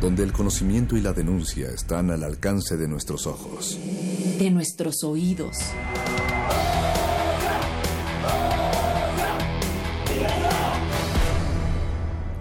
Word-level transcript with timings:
Donde 0.00 0.22
el 0.22 0.32
conocimiento 0.32 0.96
y 0.96 1.00
la 1.00 1.12
denuncia 1.12 1.68
están 1.68 2.10
al 2.10 2.24
alcance 2.24 2.76
de 2.76 2.88
nuestros 2.88 3.26
ojos. 3.26 3.78
De 4.38 4.50
nuestros 4.50 5.02
oídos. 5.02 5.56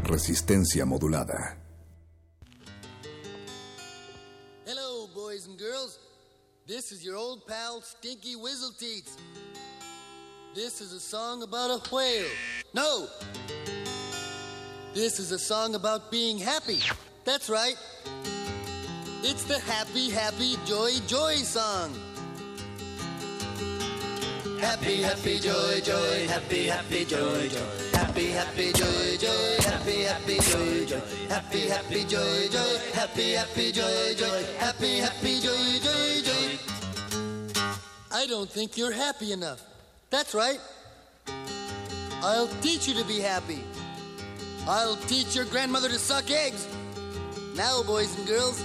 Resistencia 0.03 0.85
modulada. 0.85 1.57
Hello, 4.65 5.07
boys 5.15 5.47
and 5.47 5.57
girls. 5.57 5.99
This 6.67 6.91
is 6.91 7.03
your 7.03 7.15
old 7.15 7.47
pal 7.47 7.81
Stinky 7.81 8.35
Whizzleteats. 8.35 9.17
This 10.53 10.81
is 10.81 10.93
a 10.93 10.99
song 10.99 11.41
about 11.41 11.71
a 11.71 11.79
whale. 11.89 12.29
No! 12.73 13.07
This 14.93 15.19
is 15.19 15.31
a 15.31 15.39
song 15.39 15.73
about 15.73 16.11
being 16.11 16.37
happy. 16.37 16.79
That's 17.25 17.49
right. 17.49 17.77
It's 19.23 19.45
the 19.45 19.59
happy, 19.59 20.09
happy, 20.09 20.57
joy, 20.65 20.91
joy 21.07 21.35
song. 21.35 21.95
Happy, 24.59 25.01
happy, 25.01 25.39
joy, 25.39 25.79
joy, 25.81 26.27
happy, 26.27 26.67
happy, 26.67 27.05
joy, 27.05 27.47
joy. 27.47 27.59
Happy, 27.93 28.27
happy, 28.31 28.73
joy, 28.73 29.17
joy, 29.17 29.57
happy, 29.59 30.03
happy, 30.03 30.39
joy, 30.39 30.85
joy. 30.85 31.01
Happy, 31.29 31.67
happy, 31.67 32.03
joy, 32.03 32.47
joy, 32.49 32.77
happy, 32.93 33.31
happy, 33.33 33.71
joy, 33.71 34.15
joy. 34.15 34.43
Happy, 34.57 34.97
happy, 34.97 35.39
joy, 35.39 35.79
joy, 35.81 36.21
joy. 36.23 36.57
I 38.11 38.27
don't 38.27 38.49
think 38.49 38.77
you're 38.77 38.91
happy 38.91 39.31
enough. 39.31 39.61
That's 40.09 40.35
right. 40.35 40.59
I'll 42.21 42.49
teach 42.61 42.87
you 42.87 42.93
to 42.95 43.05
be 43.05 43.19
happy. 43.19 43.63
I'll 44.67 44.97
teach 45.07 45.35
your 45.35 45.45
grandmother 45.45 45.89
to 45.89 45.99
suck 45.99 46.29
eggs. 46.29 46.67
Now, 47.55 47.83
boys 47.83 48.17
and 48.17 48.27
girls, 48.27 48.63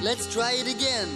let's 0.00 0.32
try 0.32 0.52
it 0.52 0.66
again. 0.66 1.08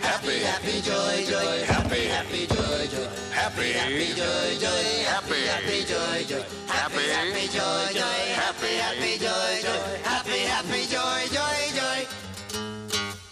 Happy, 0.00 0.38
happy, 0.38 0.80
joy, 0.80 1.24
joy, 1.26 1.64
happy, 1.66 2.06
happy, 2.06 2.46
joy, 2.46 2.86
joy, 2.86 3.08
happy, 3.32 3.72
happy, 3.72 4.06
joy, 4.14 4.56
joy, 4.60 4.86
happy, 5.02 5.42
happy, 5.42 5.82
joy, 5.82 6.22
joy, 6.30 6.46
happy, 6.68 7.02
happy, 7.10 7.48
joy, 7.48 7.90
joy, 7.90 8.20
happy, 8.38 8.74
happy, 8.78 9.18
joy, 9.18 9.58
joy, 9.60 9.98
happy, 10.04 10.38
happy, 10.38 10.86
joy, 10.86 11.20
joy, 11.34 11.60
joy. 11.74 12.06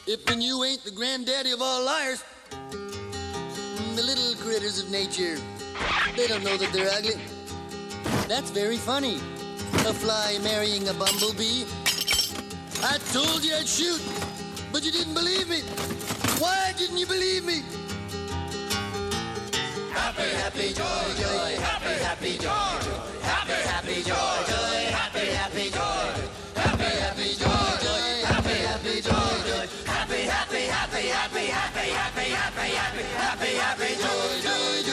If 0.09 0.28
and 0.28 0.42
you 0.42 0.65
ain't 0.65 0.82
the 0.82 0.91
granddaddy 0.91 1.53
of 1.53 1.62
all 1.62 1.84
liars, 1.84 2.25
the 2.60 4.03
little 4.03 4.34
critters 4.42 4.82
of 4.82 4.91
nature, 4.91 5.38
they 6.16 6.26
don't 6.26 6.42
know 6.42 6.56
that 6.56 6.72
they're 6.72 6.91
ugly. 6.91 7.21
That's 8.26 8.50
very 8.50 8.76
funny. 8.76 9.21
A 9.87 9.94
fly 9.94 10.38
marrying 10.42 10.88
a 10.88 10.94
bumblebee. 10.94 11.65
I 12.81 12.97
told 13.12 13.44
you 13.44 13.55
I'd 13.55 13.66
shoot, 13.66 14.00
but 14.72 14.84
you 14.84 14.93
didn't 14.93 15.15
believe 15.15 15.49
me. 15.49 15.62
Why 16.39 16.72
didn't 16.78 16.99
you 16.99 17.06
believe 17.06 17.44
me? 17.44 17.62
Happy, 19.93 20.28
happy, 20.39 20.72
joy, 20.72 21.06
joy, 21.19 21.59
happy, 21.59 21.94
happy, 22.05 22.39
joy, 22.39 22.78
joy, 22.87 23.19
happy, 23.22 23.59
happy, 23.66 24.03
joy, 24.03 24.37
joy, 24.47 24.78
happy, 24.94 25.27
happy, 25.27 25.71
joy, 25.71 26.15
happy, 26.55 26.91
happy, 27.03 27.34
joy, 27.34 27.71
joy, 27.83 28.25
happy, 28.25 28.56
happy, 28.71 29.00
joy, 29.03 29.34
joy, 29.49 29.66
happy, 29.84 30.22
happy, 30.22 30.62
happy, 30.66 31.06
happy, 31.09 31.47
happy, 31.47 31.91
happy, 31.91 32.31
happy, 32.31 32.71
happy, 32.71 33.03
happy, 33.19 33.55
happy, 33.59 33.95
joy, 33.99 34.41
joy, 34.43 34.88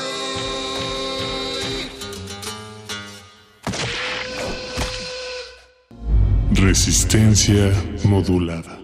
Resistencia 6.66 7.72
modulada. 8.06 8.80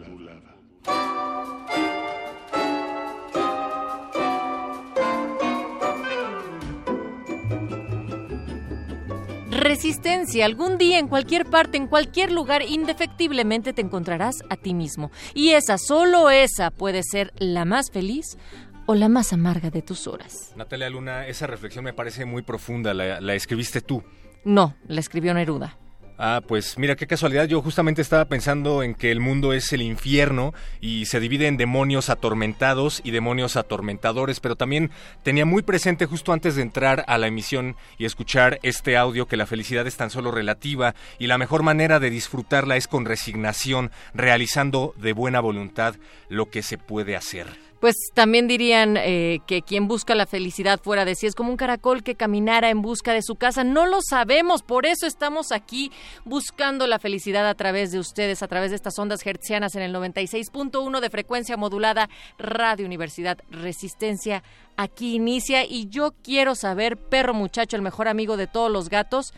Resistencia, 9.50 10.46
algún 10.46 10.78
día, 10.78 11.00
en 11.00 11.08
cualquier 11.08 11.48
parte, 11.48 11.78
en 11.78 11.88
cualquier 11.88 12.32
lugar, 12.32 12.62
indefectiblemente 12.62 13.74
te 13.74 13.82
encontrarás 13.82 14.44
a 14.52 14.58
ti 14.58 14.76
mismo. 14.76 15.10
Y 15.34 15.50
esa, 15.54 15.80
solo 15.80 16.30
esa, 16.30 16.70
puede 16.70 17.02
ser 17.02 17.34
la 17.40 17.66
más 17.66 17.90
feliz 17.90 18.38
o 18.86 18.94
la 18.94 19.10
más 19.10 19.34
amarga 19.34 19.72
de 19.72 19.82
tus 19.82 20.06
horas. 20.06 20.54
Natalia 20.56 20.92
Luna, 20.92 21.26
esa 21.26 21.48
reflexión 21.48 21.84
me 21.84 21.94
parece 21.94 22.26
muy 22.26 22.44
profunda. 22.44 22.94
La, 22.94 23.20
la 23.20 23.34
escribiste 23.34 23.82
tú. 23.82 24.04
No, 24.46 24.76
la 24.88 25.00
escribió 25.00 25.34
Neruda. 25.34 25.81
Ah, 26.24 26.44
pues 26.48 26.78
mira 26.78 26.96
qué 26.96 27.08
casualidad. 27.08 27.48
Yo 27.48 27.64
justamente 27.64 28.04
estaba 28.04 28.26
pensando 28.26 28.84
en 28.84 28.94
que 28.94 29.10
el 29.10 29.20
mundo 29.20 29.54
es 29.54 29.74
el 29.74 29.82
infierno 29.82 30.54
y 30.80 31.08
se 31.08 31.20
divide 31.20 31.48
en 31.48 31.58
demonios 31.58 32.12
atormentados 32.12 33.02
y 33.04 33.10
demonios 33.10 33.58
atormentadores, 33.58 34.40
pero 34.40 34.56
también 34.56 34.92
tenía 35.24 35.48
muy 35.48 35.64
presente 35.64 36.06
justo 36.06 36.32
antes 36.32 36.56
de 36.56 36.62
entrar 36.62 37.04
a 37.08 37.18
la 37.18 37.26
emisión 37.26 37.76
y 37.98 38.06
escuchar 38.06 38.60
este 38.62 38.98
audio 38.98 39.26
que 39.26 39.36
la 39.36 39.48
felicidad 39.48 39.88
es 39.88 39.98
tan 39.98 40.12
solo 40.12 40.30
relativa 40.30 40.94
y 41.18 41.26
la 41.26 41.40
mejor 41.40 41.64
manera 41.64 42.00
de 42.00 42.12
disfrutarla 42.12 42.78
es 42.78 42.88
con 42.88 43.06
resignación, 43.06 43.90
realizando 44.14 44.94
de 44.98 45.14
buena 45.14 45.40
voluntad 45.40 45.96
lo 46.30 46.52
que 46.52 46.62
se 46.62 46.78
puede 46.78 47.16
hacer. 47.16 47.71
Pues 47.82 47.96
también 48.14 48.48
dirían 48.48 48.96
eh, 48.96 49.40
que 49.48 49.64
quien 49.64 49.88
busca 49.88 50.14
la 50.14 50.28
felicidad 50.28 50.80
fuera 50.80 51.04
de 51.04 51.16
sí 51.16 51.26
es 51.26 51.34
como 51.34 51.50
un 51.50 51.58
caracol 51.58 52.04
que 52.04 52.14
caminara 52.14 52.70
en 52.70 52.84
busca 52.84 53.12
de 53.12 53.24
su 53.24 53.38
casa. 53.38 53.64
No 53.64 53.88
lo 53.88 54.02
sabemos, 54.08 54.62
por 54.62 54.86
eso 54.86 55.08
estamos 55.08 55.52
aquí 55.52 55.92
buscando 56.24 56.86
la 56.86 57.00
felicidad 57.00 57.50
a 57.50 57.56
través 57.56 57.92
de 57.92 57.98
ustedes, 57.98 58.44
a 58.44 58.48
través 58.48 58.70
de 58.70 58.76
estas 58.76 59.00
ondas 59.00 59.26
hertzianas 59.26 59.74
en 59.74 59.82
el 59.82 59.96
96.1 59.96 61.00
de 61.00 61.10
frecuencia 61.10 61.58
modulada 61.58 62.08
Radio 62.38 62.86
Universidad 62.86 63.40
Resistencia. 63.50 64.44
Aquí 64.78 65.16
inicia 65.16 65.66
y 65.66 65.90
yo 65.90 66.14
quiero 66.24 66.54
saber, 66.54 66.98
perro 66.98 67.34
muchacho, 67.34 67.78
el 67.78 67.82
mejor 67.82 68.08
amigo 68.08 68.38
de 68.38 68.46
todos 68.46 68.72
los 68.72 68.90
gatos, 68.90 69.34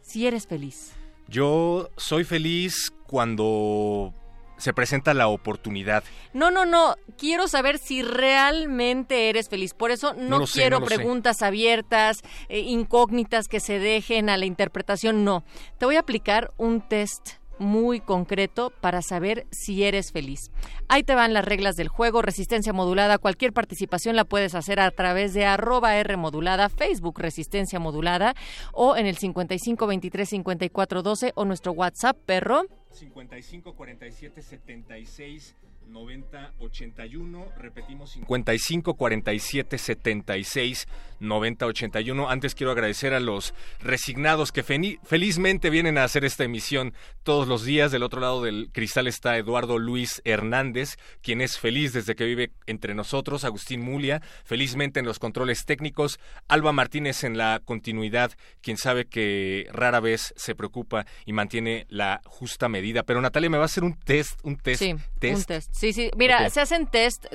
si 0.00 0.28
eres 0.28 0.46
feliz. 0.46 0.92
Yo 1.26 1.90
soy 1.96 2.22
feliz 2.22 2.92
cuando 3.08 4.14
se 4.56 4.72
presenta 4.72 5.14
la 5.14 5.28
oportunidad. 5.28 6.04
No, 6.32 6.50
no, 6.50 6.64
no. 6.64 6.96
Quiero 7.18 7.48
saber 7.48 7.78
si 7.78 8.02
realmente 8.02 9.28
eres 9.28 9.48
feliz. 9.48 9.74
Por 9.74 9.90
eso 9.90 10.14
no, 10.14 10.46
sé, 10.46 10.60
quiero 10.60 10.78
no 10.78 10.84
lo 10.84 10.88
sé. 10.88 10.96
preguntas 10.96 11.42
abiertas, 11.42 12.22
eh, 12.48 12.60
incógnitas 12.60 13.48
que 13.48 13.60
se 13.60 13.78
dejen 13.78 14.30
a 14.30 14.36
la 14.36 14.46
interpretación. 14.46 15.24
No. 15.24 15.44
Te 15.78 15.86
voy 15.86 15.96
a 15.96 16.00
aplicar 16.00 16.52
un 16.56 16.80
test 16.80 17.43
muy 17.58 18.00
concreto 18.00 18.72
para 18.80 19.02
saber 19.02 19.46
si 19.50 19.84
eres 19.84 20.12
feliz. 20.12 20.50
Ahí 20.88 21.02
te 21.02 21.14
van 21.14 21.32
las 21.32 21.44
reglas 21.44 21.76
del 21.76 21.88
juego, 21.88 22.22
resistencia 22.22 22.72
modulada, 22.72 23.18
cualquier 23.18 23.52
participación 23.52 24.16
la 24.16 24.24
puedes 24.24 24.54
hacer 24.54 24.80
a 24.80 24.90
través 24.90 25.34
de 25.34 25.46
arroba 25.46 25.96
R 25.96 26.16
modulada, 26.16 26.68
Facebook 26.68 27.18
resistencia 27.18 27.78
modulada 27.78 28.34
o 28.72 28.96
en 28.96 29.06
el 29.06 29.16
55 29.16 29.86
23 29.86 30.28
54 30.28 31.02
12 31.02 31.32
o 31.34 31.44
nuestro 31.44 31.72
WhatsApp 31.72 32.16
perro 32.26 32.64
55 32.90 33.74
47 33.74 34.42
76 34.42 35.54
90 35.88 36.54
81, 36.58 37.46
repetimos 37.58 38.12
55 38.12 38.94
47 38.94 39.78
76 39.78 40.86
90 41.20 41.66
81. 41.66 42.30
Antes 42.30 42.54
quiero 42.54 42.72
agradecer 42.72 43.14
a 43.14 43.20
los 43.20 43.54
resignados 43.80 44.52
que 44.52 44.62
felizmente 44.62 45.70
vienen 45.70 45.98
a 45.98 46.04
hacer 46.04 46.24
esta 46.24 46.44
emisión 46.44 46.94
todos 47.22 47.48
los 47.48 47.64
días. 47.64 47.92
Del 47.92 48.02
otro 48.02 48.20
lado 48.20 48.42
del 48.42 48.70
cristal 48.72 49.06
está 49.06 49.36
Eduardo 49.36 49.78
Luis 49.78 50.20
Hernández, 50.24 50.96
quien 51.22 51.40
es 51.40 51.58
feliz 51.58 51.92
desde 51.92 52.14
que 52.14 52.24
vive 52.24 52.50
entre 52.66 52.94
nosotros, 52.94 53.44
Agustín 53.44 53.80
Mulia, 53.80 54.22
felizmente 54.44 55.00
en 55.00 55.06
los 55.06 55.18
controles 55.18 55.64
técnicos, 55.64 56.18
Alba 56.48 56.72
Martínez 56.72 57.24
en 57.24 57.38
la 57.38 57.60
continuidad, 57.64 58.32
quien 58.60 58.76
sabe 58.76 59.06
que 59.06 59.68
rara 59.72 60.00
vez 60.00 60.34
se 60.36 60.54
preocupa 60.54 61.06
y 61.24 61.32
mantiene 61.32 61.86
la 61.88 62.20
justa 62.24 62.68
medida. 62.68 63.02
Pero 63.02 63.20
Natalia 63.20 63.50
me 63.50 63.58
va 63.58 63.64
a 63.64 63.66
hacer 63.66 63.84
un 63.84 63.94
test, 63.98 64.38
un 64.42 64.56
test, 64.56 64.82
sí, 64.82 64.92
Un 64.92 65.44
test. 65.44 65.73
Sí, 65.74 65.92
sí. 65.92 66.08
Mira, 66.16 66.48
se 66.50 66.60
hacen 66.60 66.86
test, 66.86 67.26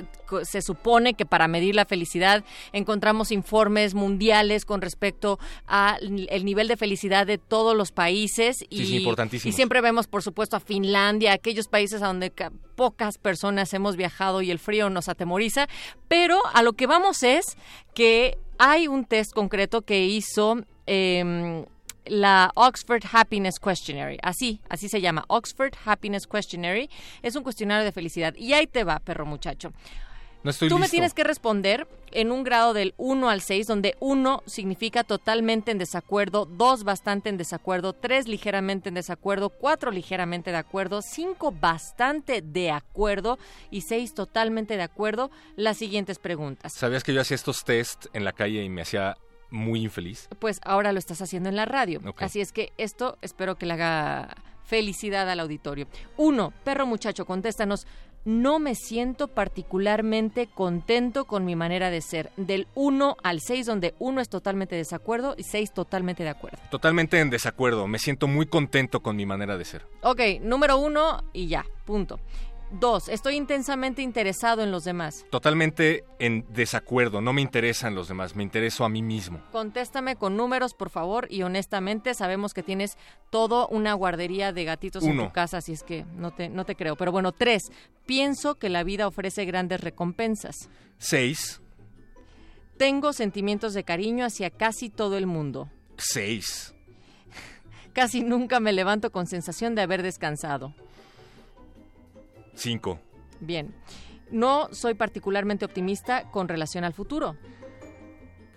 se 0.44 0.62
supone 0.62 1.12
que 1.12 1.26
para 1.26 1.46
medir 1.46 1.74
la 1.74 1.84
felicidad 1.84 2.42
encontramos 2.72 3.32
informes 3.32 3.92
mundiales 3.92 4.64
con 4.64 4.80
respecto 4.80 5.38
al 5.66 6.10
nivel 6.10 6.66
de 6.66 6.78
felicidad 6.78 7.26
de 7.26 7.36
todos 7.36 7.76
los 7.76 7.92
países. 7.92 8.64
Y, 8.70 8.86
sí, 8.86 9.06
y 9.44 9.52
siempre 9.52 9.82
vemos, 9.82 10.06
por 10.06 10.22
supuesto, 10.22 10.56
a 10.56 10.60
Finlandia, 10.60 11.34
aquellos 11.34 11.68
países 11.68 12.00
a 12.00 12.06
donde 12.06 12.32
pocas 12.76 13.18
personas 13.18 13.74
hemos 13.74 13.96
viajado 13.96 14.40
y 14.40 14.50
el 14.50 14.58
frío 14.58 14.88
nos 14.88 15.10
atemoriza. 15.10 15.68
Pero 16.08 16.40
a 16.54 16.62
lo 16.62 16.72
que 16.72 16.86
vamos 16.86 17.22
es 17.22 17.58
que 17.94 18.38
hay 18.58 18.88
un 18.88 19.04
test 19.04 19.32
concreto 19.34 19.82
que 19.82 20.06
hizo... 20.06 20.64
Eh, 20.86 21.66
la 22.06 22.50
Oxford 22.54 23.02
Happiness 23.12 23.58
Questionnaire. 23.58 24.18
Así, 24.22 24.60
así 24.68 24.88
se 24.88 25.00
llama. 25.00 25.24
Oxford 25.28 25.74
Happiness 25.84 26.26
Questionnaire. 26.26 26.88
Es 27.22 27.36
un 27.36 27.42
cuestionario 27.42 27.84
de 27.84 27.92
felicidad. 27.92 28.34
Y 28.36 28.52
ahí 28.52 28.66
te 28.66 28.84
va, 28.84 28.98
perro 28.98 29.26
muchacho. 29.26 29.72
No 30.42 30.50
estoy 30.50 30.70
Tú 30.70 30.78
me 30.78 30.88
tienes 30.88 31.12
que 31.12 31.22
responder 31.22 31.86
en 32.12 32.32
un 32.32 32.44
grado 32.44 32.72
del 32.72 32.94
1 32.96 33.28
al 33.28 33.42
6, 33.42 33.66
donde 33.66 33.94
1 34.00 34.42
significa 34.46 35.04
totalmente 35.04 35.70
en 35.70 35.76
desacuerdo, 35.76 36.46
2 36.46 36.84
bastante 36.84 37.28
en 37.28 37.36
desacuerdo, 37.36 37.92
3 37.92 38.26
ligeramente 38.26 38.88
en 38.88 38.94
desacuerdo, 38.94 39.50
4 39.50 39.90
ligeramente 39.90 40.50
de 40.50 40.56
acuerdo, 40.56 41.02
5 41.02 41.52
bastante 41.52 42.40
de 42.40 42.70
acuerdo 42.70 43.38
y 43.70 43.82
6 43.82 44.14
totalmente 44.14 44.78
de 44.78 44.82
acuerdo. 44.82 45.30
Las 45.56 45.76
siguientes 45.76 46.18
preguntas. 46.18 46.72
¿Sabías 46.72 47.04
que 47.04 47.12
yo 47.12 47.20
hacía 47.20 47.34
estos 47.34 47.62
test 47.64 48.06
en 48.14 48.24
la 48.24 48.32
calle 48.32 48.64
y 48.64 48.70
me 48.70 48.80
hacía 48.80 49.18
muy 49.50 49.82
infeliz? 49.82 50.28
Pues 50.38 50.60
ahora 50.64 50.92
lo 50.92 50.98
estás 50.98 51.22
haciendo 51.22 51.48
en 51.48 51.56
la 51.56 51.64
radio. 51.64 52.00
Así 52.18 52.40
es 52.40 52.52
que 52.52 52.72
esto 52.78 53.18
espero 53.22 53.56
que 53.56 53.66
le 53.66 53.74
haga 53.74 54.34
felicidad 54.64 55.28
al 55.28 55.40
auditorio. 55.40 55.88
Uno, 56.16 56.52
perro 56.64 56.86
muchacho, 56.86 57.26
contéstanos. 57.26 57.86
No 58.24 58.58
me 58.58 58.74
siento 58.74 59.28
particularmente 59.28 60.46
contento 60.46 61.24
con 61.24 61.46
mi 61.46 61.56
manera 61.56 61.88
de 61.90 62.02
ser. 62.02 62.30
Del 62.36 62.68
1 62.74 63.16
al 63.22 63.40
6, 63.40 63.64
donde 63.64 63.94
1 63.98 64.20
es 64.20 64.28
totalmente 64.28 64.76
desacuerdo 64.76 65.34
y 65.38 65.42
6 65.42 65.72
totalmente 65.72 66.22
de 66.22 66.28
acuerdo. 66.28 66.58
Totalmente 66.70 67.18
en 67.18 67.30
desacuerdo. 67.30 67.88
Me 67.88 67.98
siento 67.98 68.28
muy 68.28 68.44
contento 68.44 69.00
con 69.00 69.16
mi 69.16 69.24
manera 69.24 69.56
de 69.56 69.64
ser. 69.64 69.86
Ok, 70.02 70.20
número 70.42 70.76
1 70.76 71.24
y 71.32 71.48
ya, 71.48 71.64
punto. 71.86 72.20
Dos, 72.72 73.08
estoy 73.08 73.34
intensamente 73.34 74.00
interesado 74.00 74.62
en 74.62 74.70
los 74.70 74.84
demás. 74.84 75.26
Totalmente 75.30 76.04
en 76.20 76.46
desacuerdo, 76.50 77.20
no 77.20 77.32
me 77.32 77.40
interesan 77.40 77.96
los 77.96 78.06
demás, 78.06 78.36
me 78.36 78.44
intereso 78.44 78.84
a 78.84 78.88
mí 78.88 79.02
mismo. 79.02 79.40
Contéstame 79.50 80.14
con 80.14 80.36
números, 80.36 80.74
por 80.74 80.88
favor, 80.88 81.26
y 81.30 81.42
honestamente 81.42 82.14
sabemos 82.14 82.54
que 82.54 82.62
tienes 82.62 82.96
todo 83.30 83.66
una 83.68 83.94
guardería 83.94 84.52
de 84.52 84.64
gatitos 84.64 85.02
en 85.02 85.18
tu 85.18 85.32
casa, 85.32 85.58
así 85.58 85.72
es 85.72 85.82
que 85.82 86.04
no 86.16 86.30
te, 86.32 86.48
no 86.48 86.64
te 86.64 86.76
creo. 86.76 86.94
Pero 86.94 87.10
bueno, 87.10 87.32
tres, 87.32 87.72
pienso 88.06 88.54
que 88.54 88.68
la 88.68 88.84
vida 88.84 89.08
ofrece 89.08 89.44
grandes 89.44 89.80
recompensas. 89.80 90.68
Seis. 90.98 91.60
Tengo 92.76 93.12
sentimientos 93.12 93.74
de 93.74 93.82
cariño 93.82 94.24
hacia 94.24 94.48
casi 94.48 94.90
todo 94.90 95.18
el 95.18 95.26
mundo. 95.26 95.68
Seis. 95.96 96.72
Casi 97.92 98.22
nunca 98.22 98.60
me 98.60 98.72
levanto 98.72 99.10
con 99.10 99.26
sensación 99.26 99.74
de 99.74 99.82
haber 99.82 100.02
descansado. 100.02 100.72
Cinco. 102.54 103.00
Bien. 103.40 103.74
No 104.30 104.68
soy 104.72 104.94
particularmente 104.94 105.64
optimista 105.64 106.30
con 106.30 106.48
relación 106.48 106.84
al 106.84 106.92
futuro. 106.92 107.36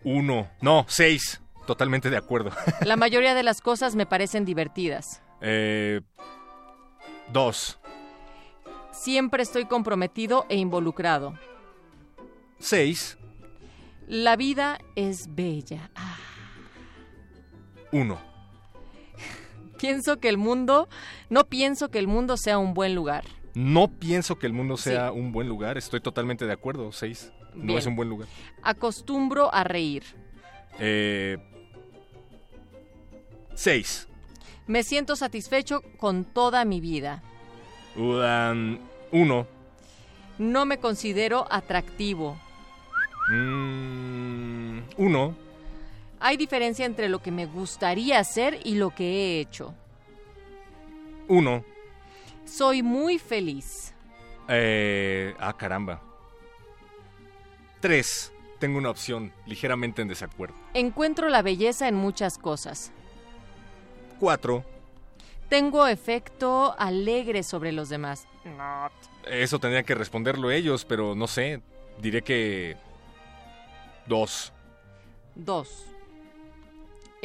Uno. 0.04 0.50
No, 0.62 0.86
seis. 0.88 1.42
Totalmente 1.66 2.10
de 2.10 2.18
acuerdo. 2.18 2.52
La 2.86 2.98
mayoría 2.98 3.34
de 3.34 3.44
las 3.44 3.62
cosas 3.62 3.96
me 3.96 4.06
parecen 4.06 4.46
divertidas. 4.46 5.22
Eh, 5.42 6.02
dos. 7.32 7.80
Siempre 8.92 9.44
estoy 9.44 9.66
comprometido 9.66 10.46
e 10.50 10.58
involucrado. 10.58 11.34
Seis. 12.60 13.18
La 14.08 14.36
vida 14.36 14.78
es 14.96 15.34
bella. 15.34 15.90
Ah. 15.96 16.18
Uno. 17.92 18.20
Pienso 19.80 20.20
que 20.20 20.30
el 20.30 20.38
mundo, 20.38 20.90
no 21.30 21.46
pienso 21.46 21.90
que 21.90 22.00
el 22.00 22.08
mundo 22.08 22.36
sea 22.38 22.58
un 22.58 22.74
buen 22.74 22.94
lugar. 22.94 23.24
No 23.56 23.88
pienso 23.88 24.40
que 24.40 24.48
el 24.48 24.54
mundo 24.54 24.78
sea 24.78 25.12
un 25.12 25.32
buen 25.32 25.48
lugar, 25.48 25.78
estoy 25.78 26.02
totalmente 26.02 26.46
de 26.46 26.54
acuerdo, 26.54 26.92
seis. 26.92 27.32
No 27.54 27.78
es 27.78 27.86
un 27.86 27.96
buen 27.96 28.10
lugar. 28.10 28.28
Acostumbro 28.64 29.54
a 29.54 29.64
reír. 29.64 30.04
Eh, 30.80 31.38
seis. 33.54 34.08
Me 34.66 34.84
siento 34.84 35.16
satisfecho 35.16 35.82
con 35.98 36.24
toda 36.24 36.66
mi 36.66 36.80
vida. 36.82 37.22
uno. 37.96 39.48
No 40.40 40.66
me 40.66 40.80
considero 40.80 41.46
atractivo. 41.52 42.38
Mm, 43.30 44.80
uno. 44.98 45.36
Hay 46.20 46.38
diferencia 46.38 46.86
entre 46.86 47.08
lo 47.10 47.22
que 47.22 47.32
me 47.32 47.46
gustaría 47.46 48.20
hacer 48.20 48.60
y 48.64 48.76
lo 48.76 48.90
que 48.90 49.04
he 49.06 49.40
hecho. 49.42 49.76
Uno. 51.28 51.64
Soy 52.46 52.84
muy 52.84 53.20
feliz. 53.20 53.94
Eh, 54.48 55.34
ah, 55.40 55.54
caramba. 55.54 56.02
Tres. 57.80 58.32
Tengo 58.60 58.78
una 58.78 58.90
opción 58.90 59.34
ligeramente 59.46 60.02
en 60.02 60.08
desacuerdo. 60.08 60.56
Encuentro 60.74 61.28
la 61.28 61.42
belleza 61.42 61.88
en 61.90 61.96
muchas 61.96 62.38
cosas. 62.38 62.94
Cuatro. 64.20 64.64
Tengo 65.50 65.86
efecto 65.86 66.74
alegre 66.80 67.44
sobre 67.44 67.74
los 67.74 67.90
demás. 67.90 68.26
Eso 69.26 69.60
tendrían 69.60 69.84
que 69.84 69.96
responderlo 69.96 70.50
ellos, 70.50 70.86
pero 70.86 71.14
no 71.14 71.28
sé. 71.28 71.62
Diré 72.02 72.22
que... 72.22 72.78
Dos. 74.08 74.54
Dos. 75.36 75.93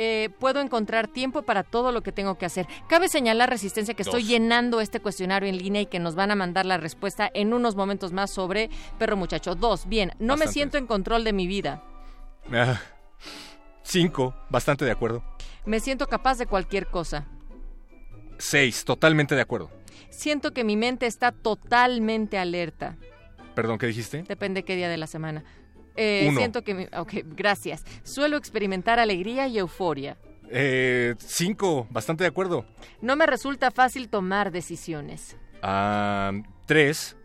Eh, 0.00 0.30
puedo 0.38 0.60
encontrar 0.60 1.08
tiempo 1.08 1.42
para 1.42 1.64
todo 1.64 1.90
lo 1.90 2.02
que 2.02 2.12
tengo 2.12 2.38
que 2.38 2.46
hacer. 2.46 2.68
Cabe 2.88 3.08
señalar, 3.08 3.50
Resistencia, 3.50 3.94
que 3.94 4.02
estoy 4.02 4.22
llenando 4.22 4.80
este 4.80 5.00
cuestionario 5.00 5.48
en 5.48 5.58
línea 5.58 5.82
y 5.82 5.86
que 5.86 5.98
nos 5.98 6.14
van 6.14 6.30
a 6.30 6.36
mandar 6.36 6.66
la 6.66 6.76
respuesta 6.76 7.28
en 7.34 7.52
unos 7.52 7.74
momentos 7.74 8.12
más 8.12 8.30
sobre 8.30 8.70
Perro 8.96 9.16
Muchacho. 9.16 9.56
Dos, 9.56 9.88
bien, 9.88 10.12
no 10.20 10.36
me 10.36 10.46
siento 10.46 10.78
en 10.78 10.86
control 10.86 11.24
de 11.24 11.32
mi 11.32 11.48
vida. 11.48 11.82
Ah, 12.52 12.80
cinco, 13.82 14.36
bastante 14.48 14.84
de 14.84 14.92
acuerdo. 14.92 15.24
Me 15.66 15.80
siento 15.80 16.06
capaz 16.06 16.38
de 16.38 16.46
cualquier 16.46 16.86
cosa. 16.86 17.26
Seis, 18.38 18.84
totalmente 18.84 19.34
de 19.34 19.40
acuerdo. 19.40 19.68
Siento 20.10 20.52
que 20.52 20.62
mi 20.62 20.76
mente 20.76 21.06
está 21.06 21.32
totalmente 21.32 22.38
alerta. 22.38 22.96
Perdón, 23.56 23.78
¿qué 23.78 23.88
dijiste? 23.88 24.22
Depende 24.22 24.62
qué 24.62 24.76
día 24.76 24.88
de 24.88 24.96
la 24.96 25.08
semana. 25.08 25.42
Eh, 26.00 26.32
siento 26.36 26.62
que... 26.62 26.88
ok, 26.96 27.12
gracias. 27.34 27.82
Suelo 28.04 28.36
experimentar 28.36 29.00
alegría 29.00 29.48
y 29.48 29.58
euforia. 29.58 30.16
Eh, 30.48 31.16
cinco, 31.18 31.88
bastante 31.90 32.22
de 32.22 32.28
acuerdo. 32.28 32.64
No 33.02 33.16
me 33.16 33.26
resulta 33.26 33.72
fácil 33.72 34.08
tomar 34.08 34.52
decisiones. 34.52 35.36
Ah, 35.60 36.30
tres. 36.66 37.16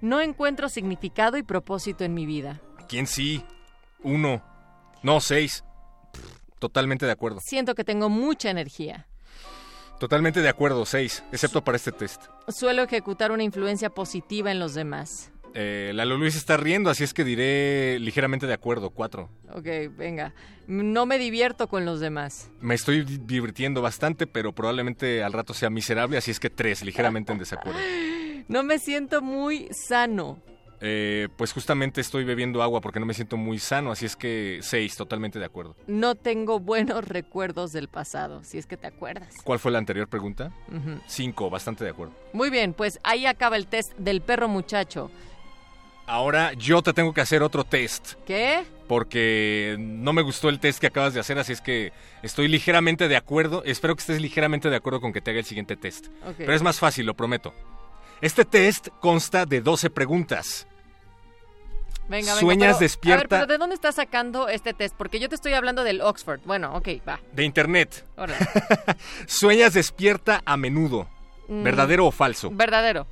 No 0.00 0.22
encuentro 0.22 0.70
significado 0.70 1.36
y 1.36 1.42
propósito 1.42 2.02
en 2.02 2.14
mi 2.14 2.24
vida. 2.24 2.62
¿Quién 2.88 3.06
sí? 3.06 3.44
Uno. 4.02 4.42
No, 5.02 5.20
seis. 5.20 5.62
Totalmente 6.58 7.04
de 7.04 7.12
acuerdo. 7.12 7.40
Siento 7.42 7.74
que 7.74 7.84
tengo 7.84 8.08
mucha 8.08 8.48
energía. 8.48 9.06
Totalmente 10.00 10.40
de 10.40 10.48
acuerdo, 10.48 10.84
seis, 10.84 11.24
excepto 11.32 11.64
para 11.64 11.76
este 11.76 11.92
test. 11.92 12.24
Suelo 12.48 12.82
ejecutar 12.82 13.32
una 13.32 13.42
influencia 13.42 13.90
positiva 13.90 14.50
en 14.50 14.58
los 14.58 14.74
demás. 14.74 15.32
Eh, 15.58 15.92
Lalo 15.94 16.18
Luis 16.18 16.36
está 16.36 16.58
riendo, 16.58 16.90
así 16.90 17.02
es 17.02 17.14
que 17.14 17.24
diré 17.24 17.98
ligeramente 17.98 18.46
de 18.46 18.52
acuerdo, 18.52 18.90
cuatro. 18.90 19.30
Ok, 19.54 19.66
venga. 19.96 20.34
No 20.66 21.06
me 21.06 21.18
divierto 21.18 21.66
con 21.66 21.86
los 21.86 21.98
demás. 21.98 22.50
Me 22.60 22.74
estoy 22.74 23.04
divirtiendo 23.04 23.80
bastante, 23.80 24.26
pero 24.26 24.52
probablemente 24.52 25.22
al 25.22 25.32
rato 25.32 25.54
sea 25.54 25.70
miserable, 25.70 26.18
así 26.18 26.30
es 26.30 26.40
que 26.40 26.50
tres, 26.50 26.84
ligeramente 26.84 27.32
en 27.32 27.38
desacuerdo. 27.38 27.80
No 28.48 28.62
me 28.62 28.78
siento 28.78 29.22
muy 29.22 29.68
sano. 29.72 30.40
Eh, 30.80 31.26
pues 31.36 31.52
justamente 31.52 32.00
estoy 32.00 32.22
bebiendo 32.22 32.62
agua 32.62 32.80
porque 32.80 33.00
no 33.00 33.06
me 33.06 33.12
siento 33.12 33.36
muy 33.36 33.58
sano, 33.58 33.90
así 33.90 34.06
es 34.06 34.14
que 34.14 34.60
seis, 34.62 34.94
totalmente 34.94 35.40
de 35.40 35.46
acuerdo. 35.46 35.74
No 35.88 36.14
tengo 36.14 36.60
buenos 36.60 37.04
recuerdos 37.08 37.72
del 37.72 37.88
pasado, 37.88 38.44
si 38.44 38.58
es 38.58 38.66
que 38.66 38.76
te 38.76 38.86
acuerdas. 38.86 39.34
¿Cuál 39.42 39.58
fue 39.58 39.72
la 39.72 39.78
anterior 39.78 40.06
pregunta? 40.06 40.52
Cinco, 41.08 41.50
bastante 41.50 41.82
de 41.82 41.90
acuerdo. 41.90 42.14
Muy 42.32 42.50
bien, 42.50 42.72
pues 42.72 43.00
ahí 43.02 43.26
acaba 43.26 43.56
el 43.56 43.66
test 43.66 43.92
del 43.98 44.20
perro 44.20 44.46
muchacho. 44.46 45.10
Ahora 46.06 46.52
yo 46.52 46.82
te 46.82 46.92
tengo 46.92 47.12
que 47.12 47.20
hacer 47.20 47.42
otro 47.42 47.64
test. 47.64 48.14
¿Qué? 48.26 48.64
Porque 48.86 49.76
no 49.78 50.12
me 50.12 50.22
gustó 50.22 50.48
el 50.48 50.60
test 50.60 50.78
que 50.78 50.86
acabas 50.86 51.14
de 51.14 51.20
hacer, 51.20 51.38
así 51.38 51.52
es 51.52 51.60
que 51.60 51.92
estoy 52.22 52.46
ligeramente 52.46 53.08
de 53.08 53.16
acuerdo. 53.16 53.64
Espero 53.64 53.96
que 53.96 54.00
estés 54.00 54.20
ligeramente 54.20 54.70
de 54.70 54.76
acuerdo 54.76 55.00
con 55.00 55.12
que 55.12 55.20
te 55.20 55.32
haga 55.32 55.40
el 55.40 55.44
siguiente 55.46 55.76
test. 55.76 56.06
Pero 56.38 56.52
es 56.54 56.62
más 56.62 56.78
fácil, 56.78 57.06
lo 57.06 57.14
prometo. 57.14 57.52
Este 58.20 58.44
test 58.44 58.88
consta 59.00 59.44
de 59.46 59.60
12 59.60 59.90
preguntas. 59.90 60.68
Venga, 62.08 62.34
venga. 62.34 62.34
Sueñas 62.40 62.76
pero- 62.76 62.78
despierta- 62.78 63.14
A 63.14 63.18
ver, 63.18 63.28
pero 63.28 63.46
¿de 63.46 63.58
dónde 63.58 63.74
estás 63.74 63.96
sacando 63.96 64.48
este 64.48 64.72
test? 64.74 64.94
Porque 64.96 65.18
yo 65.18 65.28
te 65.28 65.34
estoy 65.34 65.54
hablando 65.54 65.82
del 65.82 66.00
Oxford. 66.00 66.40
Bueno, 66.44 66.72
ok, 66.76 66.88
va. 67.06 67.18
De 67.32 67.42
internet. 67.42 68.04
Órale. 68.16 68.38
Sueñas 69.26 69.74
despierta 69.74 70.40
a 70.44 70.56
menudo. 70.56 71.08
Mm. 71.48 71.64
¿Verdadero 71.64 72.06
o 72.06 72.12
falso? 72.12 72.50
Verdadero. 72.52 73.08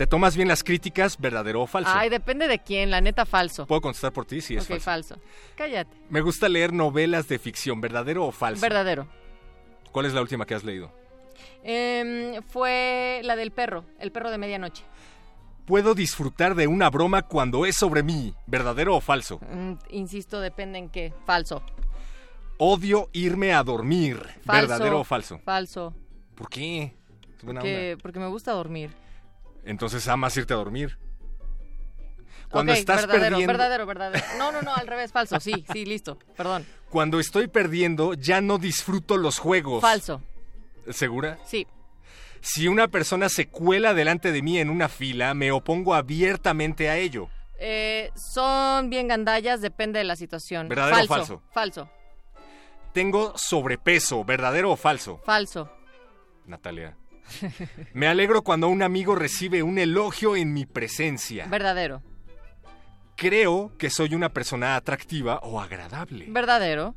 ¿Te 0.00 0.06
tomas 0.06 0.34
bien 0.34 0.48
las 0.48 0.64
críticas? 0.64 1.18
¿Verdadero 1.18 1.60
o 1.60 1.66
falso? 1.66 1.90
Ay, 1.92 2.08
depende 2.08 2.48
de 2.48 2.58
quién, 2.58 2.90
la 2.90 3.02
neta 3.02 3.26
falso. 3.26 3.66
Puedo 3.66 3.82
contestar 3.82 4.14
por 4.14 4.24
ti 4.24 4.40
si 4.40 4.56
es 4.56 4.62
ok, 4.62 4.80
falso. 4.80 5.16
falso. 5.16 5.16
Cállate. 5.54 5.94
Me 6.08 6.22
gusta 6.22 6.48
leer 6.48 6.72
novelas 6.72 7.28
de 7.28 7.38
ficción. 7.38 7.82
¿Verdadero 7.82 8.24
o 8.24 8.32
falso? 8.32 8.62
Verdadero. 8.62 9.06
¿Cuál 9.92 10.06
es 10.06 10.14
la 10.14 10.22
última 10.22 10.46
que 10.46 10.54
has 10.54 10.64
leído? 10.64 10.90
Em, 11.62 12.42
fue 12.44 13.20
la 13.24 13.36
del 13.36 13.50
perro, 13.50 13.84
el 13.98 14.10
perro 14.10 14.30
de 14.30 14.38
medianoche. 14.38 14.84
Puedo 15.66 15.94
disfrutar 15.94 16.54
de 16.54 16.66
una 16.66 16.88
broma 16.88 17.20
cuando 17.20 17.66
es 17.66 17.76
sobre 17.76 18.02
mí. 18.02 18.34
¿Verdadero 18.46 18.96
o 18.96 19.02
falso? 19.02 19.38
Mm, 19.52 19.74
insisto, 19.90 20.40
depende 20.40 20.78
en 20.78 20.88
qué. 20.88 21.12
Falso. 21.26 21.62
Odio 22.56 23.10
irme 23.12 23.52
a 23.52 23.62
dormir. 23.62 24.16
Falso. 24.46 24.62
¿Verdadero 24.62 25.00
o 25.00 25.04
falso? 25.04 25.40
Falso. 25.44 25.94
¿Por 26.36 26.48
qué? 26.48 26.94
Es 27.36 27.44
buena 27.44 27.60
Porque, 27.60 27.92
onda. 27.92 28.02
porque 28.02 28.18
me 28.18 28.28
gusta 28.28 28.52
dormir. 28.52 28.88
Entonces 29.64 30.06
amas 30.08 30.36
irte 30.36 30.52
a 30.52 30.56
dormir. 30.56 30.98
Cuando 32.50 32.72
estás 32.72 33.02
verdadero, 33.06 33.36
perdiendo, 33.36 33.52
verdadero, 33.52 33.86
verdadero. 33.86 34.24
No, 34.38 34.50
no, 34.50 34.62
no, 34.62 34.74
al 34.74 34.86
revés, 34.86 35.12
falso. 35.12 35.38
Sí, 35.38 35.64
sí, 35.72 35.84
listo. 35.84 36.18
Perdón. 36.36 36.66
cuando 36.88 37.20
estoy 37.20 37.46
perdiendo, 37.46 38.14
ya 38.14 38.40
no 38.40 38.58
disfruto 38.58 39.16
los 39.16 39.38
juegos. 39.38 39.80
Falso. 39.80 40.22
¿Segura? 40.90 41.38
Sí. 41.46 41.66
Si 42.40 42.66
una 42.66 42.88
persona 42.88 43.28
se 43.28 43.48
cuela 43.48 43.94
delante 43.94 44.32
de 44.32 44.42
mí 44.42 44.58
en 44.58 44.70
una 44.70 44.88
fila, 44.88 45.34
me 45.34 45.52
opongo 45.52 45.94
abiertamente 45.94 46.88
a 46.88 46.96
ello. 46.96 47.28
Eh, 47.58 48.10
son 48.16 48.88
bien 48.88 49.06
gandallas, 49.06 49.60
depende 49.60 49.98
de 49.98 50.04
la 50.04 50.16
situación. 50.16 50.68
¿Verdadero 50.68 50.96
o 50.96 51.06
falso? 51.06 51.42
falso? 51.52 51.84
Falso. 51.84 51.90
Tengo 52.92 53.36
sobrepeso, 53.36 54.24
¿verdadero 54.24 54.72
o 54.72 54.76
falso? 54.76 55.20
Falso. 55.24 55.70
Natalia. 56.46 56.96
Me 57.92 58.06
alegro 58.06 58.42
cuando 58.42 58.68
un 58.68 58.82
amigo 58.82 59.14
recibe 59.14 59.62
un 59.62 59.78
elogio 59.78 60.36
en 60.36 60.52
mi 60.52 60.66
presencia. 60.66 61.46
Verdadero. 61.46 62.02
Creo 63.16 63.72
que 63.78 63.90
soy 63.90 64.14
una 64.14 64.30
persona 64.30 64.76
atractiva 64.76 65.40
o 65.42 65.60
agradable. 65.60 66.26
Verdadero. 66.28 66.94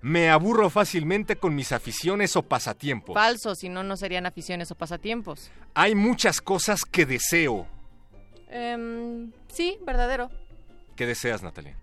Me 0.00 0.30
aburro 0.30 0.70
fácilmente 0.70 1.36
con 1.36 1.54
mis 1.54 1.72
aficiones 1.72 2.36
o 2.36 2.42
pasatiempos. 2.42 3.14
Falso, 3.14 3.54
si 3.54 3.68
no, 3.68 3.82
no 3.82 3.96
serían 3.96 4.26
aficiones 4.26 4.70
o 4.70 4.74
pasatiempos. 4.74 5.50
Hay 5.74 5.94
muchas 5.94 6.40
cosas 6.40 6.84
que 6.84 7.04
deseo. 7.04 7.66
Em, 8.48 9.32
sí, 9.48 9.78
verdadero. 9.84 10.30
¿Qué 10.94 11.06
deseas, 11.06 11.42
Natalia? 11.42 11.76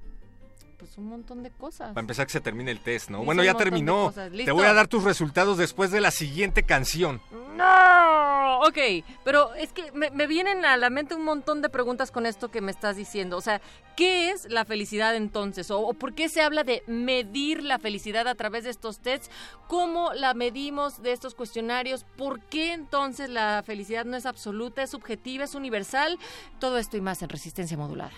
Pues 0.86 1.00
un 1.00 1.08
montón 1.08 1.42
de 1.42 1.50
cosas. 1.50 1.90
Para 1.94 2.02
empezar 2.02 2.28
que 2.28 2.34
se 2.34 2.42
termine 2.42 2.70
el 2.70 2.80
test, 2.80 3.10
¿no? 3.10 3.24
Bueno, 3.24 3.44
ya 3.44 3.56
terminó. 3.56 4.14
Te 4.14 4.52
voy 4.52 4.68
a 4.68 4.74
dar 4.74 4.88
tus 4.88 5.04
resultados 5.04 5.58
después 5.58 5.90
de 5.90 6.00
la 6.00 6.12
siguiente 6.12 6.62
canción. 6.62 7.22
No, 7.56 8.60
ok, 8.60 9.04
pero 9.24 9.56
es 9.56 9.74
que 9.74 9.92
me, 9.94 10.12
me 10.12 10.28
vienen 10.28 10.64
a 10.64 10.78
la 10.78 10.92
mente 10.92 11.16
un 11.16 11.24
montón 11.24 11.64
de 11.64 11.70
preguntas 11.70 12.12
con 12.12 12.28
esto 12.28 12.52
que 12.52 12.62
me 12.62 12.70
estás 12.70 12.98
diciendo. 12.98 13.36
O 13.36 13.42
sea, 13.42 13.62
¿qué 13.98 14.30
es 14.30 14.48
la 14.48 14.64
felicidad 14.64 15.16
entonces? 15.16 15.72
¿O, 15.72 15.80
o 15.80 15.96
por 15.96 16.14
qué 16.14 16.30
se 16.30 16.44
habla 16.44 16.64
de 16.64 16.84
medir 16.86 17.64
la 17.64 17.80
felicidad 17.80 18.28
a 18.28 18.36
través 18.36 18.66
de 18.66 18.70
estos 18.70 19.00
tests? 19.00 19.32
¿Cómo 19.68 20.14
la 20.14 20.36
medimos 20.36 21.02
de 21.02 21.14
estos 21.14 21.34
cuestionarios? 21.34 22.06
¿Por 22.16 22.42
qué 22.42 22.74
entonces 22.74 23.32
la 23.32 23.64
felicidad 23.66 24.06
no 24.06 24.18
es 24.18 24.28
absoluta, 24.28 24.84
es 24.84 24.92
subjetiva, 24.92 25.46
es 25.46 25.56
universal? 25.56 26.20
Todo 26.60 26.78
esto 26.78 26.96
y 26.96 27.02
más 27.02 27.24
en 27.24 27.30
resistencia 27.30 27.76
modulada. 27.76 28.14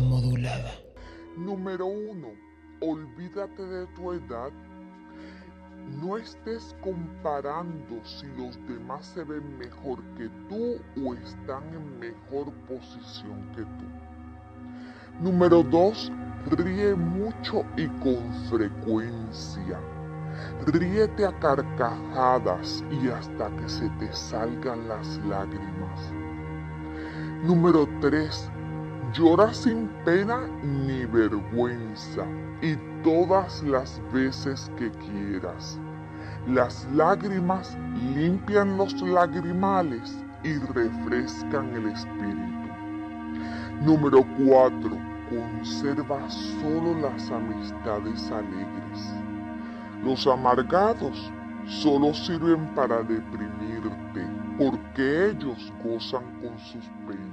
Modulada. 0.00 0.70
Número 1.36 1.84
uno, 1.84 2.28
olvídate 2.80 3.60
de 3.60 3.86
tu 3.96 4.12
edad. 4.12 4.52
No 6.00 6.16
estés 6.16 6.76
comparando 6.84 8.00
si 8.04 8.26
los 8.38 8.56
demás 8.68 9.06
se 9.06 9.24
ven 9.24 9.58
mejor 9.58 9.98
que 10.16 10.28
tú 10.48 10.76
o 11.04 11.14
están 11.14 11.64
en 11.74 11.98
mejor 11.98 12.52
posición 12.68 13.50
que 13.56 13.62
tú. 13.62 15.20
Número 15.20 15.64
dos, 15.64 16.12
ríe 16.52 16.94
mucho 16.94 17.64
y 17.76 17.88
con 18.04 18.32
frecuencia. 18.48 19.80
Ríete 20.64 21.26
a 21.26 21.36
carcajadas 21.40 22.84
y 23.02 23.08
hasta 23.08 23.50
que 23.56 23.68
se 23.68 23.88
te 23.98 24.12
salgan 24.12 24.86
las 24.86 25.18
lágrimas. 25.24 26.12
Número 27.42 27.88
3. 28.00 28.48
Llora 29.12 29.52
sin 29.52 29.88
pena 30.04 30.46
ni 30.62 31.04
vergüenza 31.04 32.24
y 32.62 32.76
todas 33.02 33.60
las 33.64 34.00
veces 34.12 34.70
que 34.78 34.88
quieras. 34.90 35.80
Las 36.46 36.86
lágrimas 36.92 37.76
limpian 38.14 38.76
los 38.76 38.94
lagrimales 39.02 40.22
y 40.44 40.58
refrescan 40.72 41.74
el 41.74 41.88
espíritu. 41.88 42.68
Número 43.82 44.24
4. 44.46 44.90
Conserva 45.28 46.30
solo 46.30 46.94
las 47.00 47.30
amistades 47.32 48.30
alegres. 48.30 49.14
Los 50.04 50.24
amargados 50.28 51.32
solo 51.66 52.14
sirven 52.14 52.64
para 52.76 53.02
deprimirte 53.02 54.24
porque 54.56 55.30
ellos 55.30 55.72
gozan 55.82 56.24
con 56.40 56.56
sus 56.58 56.84
penas. 57.08 57.29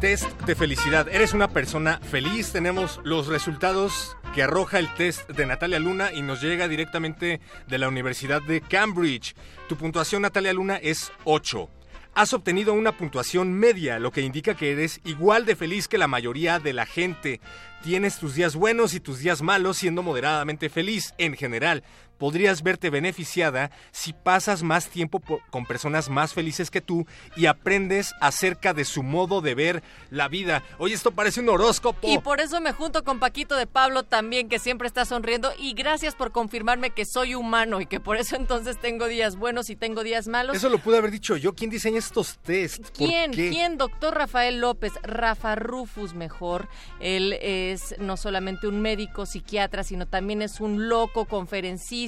Test 0.00 0.40
de 0.42 0.54
felicidad. 0.54 1.08
¿Eres 1.08 1.32
una 1.32 1.48
persona 1.48 1.98
feliz? 2.00 2.52
Tenemos 2.52 3.00
los 3.02 3.28
resultados 3.28 4.16
que 4.34 4.42
arroja 4.42 4.78
el 4.78 4.92
test 4.94 5.28
de 5.30 5.46
Natalia 5.46 5.78
Luna 5.78 6.12
y 6.12 6.20
nos 6.20 6.42
llega 6.42 6.68
directamente 6.68 7.40
de 7.66 7.78
la 7.78 7.88
Universidad 7.88 8.42
de 8.42 8.60
Cambridge. 8.60 9.34
Tu 9.68 9.76
puntuación, 9.76 10.22
Natalia 10.22 10.52
Luna, 10.52 10.76
es 10.76 11.10
8. 11.24 11.70
Has 12.14 12.34
obtenido 12.34 12.74
una 12.74 12.92
puntuación 12.92 13.52
media, 13.52 13.98
lo 13.98 14.10
que 14.10 14.20
indica 14.20 14.54
que 14.54 14.72
eres 14.72 15.00
igual 15.04 15.44
de 15.46 15.56
feliz 15.56 15.88
que 15.88 15.98
la 15.98 16.08
mayoría 16.08 16.58
de 16.58 16.72
la 16.72 16.86
gente. 16.86 17.40
Tienes 17.82 18.18
tus 18.18 18.34
días 18.34 18.54
buenos 18.54 18.94
y 18.94 19.00
tus 19.00 19.18
días 19.18 19.42
malos 19.42 19.78
siendo 19.78 20.02
moderadamente 20.02 20.68
feliz 20.68 21.14
en 21.18 21.34
general 21.34 21.82
podrías 22.18 22.62
verte 22.62 22.90
beneficiada 22.90 23.70
si 23.90 24.12
pasas 24.12 24.62
más 24.62 24.88
tiempo 24.88 25.20
con 25.50 25.66
personas 25.66 26.08
más 26.08 26.34
felices 26.34 26.70
que 26.70 26.80
tú 26.80 27.06
y 27.36 27.46
aprendes 27.46 28.14
acerca 28.20 28.72
de 28.74 28.84
su 28.84 29.02
modo 29.02 29.40
de 29.40 29.54
ver 29.54 29.82
la 30.10 30.28
vida. 30.28 30.62
Oye, 30.78 30.94
esto 30.94 31.10
parece 31.10 31.40
un 31.40 31.48
horóscopo. 31.48 32.08
Y 32.08 32.18
por 32.18 32.40
eso 32.40 32.60
me 32.60 32.72
junto 32.72 33.04
con 33.04 33.18
Paquito 33.18 33.56
de 33.56 33.66
Pablo 33.66 34.02
también, 34.02 34.48
que 34.48 34.58
siempre 34.58 34.88
está 34.88 35.04
sonriendo. 35.04 35.52
Y 35.58 35.74
gracias 35.74 36.14
por 36.14 36.32
confirmarme 36.32 36.90
que 36.90 37.04
soy 37.04 37.34
humano 37.34 37.80
y 37.80 37.86
que 37.86 38.00
por 38.00 38.16
eso 38.16 38.36
entonces 38.36 38.78
tengo 38.80 39.06
días 39.06 39.36
buenos 39.36 39.70
y 39.70 39.76
tengo 39.76 40.02
días 40.02 40.28
malos. 40.28 40.56
Eso 40.56 40.68
lo 40.68 40.78
pude 40.78 40.98
haber 40.98 41.10
dicho 41.10 41.36
yo. 41.36 41.54
¿Quién 41.54 41.70
diseña 41.70 41.98
estos 41.98 42.38
test? 42.38 42.90
¿Quién? 42.96 43.32
¿Quién? 43.32 43.78
Doctor 43.78 44.14
Rafael 44.14 44.60
López, 44.60 44.92
Rafa 45.02 45.54
Rufus 45.54 46.14
mejor. 46.14 46.68
Él 47.00 47.34
es 47.40 47.94
no 47.98 48.16
solamente 48.16 48.66
un 48.66 48.80
médico 48.80 49.26
psiquiatra, 49.26 49.84
sino 49.84 50.06
también 50.06 50.42
es 50.42 50.60
un 50.60 50.88
loco 50.88 51.26
conferencista 51.26 52.05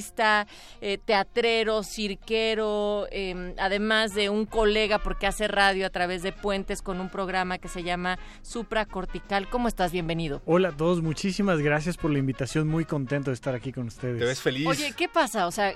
eh, 0.81 0.97
teatrero, 1.03 1.83
cirquero, 1.83 3.07
em, 3.11 3.53
además 3.57 4.13
de 4.13 4.29
un 4.29 4.45
colega 4.45 4.99
porque 4.99 5.27
hace 5.27 5.47
radio 5.47 5.85
a 5.85 5.89
través 5.89 6.23
de 6.23 6.31
puentes 6.31 6.81
con 6.81 6.99
un 6.99 7.09
programa 7.09 7.57
que 7.57 7.67
se 7.67 7.83
llama 7.83 8.17
Supracortical. 8.41 9.49
¿Cómo 9.49 9.67
estás? 9.67 9.91
Bienvenido. 9.91 10.41
Hola 10.45 10.69
a 10.69 10.71
todos, 10.71 11.01
muchísimas 11.01 11.59
gracias 11.59 11.97
por 11.97 12.11
la 12.11 12.19
invitación. 12.19 12.67
Muy 12.67 12.85
contento 12.85 13.31
de 13.31 13.35
estar 13.35 13.55
aquí 13.55 13.71
con 13.71 13.87
ustedes. 13.87 14.19
¿Te 14.19 14.25
ves 14.25 14.41
feliz? 14.41 14.67
Oye, 14.67 14.93
¿qué 14.95 15.07
pasa? 15.07 15.47
O 15.47 15.51
sea, 15.51 15.73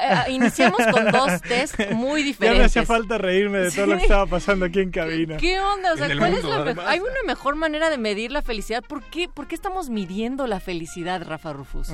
eh, 0.00 0.30
iniciamos 0.30 0.80
con 0.92 1.10
dos 1.10 1.40
test 1.42 1.78
muy 1.92 2.22
diferentes. 2.22 2.40
Ya 2.50 2.54
me 2.58 2.64
hacía 2.64 2.84
falta 2.84 3.18
reírme 3.18 3.58
de 3.58 3.70
todo 3.70 3.86
lo 3.86 3.96
que 3.96 4.02
estaba 4.02 4.26
pasando 4.26 4.66
aquí 4.66 4.80
en 4.80 4.90
cabina. 4.90 5.36
¿Qué 5.36 5.60
onda? 5.60 5.92
O 5.92 5.96
sea, 5.96 6.08
¿cuál 6.18 6.34
es 6.34 6.44
la 6.44 6.64
mejor? 6.64 6.84
Hay 6.86 6.98
una 6.98 7.22
mejor 7.26 7.54
manera 7.54 7.90
de 7.90 7.98
medir 7.98 8.32
la 8.32 8.42
felicidad. 8.42 8.82
¿Por 8.82 9.04
qué, 9.04 9.28
¿Por 9.28 9.46
qué 9.46 9.54
estamos 9.54 9.88
midiendo 9.90 10.46
la 10.46 10.58
felicidad, 10.58 11.22
Rafa 11.24 11.52
Rufus? 11.52 11.90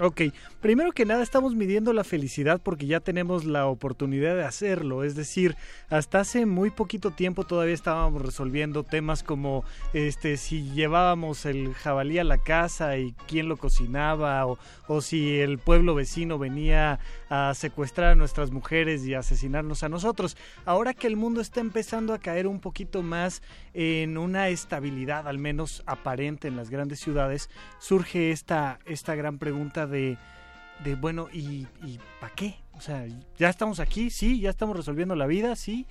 Ok, 0.00 0.22
primero 0.60 0.92
que 0.96 1.04
nada 1.04 1.22
estamos 1.22 1.54
midiendo 1.54 1.92
la 1.92 2.04
felicidad 2.04 2.58
porque 2.62 2.86
ya 2.86 3.00
tenemos 3.00 3.44
la 3.44 3.66
oportunidad 3.66 4.34
de 4.34 4.44
hacerlo. 4.44 5.04
Es 5.04 5.14
decir, 5.14 5.54
hasta 5.90 6.20
hace 6.20 6.46
muy 6.46 6.70
poquito 6.70 7.10
tiempo 7.10 7.44
todavía 7.44 7.74
estábamos 7.74 8.22
resolviendo 8.22 8.82
temas 8.82 9.22
como 9.22 9.62
este 9.92 10.38
si 10.38 10.70
llevábamos 10.70 11.44
el 11.44 11.74
jabalí 11.74 12.18
a 12.18 12.24
la 12.24 12.38
casa 12.38 12.96
y 12.96 13.12
quién 13.28 13.46
lo 13.46 13.58
cocinaba 13.58 14.46
o, 14.46 14.58
o 14.88 15.02
si 15.02 15.38
el 15.38 15.58
pueblo 15.58 15.94
vecino 15.94 16.38
venía 16.38 16.98
a 17.28 17.52
secuestrar 17.52 18.12
a 18.12 18.14
nuestras 18.14 18.50
mujeres 18.50 19.04
y 19.04 19.12
asesinarnos 19.12 19.82
a 19.82 19.90
nosotros. 19.90 20.34
Ahora 20.64 20.94
que 20.94 21.08
el 21.08 21.16
mundo 21.16 21.42
está 21.42 21.60
empezando 21.60 22.14
a 22.14 22.20
caer 22.20 22.46
un 22.46 22.58
poquito 22.58 23.02
más 23.02 23.42
en 23.74 24.16
una 24.16 24.48
estabilidad, 24.48 25.28
al 25.28 25.38
menos 25.38 25.82
aparente 25.84 26.48
en 26.48 26.56
las 26.56 26.70
grandes 26.70 27.00
ciudades, 27.00 27.50
surge 27.80 28.30
esta, 28.30 28.78
esta 28.86 29.14
gran 29.14 29.36
pregunta 29.36 29.86
de, 29.86 30.16
de 30.84 30.94
bueno, 30.94 31.28
¿y, 31.32 31.66
y 31.84 31.98
para 32.20 32.34
qué? 32.34 32.56
O 32.74 32.80
sea, 32.80 33.06
ya 33.38 33.48
estamos 33.48 33.80
aquí, 33.80 34.10
sí, 34.10 34.40
ya 34.40 34.50
estamos 34.50 34.76
resolviendo 34.76 35.14
la 35.16 35.26
vida, 35.26 35.56
sí, 35.56 35.86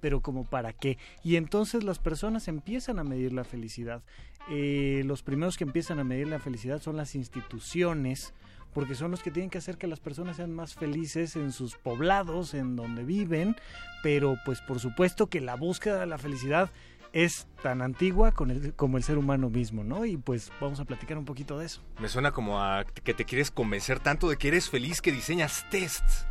pero 0.00 0.20
como 0.20 0.44
para 0.44 0.72
qué. 0.72 0.98
Y 1.22 1.36
entonces 1.36 1.84
las 1.84 1.98
personas 1.98 2.48
empiezan 2.48 2.98
a 2.98 3.04
medir 3.04 3.32
la 3.32 3.44
felicidad. 3.44 4.02
Eh, 4.50 5.02
los 5.06 5.22
primeros 5.22 5.56
que 5.56 5.64
empiezan 5.64 6.00
a 6.00 6.04
medir 6.04 6.26
la 6.26 6.40
felicidad 6.40 6.82
son 6.82 6.96
las 6.96 7.14
instituciones, 7.14 8.34
porque 8.74 8.94
son 8.94 9.10
los 9.10 9.22
que 9.22 9.30
tienen 9.30 9.50
que 9.50 9.58
hacer 9.58 9.76
que 9.76 9.86
las 9.86 10.00
personas 10.00 10.36
sean 10.36 10.52
más 10.52 10.74
felices 10.74 11.36
en 11.36 11.52
sus 11.52 11.76
poblados, 11.76 12.54
en 12.54 12.74
donde 12.74 13.04
viven, 13.04 13.54
pero 14.02 14.36
pues 14.44 14.60
por 14.60 14.80
supuesto 14.80 15.28
que 15.28 15.40
la 15.40 15.54
búsqueda 15.54 16.00
de 16.00 16.06
la 16.06 16.18
felicidad 16.18 16.70
es 17.12 17.46
tan 17.62 17.82
antigua 17.82 18.32
con 18.32 18.50
el, 18.50 18.74
como 18.74 18.96
el 18.96 19.04
ser 19.04 19.18
humano 19.18 19.50
mismo, 19.50 19.84
¿no? 19.84 20.04
Y 20.04 20.16
pues 20.16 20.50
vamos 20.60 20.80
a 20.80 20.84
platicar 20.84 21.18
un 21.18 21.24
poquito 21.24 21.58
de 21.58 21.66
eso. 21.66 21.82
Me 21.98 22.08
suena 22.08 22.32
como 22.32 22.60
a 22.60 22.84
que 22.84 23.14
te 23.14 23.24
quieres 23.24 23.50
convencer 23.50 24.00
tanto 24.00 24.28
de 24.28 24.36
que 24.36 24.48
eres 24.48 24.70
feliz 24.70 25.00
que 25.00 25.12
diseñas 25.12 25.64
tests. 25.70 26.26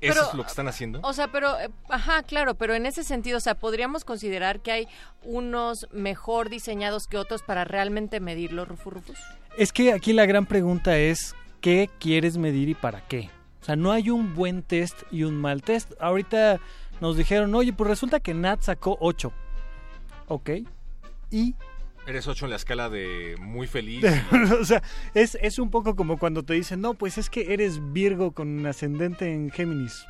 ¿Eso 0.00 0.28
es 0.28 0.34
lo 0.34 0.42
que 0.42 0.48
están 0.48 0.68
haciendo? 0.68 1.00
O 1.02 1.12
sea, 1.12 1.28
pero, 1.28 1.58
eh, 1.58 1.70
ajá, 1.88 2.22
claro, 2.24 2.56
pero 2.56 2.74
en 2.74 2.84
ese 2.84 3.04
sentido, 3.04 3.38
o 3.38 3.40
sea, 3.40 3.54
podríamos 3.54 4.04
considerar 4.04 4.60
que 4.60 4.72
hay 4.72 4.88
unos 5.22 5.86
mejor 5.92 6.50
diseñados 6.50 7.06
que 7.06 7.16
otros 7.16 7.42
para 7.42 7.64
realmente 7.64 8.20
medirlo, 8.20 8.64
Rufus 8.64 8.92
Rufus. 8.92 9.18
Es 9.56 9.72
que 9.72 9.92
aquí 9.92 10.12
la 10.12 10.26
gran 10.26 10.46
pregunta 10.46 10.98
es, 10.98 11.34
¿qué 11.60 11.88
quieres 11.98 12.36
medir 12.36 12.68
y 12.68 12.74
para 12.74 13.06
qué? 13.06 13.30
O 13.62 13.64
sea, 13.64 13.76
no 13.76 13.92
hay 13.92 14.10
un 14.10 14.34
buen 14.34 14.62
test 14.62 15.04
y 15.10 15.22
un 15.22 15.36
mal 15.36 15.62
test. 15.62 15.92
Ahorita 16.00 16.60
nos 17.00 17.16
dijeron, 17.16 17.54
oye, 17.54 17.72
pues 17.72 17.88
resulta 17.88 18.20
que 18.20 18.34
Nat 18.34 18.60
sacó 18.60 18.98
8. 19.00 19.32
Ok. 20.28 20.50
Y 21.30 21.54
Eres 22.06 22.28
8 22.28 22.44
en 22.44 22.50
la 22.50 22.56
escala 22.56 22.90
de 22.90 23.36
muy 23.40 23.66
feliz. 23.66 24.04
o 24.60 24.64
sea, 24.64 24.82
es, 25.14 25.38
es, 25.40 25.58
un 25.58 25.70
poco 25.70 25.96
como 25.96 26.18
cuando 26.18 26.42
te 26.42 26.52
dicen, 26.52 26.82
no, 26.82 26.94
pues 26.94 27.16
es 27.16 27.30
que 27.30 27.54
eres 27.54 27.80
Virgo 27.92 28.32
con 28.32 28.66
ascendente 28.66 29.32
en 29.32 29.50
Géminis. 29.50 30.04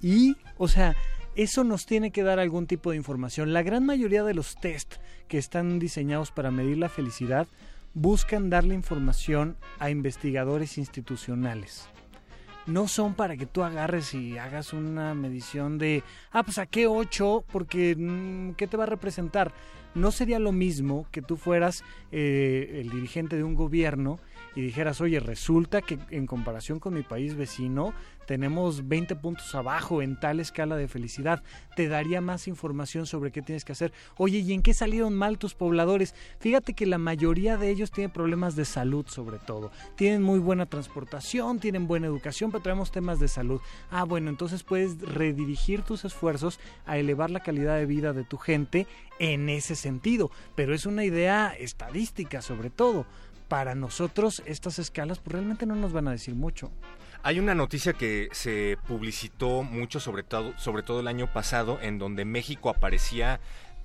Y, 0.00 0.36
o 0.58 0.66
sea, 0.66 0.96
eso 1.36 1.62
nos 1.62 1.86
tiene 1.86 2.10
que 2.10 2.24
dar 2.24 2.40
algún 2.40 2.66
tipo 2.66 2.90
de 2.90 2.96
información. 2.96 3.52
La 3.52 3.62
gran 3.62 3.86
mayoría 3.86 4.24
de 4.24 4.34
los 4.34 4.56
test 4.56 4.96
que 5.28 5.38
están 5.38 5.78
diseñados 5.78 6.32
para 6.32 6.50
medir 6.50 6.78
la 6.78 6.88
felicidad 6.88 7.46
buscan 7.94 8.50
darle 8.50 8.74
información 8.74 9.56
a 9.78 9.90
investigadores 9.90 10.78
institucionales. 10.78 11.88
No 12.66 12.86
son 12.88 13.14
para 13.14 13.36
que 13.36 13.46
tú 13.46 13.64
agarres 13.64 14.14
y 14.14 14.38
hagas 14.38 14.72
una 14.72 15.14
medición 15.14 15.78
de, 15.78 16.02
ah, 16.30 16.42
pues 16.42 16.56
saqué 16.56 16.86
8 16.86 17.44
porque, 17.50 17.96
mm, 17.96 18.52
¿qué 18.52 18.66
te 18.66 18.76
va 18.76 18.84
a 18.84 18.86
representar? 18.86 19.52
no 19.94 20.10
sería 20.10 20.38
lo 20.38 20.52
mismo 20.52 21.06
que 21.10 21.22
tú 21.22 21.36
fueras 21.36 21.84
eh, 22.10 22.80
el 22.80 22.90
dirigente 22.90 23.36
de 23.36 23.44
un 23.44 23.54
gobierno 23.54 24.18
y 24.54 24.60
dijeras, 24.60 25.00
oye, 25.00 25.20
resulta 25.20 25.82
que 25.82 25.98
en 26.10 26.26
comparación 26.26 26.78
con 26.78 26.94
mi 26.94 27.02
país 27.02 27.34
vecino 27.34 27.94
tenemos 28.26 28.88
20 28.88 29.16
puntos 29.16 29.54
abajo 29.54 30.00
en 30.02 30.18
tal 30.18 30.40
escala 30.40 30.76
de 30.76 30.88
felicidad, 30.88 31.42
te 31.76 31.88
daría 31.88 32.20
más 32.20 32.48
información 32.48 33.06
sobre 33.06 33.32
qué 33.32 33.42
tienes 33.42 33.64
que 33.64 33.72
hacer. 33.72 33.92
Oye, 34.16 34.38
¿y 34.38 34.52
en 34.52 34.62
qué 34.62 34.74
salieron 34.74 35.14
mal 35.14 35.38
tus 35.38 35.54
pobladores? 35.54 36.14
Fíjate 36.38 36.74
que 36.74 36.86
la 36.86 36.98
mayoría 36.98 37.56
de 37.56 37.70
ellos 37.70 37.90
tienen 37.90 38.12
problemas 38.12 38.56
de 38.56 38.64
salud 38.64 39.06
sobre 39.08 39.38
todo. 39.38 39.70
Tienen 39.96 40.22
muy 40.22 40.38
buena 40.38 40.66
transportación, 40.66 41.58
tienen 41.58 41.86
buena 41.86 42.06
educación, 42.06 42.50
pero 42.50 42.62
tenemos 42.62 42.92
temas 42.92 43.18
de 43.18 43.28
salud. 43.28 43.60
Ah, 43.90 44.04
bueno, 44.04 44.30
entonces 44.30 44.62
puedes 44.62 45.00
redirigir 45.00 45.82
tus 45.82 46.04
esfuerzos 46.04 46.60
a 46.86 46.98
elevar 46.98 47.30
la 47.30 47.40
calidad 47.40 47.76
de 47.76 47.86
vida 47.86 48.12
de 48.12 48.24
tu 48.24 48.38
gente 48.38 48.86
en 49.18 49.48
ese 49.48 49.76
sentido, 49.76 50.30
pero 50.54 50.74
es 50.74 50.86
una 50.86 51.04
idea 51.04 51.54
estadística 51.58 52.42
sobre 52.42 52.70
todo. 52.70 53.06
Para 53.52 53.74
nosotros 53.74 54.42
estas 54.46 54.78
escalas 54.78 55.18
pues 55.18 55.34
realmente 55.34 55.66
no 55.66 55.74
nos 55.74 55.92
van 55.92 56.08
a 56.08 56.10
decir 56.10 56.34
mucho. 56.34 56.72
Hay 57.22 57.38
una 57.38 57.54
noticia 57.54 57.92
que 57.92 58.30
se 58.32 58.78
publicitó 58.88 59.62
mucho, 59.62 60.00
sobre 60.00 60.22
todo, 60.22 60.54
sobre 60.56 60.82
todo 60.82 61.00
el 61.00 61.06
año 61.06 61.30
pasado, 61.30 61.78
en 61.82 61.98
donde 61.98 62.24
México 62.24 62.70
aparecía 62.70 63.40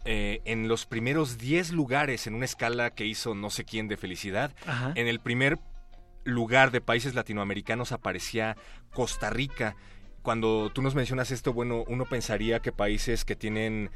eh, 0.05 0.39
en 0.45 0.69
los 0.69 0.85
primeros 0.85 1.37
10 1.37 1.73
lugares 1.73 2.27
en 2.27 2.35
una 2.35 2.45
escala 2.45 2.91
que 2.91 3.05
hizo 3.05 3.35
no 3.35 3.49
sé 3.49 3.65
quién 3.65 3.89
de 3.89 3.97
felicidad. 3.97 4.55
Ajá. 4.65 4.93
En 4.95 5.09
el 5.09 5.19
primer 5.19 5.59
lugar 6.23 6.71
de 6.71 6.79
países 6.79 7.13
latinoamericanos 7.13 7.91
aparecía 7.91 8.55
Costa 8.93 9.29
Rica. 9.29 9.75
Cuando 10.21 10.71
tú 10.73 10.81
nos 10.81 10.95
mencionas 10.95 11.29
esto, 11.31 11.51
bueno, 11.51 11.83
uno 11.89 12.05
pensaría 12.05 12.61
que 12.61 12.71
países 12.71 13.25
que 13.25 13.35
tienen 13.35 13.91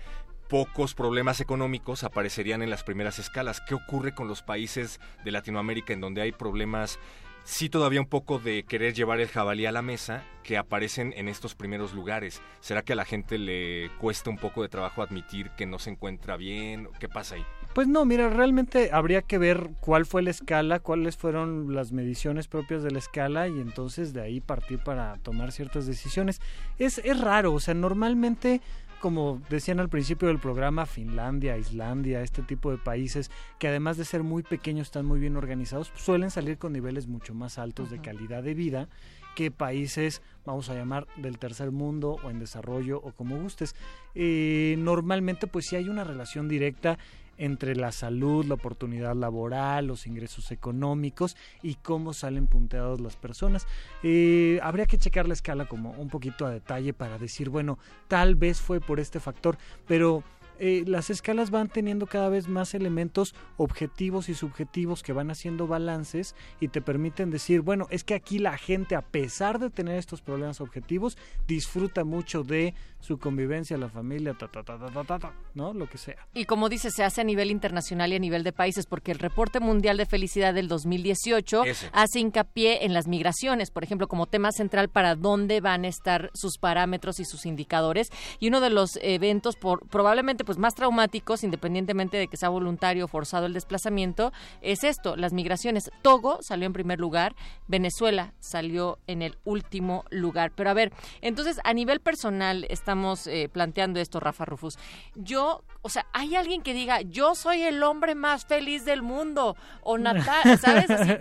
pocos 0.51 0.93
problemas 0.95 1.39
económicos 1.39 2.03
aparecerían 2.03 2.61
en 2.61 2.69
las 2.69 2.83
primeras 2.83 3.19
escalas. 3.19 3.61
¿Qué 3.61 3.73
ocurre 3.73 4.13
con 4.13 4.27
los 4.27 4.41
países 4.41 4.99
de 5.23 5.31
Latinoamérica 5.31 5.93
en 5.93 6.01
donde 6.01 6.21
hay 6.21 6.33
problemas, 6.33 6.99
sí 7.45 7.69
todavía 7.69 8.01
un 8.01 8.09
poco 8.09 8.37
de 8.37 8.63
querer 8.63 8.93
llevar 8.93 9.21
el 9.21 9.29
jabalí 9.29 9.65
a 9.65 9.71
la 9.71 9.81
mesa, 9.81 10.25
que 10.43 10.57
aparecen 10.57 11.13
en 11.15 11.29
estos 11.29 11.55
primeros 11.55 11.93
lugares? 11.93 12.41
¿Será 12.59 12.81
que 12.81 12.91
a 12.91 12.97
la 12.97 13.05
gente 13.05 13.37
le 13.37 13.91
cuesta 13.97 14.29
un 14.29 14.35
poco 14.37 14.61
de 14.61 14.67
trabajo 14.67 15.01
admitir 15.01 15.51
que 15.51 15.65
no 15.65 15.79
se 15.79 15.91
encuentra 15.91 16.35
bien? 16.35 16.89
¿Qué 16.99 17.07
pasa 17.07 17.35
ahí? 17.35 17.45
Pues 17.73 17.87
no, 17.87 18.03
mira, 18.03 18.27
realmente 18.27 18.89
habría 18.91 19.21
que 19.21 19.37
ver 19.37 19.69
cuál 19.79 20.05
fue 20.05 20.21
la 20.21 20.31
escala, 20.31 20.81
cuáles 20.81 21.15
fueron 21.15 21.73
las 21.73 21.93
mediciones 21.93 22.49
propias 22.49 22.83
de 22.83 22.91
la 22.91 22.99
escala 22.99 23.47
y 23.47 23.61
entonces 23.61 24.11
de 24.11 24.19
ahí 24.19 24.41
partir 24.41 24.79
para 24.79 25.15
tomar 25.19 25.53
ciertas 25.53 25.87
decisiones. 25.87 26.41
Es, 26.77 26.97
es 26.97 27.21
raro, 27.21 27.53
o 27.53 27.61
sea, 27.61 27.73
normalmente, 27.73 28.59
como 29.01 29.41
decían 29.49 29.79
al 29.79 29.89
principio 29.89 30.27
del 30.27 30.39
programa, 30.39 30.85
Finlandia, 30.85 31.57
Islandia, 31.57 32.21
este 32.21 32.43
tipo 32.43 32.71
de 32.71 32.77
países 32.77 33.31
que 33.59 33.67
además 33.67 33.97
de 33.97 34.05
ser 34.05 34.23
muy 34.23 34.43
pequeños 34.43 34.87
están 34.87 35.05
muy 35.05 35.19
bien 35.19 35.35
organizados, 35.35 35.91
suelen 35.95 36.31
salir 36.31 36.57
con 36.57 36.71
niveles 36.71 37.07
mucho 37.07 37.33
más 37.33 37.57
altos 37.57 37.89
de 37.89 37.99
calidad 37.99 38.43
de 38.43 38.53
vida 38.53 38.87
que 39.35 39.49
países, 39.49 40.21
vamos 40.45 40.69
a 40.69 40.75
llamar, 40.75 41.07
del 41.17 41.39
tercer 41.39 41.71
mundo 41.71 42.17
o 42.23 42.29
en 42.29 42.39
desarrollo 42.39 42.99
o 43.03 43.11
como 43.11 43.37
gustes. 43.37 43.75
Eh, 44.13 44.75
normalmente 44.77 45.47
pues 45.47 45.65
sí 45.65 45.75
hay 45.75 45.89
una 45.89 46.03
relación 46.03 46.47
directa 46.47 46.97
entre 47.41 47.75
la 47.75 47.91
salud, 47.91 48.45
la 48.45 48.53
oportunidad 48.53 49.15
laboral, 49.15 49.87
los 49.87 50.05
ingresos 50.05 50.51
económicos 50.51 51.35
y 51.63 51.73
cómo 51.75 52.13
salen 52.13 52.45
punteados 52.45 53.01
las 53.01 53.15
personas. 53.15 53.65
Eh, 54.03 54.59
habría 54.61 54.85
que 54.85 54.99
checar 54.99 55.27
la 55.27 55.33
escala 55.33 55.65
como 55.65 55.89
un 55.91 56.09
poquito 56.09 56.45
a 56.45 56.51
detalle 56.51 56.93
para 56.93 57.17
decir, 57.17 57.49
bueno, 57.49 57.79
tal 58.07 58.35
vez 58.35 58.61
fue 58.61 58.79
por 58.79 58.99
este 58.99 59.19
factor, 59.19 59.57
pero 59.87 60.23
eh, 60.63 60.83
las 60.85 61.09
escalas 61.09 61.49
van 61.49 61.69
teniendo 61.69 62.05
cada 62.05 62.29
vez 62.29 62.47
más 62.47 62.75
elementos 62.75 63.33
objetivos 63.57 64.29
y 64.29 64.35
subjetivos 64.35 65.01
que 65.01 65.11
van 65.11 65.31
haciendo 65.31 65.65
balances 65.65 66.35
y 66.59 66.67
te 66.67 66.81
permiten 66.81 67.31
decir, 67.31 67.61
bueno, 67.61 67.87
es 67.89 68.03
que 68.03 68.13
aquí 68.13 68.37
la 68.37 68.55
gente, 68.59 68.95
a 68.95 69.01
pesar 69.01 69.57
de 69.57 69.71
tener 69.71 69.97
estos 69.97 70.21
problemas 70.21 70.61
objetivos, 70.61 71.17
disfruta 71.47 72.03
mucho 72.03 72.43
de 72.43 72.75
su 72.99 73.17
convivencia, 73.17 73.75
la 73.75 73.89
familia, 73.89 74.35
ta, 74.35 74.47
ta, 74.49 74.61
ta, 74.61 74.77
ta, 74.77 74.91
ta, 74.91 75.03
ta, 75.03 75.17
ta, 75.17 75.33
¿no? 75.55 75.73
Lo 75.73 75.89
que 75.89 75.97
sea. 75.97 76.27
Y 76.35 76.45
como 76.45 76.69
dice, 76.69 76.91
se 76.91 77.03
hace 77.03 77.21
a 77.21 77.23
nivel 77.23 77.49
internacional 77.49 78.13
y 78.13 78.17
a 78.17 78.19
nivel 78.19 78.43
de 78.43 78.53
países, 78.53 78.85
porque 78.85 79.11
el 79.11 79.17
reporte 79.17 79.59
mundial 79.59 79.97
de 79.97 80.05
felicidad 80.05 80.53
del 80.53 80.67
2018 80.67 81.63
Ese. 81.63 81.89
hace 81.91 82.19
hincapié 82.19 82.85
en 82.85 82.93
las 82.93 83.07
migraciones, 83.07 83.71
por 83.71 83.83
ejemplo, 83.83 84.07
como 84.07 84.27
tema 84.27 84.51
central 84.51 84.89
para 84.89 85.15
dónde 85.15 85.59
van 85.59 85.85
a 85.85 85.87
estar 85.87 86.29
sus 86.35 86.59
parámetros 86.59 87.19
y 87.19 87.25
sus 87.25 87.47
indicadores. 87.47 88.11
Y 88.39 88.49
uno 88.49 88.61
de 88.61 88.69
los 88.69 88.99
eventos 89.01 89.55
por, 89.55 89.87
probablemente 89.87 90.45
pues 90.51 90.59
más 90.59 90.75
traumáticos, 90.75 91.45
independientemente 91.45 92.17
de 92.17 92.27
que 92.27 92.35
sea 92.35 92.49
voluntario 92.49 93.05
o 93.05 93.07
forzado 93.07 93.45
el 93.45 93.53
desplazamiento, 93.53 94.33
es 94.59 94.83
esto, 94.83 95.15
las 95.15 95.31
migraciones. 95.31 95.89
Togo 96.01 96.39
salió 96.41 96.65
en 96.65 96.73
primer 96.73 96.99
lugar, 96.99 97.37
Venezuela 97.69 98.33
salió 98.41 98.99
en 99.07 99.21
el 99.21 99.37
último 99.45 100.03
lugar. 100.09 100.51
Pero 100.53 100.69
a 100.69 100.73
ver, 100.73 100.91
entonces 101.21 101.61
a 101.63 101.73
nivel 101.73 102.01
personal 102.01 102.65
estamos 102.69 103.27
eh, 103.27 103.47
planteando 103.49 104.01
esto, 104.01 104.19
Rafa 104.19 104.43
Rufus. 104.43 104.77
Yo, 105.15 105.63
o 105.83 105.87
sea, 105.87 106.05
hay 106.11 106.35
alguien 106.35 106.63
que 106.63 106.73
diga, 106.73 106.99
yo 106.99 107.33
soy 107.33 107.61
el 107.61 107.81
hombre 107.81 108.13
más 108.13 108.45
feliz 108.45 108.83
del 108.83 109.03
mundo, 109.03 109.55
o 109.83 109.97
Natal, 109.97 110.59
¿sabes? 110.59 110.89
Así. 110.89 111.13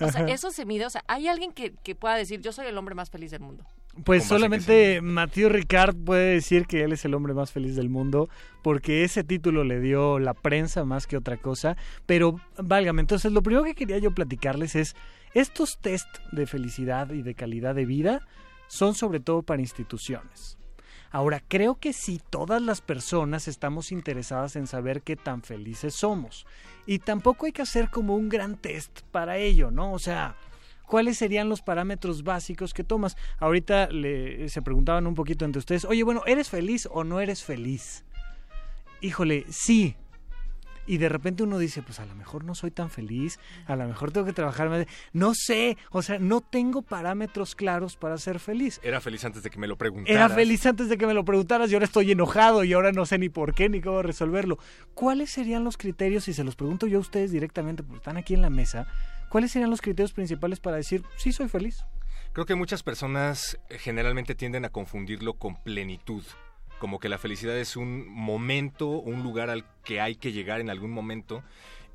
O 0.00 0.10
sea, 0.10 0.26
eso 0.26 0.50
se 0.50 0.66
mide, 0.66 0.84
o 0.84 0.90
sea, 0.90 1.02
hay 1.06 1.28
alguien 1.28 1.52
que, 1.52 1.72
que 1.82 1.94
pueda 1.94 2.14
decir, 2.14 2.42
yo 2.42 2.52
soy 2.52 2.66
el 2.66 2.76
hombre 2.76 2.94
más 2.94 3.08
feliz 3.08 3.30
del 3.30 3.40
mundo. 3.40 3.64
Pues 4.04 4.24
solamente 4.24 5.00
Mathieu 5.00 5.48
Ricard 5.48 5.96
puede 5.96 6.34
decir 6.34 6.66
que 6.66 6.82
él 6.84 6.92
es 6.92 7.04
el 7.04 7.14
hombre 7.14 7.34
más 7.34 7.52
feliz 7.52 7.76
del 7.76 7.88
mundo 7.88 8.28
porque 8.62 9.04
ese 9.04 9.24
título 9.24 9.64
le 9.64 9.80
dio 9.80 10.18
la 10.18 10.34
prensa 10.34 10.84
más 10.84 11.06
que 11.06 11.16
otra 11.16 11.36
cosa. 11.36 11.76
Pero 12.06 12.40
válgame, 12.56 13.00
entonces 13.00 13.32
lo 13.32 13.42
primero 13.42 13.64
que 13.64 13.74
quería 13.74 13.98
yo 13.98 14.12
platicarles 14.12 14.74
es 14.76 14.94
estos 15.34 15.78
test 15.80 16.08
de 16.32 16.46
felicidad 16.46 17.10
y 17.10 17.22
de 17.22 17.34
calidad 17.34 17.74
de 17.74 17.86
vida 17.86 18.26
son 18.68 18.94
sobre 18.94 19.20
todo 19.20 19.42
para 19.42 19.62
instituciones. 19.62 20.56
Ahora, 21.12 21.42
creo 21.46 21.74
que 21.74 21.92
sí, 21.92 22.20
todas 22.30 22.62
las 22.62 22.80
personas 22.80 23.48
estamos 23.48 23.90
interesadas 23.90 24.54
en 24.54 24.68
saber 24.68 25.02
qué 25.02 25.16
tan 25.16 25.42
felices 25.42 25.94
somos. 25.94 26.46
Y 26.86 27.00
tampoco 27.00 27.46
hay 27.46 27.52
que 27.52 27.62
hacer 27.62 27.90
como 27.90 28.14
un 28.14 28.28
gran 28.28 28.56
test 28.56 29.00
para 29.10 29.36
ello, 29.36 29.72
¿no? 29.72 29.92
O 29.92 29.98
sea, 29.98 30.36
¿cuáles 30.90 31.18
serían 31.18 31.48
los 31.48 31.62
parámetros 31.62 32.24
básicos 32.24 32.74
que 32.74 32.82
tomas? 32.82 33.16
Ahorita 33.38 33.86
le, 33.90 34.48
se 34.48 34.60
preguntaban 34.60 35.06
un 35.06 35.14
poquito 35.14 35.44
entre 35.44 35.60
ustedes, 35.60 35.84
oye, 35.84 36.02
bueno, 36.02 36.24
¿eres 36.26 36.50
feliz 36.50 36.88
o 36.90 37.04
no 37.04 37.20
eres 37.20 37.44
feliz? 37.44 38.04
Híjole, 39.00 39.46
sí. 39.48 39.94
Y 40.86 40.98
de 40.98 41.08
repente 41.08 41.44
uno 41.44 41.58
dice, 41.58 41.82
pues 41.82 42.00
a 42.00 42.06
lo 42.06 42.16
mejor 42.16 42.42
no 42.42 42.56
soy 42.56 42.72
tan 42.72 42.90
feliz, 42.90 43.38
a 43.66 43.76
lo 43.76 43.86
mejor 43.86 44.10
tengo 44.10 44.26
que 44.26 44.32
trabajar 44.32 44.68
más. 44.68 44.86
No 45.12 45.32
sé, 45.34 45.76
o 45.92 46.02
sea, 46.02 46.18
no 46.18 46.40
tengo 46.40 46.82
parámetros 46.82 47.54
claros 47.54 47.94
para 47.94 48.18
ser 48.18 48.40
feliz. 48.40 48.80
Era 48.82 49.00
feliz 49.00 49.24
antes 49.24 49.44
de 49.44 49.50
que 49.50 49.60
me 49.60 49.68
lo 49.68 49.76
preguntaras. 49.76 50.12
Era 50.12 50.28
feliz 50.28 50.66
antes 50.66 50.88
de 50.88 50.98
que 50.98 51.06
me 51.06 51.14
lo 51.14 51.24
preguntaras 51.24 51.70
y 51.70 51.74
ahora 51.74 51.84
estoy 51.84 52.10
enojado 52.10 52.64
y 52.64 52.72
ahora 52.72 52.90
no 52.90 53.06
sé 53.06 53.18
ni 53.18 53.28
por 53.28 53.54
qué 53.54 53.68
ni 53.68 53.80
cómo 53.80 54.02
resolverlo. 54.02 54.58
¿Cuáles 54.94 55.30
serían 55.30 55.62
los 55.62 55.76
criterios, 55.76 56.26
y 56.26 56.32
se 56.32 56.42
los 56.42 56.56
pregunto 56.56 56.88
yo 56.88 56.98
a 56.98 57.00
ustedes 57.00 57.30
directamente 57.30 57.84
porque 57.84 57.98
están 57.98 58.16
aquí 58.16 58.34
en 58.34 58.42
la 58.42 58.50
mesa, 58.50 58.88
cuáles 59.30 59.52
serían 59.52 59.70
los 59.70 59.80
criterios 59.80 60.12
principales 60.12 60.60
para 60.60 60.76
decir, 60.76 61.02
sí 61.16 61.32
soy 61.32 61.48
feliz? 61.48 61.86
Creo 62.32 62.44
que 62.44 62.54
muchas 62.54 62.82
personas 62.82 63.58
eh, 63.70 63.78
generalmente 63.78 64.34
tienden 64.34 64.66
a 64.66 64.68
confundirlo 64.68 65.34
con 65.34 65.56
plenitud. 65.56 66.22
Como 66.78 66.98
que 66.98 67.08
la 67.08 67.18
felicidad 67.18 67.56
es 67.56 67.76
un 67.76 68.06
momento, 68.08 68.88
un 68.88 69.22
lugar 69.22 69.50
al 69.50 69.64
que 69.84 70.00
hay 70.00 70.16
que 70.16 70.32
llegar 70.32 70.60
en 70.60 70.70
algún 70.70 70.90
momento. 70.90 71.42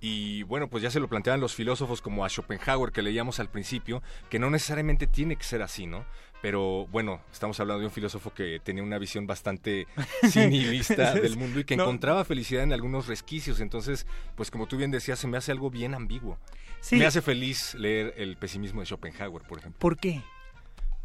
Y 0.01 0.43
bueno, 0.43 0.69
pues 0.69 0.83
ya 0.83 0.91
se 0.91 0.99
lo 0.99 1.07
planteaban 1.07 1.39
los 1.39 1.55
filósofos 1.55 2.01
como 2.01 2.25
a 2.25 2.29
Schopenhauer 2.29 2.91
que 2.91 3.01
leíamos 3.01 3.39
al 3.39 3.49
principio, 3.49 4.03
que 4.29 4.39
no 4.39 4.49
necesariamente 4.49 5.07
tiene 5.07 5.35
que 5.35 5.43
ser 5.43 5.61
así, 5.61 5.87
¿no? 5.87 6.05
Pero 6.45 6.85
bueno, 6.91 7.21
estamos 7.33 7.59
hablando 7.59 7.79
de 7.79 7.87
un 7.87 7.91
filósofo 7.91 8.31
que 8.31 8.59
tenía 8.63 8.83
una 8.83 8.99
visión 8.99 9.25
bastante 9.25 9.87
nihilista 10.35 11.13
del 11.15 11.37
mundo 11.37 11.59
y 11.59 11.63
que 11.63 11.75
No. 11.75 11.85
encontraba 11.85 12.23
felicidad 12.23 12.61
en 12.61 12.71
algunos 12.71 13.07
resquicios. 13.07 13.59
Entonces, 13.61 14.05
pues 14.35 14.51
como 14.51 14.67
tú 14.67 14.77
bien 14.77 14.91
decías, 14.91 15.17
se 15.17 15.25
me 15.25 15.37
hace 15.37 15.51
algo 15.51 15.71
bien 15.71 15.95
ambiguo. 15.95 16.37
Sí. 16.81 16.97
Me 16.97 17.07
hace 17.07 17.23
feliz 17.23 17.73
leer 17.73 18.13
el 18.17 18.37
pesimismo 18.37 18.81
de 18.81 18.85
Schopenhauer, 18.85 19.41
por 19.41 19.57
ejemplo. 19.57 19.79
¿Por 19.79 19.97
qué? 19.97 20.21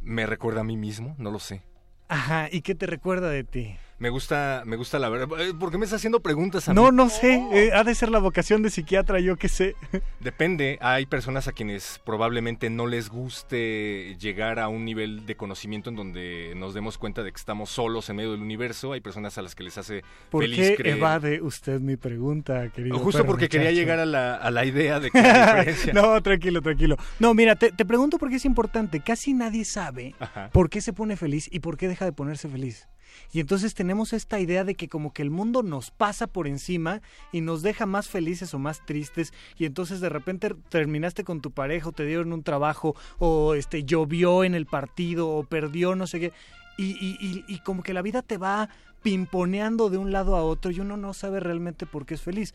Me 0.03 0.27
recuerda 0.27 0.61
a 0.61 0.65
mí 0.65 0.77
mismo, 0.77 1.15
no 1.17 1.31
lo 1.31 1.39
sé. 1.39 1.63
Ajá, 2.09 2.51
¿y 2.53 2.61
qué 2.61 2.75
te 2.75 2.85
recuerda 2.87 3.31
de 3.31 3.43
ti? 3.43 3.77
Me 4.01 4.09
gusta, 4.09 4.63
me 4.65 4.77
gusta 4.77 4.99
la 4.99 5.11
verdad. 5.11 5.29
Eh, 5.43 5.53
¿Por 5.53 5.71
qué 5.71 5.77
me 5.77 5.85
estás 5.85 5.99
haciendo 5.99 6.21
preguntas 6.21 6.67
a 6.67 6.73
mí? 6.73 6.75
No, 6.75 6.91
no 6.91 7.11
sé, 7.11 7.35
eh, 7.53 7.71
ha 7.75 7.85
de 7.85 7.95
ser 7.95 8.09
la 8.11 8.19
vocación 8.19 8.63
de 8.63 8.71
psiquiatra, 8.71 9.21
yo 9.21 9.37
qué 9.37 9.51
sé. 9.51 9.77
Depende, 10.21 10.79
hay 10.81 11.05
personas 11.05 11.49
a 11.49 11.53
quienes 11.53 12.01
probablemente 12.03 12.71
no 12.71 12.87
les 12.87 13.11
guste 13.11 14.17
llegar 14.19 14.59
a 14.59 14.69
un 14.69 14.87
nivel 14.87 15.27
de 15.27 15.37
conocimiento 15.37 15.91
en 15.91 15.97
donde 15.97 16.55
nos 16.57 16.73
demos 16.73 16.97
cuenta 16.97 17.23
de 17.23 17.31
que 17.31 17.37
estamos 17.37 17.69
solos 17.69 18.09
en 18.09 18.17
medio 18.17 18.33
del 18.33 18.41
universo, 18.41 18.95
hay 18.95 19.03
personas 19.03 19.37
a 19.37 19.43
las 19.43 19.55
que 19.55 19.65
les 19.65 19.77
hace 19.77 20.03
¿Por 20.31 20.45
feliz 20.45 20.71
qué 20.71 20.77
creer. 20.77 20.97
evade 20.97 21.43
usted 21.43 21.79
mi 21.79 21.97
pregunta, 21.97 22.71
querido? 22.71 22.99
Justo 23.01 23.27
porque 23.27 23.51
quería 23.51 23.71
llegar 23.71 23.99
a 23.99 24.07
la, 24.07 24.35
a 24.35 24.51
la 24.51 24.65
idea 24.65 24.99
de 24.99 25.11
que 25.13 25.19
diferencia... 25.21 25.93
no, 25.93 26.23
tranquilo, 26.23 26.63
tranquilo. 26.63 26.97
No, 27.19 27.35
mira, 27.35 27.55
te, 27.55 27.71
te 27.71 27.85
pregunto 27.85 28.17
porque 28.17 28.37
es 28.37 28.47
importante. 28.47 29.01
Casi 29.01 29.35
nadie 29.35 29.67
sabe 29.67 30.15
Ajá. 30.19 30.49
por 30.55 30.71
qué 30.71 30.81
se 30.81 30.95
pone 30.95 31.19
feliz 31.19 31.51
y 31.53 31.61
por 31.61 31.77
qué 31.77 31.87
deja 31.87 32.07
de 32.07 32.13
ponerse 32.13 32.49
feliz. 32.49 32.89
Y 33.33 33.41
entonces 33.41 33.75
tenemos 33.75 34.13
esta 34.13 34.41
idea 34.41 34.65
de 34.65 34.75
que 34.75 34.89
como 34.89 35.13
que 35.13 35.23
el 35.23 35.31
mundo 35.31 35.63
nos 35.63 35.91
pasa 35.91 36.27
por 36.27 36.47
encima 36.49 37.01
y 37.33 37.41
nos 37.43 37.63
deja 37.63 37.87
más 37.87 38.09
felices 38.09 38.53
o 38.55 38.59
más 38.59 38.85
tristes 38.85 39.33
y 39.57 39.67
entonces 39.67 40.01
de 40.01 40.09
repente 40.09 40.55
terminaste 40.69 41.23
con 41.25 41.41
tu 41.41 41.51
pareja 41.53 41.89
o 41.89 41.93
te 41.93 42.05
dieron 42.07 42.33
un 42.33 42.43
trabajo 42.43 42.97
o 43.19 43.55
este 43.55 43.85
llovió 43.85 44.43
en 44.45 44.55
el 44.55 44.67
partido 44.67 45.29
o 45.29 45.45
perdió 45.45 45.95
no 45.95 46.07
sé 46.07 46.19
qué 46.21 46.33
y, 46.77 46.93
y, 47.05 47.17
y, 47.21 47.45
y 47.47 47.59
como 47.61 47.83
que 47.83 47.93
la 47.95 48.03
vida 48.03 48.23
te 48.23 48.37
va 48.39 48.69
pimponeando 49.03 49.91
de 49.91 49.99
un 49.99 50.13
lado 50.13 50.37
a 50.37 50.43
otro 50.43 50.71
y 50.71 50.81
uno 50.81 50.97
no 50.97 51.15
sabe 51.15 51.41
realmente 51.41 51.87
por 51.87 52.07
qué 52.07 52.15
es 52.15 52.23
feliz. 52.23 52.55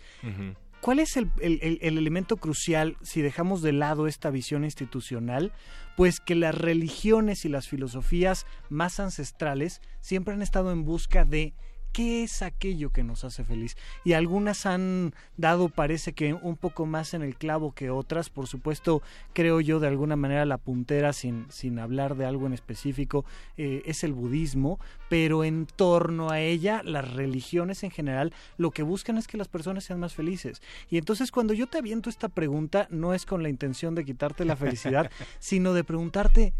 ¿Cuál 0.81 0.99
es 0.99 1.17
el- 1.17 1.31
el 1.41 1.97
elemento 1.97 2.37
crucial 2.37 2.95
si 3.01 3.21
dejamos 3.21 3.61
de 3.63 3.71
lado 3.73 4.05
esta 4.07 4.29
visión 4.29 4.63
institucional? 4.63 5.51
Pues 5.95 6.19
que 6.19 6.35
las 6.35 6.55
religiones 6.55 7.45
y 7.45 7.49
las 7.49 7.67
filosofías 7.67 8.45
más 8.69 8.99
ancestrales 8.99 9.81
siempre 10.01 10.33
han 10.33 10.41
estado 10.41 10.71
en 10.71 10.83
busca 10.83 11.25
de 11.25 11.53
¿Qué 11.95 12.23
es 12.23 12.41
aquello 12.41 12.89
que 12.89 13.05
nos 13.05 13.23
hace 13.23 13.45
feliz? 13.45 13.77
Y 14.03 14.11
algunas 14.11 14.65
han 14.65 15.13
dado, 15.37 15.69
parece 15.69 16.11
que 16.11 16.33
un 16.33 16.57
poco 16.57 16.85
más 16.85 17.13
en 17.13 17.21
el 17.21 17.37
clavo 17.37 17.71
que 17.71 17.89
otras. 17.89 18.29
Por 18.29 18.47
supuesto, 18.47 19.01
creo 19.31 19.61
yo 19.61 19.79
de 19.79 19.87
alguna 19.87 20.17
manera 20.17 20.43
la 20.43 20.57
puntera, 20.57 21.13
sin, 21.13 21.45
sin 21.49 21.79
hablar 21.79 22.17
de 22.17 22.25
algo 22.25 22.47
en 22.47 22.53
específico, 22.53 23.23
eh, 23.55 23.81
es 23.85 24.03
el 24.03 24.11
budismo, 24.11 24.77
pero 25.07 25.45
en 25.45 25.67
torno 25.67 26.31
a 26.31 26.41
ella, 26.41 26.81
las 26.83 27.13
religiones 27.13 27.81
en 27.83 27.91
general 27.91 28.33
lo 28.57 28.71
que 28.71 28.83
buscan 28.83 29.17
es 29.17 29.25
que 29.25 29.37
las 29.37 29.47
personas 29.47 29.85
sean 29.85 30.01
más 30.01 30.13
felices. 30.13 30.61
Y 30.89 30.97
entonces 30.97 31.31
cuando 31.31 31.53
yo 31.53 31.67
te 31.67 31.77
aviento 31.77 32.09
esta 32.09 32.27
pregunta, 32.27 32.87
no 32.89 33.13
es 33.13 33.25
con 33.25 33.41
la 33.41 33.47
intención 33.47 33.95
de 33.95 34.03
quitarte 34.03 34.43
la 34.43 34.57
felicidad, 34.57 35.09
sino 35.39 35.71
de 35.71 35.85
preguntarte, 35.85 36.53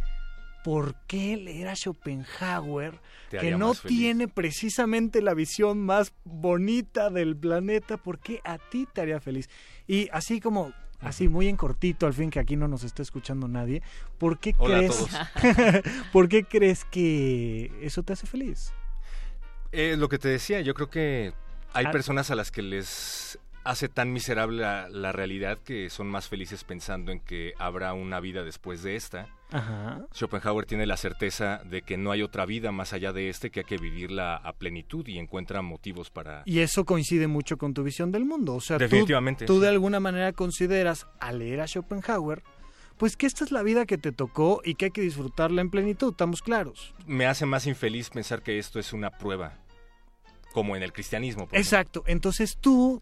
por 0.66 0.96
qué 1.06 1.38
leer 1.38 1.68
a 1.68 1.76
Schopenhauer, 1.76 3.00
que 3.30 3.52
no 3.52 3.76
tiene 3.76 4.28
precisamente 4.28 5.22
la 5.22 5.36
visión 5.36 5.80
más 5.86 6.12
bonita 6.24 7.12
del 7.12 7.38
planeta, 7.38 7.98
por 7.98 8.18
qué 8.18 8.42
a 8.44 8.58
ti 8.58 8.88
te 8.92 9.02
haría 9.02 9.20
feliz. 9.20 9.48
Y 9.86 10.10
así 10.12 10.40
como, 10.40 10.74
así 11.02 11.30
muy 11.30 11.50
en 11.50 11.56
cortito, 11.56 12.08
al 12.08 12.16
fin 12.16 12.32
que 12.32 12.40
aquí 12.40 12.56
no 12.56 12.68
nos 12.68 12.84
está 12.84 13.04
escuchando 13.04 13.48
nadie, 13.48 13.84
¿por 14.18 14.40
qué 14.40 14.56
Hola 14.58 14.78
crees. 14.80 15.06
¿por 16.12 16.28
qué 16.30 16.44
crees 16.46 16.84
que 16.84 17.72
eso 17.84 18.02
te 18.02 18.14
hace 18.14 18.26
feliz? 18.26 18.74
Eh, 19.72 19.96
lo 20.00 20.10
que 20.10 20.18
te 20.18 20.30
decía, 20.30 20.62
yo 20.62 20.74
creo 20.74 20.90
que 20.90 21.34
hay 21.74 21.86
Ah. 21.86 21.92
personas 21.92 22.32
a 22.32 22.36
las 22.36 22.50
que 22.50 22.64
les 22.64 23.38
hace 23.66 23.90
tan 23.90 24.14
miserable 24.14 24.62
la, 24.62 24.88
la 24.90 25.12
realidad 25.12 25.58
que 25.58 25.90
son 25.90 26.08
más 26.08 26.30
felices 26.30 26.64
pensando 26.64 27.12
en 27.12 27.20
que 27.20 27.54
habrá 27.58 27.94
una 27.94 28.20
vida 28.22 28.44
después 28.44 28.82
de 28.84 28.96
esta. 28.96 29.28
Ajá. 29.52 30.06
Schopenhauer 30.14 30.66
tiene 30.66 30.86
la 30.86 30.98
certeza 30.98 31.62
de 31.66 31.82
que 31.82 31.98
no 31.98 32.12
hay 32.12 32.22
otra 32.22 32.46
vida 32.46 32.72
más 32.72 32.94
allá 32.94 33.12
de 33.12 33.28
este 33.30 33.50
que 33.50 33.62
hay 33.62 33.66
que 33.66 33.78
vivirla 33.78 34.36
a 34.38 34.54
plenitud 34.54 35.06
y 35.08 35.18
encuentra 35.18 35.62
motivos 35.62 36.10
para... 36.12 36.44
Y 36.46 36.60
eso 36.60 36.86
coincide 36.86 37.28
mucho 37.28 37.58
con 37.58 37.74
tu 37.74 37.84
visión 37.84 38.12
del 38.12 38.24
mundo. 38.26 38.56
O 38.56 38.62
sea, 38.62 38.78
tú- 38.78 38.84
Definitivamente, 38.84 39.46
tú, 39.46 39.60
de 39.60 39.70
alguna 39.70 40.00
manera 40.00 40.32
consideras, 40.32 41.08
al 41.20 41.40
leer 41.40 41.62
a 41.62 41.68
Schopenhauer, 41.68 42.44
pues 42.98 43.18
que 43.18 43.26
esta 43.28 43.44
es 43.44 43.52
la 43.52 43.62
vida 43.64 43.86
que 43.86 43.98
te 43.98 44.12
tocó 44.12 44.62
y 44.64 44.76
que 44.76 44.86
hay 44.86 44.92
que 44.92 45.02
disfrutarla 45.02 45.62
en 45.62 45.70
plenitud, 45.70 46.12
estamos 46.12 46.42
claros. 46.42 46.94
Me 47.08 47.26
hace 47.26 47.46
más 47.46 47.66
infeliz 47.68 48.10
pensar 48.10 48.42
que 48.42 48.58
esto 48.60 48.80
es 48.80 48.94
una 48.94 49.10
prueba, 49.10 49.58
como 50.54 50.76
en 50.76 50.84
el 50.84 50.94
cristianismo. 50.94 51.48
por 51.48 51.58
Exacto. 51.58 52.04
Entonces 52.08 52.58
tú 52.62 53.02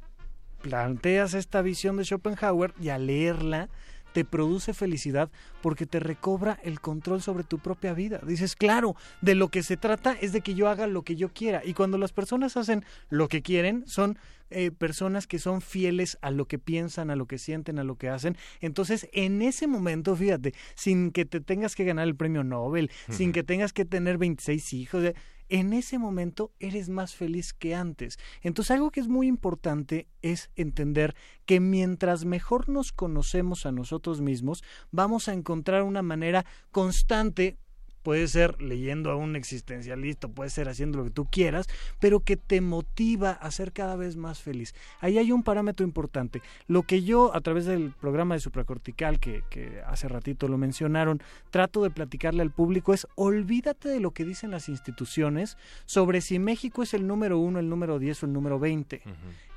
planteas 0.64 1.36
esta 1.36 1.62
visión 1.62 1.98
de 1.98 2.06
Schopenhauer 2.06 2.74
y 2.82 2.90
al 2.90 3.06
leerla 3.06 3.70
te 4.14 4.24
produce 4.24 4.74
felicidad 4.74 5.30
porque 5.62 5.86
te 5.86 6.00
recobra 6.00 6.60
el 6.64 6.80
control 6.80 7.22
sobre 7.22 7.44
tu 7.44 7.60
propia 7.60 7.94
vida. 7.94 8.22
Dices, 8.26 8.56
claro, 8.56 8.96
de 9.22 9.36
lo 9.36 9.50
que 9.50 9.64
se 9.64 9.76
trata 9.76 10.14
es 10.14 10.32
de 10.32 10.42
que 10.42 10.54
yo 10.56 10.70
haga 10.70 10.88
lo 10.88 11.02
que 11.02 11.16
yo 11.16 11.30
quiera. 11.34 11.62
Y 11.66 11.74
cuando 11.74 11.98
las 11.98 12.14
personas 12.14 12.56
hacen 12.56 12.86
lo 13.10 13.28
que 13.28 13.42
quieren, 13.42 13.84
son 13.88 14.18
eh, 14.52 14.72
personas 14.72 15.26
que 15.26 15.40
son 15.40 15.62
fieles 15.62 16.18
a 16.22 16.30
lo 16.30 16.46
que 16.46 16.60
piensan, 16.60 17.10
a 17.10 17.16
lo 17.16 17.26
que 17.26 17.40
sienten, 17.40 17.80
a 17.80 17.84
lo 17.84 17.98
que 17.98 18.10
hacen. 18.10 18.38
Entonces, 18.62 19.10
en 19.12 19.42
ese 19.42 19.68
momento, 19.68 20.16
fíjate, 20.16 20.54
sin 20.76 21.12
que 21.12 21.26
te 21.26 21.42
tengas 21.42 21.76
que 21.76 21.84
ganar 21.84 22.08
el 22.08 22.16
premio 22.16 22.44
Nobel, 22.44 22.92
sin 23.10 23.32
que 23.32 23.44
tengas 23.44 23.74
que 23.74 23.84
tener 23.84 24.20
26 24.20 24.74
hijos, 24.74 25.04
eh, 25.04 25.16
en 25.54 25.72
ese 25.72 26.00
momento 26.00 26.52
eres 26.60 26.90
más 26.90 27.14
feliz 27.14 27.54
que 27.54 27.76
antes. 27.76 28.18
Entonces 28.42 28.72
algo 28.72 28.90
que 28.90 29.00
es 29.00 29.08
muy 29.08 29.28
importante 29.28 30.08
es 30.24 30.50
entender 30.56 31.14
que 31.46 31.60
mientras 31.60 32.26
mejor 32.26 32.70
nos 32.70 32.92
conocemos 32.92 33.68
a 33.68 33.72
nosotros 33.72 34.20
mismos, 34.20 34.64
vamos 34.90 35.28
a 35.28 35.34
encontrar 35.34 35.84
una 35.84 36.02
manera 36.02 36.44
constante 36.72 37.60
Puede 38.04 38.28
ser 38.28 38.62
leyendo 38.62 39.12
a 39.12 39.16
un 39.16 39.36
existencialista, 39.36 40.28
puede 40.28 40.50
ser 40.50 40.70
haciendo 40.70 40.98
lo 40.98 41.06
que 41.06 41.10
tú 41.10 41.26
quieras, 41.26 41.68
pero 42.00 42.20
que 42.20 42.38
te 42.38 42.62
motiva 42.62 43.32
a 43.32 43.50
ser 43.52 43.72
cada 43.72 43.96
vez 43.96 44.16
más 44.18 44.42
feliz. 44.42 44.76
Ahí 45.00 45.18
hay 45.18 45.32
un 45.32 45.44
parámetro 45.44 45.86
importante. 45.86 46.42
Lo 46.68 46.84
que 46.84 47.04
yo, 47.04 47.36
a 47.36 47.42
través 47.42 47.66
del 47.66 47.92
programa 47.92 48.36
de 48.36 48.42
supracortical, 48.42 49.20
que, 49.20 49.44
que 49.50 49.82
hace 49.88 50.08
ratito 50.08 50.48
lo 50.48 50.58
mencionaron, 50.58 51.22
trato 51.50 51.82
de 51.82 51.90
platicarle 51.90 52.42
al 52.42 52.52
público 52.52 52.94
es 52.94 53.08
olvídate 53.16 53.90
de 53.90 54.00
lo 54.00 54.12
que 54.12 54.26
dicen 54.26 54.52
las 54.52 54.70
instituciones 54.70 55.58
sobre 55.86 56.22
si 56.22 56.40
México 56.40 56.84
es 56.84 56.94
el 56.94 57.08
número 57.08 57.38
uno, 57.38 57.60
el 57.60 57.70
número 57.70 58.00
10 58.00 58.24
o 58.24 58.26
el 58.26 58.34
número 58.34 58.60
20. 58.60 59.02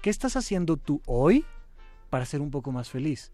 ¿Qué 0.03 0.11
estás 0.11 0.37
haciendo 0.37 0.77
tú 0.77 1.03
hoy 1.07 1.45
para 2.11 2.25
ser 2.27 2.41
un 2.41 2.51
poco 2.51 2.73
más 2.73 2.89
feliz? 2.89 3.33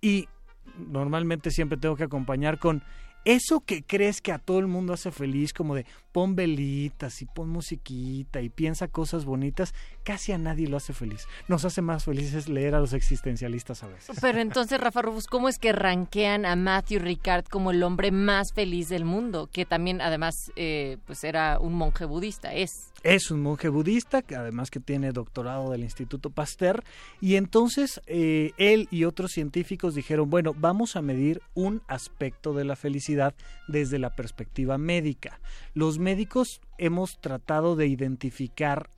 Y 0.00 0.28
normalmente 0.76 1.50
siempre 1.50 1.78
tengo 1.78 1.96
que 1.96 2.04
acompañar 2.04 2.58
con 2.58 2.82
eso 3.24 3.60
que 3.60 3.82
crees 3.82 4.20
que 4.20 4.32
a 4.32 4.38
todo 4.38 4.58
el 4.58 4.66
mundo 4.66 4.92
hace 4.92 5.10
feliz, 5.10 5.52
como 5.52 5.74
de 5.74 5.86
pon 6.12 6.36
velitas 6.36 7.22
y 7.22 7.26
pon 7.26 7.48
musiquita 7.48 8.40
y 8.40 8.50
piensa 8.50 8.88
cosas 8.88 9.24
bonitas, 9.24 9.74
casi 10.04 10.32
a 10.32 10.38
nadie 10.38 10.68
lo 10.68 10.76
hace 10.76 10.92
feliz. 10.92 11.26
Nos 11.48 11.64
hace 11.64 11.82
más 11.82 12.04
felices 12.04 12.48
leer 12.48 12.74
a 12.74 12.80
los 12.80 12.92
existencialistas 12.92 13.82
a 13.82 13.88
veces. 13.88 14.18
Pero 14.20 14.40
entonces, 14.40 14.80
Rafa 14.80 15.02
Rufus, 15.02 15.26
¿cómo 15.26 15.48
es 15.48 15.58
que 15.58 15.72
ranquean 15.72 16.44
a 16.44 16.54
Matthew 16.54 17.00
Ricard 17.00 17.46
como 17.46 17.70
el 17.70 17.82
hombre 17.82 18.12
más 18.12 18.52
feliz 18.52 18.88
del 18.88 19.04
mundo? 19.04 19.48
Que 19.50 19.64
también, 19.64 20.00
además, 20.00 20.34
eh, 20.56 20.98
pues 21.06 21.24
era 21.24 21.58
un 21.58 21.74
monje 21.74 22.04
budista, 22.04 22.54
es. 22.54 22.92
Es 23.02 23.32
un 23.32 23.42
monje 23.42 23.68
budista, 23.68 24.22
que 24.22 24.36
además 24.36 24.70
que 24.70 24.78
tiene 24.78 25.10
doctorado 25.10 25.72
del 25.72 25.82
Instituto 25.82 26.30
Pasteur, 26.30 26.84
y 27.20 27.34
entonces 27.34 28.00
eh, 28.06 28.52
él 28.58 28.86
y 28.92 29.04
otros 29.04 29.32
científicos 29.32 29.96
dijeron, 29.96 30.30
bueno, 30.30 30.54
vamos 30.56 30.94
a 30.94 31.02
medir 31.02 31.42
un 31.54 31.82
aspecto 31.88 32.54
de 32.54 32.64
la 32.64 32.76
felicidad 32.76 33.34
desde 33.66 33.98
la 33.98 34.14
perspectiva 34.14 34.78
médica. 34.78 35.40
Los 35.74 35.98
médicos 36.02 36.60
hemos 36.76 37.18
tratado 37.20 37.76
de 37.76 37.86
identificar 37.86 38.90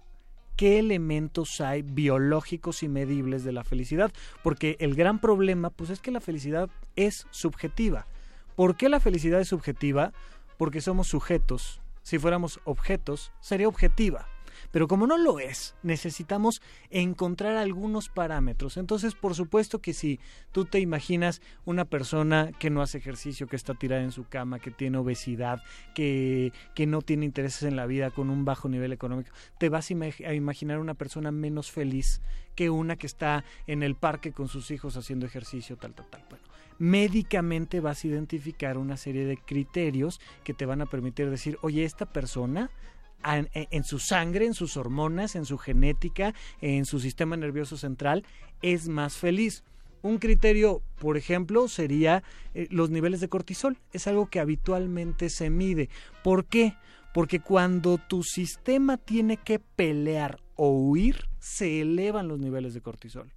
qué 0.57 0.79
elementos 0.79 1.61
hay 1.61 1.83
biológicos 1.83 2.83
y 2.83 2.89
medibles 2.89 3.45
de 3.45 3.53
la 3.53 3.63
felicidad, 3.63 4.13
porque 4.43 4.77
el 4.81 4.95
gran 4.95 5.21
problema 5.21 5.71
pues 5.71 5.91
es 5.91 6.01
que 6.01 6.11
la 6.11 6.21
felicidad 6.21 6.69
es 6.97 7.27
subjetiva. 7.31 8.07
¿Por 8.57 8.77
qué 8.77 8.89
la 8.89 9.01
felicidad 9.01 9.41
es 9.41 9.49
subjetiva? 9.49 10.13
Porque 10.59 10.81
somos 10.81 11.09
sujetos. 11.09 11.81
Si 12.03 12.19
fuéramos 12.19 12.61
objetos, 12.65 13.33
sería 13.41 13.69
objetiva. 13.69 14.29
Pero 14.75 14.89
como 14.89 15.07
no 15.07 15.17
lo 15.19 15.39
es, 15.39 15.77
necesitamos 15.85 16.61
encontrar 16.91 17.57
algunos 17.57 18.09
parámetros. 18.09 18.77
Entonces, 18.77 19.15
por 19.15 19.37
supuesto 19.37 19.79
que 19.79 19.93
si 19.93 20.19
tú 20.51 20.65
te 20.65 20.81
imaginas 20.81 21.41
una 21.65 21.85
persona 21.85 22.51
que 22.59 22.71
no 22.71 22.83
hace 22.83 22.99
ejercicio, 22.99 23.47
que 23.47 23.55
está 23.55 23.75
tirada 23.75 24.03
en 24.03 24.11
su 24.11 24.25
cama, 24.25 24.59
que 24.59 24.73
tiene 24.73 24.99
obesidad, 24.99 25.63
que, 25.95 26.53
que 26.75 26.89
no 26.89 27.03
tiene 27.03 27.25
intereses 27.25 27.63
en 27.63 27.77
la 27.77 27.87
vida, 27.87 28.11
con 28.11 28.31
un 28.31 28.45
bajo 28.45 28.69
nivel 28.69 28.93
económico, 28.93 29.31
te 29.59 29.69
vas 29.69 29.91
a, 29.91 29.95
ima- 29.95 30.27
a 30.27 30.35
imaginar 30.35 30.81
una 30.81 30.95
persona 30.95 31.31
menos 31.31 31.71
feliz 31.71 32.21
que 32.57 32.69
una 32.69 32.97
que 32.97 33.07
está 33.07 33.45
en 33.69 33.85
el 33.85 33.95
parque 33.95 34.33
con 34.33 34.49
sus 34.49 34.73
hijos 34.73 34.97
haciendo 34.97 35.25
ejercicio, 35.25 35.77
tal, 35.77 35.95
tal, 35.95 36.11
tal. 36.11 36.25
Bueno, 36.29 36.45
médicamente 36.81 37.79
vas 37.79 38.03
a 38.03 38.09
identificar 38.09 38.77
una 38.77 38.97
serie 38.97 39.25
de 39.25 39.37
criterios 39.37 40.21
que 40.43 40.53
te 40.53 40.67
van 40.67 40.81
a 40.81 40.87
permitir 40.87 41.31
decir, 41.31 41.59
oye, 41.63 41.85
esta 41.85 42.07
persona 42.07 42.71
en, 43.25 43.85
su 43.85 43.99
sangre, 43.99 44.47
en 44.47 44.55
sus 44.55 44.77
hormonas, 44.77 45.35
en 45.35 45.45
su 45.45 45.59
genética, 45.59 46.35
en 46.61 46.85
su 46.85 47.01
sistema 47.01 47.37
nervioso 47.37 47.77
central, 47.77 48.25
es 48.63 48.89
más 48.89 49.17
feliz. 49.17 49.65
Un 50.03 50.19
criterio, 50.19 50.83
por 50.99 51.17
ejemplo, 51.17 51.67
sería 51.67 52.23
eh, 52.53 52.69
los 52.71 52.91
niveles 52.91 53.21
de 53.21 53.29
cortisol. 53.29 53.79
Es 53.93 54.07
algo 54.07 54.27
que 54.27 54.41
habitualmente 54.41 55.31
se 55.31 55.49
mide. 55.49 55.89
¿Por 56.23 56.45
qué? 56.45 56.75
Porque 57.15 57.41
cuando 57.41 57.97
tu 57.97 58.23
sistema 58.23 58.99
tiene 58.99 59.39
que 59.39 59.59
pelear 59.59 60.41
o 60.57 60.69
huir, 60.71 61.29
se 61.39 61.81
elevan 61.81 62.29
los 62.29 62.39
niveles 62.39 62.75
de 62.75 62.83
cortisol. 62.83 63.33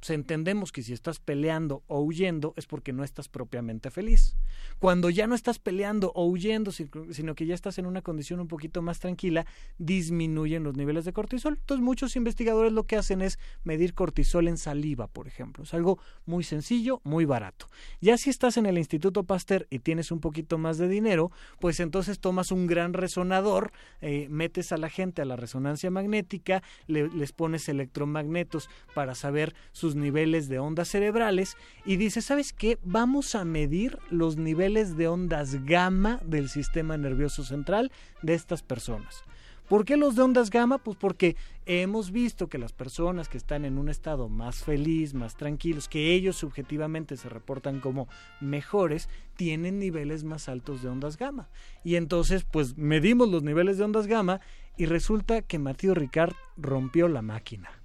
Pues 0.00 0.10
entendemos 0.10 0.70
que 0.70 0.82
si 0.82 0.92
estás 0.92 1.18
peleando 1.18 1.82
o 1.88 2.00
huyendo 2.00 2.54
es 2.56 2.66
porque 2.66 2.92
no 2.92 3.02
estás 3.02 3.28
propiamente 3.28 3.90
feliz. 3.90 4.36
Cuando 4.78 5.10
ya 5.10 5.26
no 5.26 5.34
estás 5.34 5.58
peleando 5.58 6.12
o 6.14 6.24
huyendo, 6.26 6.70
si- 6.70 6.88
sino 7.10 7.34
que 7.34 7.46
ya 7.46 7.54
estás 7.54 7.78
en 7.78 7.86
una 7.86 8.00
condición 8.02 8.38
un 8.38 8.46
poquito 8.46 8.80
más 8.80 9.00
tranquila, 9.00 9.44
disminuyen 9.78 10.62
los 10.62 10.76
niveles 10.76 11.04
de 11.04 11.12
cortisol. 11.12 11.54
Entonces 11.58 11.82
muchos 11.84 12.14
investigadores 12.14 12.72
lo 12.72 12.84
que 12.84 12.96
hacen 12.96 13.22
es 13.22 13.38
medir 13.64 13.94
cortisol 13.94 14.46
en 14.46 14.56
saliva, 14.56 15.08
por 15.08 15.26
ejemplo. 15.26 15.64
Es 15.64 15.74
algo 15.74 15.98
muy 16.26 16.44
sencillo, 16.44 17.00
muy 17.02 17.24
barato. 17.24 17.66
Ya 18.00 18.16
si 18.18 18.30
estás 18.30 18.56
en 18.56 18.66
el 18.66 18.78
Instituto 18.78 19.24
Pasteur 19.24 19.66
y 19.70 19.80
tienes 19.80 20.12
un 20.12 20.20
poquito 20.20 20.58
más 20.58 20.78
de 20.78 20.88
dinero, 20.88 21.32
pues 21.58 21.80
entonces 21.80 22.20
tomas 22.20 22.52
un 22.52 22.66
gran 22.68 22.92
resonador, 22.92 23.72
eh, 24.00 24.28
metes 24.30 24.70
a 24.70 24.76
la 24.76 24.90
gente 24.90 25.22
a 25.22 25.24
la 25.24 25.36
resonancia 25.36 25.90
magnética, 25.90 26.62
le- 26.86 27.08
les 27.08 27.32
pones 27.32 27.68
electromagnetos 27.68 28.68
para 28.94 29.14
saber 29.16 29.54
sus 29.72 29.87
niveles 29.94 30.48
de 30.48 30.58
ondas 30.58 30.88
cerebrales 30.88 31.56
y 31.84 31.96
dices, 31.96 32.24
¿sabes 32.24 32.52
qué? 32.52 32.78
Vamos 32.84 33.34
a 33.34 33.44
medir 33.44 33.98
los 34.10 34.36
niveles 34.36 34.96
de 34.96 35.08
ondas 35.08 35.64
gamma 35.64 36.20
del 36.24 36.48
sistema 36.48 36.96
nervioso 36.96 37.44
central 37.44 37.92
de 38.22 38.34
estas 38.34 38.62
personas. 38.62 39.24
¿Por 39.68 39.84
qué 39.84 39.98
los 39.98 40.16
de 40.16 40.22
ondas 40.22 40.48
gamma? 40.48 40.78
Pues 40.78 40.96
porque 40.96 41.36
hemos 41.66 42.10
visto 42.10 42.48
que 42.48 42.56
las 42.56 42.72
personas 42.72 43.28
que 43.28 43.36
están 43.36 43.66
en 43.66 43.76
un 43.76 43.90
estado 43.90 44.30
más 44.30 44.64
feliz, 44.64 45.12
más 45.12 45.36
tranquilos, 45.36 45.88
que 45.88 46.14
ellos 46.14 46.36
subjetivamente 46.36 47.18
se 47.18 47.28
reportan 47.28 47.80
como 47.80 48.08
mejores, 48.40 49.10
tienen 49.36 49.78
niveles 49.78 50.24
más 50.24 50.48
altos 50.48 50.82
de 50.82 50.88
ondas 50.88 51.18
gamma. 51.18 51.50
Y 51.84 51.96
entonces, 51.96 52.44
pues 52.44 52.78
medimos 52.78 53.28
los 53.28 53.42
niveles 53.42 53.76
de 53.76 53.84
ondas 53.84 54.06
gamma 54.06 54.40
y 54.78 54.86
resulta 54.86 55.42
que 55.42 55.58
Mathieu 55.58 55.92
Ricard 55.92 56.34
rompió 56.56 57.06
la 57.06 57.20
máquina. 57.20 57.77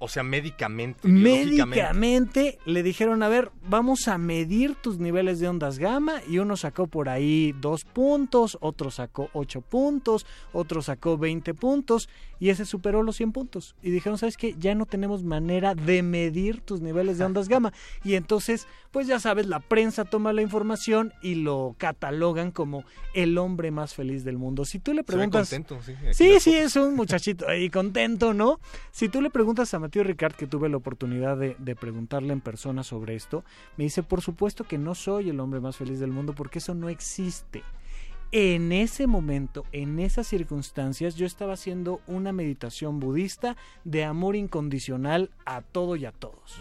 O 0.00 0.08
sea, 0.08 0.22
médicamente. 0.22 1.08
Médicamente 1.08 2.58
le 2.64 2.82
dijeron, 2.84 3.22
a 3.22 3.28
ver, 3.28 3.50
vamos 3.68 4.06
a 4.06 4.16
medir 4.16 4.76
tus 4.76 4.98
niveles 4.98 5.40
de 5.40 5.48
ondas 5.48 5.78
gamma 5.78 6.22
y 6.28 6.38
uno 6.38 6.56
sacó 6.56 6.86
por 6.86 7.08
ahí 7.08 7.52
dos 7.60 7.84
puntos, 7.84 8.56
otro 8.60 8.92
sacó 8.92 9.28
ocho 9.32 9.60
puntos, 9.60 10.24
otro 10.52 10.82
sacó 10.82 11.18
20 11.18 11.52
puntos 11.54 12.08
y 12.40 12.50
ese 12.50 12.64
superó 12.64 13.02
los 13.02 13.16
100 13.16 13.32
puntos. 13.32 13.74
Y 13.82 13.90
dijeron, 13.90 14.18
¿sabes 14.18 14.36
qué? 14.36 14.54
Ya 14.58 14.74
no 14.74 14.86
tenemos 14.86 15.24
manera 15.24 15.74
de 15.74 16.02
medir 16.02 16.60
tus 16.60 16.80
niveles 16.80 17.18
de 17.18 17.24
ondas 17.24 17.48
gamma. 17.48 17.72
Y 18.04 18.14
entonces, 18.14 18.68
pues 18.92 19.06
ya 19.06 19.18
sabes, 19.18 19.46
la 19.46 19.60
prensa 19.60 20.04
toma 20.04 20.32
la 20.32 20.42
información 20.42 21.12
y 21.22 21.34
lo 21.34 21.74
catalogan 21.78 22.52
como 22.52 22.84
el 23.14 23.36
hombre 23.38 23.70
más 23.70 23.94
feliz 23.94 24.24
del 24.24 24.38
mundo. 24.38 24.64
Si 24.64 24.78
tú 24.78 24.92
le 24.92 24.98
Se 24.98 25.02
ve 25.02 25.06
preguntas... 25.06 25.50
contento, 25.50 25.82
sí. 25.82 25.94
Sí, 26.12 26.40
sí, 26.40 26.54
es 26.54 26.76
un 26.76 26.94
muchachito 26.94 27.48
ahí 27.48 27.70
contento, 27.70 28.32
¿no? 28.32 28.60
Si 28.92 29.08
tú 29.08 29.20
le 29.20 29.30
preguntas 29.30 29.74
a 29.74 29.78
Mateo 29.88 30.04
Ricard, 30.04 30.34
que 30.34 30.46
tuve 30.46 30.68
la 30.68 30.76
oportunidad 30.76 31.38
de, 31.38 31.56
de 31.58 31.74
preguntarle 31.74 32.34
en 32.34 32.42
persona 32.42 32.82
sobre 32.82 33.14
esto, 33.14 33.42
me 33.78 33.84
dice, 33.84 34.02
por 34.02 34.20
supuesto 34.20 34.64
que 34.64 34.76
no 34.76 34.94
soy 34.94 35.30
el 35.30 35.40
hombre 35.40 35.60
más 35.60 35.78
feliz 35.78 35.98
del 35.98 36.10
mundo 36.10 36.34
porque 36.34 36.58
eso 36.58 36.74
no 36.74 36.90
existe. 36.90 37.62
En 38.30 38.70
ese 38.70 39.06
momento, 39.06 39.64
en 39.72 39.98
esas 39.98 40.26
circunstancias, 40.26 41.14
yo 41.14 41.24
estaba 41.24 41.54
haciendo 41.54 42.02
una 42.06 42.32
meditación 42.32 43.00
budista 43.00 43.56
de 43.84 44.04
amor 44.04 44.36
incondicional 44.36 45.30
a 45.46 45.62
todo 45.62 45.96
y 45.96 46.04
a 46.04 46.12
todos. 46.12 46.60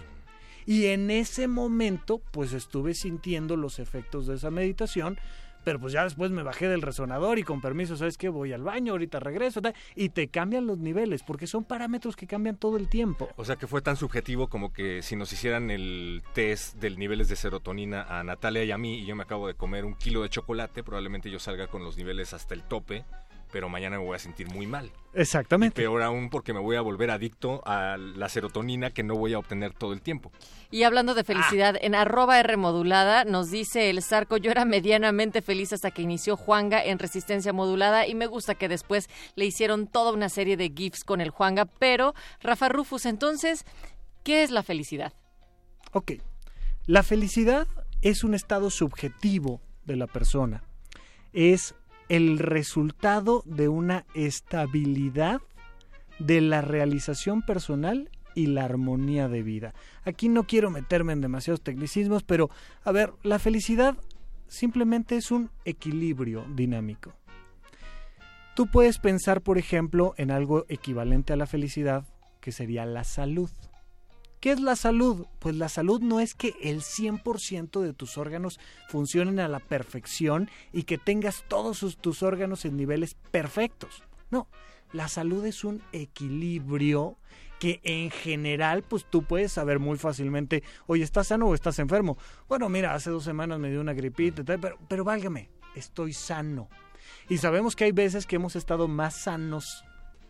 Y 0.65 0.85
en 0.85 1.11
ese 1.11 1.49
momento, 1.49 2.21
pues 2.31 2.53
estuve 2.53 2.93
sintiendo 2.93 3.57
los 3.57 3.79
efectos 3.79 4.25
de 4.27 4.35
esa 4.35 4.51
meditación, 4.51 5.17
pero 5.67 5.81
pues 5.81 5.91
ya 5.91 6.05
después 6.05 6.31
me 6.31 6.43
bajé 6.43 6.69
del 6.69 6.81
resonador 6.81 7.39
y 7.39 7.43
con 7.43 7.59
permiso, 7.59 7.97
¿sabes 7.97 8.17
qué? 8.17 8.29
Voy 8.29 8.53
al 8.53 8.63
baño, 8.63 8.93
ahorita 8.93 9.19
regreso, 9.19 9.59
y 9.95 10.07
te 10.07 10.29
cambian 10.29 10.65
los 10.65 10.77
niveles, 10.77 11.23
porque 11.23 11.45
son 11.45 11.65
parámetros 11.65 12.15
que 12.15 12.25
cambian 12.25 12.55
todo 12.55 12.77
el 12.77 12.87
tiempo. 12.87 13.27
O 13.35 13.43
sea 13.43 13.57
que 13.57 13.67
fue 13.67 13.81
tan 13.81 13.97
subjetivo 13.97 14.47
como 14.47 14.71
que 14.71 15.01
si 15.01 15.17
nos 15.17 15.33
hicieran 15.33 15.69
el 15.69 16.23
test 16.33 16.77
del 16.77 16.97
niveles 16.97 17.27
de 17.27 17.35
serotonina 17.35 18.03
a 18.03 18.23
Natalia 18.23 18.63
y 18.63 18.71
a 18.71 18.77
mí 18.77 18.99
y 18.99 19.05
yo 19.05 19.17
me 19.17 19.23
acabo 19.23 19.45
de 19.45 19.55
comer 19.55 19.83
un 19.83 19.95
kilo 19.95 20.21
de 20.21 20.29
chocolate, 20.29 20.85
probablemente 20.85 21.29
yo 21.29 21.37
salga 21.37 21.67
con 21.67 21.83
los 21.83 21.97
niveles 21.97 22.31
hasta 22.31 22.53
el 22.53 22.63
tope, 22.63 23.03
pero 23.51 23.69
mañana 23.69 23.97
me 23.97 24.05
voy 24.05 24.15
a 24.15 24.19
sentir 24.19 24.47
muy 24.49 24.67
mal. 24.67 24.91
Exactamente. 25.13 25.81
Peor 25.81 26.03
aún 26.03 26.29
porque 26.29 26.53
me 26.53 26.59
voy 26.59 26.75
a 26.75 26.81
volver 26.81 27.09
adicto 27.09 27.61
a 27.65 27.97
la 27.97 28.29
serotonina 28.29 28.91
que 28.91 29.03
no 29.03 29.15
voy 29.15 29.33
a 29.33 29.39
obtener 29.39 29.73
todo 29.73 29.93
el 29.93 30.01
tiempo. 30.01 30.31
Y 30.69 30.83
hablando 30.83 31.15
de 31.15 31.23
felicidad, 31.23 31.75
en 31.81 31.95
arroba 31.95 32.39
R 32.39 32.57
modulada 32.57 33.23
nos 33.23 33.49
dice 33.49 33.89
el 33.89 34.03
Zarco, 34.03 34.37
yo 34.37 34.51
era 34.51 34.65
medianamente 34.65 35.41
feliz 35.41 35.73
hasta 35.73 35.91
que 35.91 36.01
inició 36.01 36.37
Juanga 36.37 36.83
en 36.83 36.99
resistencia 36.99 37.53
modulada 37.53 38.05
y 38.07 38.15
me 38.15 38.27
gusta 38.27 38.55
que 38.55 38.67
después 38.67 39.09
le 39.35 39.45
hicieron 39.45 39.87
toda 39.87 40.11
una 40.11 40.29
serie 40.29 40.57
de 40.57 40.71
GIFs 40.75 41.03
con 41.03 41.21
el 41.21 41.29
Juanga, 41.29 41.65
pero 41.65 42.13
Rafa 42.41 42.69
Rufus, 42.69 43.05
entonces, 43.05 43.65
¿qué 44.23 44.43
es 44.43 44.51
la 44.51 44.63
felicidad? 44.63 45.13
Ok. 45.93 46.13
La 46.85 47.03
felicidad 47.03 47.67
es 48.01 48.23
un 48.23 48.33
estado 48.33 48.69
subjetivo 48.69 49.61
de 49.85 49.95
la 49.95 50.07
persona. 50.07 50.63
Es 51.33 51.75
el 52.09 52.39
resultado 52.39 53.43
de 53.45 53.67
una 53.67 54.05
estabilidad 54.13 55.41
de 56.19 56.41
la 56.41 56.61
realización 56.61 57.41
personal 57.41 58.09
y 58.33 58.47
la 58.47 58.65
armonía 58.65 59.27
de 59.27 59.43
vida. 59.43 59.73
Aquí 60.05 60.29
no 60.29 60.45
quiero 60.45 60.69
meterme 60.69 61.13
en 61.13 61.21
demasiados 61.21 61.61
tecnicismos, 61.61 62.23
pero 62.23 62.49
a 62.83 62.91
ver, 62.91 63.13
la 63.23 63.39
felicidad 63.39 63.97
simplemente 64.47 65.17
es 65.17 65.31
un 65.31 65.49
equilibrio 65.65 66.45
dinámico. 66.55 67.13
Tú 68.55 68.67
puedes 68.67 68.97
pensar, 68.97 69.41
por 69.41 69.57
ejemplo, 69.57 70.13
en 70.17 70.31
algo 70.31 70.65
equivalente 70.69 71.33
a 71.33 71.35
la 71.35 71.45
felicidad, 71.45 72.05
que 72.39 72.51
sería 72.51 72.85
la 72.85 73.03
salud. 73.03 73.49
¿Qué 74.39 74.51
es 74.51 74.59
la 74.59 74.75
salud? 74.75 75.25
Pues 75.39 75.55
la 75.55 75.67
salud 75.67 75.99
no 76.01 76.19
es 76.19 76.35
que 76.35 76.55
el 76.61 76.81
100% 76.81 77.81
de 77.81 77.93
tus 77.93 78.17
órganos 78.19 78.59
funcionen 78.87 79.39
a 79.39 79.47
la 79.47 79.59
perfección 79.59 80.49
y 80.71 80.83
que 80.83 80.99
tengas 80.99 81.43
todos 81.47 81.97
tus 81.97 82.21
órganos 82.21 82.63
en 82.65 82.77
niveles 82.77 83.15
perfectos. 83.31 84.03
No, 84.29 84.47
la 84.93 85.07
salud 85.07 85.43
es 85.45 85.63
un 85.63 85.81
equilibrio 85.91 87.17
que 87.59 87.79
en 87.83 88.11
general, 88.11 88.83
pues 88.83 89.05
tú 89.09 89.23
puedes 89.23 89.51
saber 89.51 89.79
muy 89.79 89.97
fácilmente, 89.97 90.63
oye, 90.85 91.03
¿estás 91.03 91.27
sano 91.27 91.47
o 91.47 91.55
estás 91.55 91.79
enfermo? 91.79 92.17
Bueno, 92.47 92.69
mira, 92.69 92.93
hace 92.93 93.09
dos 93.09 93.23
semanas 93.23 93.57
me 93.57 93.71
dio 93.71 93.81
una 93.81 93.93
gripita, 93.93 94.43
pero, 94.43 94.77
pero 94.87 95.03
válgame, 95.03 95.49
estoy 95.75 96.13
sano. 96.13 96.69
Y 97.27 97.39
sabemos 97.39 97.75
que 97.75 97.85
hay 97.85 97.91
veces 97.91 98.27
que 98.27 98.35
hemos 98.35 98.55
estado 98.55 98.87
más 98.87 99.15
sanos 99.15 99.83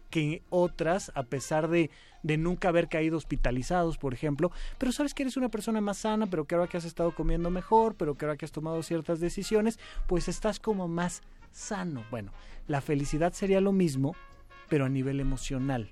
que 0.10 0.44
otras, 0.50 1.12
a 1.16 1.24
pesar 1.24 1.68
de, 1.68 1.90
de 2.24 2.38
nunca 2.38 2.70
haber 2.70 2.88
caído 2.88 3.18
hospitalizados, 3.18 3.98
por 3.98 4.14
ejemplo. 4.14 4.52
Pero 4.78 4.92
sabes 4.92 5.14
que 5.14 5.24
eres 5.24 5.38
una 5.38 5.50
persona 5.50 5.82
más 5.82 6.00
sana, 6.00 6.28
pero 6.28 6.46
que 6.46 6.56
ahora 6.56 6.68
que 6.68 6.78
has 6.78 6.86
estado 6.86 7.14
comiendo 7.14 7.50
mejor, 7.50 7.96
pero 7.96 8.16
que 8.16 8.26
ahora 8.26 8.38
que 8.38 8.46
has 8.46 8.52
tomado 8.52 8.82
ciertas 8.84 9.20
decisiones, 9.20 9.80
pues 10.08 10.28
estás 10.28 10.60
como 10.60 10.88
más 10.88 11.22
sano. 11.52 12.06
Bueno, 12.12 12.32
la 12.68 12.82
felicidad 12.82 13.34
sería 13.34 13.62
lo 13.62 13.72
mismo, 13.72 14.16
pero 14.70 14.86
a 14.86 14.90
nivel 14.90 15.20
emocional. 15.20 15.92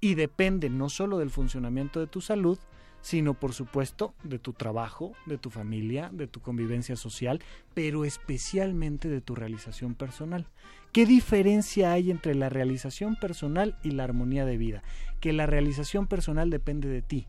Y 0.00 0.14
depende 0.14 0.68
no 0.68 0.88
solo 0.88 1.18
del 1.18 1.30
funcionamiento 1.30 2.00
de 2.00 2.06
tu 2.06 2.20
salud, 2.20 2.58
sino 3.04 3.34
por 3.34 3.52
supuesto 3.52 4.14
de 4.24 4.38
tu 4.38 4.54
trabajo, 4.54 5.12
de 5.26 5.36
tu 5.36 5.50
familia, 5.50 6.08
de 6.10 6.26
tu 6.26 6.40
convivencia 6.40 6.96
social, 6.96 7.42
pero 7.74 8.06
especialmente 8.06 9.10
de 9.10 9.20
tu 9.20 9.34
realización 9.34 9.94
personal. 9.94 10.48
¿Qué 10.90 11.04
diferencia 11.04 11.92
hay 11.92 12.10
entre 12.10 12.34
la 12.34 12.48
realización 12.48 13.16
personal 13.16 13.76
y 13.82 13.90
la 13.90 14.04
armonía 14.04 14.46
de 14.46 14.56
vida? 14.56 14.82
Que 15.20 15.34
la 15.34 15.44
realización 15.44 16.06
personal 16.06 16.48
depende 16.48 16.88
de 16.88 17.02
ti. 17.02 17.26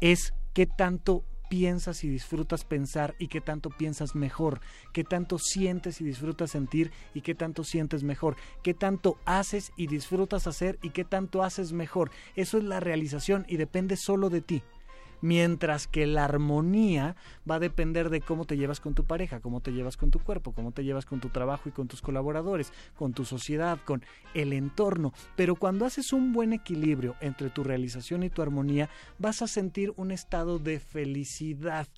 Es 0.00 0.32
qué 0.54 0.66
tanto 0.66 1.24
piensas 1.50 2.04
y 2.04 2.08
disfrutas 2.08 2.64
pensar 2.64 3.16
y 3.18 3.26
qué 3.26 3.40
tanto 3.40 3.70
piensas 3.70 4.14
mejor, 4.14 4.60
qué 4.92 5.02
tanto 5.02 5.38
sientes 5.40 6.00
y 6.00 6.04
disfrutas 6.04 6.52
sentir 6.52 6.92
y 7.14 7.22
qué 7.22 7.34
tanto 7.34 7.64
sientes 7.64 8.04
mejor, 8.04 8.36
qué 8.62 8.74
tanto 8.74 9.18
haces 9.24 9.72
y 9.76 9.88
disfrutas 9.88 10.46
hacer 10.46 10.78
y 10.82 10.90
qué 10.90 11.04
tanto 11.04 11.42
haces 11.42 11.72
mejor. 11.72 12.12
Eso 12.36 12.58
es 12.58 12.64
la 12.64 12.78
realización 12.78 13.44
y 13.48 13.56
depende 13.56 13.96
solo 13.96 14.30
de 14.30 14.40
ti 14.40 14.62
mientras 15.20 15.86
que 15.86 16.06
la 16.06 16.24
armonía 16.24 17.16
va 17.48 17.56
a 17.56 17.60
depender 17.60 18.10
de 18.10 18.20
cómo 18.20 18.44
te 18.44 18.56
llevas 18.56 18.80
con 18.80 18.94
tu 18.94 19.04
pareja, 19.04 19.40
cómo 19.40 19.60
te 19.60 19.72
llevas 19.72 19.96
con 19.96 20.10
tu 20.10 20.18
cuerpo, 20.18 20.52
cómo 20.52 20.72
te 20.72 20.84
llevas 20.84 21.06
con 21.06 21.20
tu 21.20 21.28
trabajo 21.28 21.68
y 21.68 21.72
con 21.72 21.88
tus 21.88 22.02
colaboradores, 22.02 22.72
con 22.96 23.12
tu 23.12 23.24
sociedad, 23.24 23.78
con 23.84 24.02
el 24.34 24.52
entorno. 24.52 25.12
Pero 25.36 25.56
cuando 25.56 25.86
haces 25.86 26.12
un 26.12 26.32
buen 26.32 26.52
equilibrio 26.52 27.16
entre 27.20 27.50
tu 27.50 27.64
realización 27.64 28.22
y 28.22 28.30
tu 28.30 28.42
armonía, 28.42 28.88
vas 29.18 29.42
a 29.42 29.48
sentir 29.48 29.92
un 29.96 30.10
estado 30.10 30.58
de 30.58 30.80
felicidad 30.80 31.88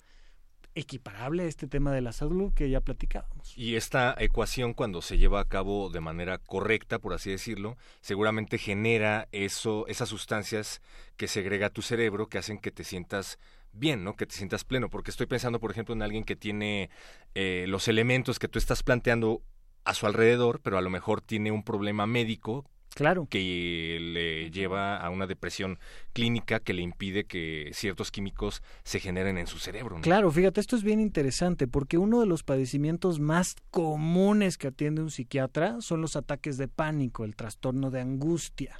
equiparable 0.75 1.43
a 1.43 1.47
este 1.47 1.67
tema 1.67 1.91
de 1.91 2.01
la 2.01 2.11
salud 2.11 2.53
que 2.53 2.69
ya 2.69 2.81
platicábamos. 2.81 3.57
Y 3.57 3.75
esta 3.75 4.15
ecuación, 4.17 4.73
cuando 4.73 5.01
se 5.01 5.17
lleva 5.17 5.39
a 5.39 5.47
cabo 5.47 5.89
de 5.89 6.01
manera 6.01 6.37
correcta, 6.37 6.99
por 6.99 7.13
así 7.13 7.29
decirlo, 7.29 7.77
seguramente 8.01 8.57
genera 8.57 9.27
eso, 9.31 9.85
esas 9.87 10.09
sustancias 10.09 10.81
que 11.17 11.27
segrega 11.27 11.69
tu 11.69 11.81
cerebro 11.81 12.27
que 12.27 12.37
hacen 12.37 12.57
que 12.57 12.71
te 12.71 12.83
sientas 12.83 13.39
bien, 13.71 14.03
¿no? 14.03 14.15
Que 14.15 14.25
te 14.25 14.35
sientas 14.35 14.63
pleno. 14.63 14.89
Porque 14.89 15.11
estoy 15.11 15.27
pensando, 15.27 15.59
por 15.59 15.71
ejemplo, 15.71 15.93
en 15.93 16.01
alguien 16.01 16.23
que 16.23 16.35
tiene 16.35 16.89
eh, 17.35 17.65
los 17.67 17.87
elementos 17.87 18.39
que 18.39 18.47
tú 18.47 18.59
estás 18.59 18.83
planteando 18.83 19.41
a 19.85 19.93
su 19.93 20.05
alrededor, 20.05 20.61
pero 20.61 20.77
a 20.77 20.81
lo 20.81 20.89
mejor 20.89 21.21
tiene 21.21 21.51
un 21.51 21.63
problema 21.63 22.07
médico 22.07 22.65
Claro. 22.95 23.27
que 23.29 23.97
le 23.99 24.51
lleva 24.51 24.97
a 24.97 25.09
una 25.09 25.25
depresión 25.25 25.79
clínica 26.13 26.59
que 26.59 26.73
le 26.73 26.81
impide 26.81 27.25
que 27.25 27.71
ciertos 27.73 28.11
químicos 28.11 28.61
se 28.83 28.99
generen 28.99 29.37
en 29.37 29.47
su 29.47 29.57
cerebro. 29.59 29.95
¿no? 29.95 30.01
Claro, 30.01 30.31
fíjate, 30.31 30.61
esto 30.61 30.75
es 30.75 30.83
bien 30.83 30.99
interesante 30.99 31.67
porque 31.67 31.97
uno 31.97 32.19
de 32.19 32.27
los 32.27 32.43
padecimientos 32.43 33.19
más 33.19 33.55
comunes 33.71 34.57
que 34.57 34.67
atiende 34.67 35.01
un 35.01 35.11
psiquiatra 35.11 35.81
son 35.81 36.01
los 36.01 36.15
ataques 36.15 36.57
de 36.57 36.67
pánico, 36.67 37.25
el 37.25 37.35
trastorno 37.35 37.89
de 37.89 38.01
angustia. 38.01 38.79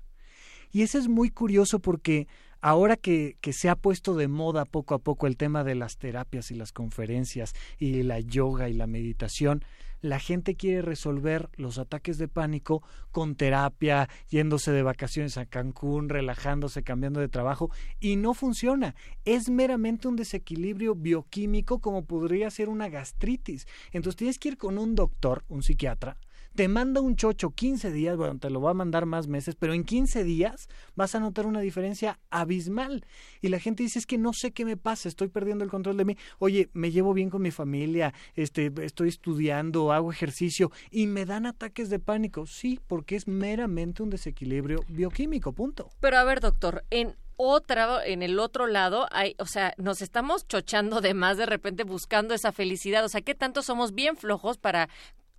Y 0.71 0.81
ese 0.81 0.97
es 0.97 1.07
muy 1.07 1.29
curioso 1.29 1.79
porque 1.79 2.27
ahora 2.61 2.97
que, 2.97 3.37
que, 3.41 3.53
se 3.53 3.69
ha 3.69 3.75
puesto 3.75 4.15
de 4.15 4.27
moda 4.27 4.65
poco 4.65 4.95
a 4.95 4.99
poco 4.99 5.27
el 5.27 5.37
tema 5.37 5.63
de 5.63 5.75
las 5.75 5.97
terapias 5.97 6.49
y 6.49 6.55
las 6.55 6.71
conferencias 6.71 7.53
y 7.77 8.01
la 8.03 8.19
yoga 8.19 8.69
y 8.69 8.73
la 8.73 8.87
meditación, 8.87 9.63
la 10.03 10.19
gente 10.19 10.55
quiere 10.55 10.81
resolver 10.81 11.49
los 11.55 11.77
ataques 11.77 12.17
de 12.17 12.27
pánico 12.27 12.83
con 13.11 13.35
terapia, 13.35 14.09
yéndose 14.29 14.73
de 14.73 14.83
vacaciones 14.83 15.37
a 15.37 15.45
Cancún, 15.45 16.09
relajándose, 16.09 16.83
cambiando 16.83 17.21
de 17.21 17.29
trabajo, 17.29 17.71
y 18.01 18.17
no 18.17 18.33
funciona. 18.33 18.95
Es 19.23 19.49
meramente 19.49 20.09
un 20.09 20.17
desequilibrio 20.17 20.93
bioquímico 20.93 21.79
como 21.79 22.03
podría 22.03 22.51
ser 22.51 22.67
una 22.67 22.89
gastritis. 22.89 23.65
Entonces 23.93 24.17
tienes 24.17 24.39
que 24.39 24.49
ir 24.49 24.57
con 24.57 24.77
un 24.77 24.93
doctor, 24.93 25.45
un 25.47 25.63
psiquiatra, 25.63 26.17
te 26.55 26.67
manda 26.67 27.01
un 27.01 27.15
chocho 27.15 27.51
15 27.51 27.91
días, 27.91 28.15
bueno, 28.15 28.37
te 28.37 28.49
lo 28.49 28.61
va 28.61 28.71
a 28.71 28.75
mandar 28.75 29.05
más 29.05 29.27
meses, 29.27 29.55
pero 29.55 29.73
en 29.73 29.83
15 29.83 30.23
días 30.23 30.67
vas 30.95 31.15
a 31.15 31.19
notar 31.19 31.45
una 31.45 31.61
diferencia 31.61 32.19
abismal. 32.29 33.05
Y 33.41 33.49
la 33.49 33.59
gente 33.59 33.83
dice, 33.83 33.99
es 33.99 34.05
que 34.05 34.17
no 34.17 34.33
sé 34.33 34.51
qué 34.51 34.65
me 34.65 34.77
pasa, 34.77 35.09
estoy 35.09 35.29
perdiendo 35.29 35.63
el 35.63 35.71
control 35.71 35.97
de 35.97 36.05
mí. 36.05 36.17
Oye, 36.39 36.69
me 36.73 36.91
llevo 36.91 37.13
bien 37.13 37.29
con 37.29 37.41
mi 37.41 37.51
familia, 37.51 38.13
este, 38.35 38.71
estoy 38.81 39.09
estudiando, 39.09 39.91
hago 39.91 40.11
ejercicio 40.11 40.71
y 40.91 41.07
me 41.07 41.25
dan 41.25 41.45
ataques 41.45 41.89
de 41.89 41.99
pánico. 41.99 42.45
Sí, 42.45 42.79
porque 42.87 43.15
es 43.15 43.27
meramente 43.27 44.03
un 44.03 44.09
desequilibrio 44.09 44.83
bioquímico, 44.89 45.53
punto. 45.53 45.89
Pero 45.99 46.17
a 46.17 46.23
ver, 46.23 46.39
doctor, 46.39 46.83
en 46.91 47.15
otra, 47.35 48.05
en 48.05 48.21
el 48.21 48.37
otro 48.39 48.67
lado, 48.67 49.07
hay, 49.11 49.35
o 49.39 49.45
sea, 49.45 49.73
nos 49.77 50.01
estamos 50.01 50.47
chochando 50.47 51.01
de 51.01 51.15
más 51.15 51.37
de 51.37 51.47
repente 51.47 51.83
buscando 51.83 52.33
esa 52.33 52.51
felicidad. 52.51 53.03
O 53.03 53.09
sea, 53.09 53.21
¿qué 53.21 53.33
tanto 53.33 53.63
somos 53.63 53.93
bien 53.93 54.15
flojos 54.15 54.57
para 54.57 54.89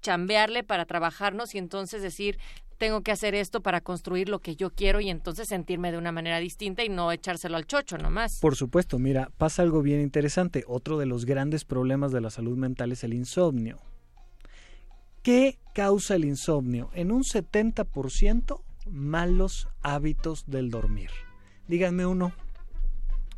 chambearle, 0.05 0.63
para 0.63 0.85
trabajarnos 0.85 1.55
y 1.55 1.59
entonces 1.59 2.03
decir, 2.03 2.39
tengo 2.79 3.01
que 3.01 3.11
hacer 3.11 3.35
esto 3.35 3.63
para 3.63 3.81
construir 3.81 4.29
lo 4.29 4.41
que 4.41 4.55
yo 4.55 4.71
quiero 4.71 5.01
y 5.01 5.09
entonces 5.09 5.49
sentirme 5.49 5.91
de 5.91 5.99
una 5.99 6.13
manera 6.13 6.39
distinta 6.39 6.85
y 6.85 6.91
no 6.91 7.11
echárselo 7.11 7.57
al 7.57 7.67
chocho 7.67 7.97
nomás. 7.97 8.39
Por 8.41 8.55
supuesto, 8.55 8.99
mira, 8.99 9.31
pasa 9.39 9.63
algo 9.63 9.81
bien 9.83 10.01
interesante. 10.01 10.65
Otro 10.67 10.99
de 10.99 11.07
los 11.07 11.25
grandes 11.25 11.65
problemas 11.65 12.13
de 12.13 12.21
la 12.21 12.31
salud 12.31 12.57
mental 12.57 12.93
es 12.93 13.03
el 13.03 13.15
insomnio. 13.15 13.81
¿Qué 15.23 15.59
causa 15.75 16.17
el 16.17 16.27
insomnio? 16.27 16.91
En 16.93 17.11
un 17.11 17.23
70% 17.23 18.61
malos 18.91 19.69
hábitos 19.83 20.45
del 20.47 20.71
dormir. 20.71 21.11
Díganme 21.67 22.05
uno. 22.05 22.33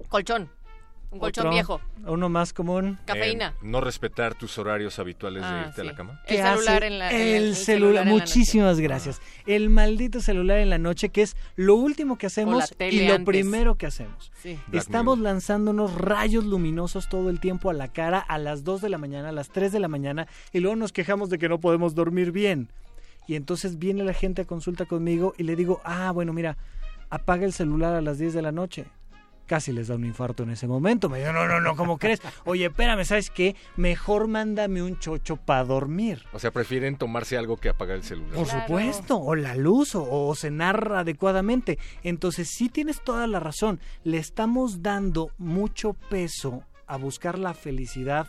Colchón. 0.09 0.51
Un 1.11 1.21
colchón 1.21 1.47
Otro, 1.47 1.55
viejo. 1.55 1.81
Uno 2.07 2.29
más 2.29 2.53
común. 2.53 2.99
Cafeína. 3.07 3.55
Eh, 3.57 3.59
no 3.63 3.81
respetar 3.81 4.35
tus 4.35 4.59
horarios 4.59 4.99
habituales 4.99 5.43
de 5.43 5.49
Ah, 5.49 5.65
irte 5.69 5.81
a 5.81 5.85
la 5.85 5.95
cama. 5.95 6.21
El 6.27 6.37
¿Qué 6.37 6.43
celular 6.43 6.77
hace? 6.77 6.87
en 6.89 6.99
la- 6.99 7.11
el, 7.11 7.17
el- 7.21 7.45
el 7.45 7.55
celular. 7.55 7.65
celular 7.65 7.89
en 7.89 7.95
la 7.95 8.05
noche. 8.05 8.25
Muchísimas 8.25 8.81
gracias. 8.81 9.21
El 9.47 9.71
maldito 9.71 10.21
celular 10.21 10.59
en 10.59 10.69
la 10.71 10.79
noche, 10.79 11.09
que 11.11 11.23
es 11.23 11.37
lo 11.55 11.75
último 11.77 12.19
que 12.19 12.27
hacemos 12.27 12.73
y 12.81 13.07
lo 13.07 13.15
antes. 13.15 13.27
primero 13.27 13.77
que 13.77 13.87
hacemos. 13.87 14.31
Sí. 14.43 14.59
Estamos 14.73 15.19
lanzando 15.19 15.71
unos 15.71 15.95
rayos 15.95 16.45
luminosos 16.45 17.09
todo 17.09 17.31
el 17.31 17.41
tiempo 17.41 17.71
a 17.71 17.73
la 17.73 17.89
cara 17.89 18.19
a 18.19 18.37
las 18.39 18.65
2 18.65 18.81
de 18.83 18.89
la 18.91 18.99
mañana, 18.99 19.31
a 19.31 19.33
las 19.33 19.49
3 19.49 19.73
de 19.73 19.81
la 19.81 19.89
mañana, 19.89 20.27
y 20.53 20.61
luego 20.61 20.77
nos 20.77 20.93
quejamos 20.93 21.31
de 21.31 21.39
que 21.39 21.49
no 21.49 21.61
podemos 21.61 21.95
dormir 21.95 22.31
bien. 22.33 22.69
Y 23.29 23.37
entonces 23.37 23.79
viene 23.79 24.05
la 24.05 24.13
gente 24.13 24.43
a 24.43 24.45
consulta 24.45 24.85
conmigo 24.85 25.35
y 25.39 25.45
le 25.45 25.57
digo, 25.57 25.81
ah, 25.85 26.11
bueno, 26.13 26.33
mira, 26.33 26.57
apaga 27.11 27.45
el 27.45 27.53
celular 27.53 27.95
a 27.95 28.01
las 28.01 28.19
10 28.19 28.35
de 28.35 28.43
la 28.43 28.53
noche. 28.53 28.87
Casi 29.47 29.73
les 29.73 29.89
da 29.89 29.95
un 29.95 30.05
infarto 30.05 30.43
en 30.43 30.51
ese 30.51 30.67
momento. 30.67 31.09
Me 31.09 31.21
dijo, 31.21 31.33
no, 31.33 31.47
no, 31.47 31.61
no, 31.61 31.77
¿cómo 31.77 31.99
crees? 31.99 32.21
Oye, 32.45 32.67
espérame, 32.67 33.05
¿sabes 33.05 33.31
qué? 33.31 33.57
Mejor 33.77 34.27
mándame 34.27 34.83
un 34.83 34.99
chocho 34.99 35.37
para 35.37 35.65
dormir. 35.65 36.25
O 36.33 36.39
sea, 36.39 36.51
prefieren 36.51 36.97
tomarse 36.97 37.37
algo 37.37 37.57
que 37.57 37.69
apagar 37.69 37.97
el 37.97 38.03
celular. 38.03 38.35
Por 38.35 38.47
supuesto, 38.47 39.19
o 39.19 39.35
la 39.35 39.55
luz, 39.55 39.95
o, 39.95 40.03
o 40.03 40.35
cenar 40.35 40.93
adecuadamente. 40.95 41.79
Entonces, 42.03 42.49
sí 42.51 42.69
tienes 42.69 43.03
toda 43.03 43.27
la 43.27 43.41
razón. 43.41 43.81
Le 44.05 44.19
estamos 44.19 44.83
dando 44.83 45.31
mucho 45.39 45.93
peso 45.95 46.65
a 46.87 46.97
buscar 46.97 47.39
la 47.39 47.55
felicidad 47.55 48.27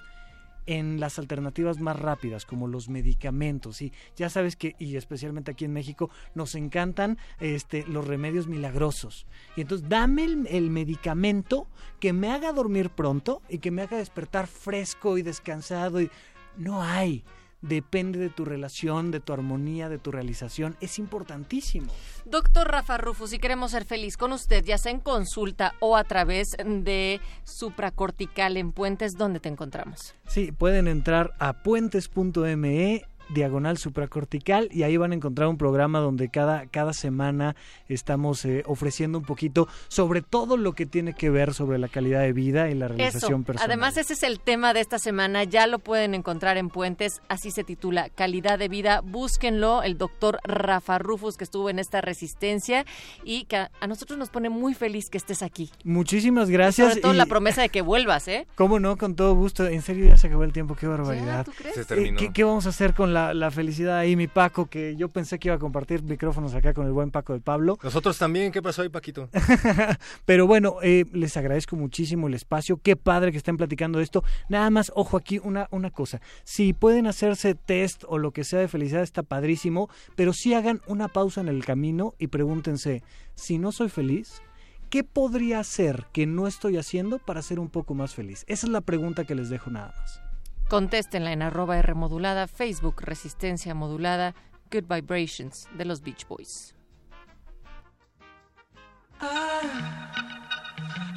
en 0.68 0.99
las 0.99 1.18
alternativas 1.18 1.80
más 1.80 1.99
rápidas, 1.99 2.45
como 2.45 2.68
los 2.68 2.89
medicamentos. 2.89 3.82
Y 3.82 3.91
ya 4.15 4.30
sabes 4.30 4.55
que, 4.55 4.76
y 4.78 4.95
especialmente 4.97 5.51
aquí 5.51 5.65
en 5.65 5.74
México, 5.74 6.11
nos 6.36 6.53
encantan 6.55 7.18
este, 7.39 7.86
los 7.88 8.05
remedios 8.05 8.47
milagrosos. 8.47 9.26
Y 9.55 9.61
entonces, 9.61 9.89
dame 9.89 10.26
el, 10.26 10.47
el 10.47 10.70
medicamento 10.70 11.68
que 11.99 12.13
me 12.13 12.32
haga 12.32 12.51
dormir 12.51 12.91
pronto 12.91 13.41
y 13.49 13.57
que 13.57 13.72
me 13.72 13.82
haga 13.82 13.97
despertar 13.97 14.47
fresco 14.47 15.18
y 15.18 15.24
descansado. 15.24 16.01
Y 16.01 16.11
no 16.57 16.84
hay 16.84 17.24
depende 17.61 18.19
de 18.19 18.29
tu 18.29 18.45
relación, 18.45 19.11
de 19.11 19.19
tu 19.19 19.33
armonía, 19.33 19.89
de 19.89 19.97
tu 19.97 20.11
realización. 20.11 20.77
Es 20.81 20.99
importantísimo. 20.99 21.91
Doctor 22.25 22.67
Rafa 22.67 22.97
Rufus, 22.97 23.31
si 23.31 23.39
queremos 23.39 23.71
ser 23.71 23.85
feliz 23.85 24.17
con 24.17 24.31
usted, 24.31 24.63
ya 24.63 24.77
sea 24.77 24.91
en 24.91 24.99
consulta 24.99 25.73
o 25.79 25.95
a 25.95 26.03
través 26.03 26.55
de 26.65 27.19
supracortical 27.43 28.57
en 28.57 28.71
Puentes, 28.71 29.13
¿dónde 29.17 29.39
te 29.39 29.49
encontramos? 29.49 30.15
Sí, 30.27 30.51
pueden 30.51 30.87
entrar 30.87 31.33
a 31.39 31.63
puentes.me 31.63 33.05
diagonal 33.30 33.78
supracortical 33.78 34.69
y 34.71 34.84
ahí 34.84 34.97
van 34.97 35.11
a 35.11 35.15
encontrar 35.15 35.47
un 35.47 35.57
programa 35.57 35.99
donde 35.99 36.30
cada, 36.30 36.65
cada 36.67 36.93
semana 36.93 37.55
estamos 37.89 38.43
eh, 38.45 38.63
ofreciendo 38.65 39.17
un 39.17 39.25
poquito 39.25 39.67
sobre 39.88 40.21
todo 40.21 40.57
lo 40.57 40.73
que 40.73 40.86
tiene 40.86 41.13
que 41.13 41.30
ver 41.30 41.53
sobre 41.53 41.78
la 41.78 41.88
calidad 41.88 42.21
de 42.21 42.34
vida 42.34 42.69
y 42.69 42.73
la 42.75 42.88
realización 42.88 43.41
Eso. 43.41 43.45
personal. 43.45 43.71
Además, 43.71 43.97
ese 43.97 44.13
es 44.13 44.23
el 44.23 44.39
tema 44.39 44.73
de 44.73 44.80
esta 44.82 44.99
semana. 44.99 45.43
Ya 45.43 45.67
lo 45.67 45.80
pueden 45.80 46.13
encontrar 46.13 46.57
en 46.57 46.69
Puentes. 46.69 47.21
Así 47.28 47.51
se 47.51 47.63
titula 47.63 48.09
Calidad 48.09 48.59
de 48.59 48.67
Vida. 48.69 49.01
Búsquenlo. 49.03 49.84
El 49.84 49.97
doctor 49.97 50.39
Rafa 50.43 50.97
Rufus, 50.99 51.38
que 51.38 51.43
estuvo 51.43 51.69
en 51.69 51.80
esta 51.80 52.01
resistencia 52.01 52.86
y 53.23 53.45
que 53.45 53.57
a, 53.57 53.71
a 53.82 53.88
nosotros 53.88 54.17
nos 54.17 54.30
pone 54.30 54.49
muy 54.49 54.73
feliz 54.73 55.09
que 55.09 55.17
estés 55.17 55.41
aquí. 55.43 55.69
Muchísimas 55.84 56.49
gracias. 56.49 56.89
Sobre 56.89 57.01
todo 57.01 57.13
y- 57.13 57.17
la 57.17 57.25
promesa 57.25 57.61
de 57.61 57.69
que 57.69 57.82
vuelvas, 57.82 58.28
¿eh? 58.28 58.47
¿Cómo 58.55 58.80
no? 58.80 58.97
Con 58.97 59.15
todo 59.15 59.36
gusto. 59.36 59.65
En 59.67 59.82
serio, 59.82 60.07
ya 60.07 60.17
se 60.17 60.28
acabó 60.28 60.43
el 60.43 60.53
tiempo. 60.53 60.75
Qué 60.75 60.88
barbaridad. 60.88 61.45
¿tú 61.45 61.51
crees? 61.57 61.75
Se 61.75 61.82
Eh, 61.82 61.86
terminó. 61.86 62.17
¿qué, 62.19 62.32
qué 62.32 62.43
vamos 62.43 62.65
a 62.65 62.69
hacer 62.69 62.93
con 62.93 63.13
la, 63.13 63.16
la 63.34 63.51
felicidad 63.51 63.97
ahí, 63.97 64.15
mi 64.15 64.28
Paco? 64.28 64.68
Que 64.68 64.95
yo 64.95 65.09
pensé 65.09 65.39
que 65.39 65.47
iba 65.49 65.55
a 65.55 65.59
compartir 65.59 66.03
micrófonos 66.03 66.53
acá 66.53 66.74
con 66.74 66.86
el 66.86 66.91
buen 66.91 67.11
Paco 67.11 67.34
de 67.34 67.39
Pablo. 67.39 67.78
Nosotros 67.84 68.18
también, 68.18 68.51
¿qué 68.51 68.61
pasó 68.61 68.82
ahí, 68.82 68.89
Paquito? 68.89 69.30
Pero 70.26 70.47
bueno, 70.47 70.78
eh, 70.82 71.05
les 71.13 71.36
agradezco 71.38 71.76
muchísimo 71.76 72.28
el 72.28 72.34
espacio. 72.34 72.80
Qué 72.82 72.95
padre 72.95 73.32
que 73.32 73.38
estén 73.38 73.57
platicando 73.57 73.99
de 73.99 74.03
esto. 74.03 74.24
Nada 74.49 74.70
más, 74.70 74.91
ojo 74.95 75.18
aquí, 75.18 75.39
una, 75.43 75.68
una 75.72 75.91
cosa. 75.91 76.22
Si 76.43 76.74
pueden 76.74 77.07
hacerse 77.07 77.55
test 77.55 78.03
o 78.07 78.18
lo 78.18 78.32
que 78.32 78.43
sea 78.43 78.59
de 78.59 78.68
felicidad, 78.68 79.03
está 79.03 79.24
padrísimo. 79.24 79.89
Pero 80.15 80.34
sí 80.34 80.53
hagan 80.53 80.82
una 80.88 81.07
pausa 81.07 81.41
en 81.41 81.47
el 81.47 81.65
camino 81.65 82.13
y 82.18 82.28
pregúntense, 82.28 83.03
si 83.36 83.57
no 83.57 83.72
soy 83.72 83.89
feliz, 83.89 84.41
¿qué 84.89 85.03
podría 85.03 85.59
hacer 85.59 86.05
que 86.13 86.26
no 86.26 86.47
estoy 86.47 86.78
haciendo 86.78 87.20
para 87.20 87.41
ser 87.41 87.59
un 87.59 87.70
poco 87.70 87.93
más 87.93 88.15
feliz? 88.15 88.43
Esa 88.47 88.68
es 88.68 88.72
la 88.72 88.82
pregunta 88.82 89.26
que 89.26 89.36
les 89.36 89.49
dejo 89.49 89.70
nada 89.70 89.93
más. 89.97 90.26
Contéstenla 90.70 91.32
en 91.32 91.41
arroba 91.41 91.78
R 91.78 91.95
modulada, 91.95 92.45
Facebook 92.45 93.01
Resistencia 93.01 93.74
Modulada, 93.74 94.36
Good 94.70 94.84
Vibrations 94.93 95.70
de 95.78 95.86
los 95.86 96.01
Beach 96.01 96.28
Boys. 96.28 96.76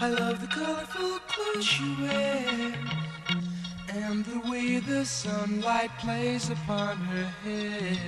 I 0.02 0.08
love 0.08 0.40
the 0.40 0.46
colorful 0.46 1.18
clothes 1.26 1.80
you 1.80 1.96
wear 2.00 2.72
and 3.88 4.24
the 4.24 4.50
way 4.50 4.78
the 4.78 5.04
sunlight 5.04 5.90
plays 5.98 6.48
upon 6.48 6.96
her 6.96 7.24
hair. 7.44 7.98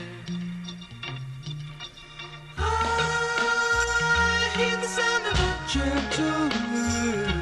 I 2.57 4.53
hear 4.57 4.77
the 4.77 4.87
sound 4.87 5.27
of 5.27 5.39
a 5.41 5.59
gentle 5.69 6.49
word 6.73 7.42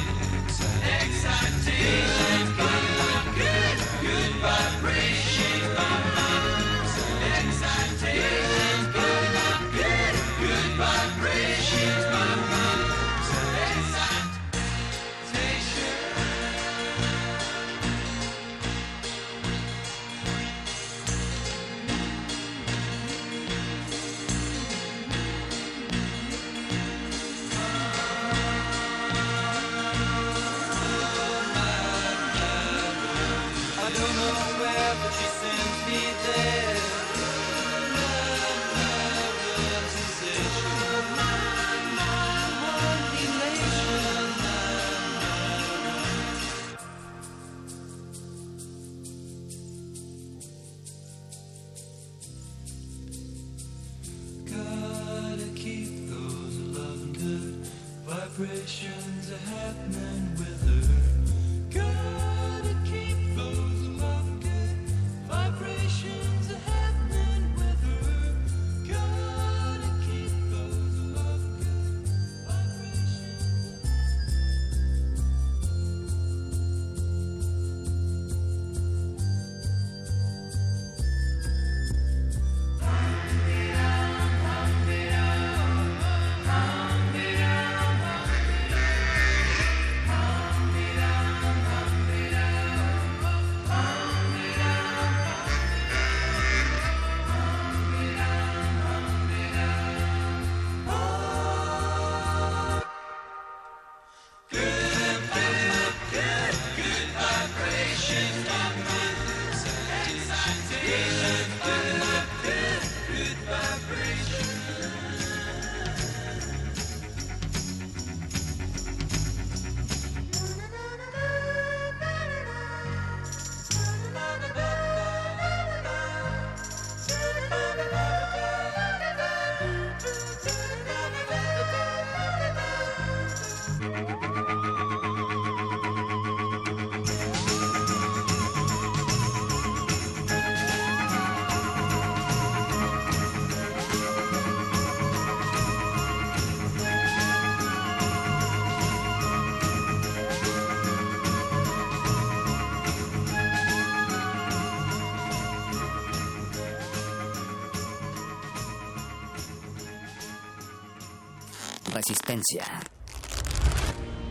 Resistencia 162.31 162.63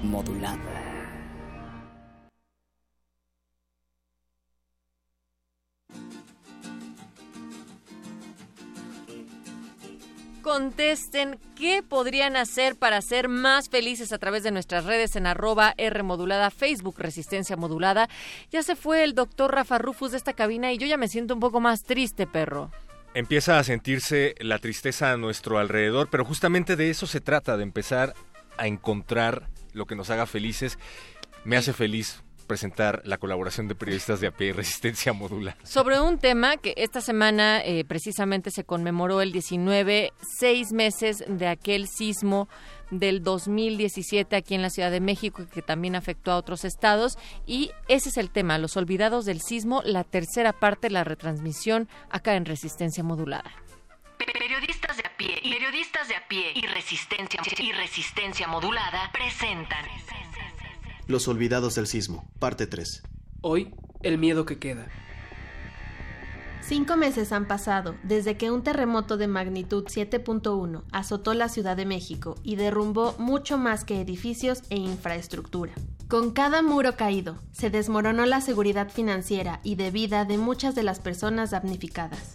modulada. 0.02 0.58
Contesten 10.40 11.38
qué 11.54 11.82
podrían 11.82 12.36
hacer 12.36 12.76
para 12.76 13.02
ser 13.02 13.28
más 13.28 13.68
felices 13.68 14.14
a 14.14 14.18
través 14.18 14.44
de 14.44 14.50
nuestras 14.50 14.86
redes 14.86 15.14
en 15.16 15.26
arroba 15.26 15.74
R 15.76 16.02
modulada, 16.02 16.50
Facebook 16.50 16.98
Resistencia 16.98 17.58
Modulada. 17.58 18.08
Ya 18.50 18.62
se 18.62 18.76
fue 18.76 19.04
el 19.04 19.14
doctor 19.14 19.54
Rafa 19.54 19.76
Rufus 19.76 20.12
de 20.12 20.16
esta 20.16 20.32
cabina 20.32 20.72
y 20.72 20.78
yo 20.78 20.86
ya 20.86 20.96
me 20.96 21.08
siento 21.08 21.34
un 21.34 21.40
poco 21.40 21.60
más 21.60 21.82
triste, 21.82 22.26
perro. 22.26 22.70
Empieza 23.12 23.58
a 23.58 23.64
sentirse 23.64 24.36
la 24.38 24.58
tristeza 24.58 25.10
a 25.10 25.16
nuestro 25.16 25.58
alrededor, 25.58 26.08
pero 26.10 26.24
justamente 26.24 26.76
de 26.76 26.90
eso 26.90 27.08
se 27.08 27.20
trata, 27.20 27.56
de 27.56 27.64
empezar 27.64 28.14
a 28.56 28.68
encontrar 28.68 29.48
lo 29.72 29.86
que 29.86 29.96
nos 29.96 30.10
haga 30.10 30.26
felices. 30.26 30.78
Me 31.44 31.56
hace 31.56 31.72
feliz 31.72 32.22
presentar 32.46 33.02
la 33.04 33.18
colaboración 33.18 33.68
de 33.68 33.76
periodistas 33.76 34.20
de 34.20 34.26
a 34.26 34.32
pie 34.32 34.48
y 34.48 34.52
Resistencia 34.52 35.12
Modula. 35.12 35.56
Sobre 35.62 36.00
un 36.00 36.18
tema 36.18 36.56
que 36.56 36.74
esta 36.76 37.00
semana 37.00 37.64
eh, 37.64 37.84
precisamente 37.84 38.50
se 38.50 38.64
conmemoró 38.64 39.22
el 39.22 39.30
19, 39.30 40.12
seis 40.38 40.72
meses 40.72 41.24
de 41.26 41.46
aquel 41.46 41.86
sismo 41.88 42.48
del 42.90 43.22
2017 43.22 44.36
aquí 44.36 44.54
en 44.54 44.62
la 44.62 44.70
Ciudad 44.70 44.90
de 44.90 45.00
México 45.00 45.46
que 45.52 45.62
también 45.62 45.96
afectó 45.96 46.32
a 46.32 46.36
otros 46.36 46.64
estados 46.64 47.18
y 47.46 47.70
ese 47.88 48.10
es 48.10 48.16
el 48.16 48.30
tema, 48.30 48.58
los 48.58 48.76
olvidados 48.76 49.24
del 49.24 49.40
sismo, 49.40 49.82
la 49.84 50.04
tercera 50.04 50.52
parte, 50.52 50.90
la 50.90 51.04
retransmisión 51.04 51.88
acá 52.10 52.36
en 52.36 52.44
Resistencia 52.44 53.02
Modulada. 53.02 53.50
Periodistas 54.18 54.96
de 54.96 55.06
a 55.06 55.16
pie 55.16 55.40
y 55.42 55.52
periodistas 55.54 56.08
de 56.08 56.16
a 56.16 56.28
pie 56.28 56.52
y 56.54 56.66
resistencia 56.66 57.40
y 57.58 57.72
resistencia 57.72 58.46
modulada 58.46 59.10
presentan 59.12 59.84
Los 61.06 61.26
olvidados 61.28 61.74
del 61.74 61.86
sismo, 61.86 62.30
parte 62.38 62.66
3. 62.66 63.02
Hoy, 63.40 63.74
el 64.02 64.18
miedo 64.18 64.44
que 64.44 64.58
queda. 64.58 64.88
Cinco 66.62 66.96
meses 66.96 67.32
han 67.32 67.48
pasado 67.48 67.96
desde 68.02 68.36
que 68.36 68.50
un 68.50 68.62
terremoto 68.62 69.16
de 69.16 69.26
magnitud 69.26 69.84
7.1 69.84 70.84
azotó 70.92 71.34
la 71.34 71.48
Ciudad 71.48 71.76
de 71.76 71.86
México 71.86 72.36
y 72.42 72.56
derrumbó 72.56 73.14
mucho 73.18 73.58
más 73.58 73.84
que 73.84 74.00
edificios 74.00 74.62
e 74.70 74.76
infraestructura. 74.76 75.72
Con 76.08 76.32
cada 76.32 76.62
muro 76.62 76.96
caído, 76.96 77.38
se 77.50 77.70
desmoronó 77.70 78.26
la 78.26 78.40
seguridad 78.40 78.90
financiera 78.90 79.60
y 79.64 79.76
de 79.76 79.90
vida 79.90 80.24
de 80.24 80.38
muchas 80.38 80.74
de 80.74 80.82
las 80.82 81.00
personas 81.00 81.50
damnificadas. 81.50 82.34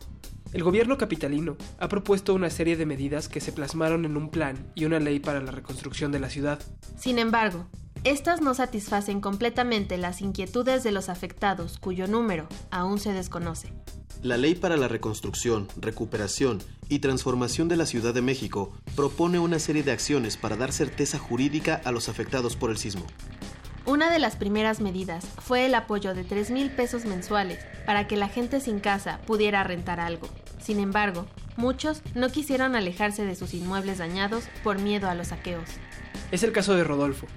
El 0.53 0.63
gobierno 0.63 0.97
capitalino 0.97 1.57
ha 1.79 1.87
propuesto 1.87 2.33
una 2.33 2.49
serie 2.49 2.77
de 2.77 2.85
medidas 2.85 3.27
que 3.27 3.41
se 3.41 3.51
plasmaron 3.51 4.05
en 4.05 4.15
un 4.15 4.29
plan 4.29 4.71
y 4.73 4.85
una 4.85 4.99
ley 4.99 5.19
para 5.19 5.41
la 5.41 5.51
reconstrucción 5.51 6.11
de 6.11 6.19
la 6.19 6.29
ciudad. 6.29 6.59
Sin 6.97 7.19
embargo, 7.19 7.67
estas 8.05 8.39
no 8.39 8.53
satisfacen 8.53 9.19
completamente 9.19 9.97
las 9.97 10.21
inquietudes 10.21 10.83
de 10.83 10.91
los 10.91 11.09
afectados 11.09 11.79
cuyo 11.79 12.05
número 12.05 12.47
aún 12.69 12.99
se 12.99 13.13
desconoce. 13.13 13.73
La 14.21 14.37
Ley 14.37 14.53
para 14.53 14.77
la 14.77 14.87
Reconstrucción, 14.87 15.67
Recuperación 15.75 16.61
y 16.87 16.99
Transformación 16.99 17.67
de 17.67 17.77
la 17.77 17.87
Ciudad 17.87 18.13
de 18.13 18.21
México 18.21 18.71
propone 18.95 19.39
una 19.39 19.57
serie 19.57 19.81
de 19.81 19.91
acciones 19.91 20.37
para 20.37 20.55
dar 20.55 20.71
certeza 20.71 21.17
jurídica 21.17 21.81
a 21.83 21.91
los 21.91 22.07
afectados 22.07 22.55
por 22.55 22.69
el 22.69 22.77
sismo. 22.77 23.03
Una 23.87 24.11
de 24.11 24.19
las 24.19 24.35
primeras 24.35 24.81
medidas 24.81 25.25
fue 25.39 25.65
el 25.65 25.73
apoyo 25.73 26.13
de 26.13 26.23
3 26.23 26.51
mil 26.51 26.69
pesos 26.69 27.05
mensuales 27.05 27.65
para 27.87 28.07
que 28.07 28.17
la 28.17 28.29
gente 28.29 28.59
sin 28.61 28.79
casa 28.79 29.19
pudiera 29.25 29.63
rentar 29.63 29.99
algo. 29.99 30.27
Sin 30.59 30.79
embargo, 30.79 31.25
muchos 31.57 32.03
no 32.13 32.29
quisieron 32.29 32.75
alejarse 32.75 33.25
de 33.25 33.35
sus 33.35 33.55
inmuebles 33.55 33.97
dañados 33.97 34.43
por 34.63 34.79
miedo 34.79 35.09
a 35.09 35.15
los 35.15 35.29
saqueos. 35.29 35.69
Es 36.31 36.43
el 36.43 36.51
caso 36.51 36.75
de 36.75 36.83
Rodolfo, 36.83 37.27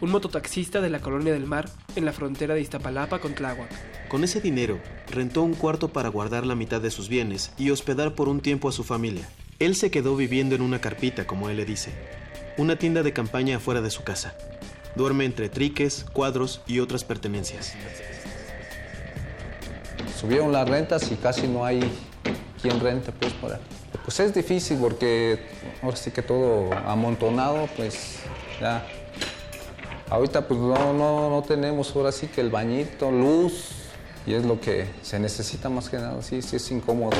un 0.00 0.10
mototaxista 0.10 0.80
de 0.80 0.90
la 0.90 1.00
Colonia 1.00 1.32
del 1.32 1.46
Mar 1.46 1.68
en 1.94 2.04
la 2.04 2.12
frontera 2.12 2.54
de 2.54 2.60
Iztapalapa 2.60 3.18
con 3.18 3.34
Tláhuac. 3.34 3.70
Con 4.08 4.24
ese 4.24 4.40
dinero, 4.40 4.78
rentó 5.10 5.42
un 5.42 5.54
cuarto 5.54 5.88
para 5.88 6.08
guardar 6.08 6.46
la 6.46 6.54
mitad 6.54 6.80
de 6.80 6.90
sus 6.90 7.08
bienes 7.08 7.52
y 7.56 7.70
hospedar 7.70 8.14
por 8.14 8.28
un 8.28 8.40
tiempo 8.40 8.68
a 8.68 8.72
su 8.72 8.84
familia. 8.84 9.28
Él 9.58 9.74
se 9.74 9.90
quedó 9.90 10.16
viviendo 10.16 10.54
en 10.54 10.62
una 10.62 10.80
carpita, 10.80 11.26
como 11.26 11.48
él 11.48 11.56
le 11.56 11.64
dice, 11.64 11.92
una 12.58 12.76
tienda 12.76 13.02
de 13.02 13.12
campaña 13.12 13.56
afuera 13.56 13.80
de 13.80 13.90
su 13.90 14.04
casa. 14.04 14.34
Duerme 14.94 15.24
entre 15.24 15.48
triques, 15.48 16.04
cuadros 16.12 16.60
y 16.66 16.80
otras 16.80 17.04
pertenencias. 17.04 17.74
Subieron 20.18 20.52
las 20.52 20.68
rentas 20.68 21.10
y 21.10 21.16
casi 21.16 21.46
no 21.46 21.64
hay 21.64 21.80
quien 22.60 22.80
rente, 22.80 23.12
pues, 23.12 23.32
por 23.34 23.52
ahí. 23.52 23.60
Pues 24.04 24.20
es 24.20 24.32
difícil 24.32 24.78
porque 24.78 25.40
ahora 25.82 25.96
sí 25.96 26.10
que 26.10 26.22
todo 26.22 26.72
amontonado, 26.86 27.68
pues 27.76 28.20
ya. 28.60 28.86
Ahorita 30.08 30.46
pues 30.46 30.60
no, 30.60 30.92
no, 30.92 31.30
no 31.30 31.42
tenemos 31.42 31.94
ahora 31.96 32.12
sí 32.12 32.28
que 32.28 32.40
el 32.40 32.50
bañito, 32.50 33.10
luz, 33.10 33.72
y 34.26 34.34
es 34.34 34.44
lo 34.44 34.60
que 34.60 34.86
se 35.02 35.18
necesita 35.18 35.68
más 35.68 35.88
que 35.88 35.96
nada, 35.96 36.22
sí, 36.22 36.42
sí 36.42 36.56
es 36.56 36.70
incómodo. 36.70 37.16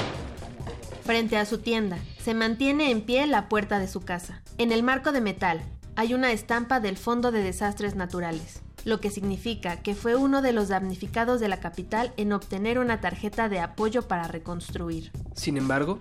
Frente 1.04 1.36
a 1.36 1.44
su 1.46 1.58
tienda, 1.58 1.98
se 2.20 2.34
mantiene 2.34 2.90
en 2.90 3.02
pie 3.02 3.26
la 3.26 3.48
puerta 3.48 3.78
de 3.78 3.88
su 3.88 4.00
casa. 4.00 4.42
En 4.58 4.72
el 4.72 4.82
marco 4.82 5.12
de 5.12 5.20
metal 5.20 5.62
hay 5.94 6.14
una 6.14 6.32
estampa 6.32 6.80
del 6.80 6.96
Fondo 6.96 7.32
de 7.32 7.42
Desastres 7.42 7.94
Naturales, 7.94 8.60
lo 8.84 9.00
que 9.00 9.10
significa 9.10 9.82
que 9.82 9.94
fue 9.94 10.14
uno 10.14 10.42
de 10.42 10.52
los 10.52 10.68
damnificados 10.68 11.40
de 11.40 11.48
la 11.48 11.58
capital 11.58 12.12
en 12.16 12.32
obtener 12.32 12.78
una 12.78 13.00
tarjeta 13.00 13.48
de 13.48 13.60
apoyo 13.60 14.02
para 14.02 14.28
reconstruir. 14.28 15.10
Sin 15.34 15.56
embargo, 15.56 15.98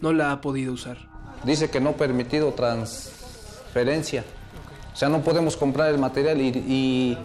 no 0.00 0.12
la 0.12 0.32
ha 0.32 0.40
podido 0.40 0.72
usar. 0.72 0.98
Dice 1.44 1.70
que 1.70 1.80
no 1.80 1.92
permitido 1.92 2.52
transferencia. 2.52 4.24
O 4.96 4.98
sea, 4.98 5.10
no 5.10 5.20
podemos 5.20 5.58
comprar 5.58 5.92
el 5.92 5.98
material 5.98 6.40
y, 6.40 6.48
y, 6.48 7.18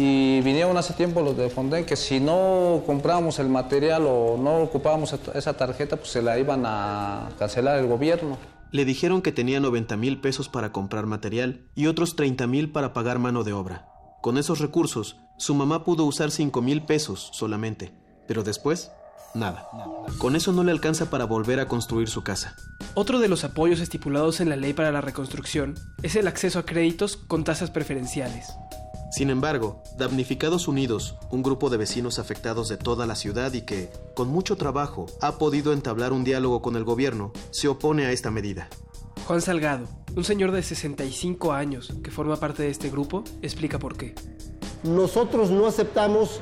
y 0.00 0.40
vinieron 0.42 0.76
hace 0.76 0.94
tiempo 0.94 1.22
los 1.22 1.36
de 1.36 1.50
Fonden 1.50 1.84
que 1.84 1.96
si 1.96 2.20
no 2.20 2.84
comprábamos 2.86 3.40
el 3.40 3.48
material 3.48 4.04
o 4.06 4.38
no 4.38 4.62
ocupábamos 4.62 5.12
esa 5.34 5.56
tarjeta, 5.56 5.96
pues 5.96 6.10
se 6.10 6.22
la 6.22 6.38
iban 6.38 6.62
a 6.64 7.30
cancelar 7.36 7.80
el 7.80 7.88
gobierno. 7.88 8.38
Le 8.70 8.84
dijeron 8.84 9.22
que 9.22 9.32
tenía 9.32 9.58
90 9.58 9.96
mil 9.96 10.20
pesos 10.20 10.48
para 10.48 10.70
comprar 10.70 11.06
material 11.06 11.62
y 11.74 11.88
otros 11.88 12.14
30 12.14 12.46
mil 12.46 12.70
para 12.70 12.92
pagar 12.92 13.18
mano 13.18 13.42
de 13.42 13.54
obra. 13.54 13.88
Con 14.22 14.38
esos 14.38 14.60
recursos, 14.60 15.16
su 15.36 15.56
mamá 15.56 15.82
pudo 15.82 16.04
usar 16.04 16.30
5 16.30 16.62
mil 16.62 16.84
pesos 16.84 17.28
solamente, 17.32 17.92
pero 18.28 18.44
después, 18.44 18.92
nada. 19.34 19.68
Con 20.18 20.36
eso 20.36 20.52
no 20.52 20.64
le 20.64 20.72
alcanza 20.72 21.10
para 21.10 21.24
volver 21.24 21.60
a 21.60 21.68
construir 21.68 22.08
su 22.08 22.22
casa. 22.22 22.56
Otro 22.94 23.18
de 23.18 23.28
los 23.28 23.44
apoyos 23.44 23.80
estipulados 23.80 24.40
en 24.40 24.48
la 24.48 24.56
ley 24.56 24.72
para 24.72 24.92
la 24.92 25.00
reconstrucción 25.00 25.74
es 26.02 26.16
el 26.16 26.28
acceso 26.28 26.58
a 26.58 26.64
créditos 26.64 27.16
con 27.16 27.44
tasas 27.44 27.70
preferenciales. 27.70 28.54
Sin 29.10 29.30
embargo, 29.30 29.80
Damnificados 29.96 30.66
Unidos, 30.66 31.16
un 31.30 31.44
grupo 31.44 31.70
de 31.70 31.76
vecinos 31.76 32.18
afectados 32.18 32.68
de 32.68 32.76
toda 32.76 33.06
la 33.06 33.14
ciudad 33.14 33.52
y 33.52 33.62
que, 33.62 33.88
con 34.16 34.28
mucho 34.28 34.56
trabajo, 34.56 35.06
ha 35.20 35.38
podido 35.38 35.72
entablar 35.72 36.12
un 36.12 36.24
diálogo 36.24 36.62
con 36.62 36.74
el 36.74 36.82
gobierno, 36.82 37.32
se 37.52 37.68
opone 37.68 38.06
a 38.06 38.10
esta 38.10 38.32
medida. 38.32 38.68
Juan 39.26 39.40
Salgado, 39.40 39.86
un 40.16 40.24
señor 40.24 40.50
de 40.50 40.64
65 40.64 41.52
años 41.52 41.94
que 42.02 42.10
forma 42.10 42.36
parte 42.36 42.64
de 42.64 42.70
este 42.70 42.90
grupo, 42.90 43.22
explica 43.40 43.78
por 43.78 43.96
qué. 43.96 44.16
Nosotros 44.82 45.50
no 45.50 45.66
aceptamos 45.66 46.40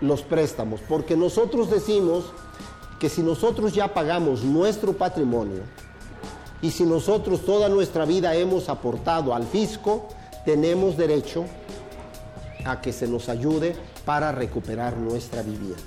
los 0.00 0.22
préstamos 0.22 0.80
porque 0.88 1.16
nosotros 1.16 1.70
decimos 1.70 2.32
que 2.98 3.08
si 3.08 3.22
nosotros 3.22 3.72
ya 3.74 3.92
pagamos 3.92 4.42
nuestro 4.42 4.92
patrimonio 4.94 5.62
y 6.62 6.70
si 6.70 6.84
nosotros 6.84 7.44
toda 7.44 7.68
nuestra 7.68 8.04
vida 8.04 8.34
hemos 8.34 8.68
aportado 8.68 9.34
al 9.34 9.44
fisco, 9.44 10.08
tenemos 10.44 10.96
derecho 10.96 11.44
a 12.64 12.80
que 12.80 12.92
se 12.92 13.06
nos 13.06 13.28
ayude 13.28 13.76
para 14.04 14.32
recuperar 14.32 14.96
nuestra 14.96 15.42
vivienda. 15.42 15.82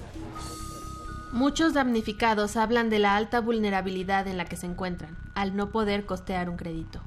Muchos 1.32 1.74
damnificados 1.74 2.58
hablan 2.58 2.90
de 2.90 3.00
la 3.00 3.16
alta 3.16 3.40
vulnerabilidad 3.40 4.28
en 4.28 4.38
la 4.38 4.46
que 4.46 4.56
se 4.56 4.66
encuentran, 4.66 5.18
al 5.36 5.56
no 5.56 5.72
poder 5.72 6.06
costear 6.06 6.50
un 6.50 6.58
crédito. 6.58 7.02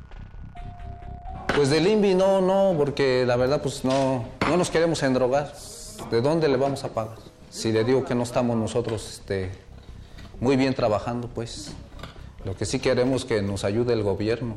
Pues 1.54 1.70
del 1.70 1.86
INVI 1.86 2.14
no, 2.14 2.40
no, 2.40 2.74
porque 2.76 3.24
la 3.26 3.36
verdad 3.36 3.60
pues 3.60 3.84
no, 3.84 4.24
no 4.48 4.56
nos 4.56 4.70
queremos 4.70 5.02
endrogar. 5.02 5.52
¿De 6.10 6.20
dónde 6.20 6.48
le 6.48 6.56
vamos 6.56 6.84
a 6.84 6.92
pagar? 6.92 7.18
Si 7.50 7.72
le 7.72 7.84
digo 7.84 8.04
que 8.04 8.14
no 8.14 8.22
estamos 8.22 8.56
nosotros 8.56 9.08
este, 9.08 9.50
muy 10.40 10.56
bien 10.56 10.74
trabajando, 10.74 11.28
pues 11.28 11.72
lo 12.44 12.56
que 12.56 12.64
sí 12.64 12.80
queremos 12.80 13.22
es 13.22 13.28
que 13.28 13.42
nos 13.42 13.64
ayude 13.64 13.92
el 13.92 14.02
gobierno. 14.02 14.56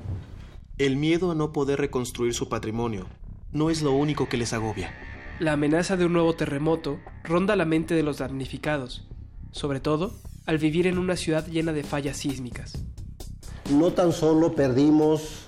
El 0.78 0.98
miedo 0.98 1.32
a 1.32 1.36
no 1.36 1.54
poder 1.54 1.80
reconstruir 1.80 2.34
su 2.34 2.50
patrimonio 2.50 3.08
no 3.52 3.70
es 3.70 3.82
lo 3.82 3.92
único 3.94 4.28
que 4.28 4.38
les 4.38 4.54
agobia. 4.54 4.94
La 5.40 5.54
amenaza 5.54 5.96
de 5.98 6.06
un 6.06 6.14
nuevo 6.14 6.34
terremoto 6.36 7.00
ronda 7.24 7.56
la 7.56 7.66
mente 7.66 7.94
de 7.94 8.04
los 8.04 8.18
damnificados, 8.18 9.08
sobre 9.52 9.80
todo 9.80 10.14
al 10.46 10.58
vivir 10.58 10.88
en 10.88 10.98
una 10.98 11.16
ciudad 11.16 11.46
llena 11.48 11.74
de 11.74 11.84
fallas 11.84 12.18
sísmicas. 12.18 12.74
No 13.72 13.92
tan 13.92 14.12
solo 14.12 14.54
perdimos 14.54 15.44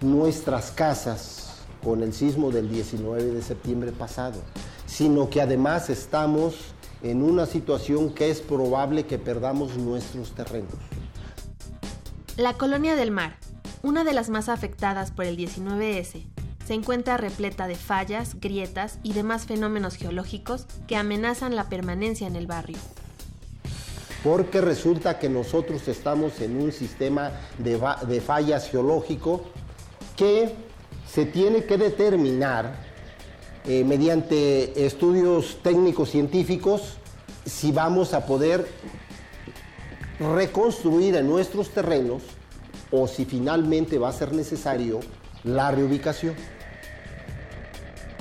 nuestras 0.00 0.70
casas 0.70 1.62
con 1.82 2.02
el 2.02 2.12
sismo 2.12 2.50
del 2.50 2.70
19 2.70 3.24
de 3.24 3.42
septiembre 3.42 3.92
pasado, 3.92 4.40
sino 4.88 5.30
que 5.30 5.40
además 5.40 5.90
estamos 5.90 6.56
en 7.02 7.22
una 7.22 7.46
situación 7.46 8.12
que 8.12 8.30
es 8.30 8.40
probable 8.40 9.06
que 9.06 9.18
perdamos 9.18 9.76
nuestros 9.76 10.32
terrenos. 10.32 10.72
La 12.36 12.54
Colonia 12.54 12.96
del 12.96 13.10
Mar, 13.10 13.36
una 13.82 14.02
de 14.02 14.14
las 14.14 14.30
más 14.30 14.48
afectadas 14.48 15.12
por 15.12 15.26
el 15.26 15.36
19S, 15.36 16.24
se 16.66 16.74
encuentra 16.74 17.16
repleta 17.16 17.66
de 17.66 17.76
fallas, 17.76 18.40
grietas 18.40 18.98
y 19.02 19.12
demás 19.12 19.46
fenómenos 19.46 19.94
geológicos 19.94 20.66
que 20.86 20.96
amenazan 20.96 21.54
la 21.54 21.68
permanencia 21.68 22.26
en 22.26 22.36
el 22.36 22.46
barrio. 22.46 22.78
Porque 24.24 24.60
resulta 24.60 25.18
que 25.18 25.28
nosotros 25.28 25.86
estamos 25.86 26.40
en 26.40 26.60
un 26.60 26.72
sistema 26.72 27.32
de, 27.58 27.80
de 28.06 28.20
fallas 28.20 28.68
geológico 28.68 29.42
que 30.16 30.54
se 31.06 31.24
tiene 31.24 31.64
que 31.64 31.78
determinar 31.78 32.87
eh, 33.66 33.84
mediante 33.84 34.86
estudios 34.86 35.58
técnicos 35.62 36.10
científicos 36.10 36.98
si 37.44 37.72
vamos 37.72 38.14
a 38.14 38.26
poder 38.26 38.66
reconstruir 40.18 41.16
en 41.16 41.26
nuestros 41.26 41.70
terrenos 41.70 42.22
o 42.90 43.06
si 43.06 43.24
finalmente 43.24 43.98
va 43.98 44.08
a 44.08 44.12
ser 44.12 44.32
necesario 44.32 45.00
la 45.44 45.70
reubicación. 45.70 46.34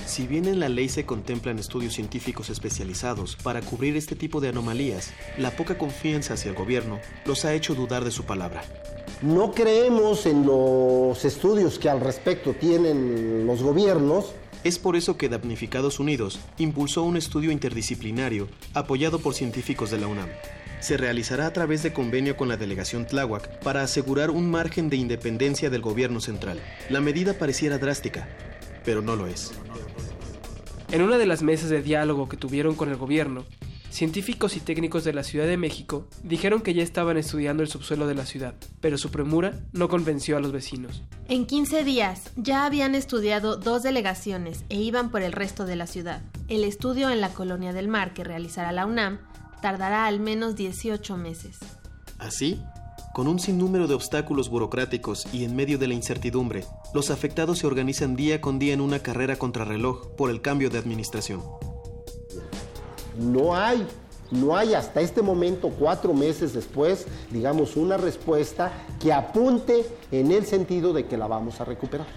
Si 0.05 0.25
bien 0.25 0.45
en 0.45 0.59
la 0.59 0.69
ley 0.69 0.87
se 0.87 1.05
contemplan 1.05 1.59
estudios 1.59 1.93
científicos 1.93 2.49
especializados 2.49 3.35
para 3.35 3.61
cubrir 3.61 3.97
este 3.97 4.15
tipo 4.15 4.39
de 4.39 4.49
anomalías, 4.49 5.11
la 5.37 5.51
poca 5.51 5.77
confianza 5.77 6.35
hacia 6.35 6.49
el 6.49 6.55
gobierno 6.55 6.99
los 7.25 7.43
ha 7.43 7.53
hecho 7.53 7.75
dudar 7.75 8.05
de 8.05 8.11
su 8.11 8.23
palabra. 8.23 8.63
No 9.21 9.51
creemos 9.51 10.25
en 10.25 10.45
los 10.45 11.25
estudios 11.25 11.77
que 11.77 11.89
al 11.89 11.99
respecto 11.99 12.53
tienen 12.53 13.45
los 13.45 13.61
gobiernos. 13.61 14.27
Es 14.67 14.79
por 14.79 14.97
eso 14.97 15.15
que 15.15 15.29
Damnificados 15.29 15.97
Unidos 15.97 16.41
impulsó 16.57 17.03
un 17.03 17.15
estudio 17.15 17.51
interdisciplinario 17.51 18.49
apoyado 18.73 19.19
por 19.19 19.33
científicos 19.33 19.91
de 19.91 19.97
la 19.97 20.07
UNAM. 20.07 20.27
Se 20.81 20.97
realizará 20.97 21.45
a 21.47 21.53
través 21.53 21.83
de 21.83 21.93
convenio 21.93 22.35
con 22.35 22.49
la 22.49 22.57
delegación 22.57 23.07
Tláhuac 23.07 23.59
para 23.59 23.81
asegurar 23.81 24.29
un 24.29 24.51
margen 24.51 24.89
de 24.89 24.97
independencia 24.97 25.69
del 25.69 25.79
gobierno 25.79 26.19
central. 26.19 26.59
La 26.89 26.99
medida 26.99 27.35
pareciera 27.35 27.77
drástica, 27.77 28.27
pero 28.83 29.01
no 29.01 29.15
lo 29.15 29.27
es. 29.27 29.53
En 30.91 31.01
una 31.01 31.17
de 31.17 31.27
las 31.27 31.43
mesas 31.43 31.69
de 31.69 31.81
diálogo 31.81 32.27
que 32.27 32.35
tuvieron 32.35 32.75
con 32.75 32.89
el 32.89 32.97
gobierno, 32.97 33.45
científicos 33.97 34.55
y 34.55 34.59
técnicos 34.59 35.03
de 35.03 35.11
la 35.11 35.23
Ciudad 35.23 35.47
de 35.47 35.57
México 35.57 36.07
dijeron 36.21 36.61
que 36.61 36.75
ya 36.75 36.83
estaban 36.83 37.17
estudiando 37.17 37.63
el 37.63 37.69
subsuelo 37.69 38.05
de 38.05 38.13
la 38.13 38.27
ciudad, 38.27 38.53
pero 38.79 38.95
su 38.99 39.09
premura 39.09 39.59
no 39.73 39.89
convenció 39.89 40.37
a 40.37 40.39
los 40.39 40.51
vecinos. 40.51 41.01
En 41.27 41.47
15 41.47 41.83
días 41.83 42.29
ya 42.35 42.67
habían 42.67 42.93
estudiado 42.93 43.57
dos 43.57 43.81
delegaciones 43.81 44.65
e 44.69 44.79
iban 44.79 45.09
por 45.09 45.23
el 45.23 45.31
resto 45.31 45.65
de 45.65 45.75
la 45.75 45.87
ciudad. 45.87 46.21
El 46.47 46.63
estudio 46.63 47.09
en 47.09 47.21
la 47.21 47.29
Colonia 47.29 47.73
del 47.73 47.87
Mar 47.87 48.13
que 48.13 48.23
realizará 48.23 48.71
la 48.71 48.85
UNAM 48.85 49.17
tardará 49.63 50.05
al 50.05 50.19
menos 50.19 50.55
18 50.55 51.17
meses. 51.17 51.57
Así, 52.19 52.61
con 53.15 53.27
un 53.27 53.39
sinnúmero 53.39 53.87
de 53.87 53.95
obstáculos 53.95 54.49
burocráticos 54.49 55.25
y 55.33 55.43
en 55.43 55.55
medio 55.55 55.79
de 55.79 55.87
la 55.87 55.95
incertidumbre, 55.95 56.65
los 56.93 57.09
afectados 57.09 57.57
se 57.57 57.65
organizan 57.65 58.15
día 58.15 58.41
con 58.41 58.59
día 58.59 58.75
en 58.75 58.81
una 58.81 58.99
carrera 58.99 59.37
contrarreloj 59.37 60.15
por 60.15 60.29
el 60.29 60.43
cambio 60.43 60.69
de 60.69 60.77
administración. 60.77 61.41
No 63.17 63.55
hay, 63.55 63.85
no 64.31 64.55
hay 64.55 64.73
hasta 64.73 65.01
este 65.01 65.21
momento, 65.21 65.69
cuatro 65.69 66.13
meses 66.13 66.53
después, 66.53 67.05
digamos, 67.31 67.75
una 67.75 67.97
respuesta 67.97 68.71
que 68.99 69.11
apunte 69.11 69.85
en 70.11 70.31
el 70.31 70.45
sentido 70.45 70.93
de 70.93 71.05
que 71.05 71.17
la 71.17 71.27
vamos 71.27 71.59
a 71.61 71.65
recuperar. 71.65 72.07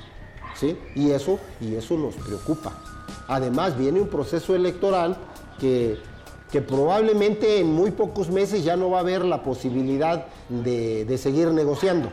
¿sí? 0.55 0.77
Y, 0.95 1.11
eso, 1.11 1.39
y 1.61 1.75
eso 1.75 1.97
nos 1.97 2.15
preocupa. 2.15 2.83
Además, 3.29 3.79
viene 3.79 4.01
un 4.01 4.09
proceso 4.09 4.55
electoral 4.55 5.17
que 5.59 5.99
que 6.51 6.61
probablemente 6.61 7.61
en 7.61 7.73
muy 7.73 7.93
pocos 7.93 8.29
meses 8.29 8.65
ya 8.65 8.77
no 8.77 8.91
va 8.91 8.99
a 8.99 9.01
haber 9.01 9.25
la 9.25 9.43
posibilidad 9.43 10.27
de, 10.49 11.05
de 11.05 11.19
seguir 11.19 11.49
negociando. 11.49 12.13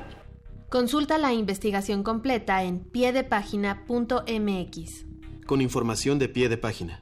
Consulta 0.70 1.18
la 1.18 1.34
investigación 1.34 2.04
completa 2.04 2.64
en 2.64 2.80
piedepágina.mx. 2.80 5.06
Con 5.46 5.62
información 5.62 6.20
de 6.20 6.30
pie 6.30 6.50
de 6.50 6.58
página. 6.58 7.02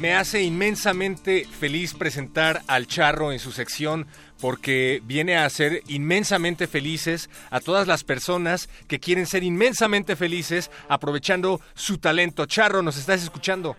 Me 0.00 0.14
hace 0.14 0.42
inmensamente 0.42 1.46
feliz 1.46 1.94
presentar 1.94 2.60
al 2.68 2.86
Charro 2.86 3.32
en 3.32 3.38
su 3.38 3.50
sección 3.50 4.06
porque 4.42 5.00
viene 5.04 5.38
a 5.38 5.46
hacer 5.46 5.80
inmensamente 5.88 6.66
felices 6.66 7.30
a 7.50 7.60
todas 7.60 7.86
las 7.86 8.04
personas 8.04 8.68
que 8.88 9.00
quieren 9.00 9.24
ser 9.24 9.42
inmensamente 9.42 10.14
felices 10.14 10.70
aprovechando 10.90 11.60
su 11.72 11.96
talento. 11.96 12.44
Charro, 12.44 12.82
¿nos 12.82 12.98
estás 12.98 13.22
escuchando? 13.22 13.74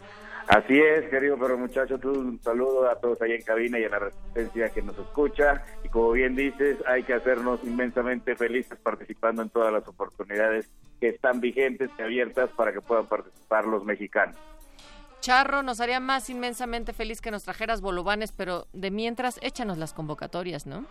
Así 0.48 0.80
es, 0.80 1.08
querido 1.10 1.38
pero 1.38 1.56
muchacho, 1.56 2.00
tú 2.00 2.10
un 2.12 2.42
saludo 2.42 2.90
a 2.90 2.96
todos 2.96 3.22
ahí 3.22 3.34
en 3.34 3.42
cabina 3.44 3.78
y 3.78 3.84
a 3.84 3.90
la 3.90 4.00
resistencia 4.00 4.70
que 4.70 4.82
nos 4.82 4.98
escucha. 4.98 5.66
Y 5.84 5.90
como 5.90 6.14
bien 6.14 6.36
dices, 6.36 6.78
hay 6.88 7.04
que 7.04 7.14
hacernos 7.14 7.60
inmensamente 7.64 8.36
felices 8.36 8.80
participando 8.82 9.44
en 9.44 9.50
todas 9.50 9.72
las 9.72 9.88
oportunidades 9.88 10.68
que 11.00 11.10
están 11.10 11.42
vigentes 11.42 11.92
y 12.00 12.02
abiertas 12.02 12.50
para 12.58 12.74
que 12.74 12.82
puedan 12.82 13.06
participar 13.06 13.66
los 13.66 13.86
mexicanos. 13.86 14.38
Charro, 15.20 15.64
nos 15.64 15.82
haría 15.82 16.00
más 16.00 16.30
inmensamente 16.30 16.94
feliz 16.94 17.22
que 17.22 17.32
nos 17.32 17.44
trajeras 17.44 17.82
bolovanes, 17.82 18.32
pero 18.32 18.68
de 18.74 18.92
mientras, 18.92 19.40
échanos 19.42 19.78
las 19.78 19.94
convocatorias, 19.94 20.66
¿no? 20.66 20.86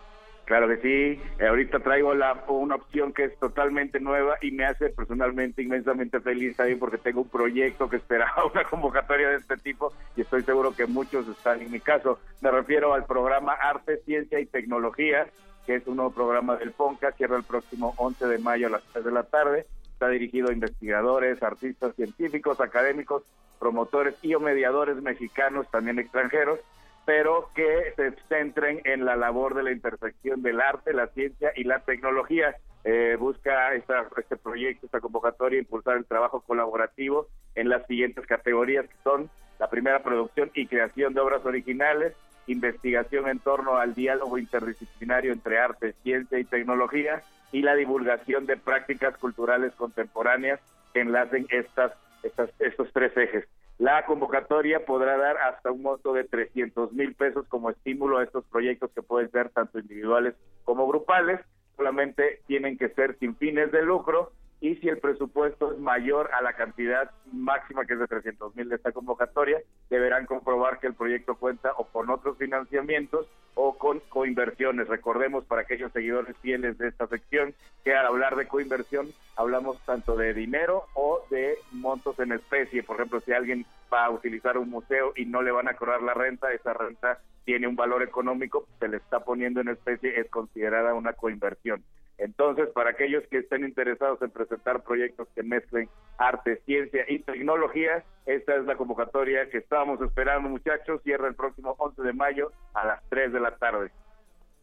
Claro 0.47 0.69
que 0.69 0.77
sí, 0.77 1.21
Eh, 1.39 1.47
ahorita 1.47 1.79
traigo 1.79 2.13
la, 2.13 2.45
una 2.47 2.75
opción 2.75 3.11
que 3.11 3.25
es 3.25 3.37
totalmente 3.37 3.99
nueva 3.99 4.37
y 4.41 4.51
me 4.51 4.65
hace 4.65 4.89
personalmente 4.89 5.61
inmensamente 5.61 6.21
feliz 6.21 6.55
también 6.55 6.79
porque 6.79 6.97
tengo 6.97 7.21
un 7.21 7.29
proyecto 7.29 7.89
que 7.89 7.97
esperaba 7.97 8.45
una 8.53 8.63
convocatoria 8.63 9.29
de 9.29 9.35
este 9.35 9.57
tipo 9.57 9.91
y 10.15 10.21
estoy 10.21 10.43
seguro 10.43 10.73
que 10.73 10.85
muchos 10.85 11.27
están 11.27 11.61
en 11.61 11.69
mi 11.69 11.81
caso. 11.81 12.19
Me 12.39 12.49
refiero 12.49 12.93
al 12.93 13.05
programa 13.05 13.53
Arte, 13.53 13.97
Ciencia 14.05 14.39
y 14.39 14.45
Tecnología, 14.45 15.27
que 15.65 15.75
es 15.75 15.85
un 15.85 15.97
nuevo 15.97 16.11
programa 16.11 16.55
del 16.55 16.71
FONCA, 16.71 17.11
cierra 17.11 17.35
el 17.35 17.43
próximo 17.43 17.93
11 17.97 18.27
de 18.27 18.37
mayo 18.39 18.67
a 18.67 18.69
las 18.69 18.83
3 18.93 19.03
de 19.03 19.11
la 19.11 19.23
tarde. 19.23 19.65
Está 19.97 20.09
dirigido 20.09 20.49
a 20.49 20.53
investigadores, 20.53 21.41
artistas 21.41 21.95
científicos, 21.95 22.61
académicos, 22.61 23.23
promotores 23.57 24.13
y 24.21 24.35
o 24.35 24.39
mediadores 24.39 25.01
mexicanos, 25.01 25.65
también 25.71 25.97
extranjeros, 25.97 26.59
pero 27.03 27.49
que 27.55 27.93
se 27.95 28.11
centren 28.29 28.79
en 28.83 29.05
la 29.05 29.15
labor 29.15 29.55
de 29.55 29.63
la 29.63 29.71
intersección 29.71 30.43
del 30.43 30.61
arte, 30.61 30.93
la 30.93 31.07
ciencia 31.07 31.51
y 31.55 31.63
la 31.63 31.79
tecnología. 31.79 32.55
Eh, 32.83 33.17
busca 33.19 33.73
esta- 33.73 34.07
este 34.17 34.37
proyecto, 34.37 34.85
esta 34.85 34.99
convocatoria, 34.99 35.57
impulsar 35.57 35.97
el 35.97 36.05
trabajo 36.05 36.41
colaborativo 36.41 37.25
en 37.55 37.69
las 37.69 37.83
siguientes 37.87 38.23
categorías, 38.27 38.85
que 38.85 38.97
son 39.03 39.31
la 39.57 39.67
primera 39.67 40.03
producción 40.03 40.51
y 40.53 40.67
creación 40.67 41.15
de 41.15 41.21
obras 41.21 41.43
originales, 41.43 42.13
investigación 42.47 43.27
en 43.27 43.39
torno 43.39 43.77
al 43.77 43.93
diálogo 43.93 44.37
interdisciplinario 44.37 45.31
entre 45.31 45.59
arte, 45.59 45.93
ciencia 46.03 46.39
y 46.39 46.43
tecnología, 46.43 47.21
y 47.51 47.61
la 47.61 47.75
divulgación 47.75 48.45
de 48.45 48.57
prácticas 48.57 49.17
culturales 49.17 49.73
contemporáneas 49.75 50.59
que 50.93 51.01
enlacen 51.01 51.45
estas, 51.49 51.93
estas, 52.23 52.49
estos 52.59 52.91
tres 52.91 53.15
ejes. 53.15 53.45
La 53.77 54.05
convocatoria 54.05 54.85
podrá 54.85 55.17
dar 55.17 55.37
hasta 55.37 55.71
un 55.71 55.83
monto 55.83 56.11
de 56.13 56.23
300 56.23 56.93
mil 56.93 57.13
pesos 57.13 57.47
como 57.47 57.69
estímulo 57.69 58.17
a 58.17 58.23
estos 58.23 58.43
proyectos 58.45 58.91
que 58.91 59.03
pueden 59.03 59.29
ser 59.29 59.49
tanto 59.49 59.79
individuales 59.79 60.33
como 60.63 60.87
grupales. 60.87 61.39
Solamente 61.75 62.41
tienen 62.47 62.77
que 62.77 62.89
ser 62.89 63.17
sin 63.19 63.35
fines 63.35 63.71
de 63.71 63.83
lucro 63.83 64.31
y 64.59 64.75
si 64.77 64.89
el 64.89 64.97
presupuesto 64.97 65.73
es 65.73 65.79
mayor 65.79 66.31
a 66.33 66.41
la 66.41 66.53
cantidad 66.53 67.11
máxima 67.31 67.85
que 67.85 67.93
es 67.93 67.99
de 67.99 68.07
300 68.07 68.55
mil 68.55 68.69
de 68.69 68.75
esta 68.75 68.91
convocatoria, 68.91 69.61
deberán 69.89 70.25
comprobar 70.25 70.79
que 70.79 70.87
el 70.87 70.95
proyecto 70.95 71.35
cuenta 71.35 71.73
o 71.77 71.85
con 71.85 72.09
otros 72.09 72.37
financiamientos 72.37 73.27
o 73.53 73.77
con 73.77 73.99
coinversiones. 74.09 74.87
Recordemos 74.87 75.45
para 75.45 75.61
aquellos 75.61 75.91
seguidores 75.91 76.35
fieles 76.37 76.77
de 76.77 76.87
esta 76.87 77.07
sección 77.07 77.53
que 77.83 77.93
al 77.93 78.07
hablar 78.07 78.35
de 78.35 78.47
coinversión 78.47 79.11
hablamos 79.35 79.79
tanto 79.85 80.15
de 80.15 80.33
dinero 80.33 80.85
o 80.95 81.23
de 81.29 81.57
montos 81.71 82.19
en 82.19 82.31
especie. 82.31 82.83
Por 82.83 82.95
ejemplo, 82.95 83.21
si 83.21 83.33
alguien 83.33 83.65
va 83.93 84.05
a 84.05 84.09
utilizar 84.09 84.57
un 84.57 84.69
museo 84.69 85.13
y 85.15 85.25
no 85.25 85.41
le 85.41 85.51
van 85.51 85.67
a 85.67 85.75
cobrar 85.75 86.01
la 86.01 86.13
renta, 86.13 86.51
esa 86.51 86.73
renta 86.73 87.19
tiene 87.45 87.67
un 87.67 87.75
valor 87.75 88.03
económico, 88.03 88.67
se 88.79 88.87
le 88.87 88.97
está 88.97 89.21
poniendo 89.21 89.61
en 89.61 89.69
especie, 89.69 90.19
es 90.19 90.29
considerada 90.29 90.93
una 90.93 91.13
coinversión. 91.13 91.83
Entonces, 92.17 92.69
para 92.73 92.91
aquellos 92.91 93.23
que 93.29 93.39
estén 93.39 93.63
interesados 93.63 94.21
en 94.21 94.31
presentar 94.31 94.83
proyectos 94.83 95.27
que 95.35 95.43
mezclen 95.43 95.87
arte, 96.17 96.61
ciencia 96.65 97.05
y 97.07 97.19
tecnología, 97.19 98.03
esta 98.25 98.55
es 98.55 98.65
la 98.65 98.75
convocatoria 98.75 99.49
que 99.49 99.59
estábamos 99.59 100.01
esperando, 100.01 100.49
muchachos. 100.49 101.01
Cierra 101.03 101.27
el 101.27 101.35
próximo 101.35 101.75
11 101.77 102.01
de 102.01 102.13
mayo 102.13 102.51
a 102.73 102.85
las 102.85 103.03
3 103.09 103.33
de 103.33 103.39
la 103.39 103.55
tarde. 103.57 103.91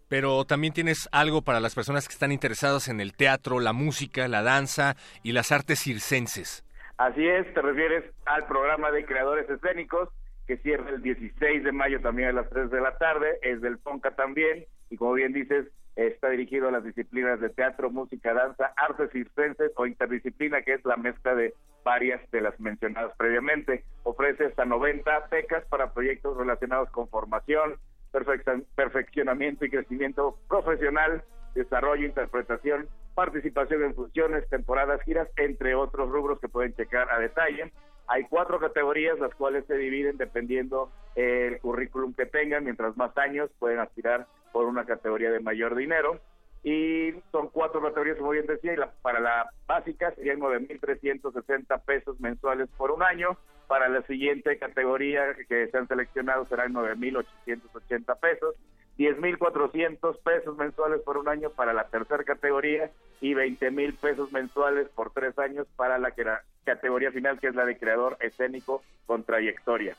Pero 0.08 0.44
también 0.44 0.72
tienes 0.72 1.08
algo 1.12 1.42
para 1.42 1.60
las 1.60 1.74
personas 1.74 2.08
que 2.08 2.12
están 2.12 2.32
interesadas 2.32 2.88
en 2.88 3.00
el 3.00 3.14
teatro, 3.14 3.60
la 3.60 3.72
música, 3.72 4.28
la 4.28 4.42
danza 4.42 4.96
y 5.22 5.32
las 5.32 5.52
artes 5.52 5.78
circenses. 5.78 6.64
Así 6.98 7.26
es, 7.26 7.52
te 7.54 7.62
refieres 7.62 8.04
al 8.26 8.46
programa 8.46 8.90
de 8.90 9.04
creadores 9.04 9.48
escénicos 9.48 10.08
que 10.46 10.58
cierra 10.58 10.90
el 10.90 11.02
16 11.02 11.64
de 11.64 11.72
mayo 11.72 12.00
también 12.00 12.28
a 12.28 12.32
las 12.32 12.50
3 12.50 12.70
de 12.70 12.80
la 12.80 12.96
tarde, 12.98 13.38
es 13.42 13.60
del 13.60 13.78
FONCA 13.78 14.14
también, 14.14 14.66
y 14.90 14.96
como 14.96 15.14
bien 15.14 15.32
dices, 15.32 15.66
está 15.96 16.30
dirigido 16.30 16.68
a 16.68 16.72
las 16.72 16.84
disciplinas 16.84 17.40
de 17.40 17.50
teatro, 17.50 17.90
música, 17.90 18.34
danza, 18.34 18.72
artes 18.76 19.10
circenses 19.12 19.72
o 19.76 19.86
interdisciplina, 19.86 20.62
que 20.62 20.74
es 20.74 20.84
la 20.84 20.96
mezcla 20.96 21.34
de 21.34 21.54
varias 21.84 22.20
de 22.30 22.40
las 22.40 22.58
mencionadas 22.58 23.14
previamente. 23.16 23.84
Ofrece 24.02 24.46
hasta 24.46 24.64
90 24.64 25.28
becas 25.30 25.64
para 25.66 25.92
proyectos 25.92 26.36
relacionados 26.36 26.90
con 26.90 27.08
formación, 27.08 27.76
perfeccion- 28.12 28.64
perfeccionamiento 28.74 29.64
y 29.64 29.70
crecimiento 29.70 30.38
profesional, 30.48 31.22
desarrollo, 31.54 32.06
interpretación, 32.06 32.88
participación 33.14 33.84
en 33.84 33.94
funciones, 33.94 34.48
temporadas, 34.48 35.00
giras, 35.02 35.28
entre 35.36 35.74
otros 35.74 36.10
rubros 36.10 36.40
que 36.40 36.48
pueden 36.48 36.74
checar 36.74 37.10
a 37.12 37.18
detalle. 37.20 37.72
Hay 38.08 38.24
cuatro 38.24 38.58
categorías, 38.58 39.18
las 39.18 39.34
cuales 39.34 39.64
se 39.66 39.76
dividen 39.76 40.16
dependiendo 40.16 40.90
el 41.14 41.58
currículum 41.60 42.12
que 42.12 42.26
tengan. 42.26 42.64
Mientras 42.64 42.96
más 42.96 43.16
años, 43.16 43.50
pueden 43.58 43.78
aspirar 43.78 44.26
por 44.54 44.66
una 44.66 44.84
categoría 44.84 45.32
de 45.32 45.40
mayor 45.40 45.74
dinero. 45.74 46.20
Y 46.62 47.10
son 47.32 47.48
cuatro 47.48 47.82
categorías, 47.82 48.16
como 48.16 48.30
bien 48.30 48.46
decía, 48.46 48.72
y 48.72 48.76
la- 48.76 48.92
para 49.02 49.18
la 49.18 49.50
básica 49.66 50.12
serían 50.12 50.38
9.360 50.38 51.76
pesos 51.78 52.20
mensuales 52.20 52.68
por 52.78 52.92
un 52.92 53.02
año. 53.02 53.36
Para 53.66 53.88
la 53.88 54.02
siguiente 54.02 54.56
categoría 54.58 55.34
que 55.48 55.66
se 55.66 55.76
han 55.76 55.88
seleccionado 55.88 56.46
serán 56.46 56.72
9.880 56.72 58.14
pesos. 58.14 58.54
10.400 58.96 60.16
pesos 60.18 60.56
mensuales 60.56 61.00
por 61.00 61.18
un 61.18 61.28
año 61.28 61.50
para 61.50 61.72
la 61.72 61.88
tercera 61.88 62.22
categoría 62.22 62.92
y 63.20 63.34
20.000 63.34 63.96
pesos 63.98 64.30
mensuales 64.30 64.88
por 64.90 65.10
tres 65.10 65.36
años 65.36 65.66
para 65.74 65.98
la 65.98 66.12
que- 66.12 66.22
la 66.24 66.42
categoría 66.64 67.10
final, 67.10 67.40
que 67.40 67.48
es 67.48 67.56
la 67.56 67.64
de 67.64 67.76
creador 67.76 68.16
escénico 68.20 68.84
con 69.06 69.24
trayectoria. 69.24 69.96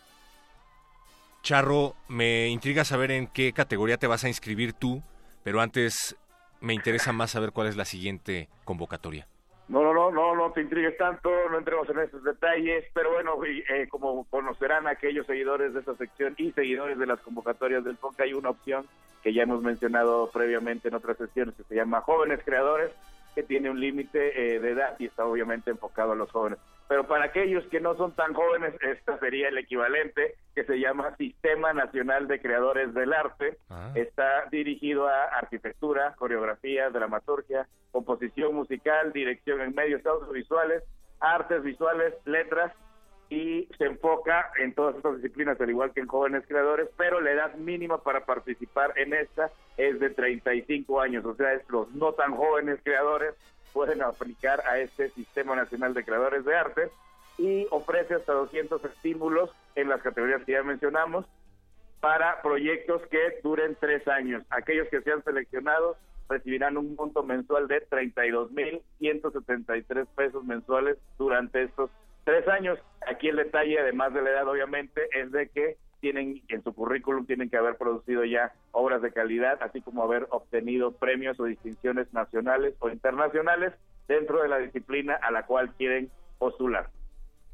Charro, 1.45 1.93
me 2.07 2.47
intriga 2.47 2.83
saber 2.83 3.11
en 3.11 3.27
qué 3.27 3.53
categoría 3.53 3.97
te 3.97 4.07
vas 4.07 4.23
a 4.23 4.27
inscribir 4.27 4.73
tú, 4.73 5.03
pero 5.43 5.61
antes 5.61 6.17
me 6.59 6.73
interesa 6.73 7.13
más 7.13 7.29
saber 7.29 7.51
cuál 7.51 7.67
es 7.67 7.77
la 7.77 7.85
siguiente 7.85 8.49
convocatoria. 8.63 9.27
No, 9.67 9.83
no, 9.83 9.93
no, 9.93 10.09
no, 10.09 10.35
no 10.35 10.51
te 10.53 10.61
intrigues 10.61 10.97
tanto, 10.97 11.29
no 11.51 11.59
entremos 11.59 11.87
en 11.91 11.99
esos 11.99 12.23
detalles, 12.23 12.85
pero 12.95 13.13
bueno, 13.13 13.33
eh, 13.45 13.87
como 13.89 14.23
conocerán 14.23 14.87
aquellos 14.87 15.27
seguidores 15.27 15.75
de 15.75 15.81
esta 15.81 15.93
sección 15.93 16.33
y 16.39 16.51
seguidores 16.51 16.97
de 16.97 17.05
las 17.05 17.19
convocatorias 17.19 17.83
del 17.83 17.97
FONCA, 17.97 18.23
hay 18.23 18.33
una 18.33 18.49
opción 18.49 18.87
que 19.21 19.31
ya 19.31 19.43
hemos 19.43 19.61
mencionado 19.61 20.31
previamente 20.31 20.87
en 20.87 20.95
otras 20.95 21.15
sesiones 21.15 21.53
que 21.53 21.63
se 21.65 21.75
llama 21.75 22.01
Jóvenes 22.01 22.39
Creadores, 22.43 22.91
que 23.35 23.43
tiene 23.43 23.69
un 23.69 23.79
límite 23.79 24.55
eh, 24.55 24.59
de 24.59 24.71
edad 24.71 24.95
y 24.97 25.05
está 25.05 25.25
obviamente 25.25 25.69
enfocado 25.69 26.13
a 26.13 26.15
los 26.15 26.31
jóvenes. 26.31 26.57
Pero 26.87 27.07
para 27.07 27.25
aquellos 27.25 27.65
que 27.67 27.79
no 27.79 27.95
son 27.95 28.15
tan 28.15 28.33
jóvenes, 28.33 28.75
esta 28.81 29.17
sería 29.19 29.49
el 29.49 29.57
equivalente, 29.57 30.35
que 30.53 30.63
se 30.65 30.79
llama 30.79 31.15
Sistema 31.17 31.73
Nacional 31.73 32.27
de 32.27 32.39
Creadores 32.39 32.93
del 32.93 33.11
Arte. 33.13 33.57
Está 33.95 34.45
dirigido 34.51 35.07
a 35.07 35.23
arquitectura, 35.25 36.13
coreografía, 36.15 36.89
dramaturgia, 36.91 37.67
composición 37.91 38.53
musical, 38.53 39.13
dirección 39.13 39.61
en 39.61 39.73
medios 39.73 40.05
audiovisuales, 40.05 40.83
artes 41.19 41.63
visuales, 41.63 42.13
letras 42.25 42.71
y 43.29 43.67
se 43.77 43.85
enfoca 43.85 44.51
en 44.59 44.73
todas 44.75 44.95
estas 44.95 45.15
disciplinas, 45.15 45.59
al 45.59 45.69
igual 45.69 45.91
que 45.93 46.01
en 46.01 46.07
jóvenes 46.07 46.43
creadores, 46.47 46.89
pero 46.95 47.21
la 47.21 47.31
edad 47.31 47.55
mínima 47.55 47.97
para 47.97 48.25
participar 48.25 48.93
en 48.97 49.13
esta 49.13 49.49
es 49.77 49.99
de 49.99 50.11
35 50.11 51.01
años, 51.01 51.25
o 51.25 51.35
sea, 51.35 51.53
es 51.53 51.67
los 51.69 51.91
no 51.95 52.13
tan 52.13 52.35
jóvenes 52.35 52.79
creadores 52.83 53.33
pueden 53.75 54.01
aplicar 54.01 54.63
a 54.65 54.79
este 54.79 55.09
Sistema 55.09 55.53
Nacional 55.53 55.93
de 55.93 56.05
Creadores 56.05 56.45
de 56.45 56.55
Arte 56.55 56.89
y 57.37 57.67
ofrece 57.71 58.13
hasta 58.13 58.31
200 58.31 58.81
estímulos 58.85 59.51
en 59.75 59.89
las 59.89 60.01
categorías 60.01 60.45
que 60.45 60.53
ya 60.53 60.63
mencionamos 60.63 61.25
para 61.99 62.41
proyectos 62.41 63.01
que 63.11 63.41
duren 63.43 63.75
tres 63.77 64.07
años. 64.07 64.43
Aquellos 64.49 64.87
que 64.87 65.01
sean 65.01 65.21
seleccionados 65.25 65.97
recibirán 66.29 66.77
un 66.77 66.95
monto 66.95 67.21
mensual 67.21 67.67
de 67.67 67.85
32.173 67.89 70.07
pesos 70.15 70.45
mensuales 70.45 70.97
durante 71.17 71.63
estos 71.63 71.91
tres 72.23 72.47
años. 72.47 72.79
Aquí 73.05 73.27
el 73.27 73.35
detalle, 73.35 73.77
además 73.77 74.13
de 74.13 74.21
la 74.21 74.29
edad, 74.29 74.47
obviamente, 74.47 75.01
es 75.11 75.33
de 75.33 75.49
que 75.49 75.75
tienen 76.05 76.43
en 76.49 76.63
su 76.63 76.71
currículum 76.71 77.25
tienen 77.25 77.49
que 77.49 77.57
haber 77.57 77.77
producido 77.77 78.23
ya 78.25 78.53
obras 78.69 79.01
de 79.01 79.11
calidad, 79.11 79.57
así 79.63 79.81
como 79.81 80.03
haber 80.03 80.27
obtenido 80.29 80.91
premios 80.91 81.39
o 81.39 81.45
distinciones 81.45 82.13
nacionales 82.13 82.75
o 82.77 82.89
internacionales 82.89 83.73
dentro 84.07 84.43
de 84.43 84.49
la 84.49 84.59
disciplina 84.59 85.15
a 85.15 85.31
la 85.31 85.47
cual 85.47 85.73
quieren 85.73 86.11
postular. 86.37 86.91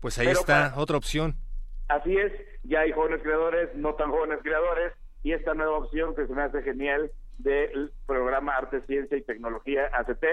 Pues 0.02 0.20
ahí 0.20 0.28
Pero 0.28 0.40
está 0.42 0.74
otra 0.76 0.98
opción. 0.98 1.38
Así 1.88 2.18
es, 2.18 2.34
ya 2.64 2.82
hay 2.82 2.92
jóvenes 2.92 3.22
creadores, 3.22 3.74
no 3.74 3.94
tan 3.96 4.12
jóvenes 4.12 4.40
creadores, 4.44 4.92
y 5.24 5.32
esta 5.32 5.54
nueva 5.54 5.78
opción 5.78 6.14
que 6.14 6.28
se 6.28 6.34
me 6.34 6.42
hace 6.42 6.62
genial 6.62 7.10
del 7.38 7.94
programa 8.06 8.58
Arte, 8.58 8.82
Ciencia 8.82 9.16
y 9.16 9.22
Tecnología 9.22 9.90
ACT, 9.94 10.26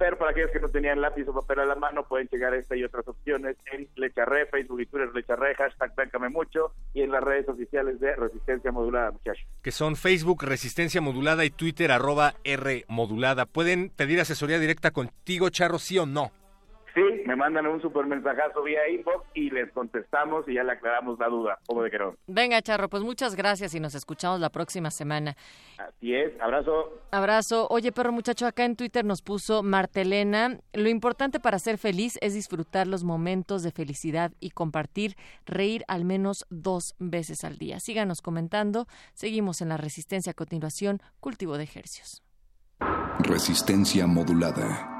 pero 0.00 0.16
para 0.16 0.30
aquellos 0.30 0.50
que 0.50 0.60
no 0.60 0.70
tenían 0.70 1.02
lápiz 1.02 1.28
o 1.28 1.34
papel 1.34 1.60
a 1.60 1.66
la 1.66 1.74
mano, 1.74 2.04
pueden 2.08 2.26
llegar 2.32 2.54
a 2.54 2.56
esta 2.56 2.74
y 2.74 2.82
otras 2.82 3.06
opciones 3.06 3.54
en 3.70 3.86
Lecharre, 3.96 4.46
Facebook 4.46 4.80
y 4.80 4.86
Twitter 4.86 5.10
Lecharre, 5.14 5.54
hashtag 5.56 5.94
Táncame 5.94 6.30
Mucho, 6.30 6.72
y 6.94 7.02
en 7.02 7.10
las 7.10 7.22
redes 7.22 7.46
oficiales 7.50 8.00
de 8.00 8.16
Resistencia 8.16 8.72
Modulada, 8.72 9.10
muchachos. 9.10 9.44
que 9.62 9.70
son 9.70 9.96
Facebook 9.96 10.42
Resistencia 10.42 11.02
Modulada 11.02 11.44
y 11.44 11.50
Twitter 11.50 11.92
arroba 11.92 12.32
R 12.44 12.86
Modulada. 12.88 13.44
¿Pueden 13.44 13.90
pedir 13.90 14.20
asesoría 14.20 14.58
directa 14.58 14.90
contigo, 14.90 15.50
Charro, 15.50 15.78
sí 15.78 15.98
o 15.98 16.06
no? 16.06 16.32
Sí, 16.94 17.02
me 17.26 17.36
mandan 17.36 17.66
un 17.66 17.80
super 17.80 18.06
mensajazo 18.06 18.62
vía 18.62 18.88
inbox 18.88 19.24
y 19.34 19.50
les 19.50 19.70
contestamos 19.72 20.48
y 20.48 20.54
ya 20.54 20.64
le 20.64 20.72
aclaramos 20.72 21.18
la 21.18 21.28
duda, 21.28 21.58
como 21.66 21.82
de 21.82 21.90
que 21.90 21.98
no. 21.98 22.14
Venga, 22.26 22.60
Charro, 22.62 22.88
pues 22.88 23.02
muchas 23.02 23.36
gracias 23.36 23.74
y 23.74 23.80
nos 23.80 23.94
escuchamos 23.94 24.40
la 24.40 24.50
próxima 24.50 24.90
semana. 24.90 25.36
Así 25.78 26.14
es, 26.14 26.32
abrazo. 26.40 27.00
Abrazo. 27.10 27.68
Oye, 27.70 27.92
perro 27.92 28.12
muchacho, 28.12 28.46
acá 28.46 28.64
en 28.64 28.76
Twitter 28.76 29.04
nos 29.04 29.22
puso 29.22 29.62
Martelena. 29.62 30.58
Lo 30.72 30.88
importante 30.88 31.38
para 31.38 31.58
ser 31.58 31.78
feliz 31.78 32.18
es 32.20 32.34
disfrutar 32.34 32.86
los 32.86 33.04
momentos 33.04 33.62
de 33.62 33.70
felicidad 33.70 34.32
y 34.40 34.50
compartir, 34.50 35.16
reír 35.46 35.84
al 35.86 36.04
menos 36.04 36.44
dos 36.50 36.94
veces 36.98 37.44
al 37.44 37.58
día. 37.58 37.78
Síganos 37.78 38.20
comentando. 38.20 38.86
Seguimos 39.14 39.60
en 39.60 39.68
la 39.68 39.76
resistencia 39.76 40.32
a 40.32 40.34
continuación, 40.34 41.00
cultivo 41.20 41.56
de 41.56 41.64
ejercicios. 41.64 42.22
Resistencia 43.20 44.06
modulada. 44.06 44.99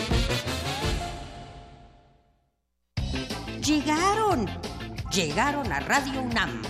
Llegaron 5.11 5.71
a 5.71 5.79
Radio 5.81 6.21
UNAM. 6.21 6.61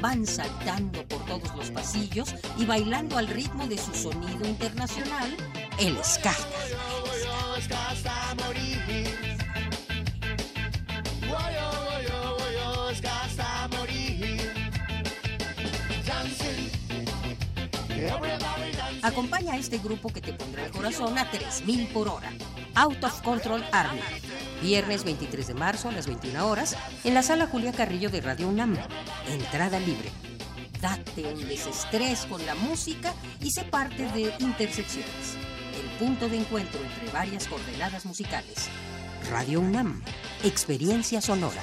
Van 0.00 0.24
saltando 0.24 1.02
por 1.08 1.24
todos 1.26 1.56
los 1.56 1.70
pasillos 1.70 2.34
y 2.56 2.64
bailando 2.64 3.18
al 3.18 3.26
ritmo 3.26 3.66
de 3.66 3.76
su 3.76 3.92
sonido 3.94 4.46
internacional, 4.46 5.36
el 5.78 5.96
ska. 6.04 6.34
Acompaña 19.08 19.54
a 19.54 19.56
este 19.56 19.78
grupo 19.78 20.10
que 20.10 20.20
te 20.20 20.34
pondrá 20.34 20.66
el 20.66 20.70
corazón 20.70 21.16
a 21.16 21.30
3000 21.30 21.88
por 21.88 22.08
hora. 22.08 22.30
Out 22.74 23.02
of 23.02 23.22
Control 23.22 23.64
Army. 23.72 24.02
Viernes 24.60 25.02
23 25.02 25.46
de 25.46 25.54
marzo 25.54 25.88
a 25.88 25.92
las 25.92 26.06
21 26.06 26.46
horas 26.46 26.76
en 27.04 27.14
la 27.14 27.22
sala 27.22 27.46
Julia 27.46 27.72
Carrillo 27.72 28.10
de 28.10 28.20
Radio 28.20 28.48
UNAM. 28.48 28.76
Entrada 29.26 29.80
libre. 29.80 30.10
Date 30.82 31.32
un 31.32 31.48
desestrés 31.48 32.26
con 32.26 32.44
la 32.44 32.54
música 32.54 33.14
y 33.40 33.50
sé 33.50 33.64
parte 33.64 34.06
de 34.12 34.34
Intersecciones, 34.40 35.36
el 35.80 35.88
punto 35.98 36.28
de 36.28 36.40
encuentro 36.40 36.78
entre 36.78 37.10
varias 37.10 37.48
coordenadas 37.48 38.04
musicales. 38.04 38.68
Radio 39.30 39.60
UNAM. 39.60 40.02
Experiencia 40.44 41.22
sonora. 41.22 41.62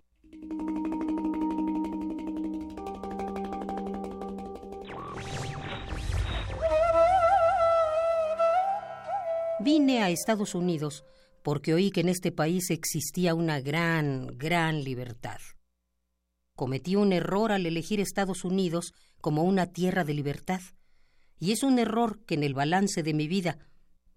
Vine 9.73 10.03
a 10.03 10.09
Estados 10.09 10.53
Unidos 10.53 11.05
porque 11.43 11.73
oí 11.73 11.91
que 11.91 12.01
en 12.01 12.09
este 12.09 12.33
país 12.33 12.69
existía 12.71 13.33
una 13.33 13.61
gran, 13.61 14.27
gran 14.37 14.83
libertad. 14.83 15.37
Cometí 16.57 16.97
un 16.97 17.13
error 17.13 17.53
al 17.53 17.65
elegir 17.65 18.01
Estados 18.01 18.43
Unidos 18.43 18.91
como 19.21 19.43
una 19.43 19.67
tierra 19.67 20.03
de 20.03 20.13
libertad, 20.13 20.59
y 21.39 21.53
es 21.53 21.63
un 21.63 21.79
error 21.79 22.19
que 22.25 22.33
en 22.33 22.43
el 22.43 22.53
balance 22.53 23.01
de 23.01 23.13
mi 23.13 23.29
vida 23.29 23.59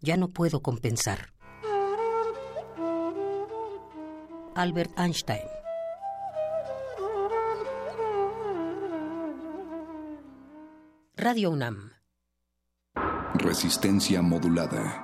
ya 0.01 0.17
no 0.17 0.33
puedo 0.33 0.61
compensar. 0.61 1.33
Albert 4.57 4.99
Einstein 4.99 5.47
Radio 11.15 11.51
UNAM 11.53 11.93
Resistencia 13.35 14.21
modulada. 14.21 15.04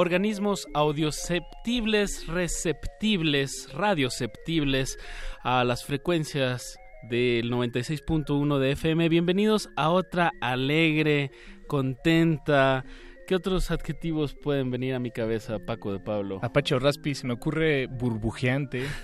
Organismos 0.00 0.66
audioceptibles, 0.72 2.26
receptibles, 2.26 3.68
radioceptibles 3.74 4.98
a 5.42 5.62
las 5.62 5.84
frecuencias 5.84 6.78
del 7.10 7.50
96.1 7.50 8.58
de 8.58 8.72
FM. 8.72 9.10
Bienvenidos 9.10 9.68
a 9.76 9.90
otra 9.90 10.32
alegre, 10.40 11.32
contenta, 11.66 12.86
¿Qué 13.30 13.36
otros 13.36 13.70
adjetivos 13.70 14.34
pueden 14.34 14.72
venir 14.72 14.92
a 14.92 14.98
mi 14.98 15.12
cabeza, 15.12 15.60
Paco 15.60 15.92
de 15.92 16.00
Pablo? 16.00 16.40
Apache 16.42 16.74
o 16.74 16.80
Raspi, 16.80 17.14
se 17.14 17.28
me 17.28 17.34
ocurre 17.34 17.86
burbujeante. 17.86 18.82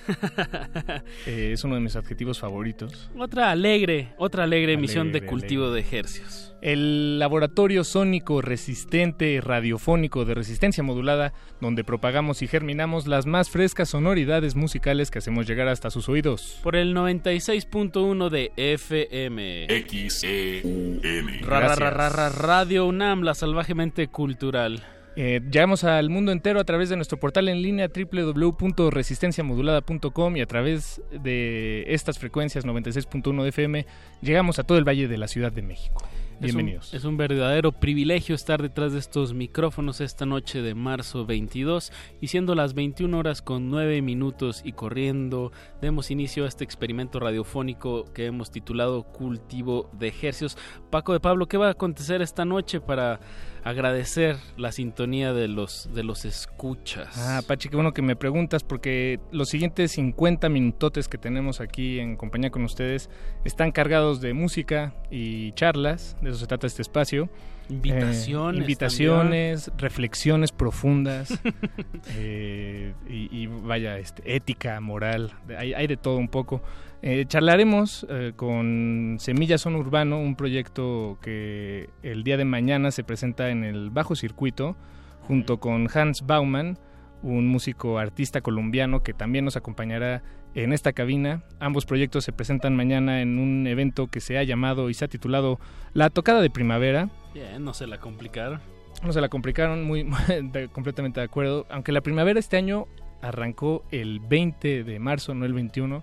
Eh, 1.27 1.53
es 1.53 1.65
uno 1.65 1.75
de 1.75 1.81
mis 1.81 1.97
adjetivos 1.97 2.39
favoritos. 2.39 3.11
Otra 3.17 3.51
alegre, 3.51 4.15
otra 4.17 4.45
alegre, 4.45 4.75
emisión 4.75 5.13
de 5.13 5.25
cultivo 5.25 5.71
de 5.71 5.81
ejercios. 5.81 6.55
El 6.63 7.19
laboratorio 7.19 7.85
sónico 7.85 8.41
resistente 8.41 9.41
radiofónico 9.41 10.25
de 10.25 10.35
resistencia 10.35 10.83
modulada, 10.83 11.33
donde 11.61 11.85
propagamos 11.85 12.43
y 12.43 12.49
germinamos 12.49 13.07
las 13.07 13.27
más 13.27 13.51
frescas 13.51 13.91
sonoridades 13.91 14.57
musicales 14.57 15.11
que 15.11 15.19
hacemos 15.19 15.47
llegar 15.47 15.69
hasta 15.69 15.91
sus 15.91 16.09
oídos. 16.09 16.59
Por 16.63 16.77
el 16.77 16.95
96.1 16.95 18.31
de 18.31 18.53
FM. 18.57 19.67
XEUN. 19.69 21.01
Radio 21.43 22.87
UNAM, 22.87 23.23
la 23.23 23.35
salvajemente 23.35 24.09
cultural. 24.17 24.83
Eh, 25.15 25.43
llegamos 25.51 25.85
al 25.85 26.09
mundo 26.09 26.33
entero 26.33 26.59
a 26.59 26.65
través 26.65 26.89
de 26.89 26.97
nuestro 26.97 27.21
portal 27.21 27.51
en 27.51 27.61
línea 27.61 27.89
www.resistenciamodulada.com 27.89 30.37
y 30.39 30.41
a 30.41 30.47
través 30.47 31.03
de 31.11 31.85
estas 31.89 32.19
frecuencias 32.19 32.65
96.1 32.65 33.43
de 33.43 33.49
FM 33.51 33.85
llegamos 34.23 34.59
a 34.59 34.65
todo 34.65 34.79
el 34.79 34.89
Valle 34.89 35.07
de 35.07 35.19
la 35.19 35.29
Ciudad 35.29 35.53
de 35.53 35.61
México. 35.61 36.03
Bienvenidos. 36.39 36.89
Es 36.89 36.93
un, 36.93 36.99
es 36.99 37.05
un, 37.07 37.17
verdadero 37.17 37.73
privilegio 37.73 38.35
estar 38.35 38.61
detrás 38.61 38.93
de 38.93 38.99
estos 38.99 39.33
micrófonos 39.33 40.03
esta 40.03 40.27
noche 40.27 40.61
de 40.61 40.75
marzo 40.75 41.25
22 41.25 41.91
y 42.21 42.27
siendo 42.27 42.55
las 42.55 42.75
21 42.75 43.19
horas 43.19 43.41
con 43.41 43.71
9 43.71 44.03
minutos 44.03 44.61
y 44.63 44.73
corriendo, 44.73 45.51
demos 45.81 46.11
inicio 46.11 46.45
a 46.45 46.49
este 46.49 46.65
experimento 46.65 47.21
radiofónico 47.21 48.05
que 48.13 48.27
hemos 48.27 48.51
titulado 48.51 49.05
Cultivo 49.05 49.89
de 49.95 50.09
Ejercios. 50.09 50.59
Paco 50.91 51.15
de 51.15 51.21
Pablo, 51.21 51.49
¿qué 51.49 51.57
va 51.57 51.69
a 51.69 51.73
acontecer 51.73 52.21
esta 52.21 52.45
noche 52.45 52.83
para 52.83 53.19
agradecer 53.67 54.37
la 54.57 54.71
sintonía 54.71 55.33
de 55.33 55.49
los 55.49 55.93
de 55.93 56.05
los 56.05 56.25
escuchas. 56.25 57.09
Ah, 57.19 57.43
Pachi, 57.45 57.69
qué 57.69 57.75
bueno 57.75 57.93
que 57.93 58.01
me 58.01 58.15
preguntas 58.15 58.63
porque 58.63 59.19
los 59.33 59.49
siguientes 59.49 59.91
50 59.91 60.49
minutotes 60.49 61.09
que 61.09 61.19
tenemos 61.19 61.61
aquí 61.61 61.99
en 61.99 62.17
compañía 62.17 62.51
con 62.51 62.63
ustedes 62.63 63.11
están 63.45 63.73
cargados 63.73 64.21
de 64.21 64.35
música 64.35 64.95
y 65.11 65.51
charlas, 65.53 66.17
de 66.23 66.31
eso 66.31 66.39
se 66.39 66.47
trata 66.47 66.69
este 66.69 66.83
espacio. 66.83 67.29
Invitaciones. 67.69 68.61
Eh, 68.61 68.63
invitaciones, 68.63 69.73
reflexiones 69.77 70.53
profundas 70.53 71.37
eh, 72.15 72.95
y, 73.09 73.37
y, 73.37 73.47
vaya, 73.49 73.99
este, 73.99 74.37
ética, 74.37 74.81
moral, 74.81 75.33
hay, 75.59 75.75
hay 75.75 75.89
de 75.89 75.97
todo 75.97 76.19
un 76.19 76.29
poco. 76.29 76.63
Eh, 77.09 77.25
charlaremos 77.29 78.05
eh, 78.11 78.33
con 78.35 79.19
Semillas 79.21 79.61
Son 79.61 79.77
Urbano, 79.77 80.19
un 80.19 80.35
proyecto 80.35 81.19
que 81.23 81.89
el 82.03 82.25
día 82.25 82.37
de 82.37 82.45
mañana 82.45 82.91
se 82.91 83.05
presenta 83.05 83.51
en 83.51 83.63
el 83.63 83.91
Bajo 83.91 84.17
Circuito, 84.17 84.77
junto 85.21 85.61
con 85.61 85.87
Hans 85.95 86.27
Baumann, 86.27 86.81
un 87.23 87.47
músico 87.47 88.01
artista 88.01 88.41
colombiano 88.41 89.05
que 89.05 89.15
también 89.15 89.45
nos 89.45 89.55
acompañará 89.55 90.25
en 90.57 90.73
esta 90.73 90.95
cabina. 90.95 91.45
Ambos 91.61 91.87
proyectos 91.87 92.25
se 92.25 92.33
presentan 92.33 92.75
mañana 92.75 93.23
en 93.23 93.39
un 93.39 93.69
evento 93.69 94.09
que 94.09 94.21
se 94.21 94.37
ha 94.37 94.43
llamado 94.43 94.91
y 94.91 94.95
se 94.95 95.05
ha 95.05 95.09
titulado 95.09 95.61
La 95.93 96.11
Tocada 96.11 96.41
de 96.41 96.51
Primavera. 96.51 97.09
Bien, 97.33 97.63
no 97.63 97.73
se 97.73 97.87
la 97.87 97.99
complicaron. 98.01 98.59
No 99.05 99.13
se 99.13 99.21
la 99.21 99.29
complicaron, 99.29 99.85
muy, 99.85 100.11
de, 100.43 100.67
completamente 100.73 101.21
de 101.21 101.27
acuerdo. 101.27 101.67
Aunque 101.71 101.93
la 101.93 102.01
primavera 102.01 102.41
este 102.41 102.57
año 102.57 102.89
arrancó 103.23 103.85
el 103.93 104.19
20 104.19 104.83
de 104.83 104.99
marzo, 104.99 105.35
no 105.35 105.45
el 105.45 105.53
21 105.53 106.03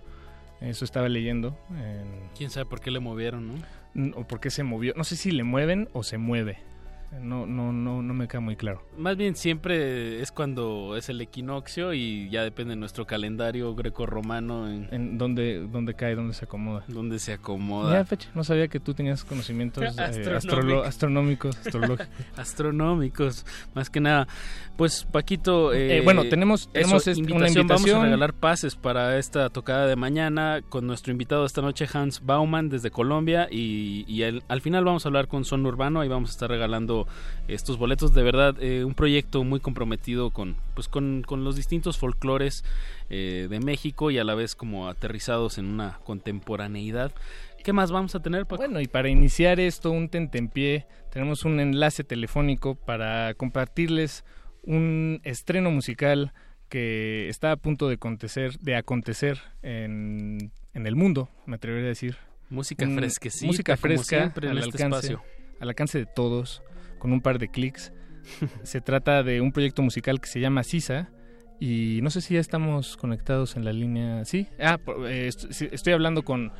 eso 0.63 0.85
estaba 0.85 1.09
leyendo. 1.09 1.57
En... 1.71 2.29
¿Quién 2.35 2.49
sabe 2.49 2.65
por 2.65 2.79
qué 2.81 2.91
le 2.91 2.99
movieron, 2.99 3.47
no? 3.47 4.17
O 4.17 4.25
por 4.25 4.39
qué 4.39 4.49
se 4.49 4.63
movió. 4.63 4.93
No 4.95 5.03
sé 5.03 5.15
si 5.15 5.31
le 5.31 5.43
mueven 5.43 5.89
o 5.93 6.03
se 6.03 6.17
mueve. 6.17 6.57
No, 7.21 7.45
no, 7.45 7.71
no, 7.71 8.01
no 8.01 8.13
me 8.13 8.27
queda 8.27 8.39
muy 8.41 8.55
claro. 8.55 8.83
Más 8.97 9.17
bien 9.17 9.35
siempre 9.35 10.21
es 10.21 10.31
cuando 10.31 10.95
es 10.97 11.09
el 11.09 11.21
equinoccio 11.21 11.93
y 11.93 12.29
ya 12.29 12.43
depende 12.43 12.71
de 12.71 12.75
nuestro 12.77 13.05
calendario 13.05 13.73
greco-romano. 13.75 14.69
En, 14.69 14.87
en 14.91 15.17
dónde, 15.17 15.67
dónde 15.71 15.93
cae, 15.93 16.15
dónde 16.15 16.33
se 16.33 16.45
acomoda. 16.45 16.83
Dónde 16.87 17.19
se 17.19 17.33
acomoda. 17.33 17.93
Ya, 17.93 18.05
fecha. 18.05 18.29
No 18.33 18.43
sabía 18.43 18.67
que 18.67 18.79
tú 18.79 18.93
tenías 18.93 19.23
conocimientos 19.23 19.83
eh, 19.83 20.31
astronómicos, 20.35 21.57
astrológicos. 21.57 22.07
astronómicos, 22.37 23.45
más 23.73 23.89
que 23.89 23.99
nada. 23.99 24.27
Pues 24.75 25.05
Paquito, 25.11 25.71
eh, 25.71 25.97
eh, 25.97 26.01
bueno, 26.01 26.23
tenemos, 26.23 26.67
tenemos 26.71 27.07
eso, 27.07 27.19
invitación, 27.19 27.37
una 27.37 27.47
invitación. 27.47 27.93
Vamos 27.93 28.01
a 28.01 28.05
regalar 28.05 28.33
pases 28.33 28.75
para 28.75 29.19
esta 29.19 29.49
tocada 29.49 29.85
de 29.85 29.95
mañana 29.95 30.61
con 30.67 30.87
nuestro 30.87 31.11
invitado 31.11 31.45
esta 31.45 31.61
noche, 31.61 31.87
Hans 31.93 32.25
Baumann, 32.25 32.69
desde 32.69 32.89
Colombia. 32.89 33.47
Y, 33.51 34.03
y 34.07 34.23
el, 34.23 34.43
al 34.47 34.61
final 34.61 34.83
vamos 34.83 35.05
a 35.05 35.09
hablar 35.09 35.27
con 35.27 35.45
Son 35.45 35.65
Urbano 35.65 36.03
y 36.03 36.07
vamos 36.07 36.31
a 36.31 36.33
estar 36.33 36.49
regalando 36.49 37.02
estos 37.47 37.77
boletos. 37.77 38.13
De 38.13 38.23
verdad, 38.23 38.55
eh, 38.61 38.83
un 38.83 38.93
proyecto 38.93 39.43
muy 39.43 39.59
comprometido 39.59 40.31
con, 40.31 40.55
pues, 40.73 40.87
con, 40.87 41.23
con 41.23 41.43
los 41.43 41.55
distintos 41.55 41.97
folclores 41.97 42.63
eh, 43.09 43.47
de 43.49 43.59
México 43.59 44.11
y 44.11 44.17
a 44.17 44.23
la 44.23 44.35
vez 44.35 44.55
como 44.55 44.87
aterrizados 44.89 45.57
en 45.57 45.65
una 45.65 45.99
contemporaneidad. 46.03 47.11
¿Qué 47.63 47.71
más 47.71 47.91
vamos 47.91 48.13
a 48.15 48.21
tener? 48.21 48.45
Bueno, 48.45 48.81
y 48.81 48.87
para 48.87 49.07
iniciar 49.09 49.59
esto, 49.59 49.91
un 49.91 50.09
tentempié, 50.09 50.85
tenemos 51.11 51.45
un 51.45 51.59
enlace 51.61 52.03
telefónico 52.03 52.75
para 52.75 53.33
compartirles 53.35 54.25
un 54.63 55.21
estreno 55.23 55.71
musical 55.71 56.33
que 56.67 57.29
está 57.29 57.51
a 57.51 57.55
punto 57.55 57.87
de 57.87 57.95
acontecer, 57.95 58.57
de 58.59 58.75
acontecer 58.75 59.39
en, 59.61 60.51
en 60.73 60.87
el 60.87 60.95
mundo, 60.95 61.29
me 61.45 61.55
atrevería 61.55 61.85
a 61.85 61.89
decir. 61.89 62.17
Música 62.49 62.85
fresca, 62.87 63.29
Música 63.43 63.77
fresca 63.77 64.17
siempre 64.17 64.47
en 64.47 64.51
al, 64.51 64.57
este 64.59 64.83
alcance, 64.83 65.13
espacio. 65.13 65.23
al 65.59 65.69
alcance 65.69 65.99
de 65.99 66.05
todos, 66.05 66.61
con 67.03 67.11
un 67.11 67.19
par 67.19 67.37
de 67.37 67.49
clics. 67.49 67.91
se 68.63 68.79
trata 68.79 69.23
de 69.23 69.41
un 69.41 69.51
proyecto 69.51 69.81
musical 69.81 70.21
que 70.21 70.27
se 70.27 70.39
llama 70.39 70.63
Sisa. 70.63 71.09
Y 71.59 71.99
no 72.01 72.09
sé 72.09 72.21
si 72.21 72.35
ya 72.35 72.39
estamos 72.39 72.95
conectados 72.95 73.57
en 73.57 73.65
la 73.65 73.73
línea. 73.73 74.23
Sí, 74.23 74.47
ah, 74.57 74.79
eh, 75.05 75.29
estoy 75.29 75.93
hablando 75.93 76.23
con 76.23 76.53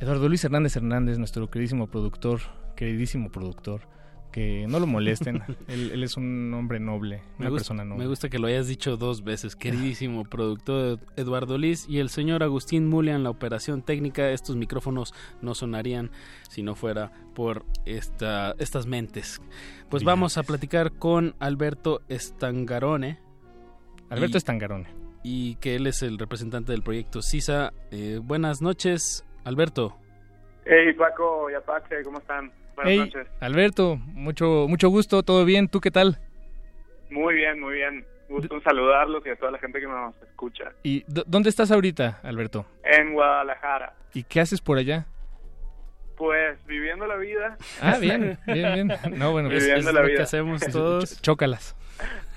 Eduardo 0.00 0.28
Luis 0.28 0.44
Hernández 0.44 0.76
Hernández, 0.76 1.18
nuestro 1.18 1.50
queridísimo 1.50 1.88
productor, 1.88 2.40
queridísimo 2.76 3.32
productor. 3.32 3.88
Que 4.32 4.66
no 4.68 4.78
lo 4.78 4.86
molesten, 4.86 5.42
él, 5.68 5.90
él 5.92 6.04
es 6.04 6.16
un 6.16 6.54
hombre 6.54 6.78
noble, 6.78 7.16
Me 7.38 7.46
una 7.46 7.48
gusta, 7.50 7.60
persona 7.62 7.84
noble. 7.84 8.04
me 8.04 8.08
gusta 8.08 8.28
que 8.28 8.38
lo 8.38 8.46
hayas 8.46 8.68
dicho 8.68 8.96
dos 8.96 9.24
veces, 9.24 9.56
queridísimo 9.56 10.22
productor 10.30 11.00
Eduardo 11.16 11.58
Liz 11.58 11.88
y 11.88 11.98
el 11.98 12.10
señor 12.10 12.44
Agustín 12.44 12.88
Mulia 12.88 13.16
en 13.16 13.24
la 13.24 13.30
operación 13.30 13.82
técnica. 13.82 14.30
Estos 14.30 14.54
micrófonos 14.54 15.14
no 15.42 15.54
sonarían 15.56 16.10
si 16.48 16.62
no 16.62 16.76
fuera 16.76 17.10
por 17.34 17.64
esta, 17.86 18.54
estas 18.60 18.86
mentes. 18.86 19.40
Pues 19.88 20.04
vamos 20.04 20.38
a 20.38 20.44
platicar 20.44 20.92
con 20.92 21.34
Alberto 21.40 22.02
Estangarone. 22.08 23.18
Alberto 24.10 24.36
Y- 24.36 24.38
Estangarone. 24.38 24.88
Y 25.24 25.56
que 25.56 25.74
él 25.74 25.86
es 25.88 26.02
el 26.02 26.18
representante 26.18 26.72
del 26.72 26.82
proyecto 26.82 27.20
CISA. 27.20 27.72
Eh, 27.90 28.20
buenas 28.22 28.62
noches, 28.62 29.26
Alberto. 29.44 29.96
Hey 30.64 30.92
Paco 30.96 31.50
y 31.50 31.54
Apache, 31.54 32.02
¿cómo 32.04 32.18
están? 32.20 32.52
Buenas 32.76 32.92
Hey, 32.92 32.98
noches. 32.98 33.26
Alberto, 33.40 33.96
mucho, 33.96 34.66
mucho 34.68 34.88
gusto, 34.88 35.22
¿todo 35.22 35.44
bien? 35.44 35.68
¿Tú 35.68 35.80
qué 35.80 35.90
tal? 35.90 36.18
Muy 37.10 37.34
bien, 37.34 37.60
muy 37.60 37.74
bien. 37.74 38.04
Gusto 38.28 38.54
en 38.54 38.62
saludarlos 38.62 39.26
y 39.26 39.30
a 39.30 39.36
toda 39.36 39.50
la 39.50 39.58
gente 39.58 39.80
que 39.80 39.86
nos 39.86 40.14
escucha. 40.22 40.72
¿Y 40.84 41.04
dónde 41.08 41.48
estás 41.50 41.70
ahorita, 41.72 42.20
Alberto? 42.22 42.64
En 42.84 43.12
Guadalajara, 43.12 43.94
¿Y 44.14 44.22
qué 44.24 44.40
haces 44.40 44.60
por 44.60 44.78
allá? 44.78 45.06
pues 46.16 46.62
viviendo 46.66 47.06
la 47.06 47.16
vida. 47.16 47.56
Ah, 47.80 47.96
bien, 47.98 48.38
bien, 48.46 48.74
bien. 48.74 48.88
No, 49.18 49.32
bueno, 49.32 49.48
pues 49.48 49.64
Viviendo 49.64 49.88
es 49.88 49.94
la 49.94 50.00
lo 50.02 50.06
que 50.06 50.12
vida. 50.12 50.22
hacemos 50.24 50.60
todos. 50.72 51.04
Ch- 51.18 51.20
Chócalas. 51.22 51.74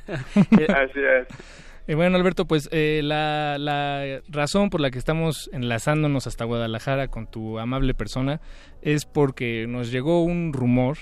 Así 0.08 1.00
es. 1.02 1.28
Bueno, 1.86 2.16
Alberto, 2.16 2.46
pues 2.46 2.70
eh, 2.72 3.02
la, 3.04 4.22
razón 4.30 4.70
por 4.70 4.80
la 4.80 4.90
que 4.90 4.98
estamos 4.98 5.50
enlazándonos 5.52 6.28
hasta 6.28 6.46
Guadalajara 6.46 7.10
con 7.10 7.28
tu 7.28 7.60
amable 7.60 7.94
persona 7.94 8.40
es 8.82 9.06
porque 9.06 9.68
nos 9.68 9.92
llegó 9.92 10.24
un 10.24 10.54
rumor 10.54 10.98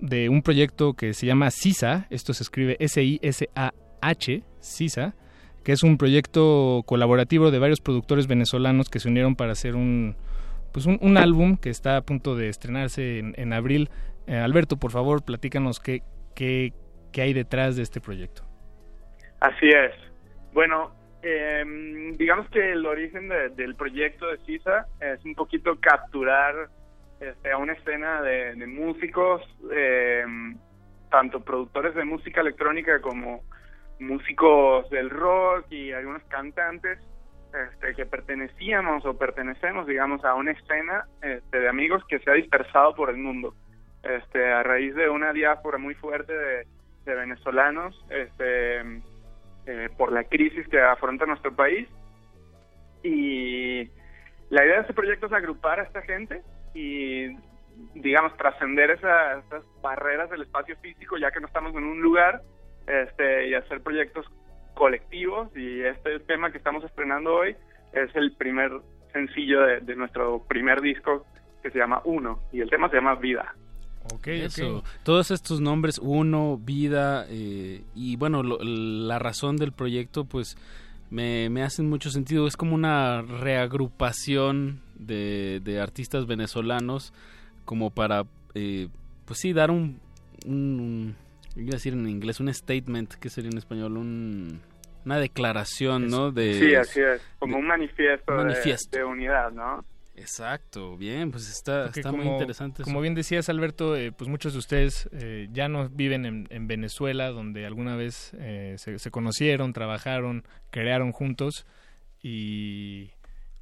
de 0.00 0.28
un 0.28 0.42
proyecto 0.42 0.94
que 0.94 1.14
se 1.14 1.26
llama 1.26 1.50
CISA, 1.52 2.08
esto 2.10 2.34
se 2.34 2.42
escribe 2.42 2.76
S-I-S-A-H, 2.80 4.42
CISA, 4.60 5.14
que 5.62 5.72
es 5.72 5.82
un 5.84 5.96
proyecto 5.96 6.82
colaborativo 6.86 7.52
de 7.52 7.60
varios 7.60 7.80
productores 7.80 8.26
venezolanos 8.26 8.88
que 8.88 8.98
se 8.98 9.08
unieron 9.08 9.36
para 9.36 9.52
hacer 9.52 9.76
un, 9.76 10.16
pues 10.72 10.86
un, 10.86 10.98
un 11.02 11.18
álbum 11.18 11.56
que 11.56 11.70
está 11.70 11.96
a 11.96 12.02
punto 12.02 12.34
de 12.34 12.48
estrenarse 12.48 13.20
en, 13.20 13.34
en 13.36 13.52
abril. 13.52 13.90
Eh, 14.26 14.36
Alberto, 14.36 14.76
por 14.76 14.90
favor, 14.90 15.22
platícanos 15.22 15.78
qué, 15.78 16.02
qué, 16.34 16.72
qué 17.12 17.22
hay 17.22 17.32
detrás 17.32 17.76
de 17.76 17.82
este 17.82 18.00
proyecto. 18.00 18.49
Así 19.40 19.68
es. 19.68 19.92
Bueno, 20.52 20.92
eh, 21.22 21.64
digamos 22.16 22.48
que 22.50 22.72
el 22.72 22.84
origen 22.86 23.28
de- 23.28 23.50
del 23.50 23.74
proyecto 23.74 24.26
de 24.28 24.38
CISA 24.44 24.86
es 25.00 25.24
un 25.24 25.34
poquito 25.34 25.78
capturar 25.80 26.68
este, 27.20 27.50
a 27.52 27.58
una 27.58 27.74
escena 27.74 28.22
de, 28.22 28.54
de 28.54 28.66
músicos, 28.66 29.42
eh, 29.72 30.24
tanto 31.10 31.40
productores 31.44 31.94
de 31.94 32.04
música 32.04 32.40
electrónica 32.40 33.00
como 33.00 33.42
músicos 33.98 34.88
del 34.88 35.10
rock 35.10 35.66
y 35.70 35.92
algunos 35.92 36.22
cantantes 36.24 36.98
este, 37.52 37.94
que 37.94 38.06
pertenecíamos 38.06 39.04
o 39.04 39.18
pertenecemos, 39.18 39.86
digamos, 39.86 40.24
a 40.24 40.34
una 40.34 40.52
escena 40.52 41.04
este, 41.20 41.60
de 41.60 41.68
amigos 41.68 42.02
que 42.08 42.20
se 42.20 42.30
ha 42.30 42.34
dispersado 42.34 42.94
por 42.94 43.10
el 43.10 43.16
mundo. 43.18 43.54
Este, 44.02 44.50
a 44.50 44.62
raíz 44.62 44.94
de 44.94 45.10
una 45.10 45.32
diáspora 45.34 45.76
muy 45.76 45.94
fuerte 45.94 46.32
de, 46.32 46.66
de 47.04 47.14
venezolanos, 47.14 48.02
este, 48.08 48.82
eh, 49.66 49.88
por 49.96 50.12
la 50.12 50.24
crisis 50.24 50.66
que 50.68 50.80
afronta 50.80 51.26
nuestro 51.26 51.54
país. 51.54 51.88
Y 53.02 53.88
la 54.50 54.64
idea 54.64 54.74
de 54.76 54.80
este 54.82 54.94
proyecto 54.94 55.26
es 55.26 55.32
agrupar 55.32 55.80
a 55.80 55.84
esta 55.84 56.02
gente 56.02 56.42
y, 56.74 57.28
digamos, 57.94 58.36
trascender 58.36 58.90
esa- 58.90 59.38
esas 59.38 59.64
barreras 59.82 60.28
del 60.30 60.42
espacio 60.42 60.76
físico, 60.78 61.16
ya 61.16 61.30
que 61.30 61.40
no 61.40 61.46
estamos 61.46 61.74
en 61.74 61.84
un 61.84 62.00
lugar, 62.00 62.42
este, 62.86 63.48
y 63.48 63.54
hacer 63.54 63.80
proyectos 63.82 64.26
colectivos. 64.74 65.48
Y 65.56 65.82
este 65.82 66.20
tema 66.20 66.50
que 66.50 66.58
estamos 66.58 66.84
estrenando 66.84 67.34
hoy 67.34 67.56
es 67.92 68.14
el 68.14 68.32
primer 68.36 68.70
sencillo 69.12 69.62
de, 69.62 69.80
de 69.80 69.96
nuestro 69.96 70.44
primer 70.46 70.80
disco 70.80 71.26
que 71.62 71.70
se 71.70 71.78
llama 71.78 72.00
Uno, 72.04 72.40
y 72.52 72.60
el 72.60 72.70
tema 72.70 72.88
se 72.88 72.96
llama 72.96 73.16
Vida. 73.16 73.54
Eso. 74.24 74.82
Todos 75.04 75.30
estos 75.30 75.60
nombres, 75.60 75.98
uno, 76.02 76.58
vida, 76.62 77.26
eh, 77.28 77.82
y 77.94 78.16
bueno, 78.16 78.42
lo- 78.42 78.58
la 78.62 79.18
razón 79.18 79.56
del 79.56 79.72
proyecto, 79.72 80.24
pues 80.24 80.56
me, 81.10 81.48
me 81.50 81.62
hacen 81.62 81.88
mucho 81.88 82.10
sentido. 82.10 82.46
Es 82.46 82.56
como 82.56 82.74
una 82.74 83.22
reagrupación 83.22 84.80
de, 84.94 85.60
de 85.64 85.80
artistas 85.80 86.26
venezolanos, 86.26 87.12
como 87.64 87.90
para, 87.90 88.24
eh, 88.54 88.88
pues 89.24 89.40
sí, 89.40 89.52
dar 89.52 89.70
un, 89.70 90.00
un, 90.46 91.16
iba 91.56 91.70
a 91.70 91.72
decir 91.72 91.92
en 91.92 92.08
inglés, 92.08 92.40
un 92.40 92.52
statement, 92.52 93.14
que 93.14 93.28
sería 93.30 93.50
en 93.50 93.58
español? 93.58 93.96
Un, 93.96 94.60
una 95.04 95.18
declaración, 95.18 96.08
¿no? 96.08 96.30
De, 96.30 96.54
Sí, 96.54 96.74
así 96.74 97.00
es, 97.00 97.22
como 97.38 97.58
un 97.58 97.66
manifiesto, 97.66 98.32
de- 98.32 98.44
manifiesto. 98.44 98.98
De, 98.98 99.04
unidad, 99.04 99.50
¿no? 99.52 99.84
Exacto, 100.20 100.96
bien, 100.96 101.30
pues 101.30 101.50
está, 101.50 101.84
Porque 101.84 102.00
está 102.00 102.12
muy 102.12 102.26
interesante. 102.26 102.82
Como 102.82 103.00
bien 103.00 103.14
decías, 103.14 103.48
Alberto, 103.48 103.96
eh, 103.96 104.12
pues 104.12 104.28
muchos 104.28 104.52
de 104.52 104.58
ustedes 104.58 105.08
eh, 105.12 105.48
ya 105.52 105.68
no 105.68 105.88
viven 105.88 106.26
en, 106.26 106.46
en 106.50 106.66
Venezuela, 106.66 107.30
donde 107.30 107.66
alguna 107.66 107.96
vez 107.96 108.32
eh, 108.34 108.74
se, 108.78 108.98
se 108.98 109.10
conocieron, 109.10 109.72
trabajaron, 109.72 110.44
crearon 110.70 111.12
juntos 111.12 111.66
y, 112.22 113.10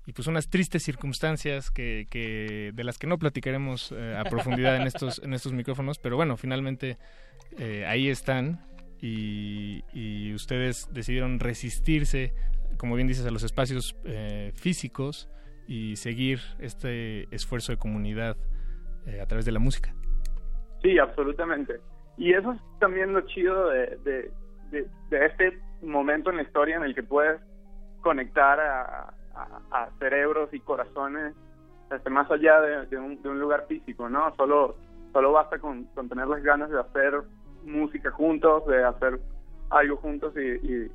y, 0.07 0.13
pues 0.13 0.27
unas 0.27 0.49
tristes 0.49 0.83
circunstancias 0.83 1.71
que, 1.71 2.09
que 2.11 2.73
de 2.75 2.85
las 2.85 2.99
que 2.99 3.07
no 3.07 3.19
platicaremos 3.19 3.93
eh, 3.93 4.17
a 4.19 4.25
profundidad 4.25 4.77
en 4.77 4.87
estos 4.87 5.21
en 5.23 5.35
estos 5.35 5.53
micrófonos, 5.53 5.99
pero 5.99 6.17
bueno, 6.17 6.37
finalmente 6.37 6.99
eh, 7.57 7.87
ahí 7.87 8.09
están 8.09 8.67
y, 9.01 9.85
y 9.93 10.35
ustedes 10.35 10.89
decidieron 10.93 11.39
resistirse, 11.39 12.35
como 12.79 12.97
bien 12.97 13.07
dices, 13.07 13.25
a 13.27 13.31
los 13.31 13.45
espacios 13.45 13.97
eh, 14.05 14.53
físicos 14.57 15.29
y 15.69 15.95
seguir 15.97 16.41
este 16.59 17.33
esfuerzo 17.35 17.71
de 17.73 17.79
comunidad 17.79 18.37
eh, 19.07 19.21
a 19.21 19.27
través 19.27 19.45
de 19.45 19.53
la 19.53 19.59
música. 19.61 19.95
Sí, 20.83 20.99
absolutamente. 20.99 21.79
Y 22.17 22.33
eso 22.33 22.53
es 22.53 22.61
también 22.81 23.13
lo 23.13 23.21
chido 23.23 23.69
de, 23.69 23.97
de, 23.99 24.31
de- 24.71 24.89
de 25.11 25.27
este 25.27 25.59
momento 25.83 26.31
en 26.31 26.37
la 26.37 26.43
historia 26.43 26.77
en 26.77 26.83
el 26.83 26.95
que 26.95 27.03
puedes 27.03 27.41
conectar 28.01 28.59
a, 28.59 29.15
a- 29.71 29.89
cerebros 29.99 30.49
y 30.53 30.61
corazones 30.61 31.35
este, 31.91 32.11
más 32.11 32.31
allá 32.31 32.61
de, 32.61 32.97
un, 32.99 33.21
de 33.23 33.29
un 33.29 33.39
lugar 33.41 33.67
físico, 33.69 34.09
¿no? 34.09 34.35
Solo, 34.37 34.77
solo 35.13 35.33
basta 35.33 35.59
con, 35.59 35.85
con 35.95 36.09
tener 36.09 36.27
las 36.27 36.43
ganas 36.43 36.71
de 36.71 36.81
hacer 36.81 37.15
música 37.65 38.11
juntos, 38.11 38.67
de 38.67 38.85
hacer 38.85 39.21
algo 39.71 39.97
juntos 39.97 40.35
y, 40.37 40.41
y, 40.73 40.91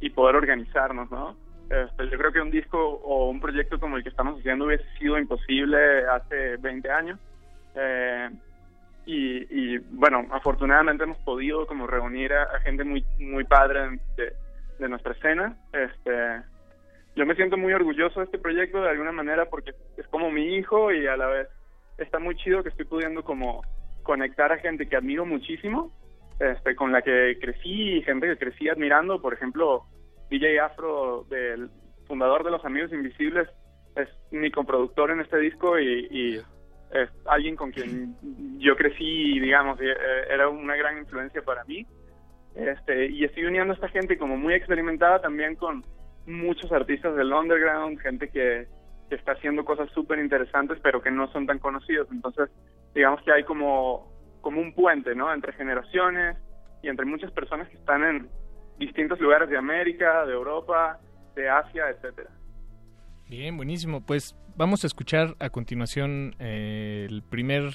y 0.00 0.10
poder 0.10 0.36
organizarnos, 0.36 1.10
¿no? 1.10 1.36
Este, 1.70 2.08
yo 2.08 2.18
creo 2.18 2.32
que 2.32 2.40
un 2.40 2.50
disco 2.50 2.78
o 2.78 3.28
un 3.28 3.40
proyecto 3.40 3.78
como 3.78 3.96
el 3.96 4.02
que 4.02 4.08
estamos 4.08 4.38
haciendo 4.38 4.66
hubiese 4.66 4.88
sido 4.98 5.18
imposible 5.18 6.06
hace 6.06 6.56
20 6.56 6.90
años. 6.90 7.18
Eh, 7.74 8.30
y, 9.06 9.74
y, 9.74 9.78
bueno, 9.78 10.26
afortunadamente 10.30 11.04
hemos 11.04 11.18
podido 11.18 11.66
como 11.66 11.86
reunir 11.86 12.32
a, 12.32 12.60
gente 12.60 12.84
muy 12.84 13.04
muy 13.18 13.44
padre 13.44 13.98
de, 14.16 14.32
de 14.78 14.88
nuestra 14.88 15.12
escena. 15.12 15.56
Este, 15.72 16.42
yo 17.16 17.26
me 17.26 17.34
siento 17.34 17.56
muy 17.56 17.72
orgulloso 17.72 18.20
de 18.20 18.26
este 18.26 18.38
proyecto 18.38 18.80
de 18.80 18.90
alguna 18.90 19.12
manera 19.12 19.46
porque 19.46 19.74
es 19.96 20.06
como 20.08 20.30
mi 20.30 20.54
hijo 20.56 20.92
y 20.92 21.06
a 21.06 21.16
la 21.16 21.26
vez 21.26 21.48
está 21.98 22.18
muy 22.18 22.36
chido 22.36 22.62
que 22.62 22.68
estoy 22.68 22.84
pudiendo 22.84 23.24
como 23.24 23.62
conectar 24.02 24.52
a 24.52 24.58
gente 24.58 24.88
que 24.88 24.96
admiro 24.96 25.26
muchísimo, 25.26 25.92
este, 26.38 26.74
con 26.76 26.92
la 26.92 27.02
que 27.02 27.36
crecí 27.40 27.98
y 27.98 28.02
gente 28.02 28.28
que 28.28 28.38
crecí 28.38 28.68
admirando, 28.68 29.20
por 29.20 29.34
ejemplo, 29.34 29.84
DJ 30.30 30.60
Afro, 30.60 31.24
del 31.28 31.70
fundador 32.06 32.44
de 32.44 32.50
Los 32.50 32.64
Amigos 32.64 32.92
Invisibles, 32.92 33.48
es 33.96 34.08
mi 34.30 34.50
coproductor 34.50 35.10
en 35.10 35.20
este 35.20 35.38
disco 35.38 35.78
y, 35.78 36.40
es 36.90 37.10
alguien 37.26 37.54
con 37.54 37.70
quien 37.70 38.16
yo 38.58 38.74
crecí, 38.74 39.38
digamos, 39.38 39.78
eh, 39.78 39.94
era 40.30 40.48
una 40.48 40.74
gran 40.74 40.96
influencia 40.96 41.42
para 41.42 41.62
mí. 41.64 41.86
Este, 42.54 43.10
y 43.10 43.24
estoy 43.24 43.44
uniendo 43.44 43.72
a 43.72 43.74
esta 43.74 43.88
gente 43.88 44.16
como 44.16 44.38
muy 44.38 44.54
experimentada 44.54 45.20
también 45.20 45.54
con 45.54 45.84
muchos 46.26 46.72
artistas 46.72 47.14
del 47.14 47.32
underground, 47.32 48.00
gente 48.00 48.30
que, 48.30 48.66
que 49.08 49.14
está 49.14 49.32
haciendo 49.32 49.64
cosas 49.64 49.90
súper 49.92 50.18
interesantes 50.18 50.78
pero 50.82 51.02
que 51.02 51.10
no 51.10 51.30
son 51.32 51.46
tan 51.46 51.58
conocidos. 51.58 52.08
Entonces, 52.10 52.48
digamos 52.94 53.22
que 53.22 53.32
hay 53.32 53.44
como, 53.44 54.10
como 54.40 54.60
un 54.60 54.72
puente, 54.72 55.14
¿no? 55.14 55.32
Entre 55.32 55.52
generaciones 55.52 56.36
y 56.82 56.88
entre 56.88 57.04
muchas 57.04 57.30
personas 57.32 57.68
que 57.68 57.76
están 57.76 58.02
en 58.04 58.28
distintos 58.78 59.20
lugares 59.20 59.48
de 59.48 59.56
América, 59.56 60.24
de 60.24 60.32
Europa, 60.32 60.98
de 61.34 61.48
Asia, 61.48 61.90
etcétera. 61.90 62.30
Bien, 63.28 63.56
buenísimo. 63.56 64.00
Pues 64.00 64.34
vamos 64.56 64.84
a 64.84 64.86
escuchar 64.86 65.36
a 65.38 65.50
continuación 65.50 66.34
eh, 66.38 67.06
el 67.08 67.22
primer 67.22 67.74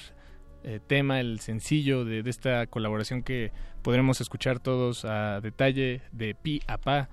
eh, 0.64 0.80
tema, 0.86 1.20
el 1.20 1.40
sencillo 1.40 2.04
de, 2.04 2.28
esta 2.28 2.66
colaboración 2.66 3.22
que 3.22 3.52
podremos 3.82 4.20
escuchar 4.20 4.58
todos 4.58 5.04
a 5.04 5.40
detalle 5.40 6.02
de 6.12 6.34
pi 6.34 6.60
a 6.66 6.78
pa 6.78 7.08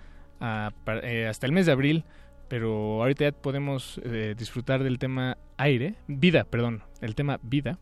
eh, 1.03 1.27
hasta 1.27 1.45
el 1.45 1.51
mes 1.51 1.67
de 1.67 1.71
abril. 1.71 2.03
Pero 2.49 3.01
ahorita 3.01 3.23
ya 3.25 3.31
podemos 3.31 4.01
disfrutar 4.35 4.83
del 4.83 4.99
tema 4.99 5.37
aire, 5.55 5.95
vida, 6.07 6.43
perdón, 6.43 6.83
el 6.99 7.15
tema 7.15 7.39
vida. 7.41 7.79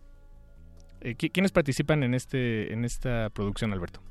¿Quiénes 1.18 1.52
participan 1.52 2.04
en 2.04 2.14
este 2.14 2.72
en 2.72 2.86
esta 2.86 3.32
producción, 3.32 3.74
Alberto? 3.74 4.04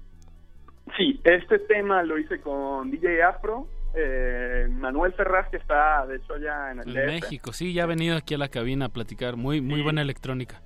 Sí, 0.97 1.21
este 1.25 1.59
tema 1.61 2.03
lo 2.03 2.19
hice 2.19 2.41
con 2.41 2.91
DJ 2.91 3.23
Afro, 3.23 3.69
eh, 3.95 4.69
Manuel 4.71 5.13
Ferraz, 5.13 5.49
que 5.51 5.57
está 5.57 6.07
de 6.07 6.17
hecho 6.17 6.35
allá 6.35 6.73
en 6.73 6.81
el 6.81 6.97
en 6.97 7.07
México, 7.07 7.53
sí, 7.53 7.73
ya 7.73 7.85
ha 7.85 7.87
venido 7.87 8.17
aquí 8.17 8.35
a 8.35 8.39
la 8.39 8.49
cabina 8.49 8.87
a 8.87 8.89
platicar, 8.91 9.37
muy, 9.37 9.61
muy 9.61 9.83
buena 9.83 10.03
electrónica. 10.03 10.61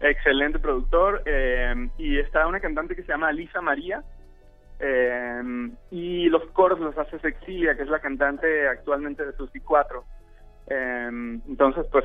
Excelente 0.00 0.58
productor, 0.58 1.22
eh, 1.26 1.74
y 1.98 2.18
está 2.18 2.46
una 2.46 2.60
cantante 2.60 2.94
que 2.94 3.02
se 3.02 3.08
llama 3.08 3.32
Lisa 3.32 3.60
María, 3.60 4.02
eh, 4.80 5.42
y 5.90 6.28
los 6.28 6.44
coros 6.50 6.80
los 6.80 6.96
hace 6.98 7.18
Sexilia, 7.20 7.76
que 7.76 7.82
es 7.82 7.88
la 7.88 8.00
cantante 8.00 8.68
actualmente 8.68 9.24
de 9.24 9.32
Susi 9.32 9.60
4. 9.60 10.04
entonces, 10.68 11.86
pues, 11.90 12.04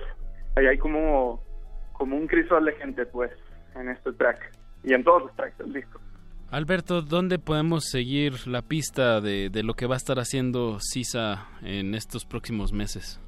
ahí 0.56 0.66
hay 0.68 0.78
como, 0.78 1.42
como 1.94 2.16
un 2.16 2.28
crisol 2.28 2.66
de 2.66 2.74
gente, 2.74 3.06
pues, 3.06 3.32
en 3.76 3.90
este 3.90 4.12
track, 4.14 4.52
y 4.84 4.94
en 4.94 5.04
todos 5.04 5.24
los 5.24 5.36
tracks 5.36 5.58
del 5.58 5.74
disco. 5.74 6.00
Alberto, 6.50 7.02
¿dónde 7.02 7.40
podemos 7.40 7.90
seguir 7.90 8.48
la 8.48 8.62
pista 8.62 9.20
de, 9.20 9.50
lo 9.64 9.74
que 9.74 9.86
va 9.86 9.96
a 9.96 9.98
estar 9.98 10.18
haciendo 10.18 10.80
CISA 10.80 11.46
en 11.62 11.94
estos 11.94 12.26
próximos 12.26 12.72
meses? 12.72 13.20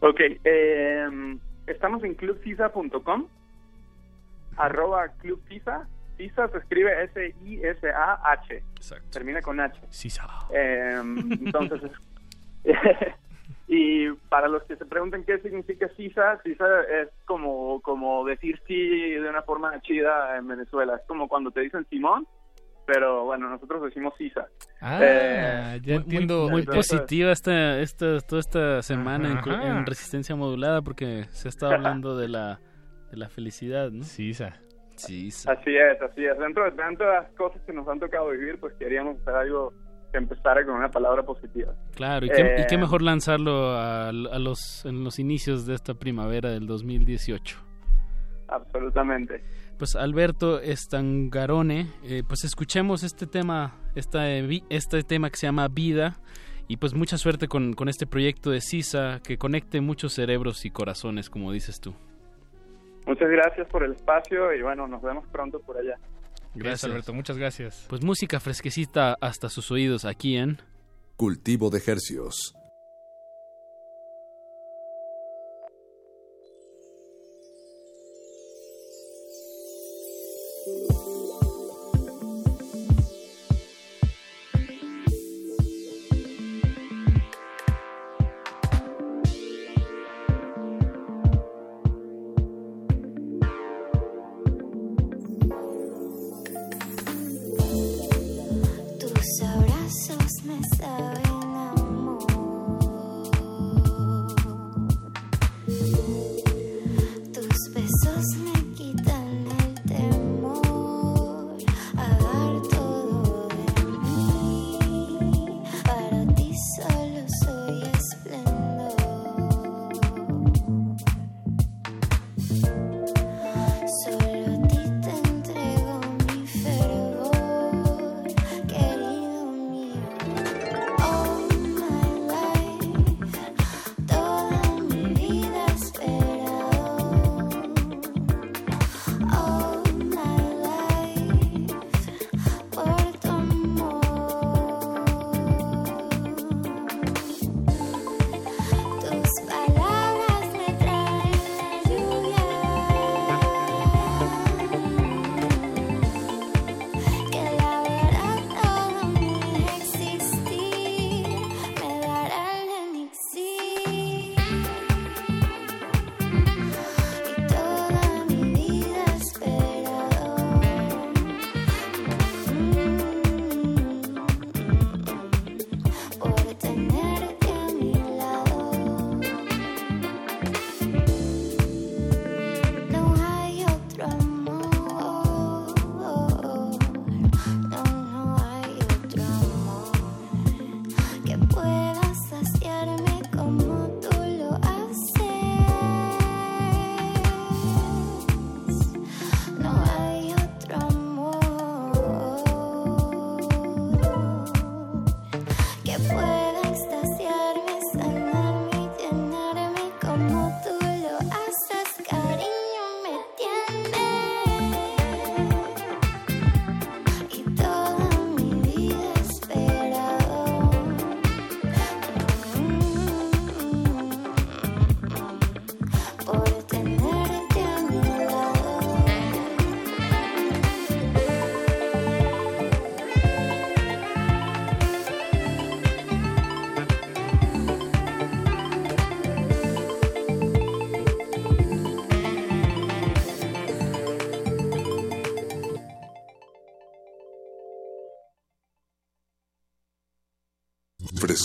Ok, 0.00 0.20
em, 0.44 1.38
estamos 1.66 2.04
en 2.04 2.14
clubcisa.com, 2.14 3.28
arroba 4.56 5.08
clubcisa, 5.20 5.88
CISA 6.18 6.48
se 6.48 6.58
escribe 6.58 7.04
S-I-S-A-H, 7.04 8.62
termina 9.10 9.40
con 9.40 9.58
H. 9.58 9.80
CISA. 9.88 10.28
Em, 10.52 11.32
entonces, 11.32 11.80
Y 13.74 14.12
para 14.28 14.48
los 14.48 14.62
que 14.64 14.76
se 14.76 14.84
pregunten 14.84 15.24
qué 15.24 15.38
significa 15.38 15.88
CISA, 15.96 16.38
CISA 16.42 16.82
es 16.82 17.08
como, 17.24 17.80
como 17.80 18.22
decir 18.22 18.60
sí 18.66 19.14
de 19.14 19.26
una 19.26 19.40
forma 19.40 19.80
chida 19.80 20.36
en 20.36 20.46
Venezuela. 20.46 20.96
Es 20.96 21.02
como 21.06 21.26
cuando 21.26 21.50
te 21.52 21.62
dicen 21.62 21.86
Simón, 21.88 22.28
pero 22.86 23.24
bueno, 23.24 23.48
nosotros 23.48 23.82
decimos 23.84 24.12
CISA. 24.18 24.46
Ah, 24.82 24.98
eh, 25.00 25.80
ya 25.82 25.94
entiendo. 25.94 26.50
Muy, 26.50 26.64
positiva 26.64 27.32
esta, 27.32 27.80
esta, 27.80 28.20
toda 28.20 28.40
esta 28.40 28.82
semana 28.82 29.42
en, 29.46 29.86
resistencia 29.86 30.36
modulada 30.36 30.82
porque 30.82 31.24
se 31.30 31.48
está 31.48 31.74
hablando 31.74 32.14
de 32.14 32.28
la, 32.28 32.60
de 33.10 33.16
la 33.16 33.30
felicidad, 33.30 33.90
¿no? 33.90 34.04
CISA. 34.04 34.60
CISA. 34.96 35.50
Así 35.50 35.74
es, 35.74 36.02
así 36.02 36.26
es. 36.26 36.38
Dentro 36.38 36.64
de 36.64 36.72
tantas 36.72 37.26
cosas 37.38 37.62
que 37.62 37.72
nos 37.72 37.88
han 37.88 38.00
tocado 38.00 38.28
vivir, 38.32 38.60
pues 38.60 38.74
queríamos 38.74 39.18
hacer 39.22 39.34
algo 39.34 39.72
que 40.12 40.18
empezara 40.18 40.64
con 40.64 40.74
una 40.74 40.90
palabra 40.90 41.22
positiva. 41.22 41.74
Claro, 41.96 42.26
y 42.26 42.28
qué, 42.28 42.66
eh, 42.70 42.78
mejor 42.78 43.02
lanzarlo 43.02 43.74
a, 43.74 44.12
los, 44.12 44.84
en 44.84 45.02
los 45.02 45.18
inicios 45.18 45.66
de 45.66 45.74
esta 45.74 45.94
primavera 45.94 46.50
del 46.50 46.66
2018. 46.66 47.58
Absolutamente. 48.48 49.42
Pues 49.78 49.96
Alberto 49.96 50.60
Estangarone, 50.60 51.86
eh, 52.04 52.22
pues 52.28 52.44
escuchemos 52.44 53.02
este 53.02 53.26
tema, 53.26 53.74
esta, 53.94 54.28
este 54.28 55.02
tema 55.02 55.30
que 55.30 55.36
se 55.36 55.46
llama 55.46 55.66
Vida, 55.68 56.20
y 56.68 56.76
pues 56.76 56.94
mucha 56.94 57.16
suerte 57.16 57.48
con, 57.48 57.72
con 57.72 57.88
este 57.88 58.06
proyecto 58.06 58.50
de 58.50 58.60
CISA 58.60 59.20
que 59.26 59.38
conecte 59.38 59.80
muchos 59.80 60.12
cerebros 60.12 60.64
y 60.66 60.70
corazones, 60.70 61.30
como 61.30 61.50
dices 61.52 61.80
tú. 61.80 61.94
Muchas 63.06 63.28
gracias 63.30 63.66
por 63.68 63.82
el 63.82 63.92
espacio 63.92 64.52
y 64.52 64.62
bueno, 64.62 64.86
nos 64.86 65.02
vemos 65.02 65.26
pronto 65.28 65.58
por 65.60 65.76
allá. 65.76 65.98
Gracias, 66.54 66.84
Alberto, 66.84 67.12
muchas 67.14 67.38
gracias. 67.38 67.86
Pues 67.88 68.02
música 68.02 68.40
fresquecita 68.40 69.16
hasta 69.20 69.48
sus 69.48 69.70
oídos 69.70 70.04
aquí 70.04 70.36
en 70.36 70.60
Cultivo 71.16 71.70
de 71.70 71.82
Hercios. 71.84 72.54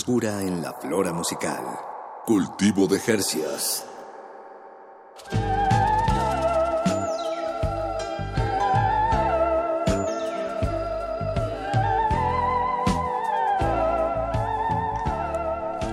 Frescura 0.08 0.40
en 0.40 0.62
la 0.62 0.72
flora 0.72 1.12
musical. 1.12 1.62
Cultivo 2.24 2.86
de 2.86 2.98
Jercias. 2.98 3.86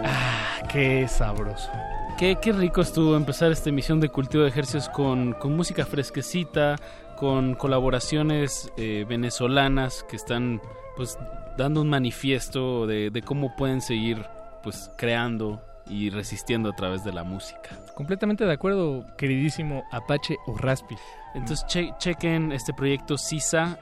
Ah, 0.05 0.61
qué 0.71 1.05
sabroso. 1.09 1.69
Qué, 2.17 2.37
qué 2.41 2.53
rico 2.53 2.79
estuvo 2.79 3.17
empezar 3.17 3.51
esta 3.51 3.67
emisión 3.67 3.99
de 3.99 4.07
Cultivo 4.07 4.43
de 4.43 4.49
Ejercicios 4.49 4.87
con, 4.87 5.33
con 5.33 5.57
música 5.57 5.85
fresquecita, 5.85 6.77
con 7.17 7.55
colaboraciones 7.55 8.71
eh, 8.77 9.05
venezolanas 9.05 10.05
que 10.07 10.15
están 10.15 10.61
pues 10.95 11.17
dando 11.57 11.81
un 11.81 11.89
manifiesto 11.89 12.85
de, 12.87 13.09
de 13.09 13.21
cómo 13.21 13.55
pueden 13.55 13.81
seguir 13.81 14.25
pues 14.63 14.91
creando 14.97 15.61
y 15.87 16.09
resistiendo 16.09 16.69
a 16.69 16.75
través 16.75 17.03
de 17.03 17.13
la 17.13 17.23
música. 17.23 17.69
Completamente 17.93 18.43
de 18.45 18.51
acuerdo, 18.53 19.05
queridísimo 19.17 19.83
Apache 19.91 20.35
o 20.47 20.57
Raspi. 20.57 20.95
Entonces 21.35 21.63
che- 21.67 21.93
chequen 21.99 22.51
este 22.51 22.73
proyecto 22.73 23.17
SISA, 23.17 23.77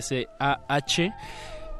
S-I-S-A-H, 0.00 1.12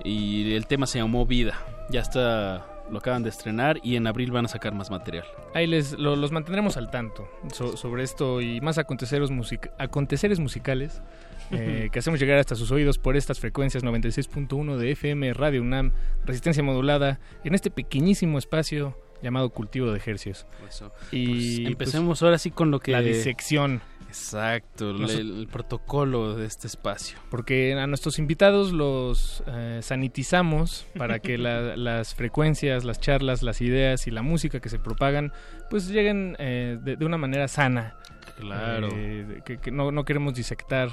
y 0.05 0.53
el 0.55 0.66
tema 0.66 0.87
se 0.87 0.99
llamó 0.99 1.27
Vida. 1.27 1.55
Ya 1.91 2.01
está, 2.01 2.66
lo 2.91 2.99
acaban 2.99 3.23
de 3.23 3.28
estrenar 3.31 3.78
y 3.82 3.97
en 3.97 4.07
abril 4.07 4.31
van 4.31 4.45
a 4.45 4.49
sacar 4.49 4.74
más 4.74 4.91
material. 4.91 5.24
Ahí 5.55 5.66
les 5.66 5.93
lo- 5.99 6.16
los 6.16 6.32
mantendremos 6.32 6.77
al 6.77 6.91
tanto 6.91 7.28
so- 7.53 7.77
sobre 7.77 8.03
esto 8.03 8.41
y 8.41 8.61
más 8.61 8.78
aconteceros 8.78 9.31
music- 9.31 9.70
aconteceres 9.78 10.39
musicales 10.39 11.03
eh, 11.51 11.89
que 11.93 11.99
hacemos 11.99 12.21
llegar 12.21 12.39
hasta 12.39 12.55
sus 12.55 12.71
oídos 12.71 12.99
por 12.99 13.17
estas 13.17 13.41
frecuencias 13.41 13.83
96.1 13.85 14.77
de 14.77 14.91
FM 14.93 15.33
Radio 15.35 15.62
UNAM, 15.62 15.93
resistencia 16.25 16.62
modulada, 16.62 17.21
en 17.45 17.55
este 17.55 17.71
pequeñísimo 17.71 18.39
espacio 18.39 18.97
llamado 19.23 19.51
Cultivo 19.51 19.91
de 19.91 19.99
Ejercios. 19.99 20.47
Eso. 20.69 20.93
Y 21.12 21.27
Pues 21.65 21.73
empecemos 21.73 22.23
ahora 22.23 22.39
sí 22.39 22.51
con 22.51 22.71
lo 22.71 22.81
que... 22.81 22.93
La 22.93 23.03
disección. 23.03 23.83
Exacto, 24.09 24.93
Nos- 24.93 25.15
el, 25.15 25.41
el 25.41 25.47
protocolo 25.47 26.35
de 26.35 26.47
este 26.47 26.67
espacio. 26.67 27.19
Porque 27.31 27.75
a 27.75 27.87
nuestros 27.87 28.19
invitados 28.19 28.73
los 28.73 29.45
eh, 29.47 29.81
sanitizamos 29.83 30.87
para 30.97 31.21
que 31.21 31.39
la- 31.39 31.77
las 31.77 32.15
frecuencias, 32.15 32.85
las 32.85 32.99
charlas, 32.99 33.43
las 33.43 33.61
ideas 33.61 34.07
y 34.07 34.11
la 34.11 34.23
música 34.23 34.59
que 34.61 34.69
se 34.69 34.79
propagan 34.79 35.33
pues 35.69 35.89
lleguen 35.89 36.35
eh, 36.41 36.79
de, 36.83 36.97
de 36.97 37.05
una 37.05 37.19
manera 37.19 37.47
sana. 37.47 37.97
Claro. 38.39 38.89
Eh, 38.93 39.43
que 39.62 39.71
no, 39.71 39.93
no 39.93 40.05
queremos 40.05 40.35
disectar 40.35 40.91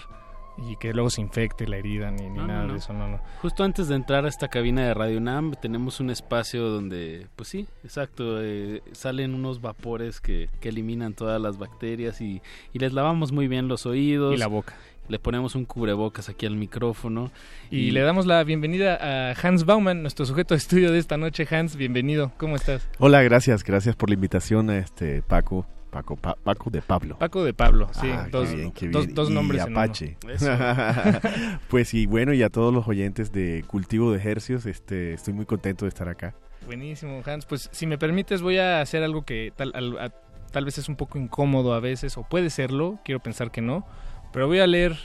y 0.58 0.76
que 0.78 0.94
luego 0.94 1.10
se 1.10 1.22
infecte 1.22 1.68
la 1.68 1.78
herida 1.78 2.10
ni, 2.12 2.30
ni 2.30 2.38
No, 2.38 2.48
nada 2.48 2.64
no. 2.66 2.74
de 2.74 2.80
eso, 2.80 2.94
no, 2.94 3.08
no. 3.08 3.20
Justo 3.42 3.64
antes 3.64 3.88
de 3.88 3.96
entrar 3.96 4.26
a 4.26 4.30
esta 4.30 4.48
cabina 4.48 4.86
de 4.86 4.94
Radio 4.94 5.18
UNAM 5.20 5.54
tenemos 5.62 6.00
un 6.00 6.10
espacio 6.10 6.64
donde, 6.70 7.28
pues 7.36 7.50
sí, 7.50 7.68
exacto, 7.84 8.42
eh, 8.42 8.82
salen 8.92 9.34
unos 9.36 9.62
vapores 9.62 10.20
que, 10.20 10.50
que 10.60 10.70
eliminan 10.70 11.14
todas 11.14 11.40
las 11.42 11.58
bacterias 11.58 12.22
y, 12.22 12.42
y 12.74 12.80
les 12.80 12.94
lavamos 12.94 13.32
muy 13.32 13.48
bien 13.48 13.68
los 13.68 13.86
oídos. 13.86 14.34
Y 14.34 14.38
la 14.38 14.48
boca. 14.48 14.76
Le 15.10 15.20
ponemos 15.20 15.56
un 15.56 15.64
cubrebocas 15.64 16.28
aquí 16.28 16.46
al 16.46 16.58
micrófono. 16.58 17.32
Y, 17.72 17.92
le 17.92 18.02
damos 18.02 18.26
la 18.26 18.44
bienvenida 18.44 18.98
a 19.32 19.34
Hans 19.42 19.64
Baumann, 19.64 20.02
nuestro 20.02 20.26
sujeto 20.26 20.54
de 20.54 20.58
estudio 20.58 20.92
de 20.92 21.00
esta 21.00 21.16
noche. 21.16 21.48
Hans, 21.50 21.78
bienvenido. 21.78 22.34
¿Cómo 22.38 22.58
estás? 22.58 22.90
Hola, 23.00 23.22
gracias, 23.24 23.64
gracias 23.64 23.96
por 23.96 24.10
la 24.10 24.16
invitación 24.16 24.70
a 24.70 24.80
este 24.80 25.22
Paco, 25.22 25.66
Paco, 25.98 26.16
Pa- 26.16 26.36
Paco 26.44 26.70
de 26.70 26.82
Pablo. 26.82 27.18
Paco 27.18 27.44
de 27.44 27.54
Pablo, 27.54 27.90
sí, 27.92 28.08
Ah, 28.12 28.24
qué 28.26 28.32
dos, 28.32 28.54
bien, 28.54 28.72
qué 28.72 28.88
dos- 28.90 29.06
bien. 29.06 29.16
dos 29.16 29.30
Y 29.30 29.34
nombres 29.34 29.64
en 29.64 29.70
uno. 29.72 29.80
Apache. 29.80 30.18
Pues 31.70 31.90
sí, 31.90 32.06
bueno, 32.06 32.34
y 32.34 32.44
a 32.44 32.50
todos 32.50 32.74
los 32.74 32.88
oyentes 32.88 33.32
de 33.32 33.64
Cultivo 33.68 34.12
de 34.12 34.22
Hercios, 34.22 34.66
este, 34.66 35.14
estoy 35.14 35.34
muy 35.34 35.46
contento 35.46 35.86
de 35.86 35.90
estar 35.90 36.08
acá. 36.10 36.34
Buenísimo, 36.66 37.22
Hans. 37.26 37.46
Pues 37.46 37.70
si 37.72 37.88
me 37.88 37.98
permites 37.98 38.42
voy 38.42 38.58
a 38.58 38.82
hacer 38.82 39.04
algo 39.04 39.24
que 39.24 39.52
tal, 39.56 39.72
al- 39.76 39.98
a- 40.00 40.14
tal 40.52 40.66
vez 40.66 40.78
es 40.78 40.88
un 40.90 40.96
poco 40.96 41.18
incómodo 41.18 41.74
a 41.74 41.80
veces, 41.80 42.18
o 42.18 42.24
puede 42.24 42.50
serlo, 42.50 43.00
quiero 43.04 43.20
pensar 43.22 43.52
que 43.52 43.62
no, 43.62 43.86
pero 44.34 44.48
voy 44.48 44.60
a 44.60 44.68
leer 44.68 44.96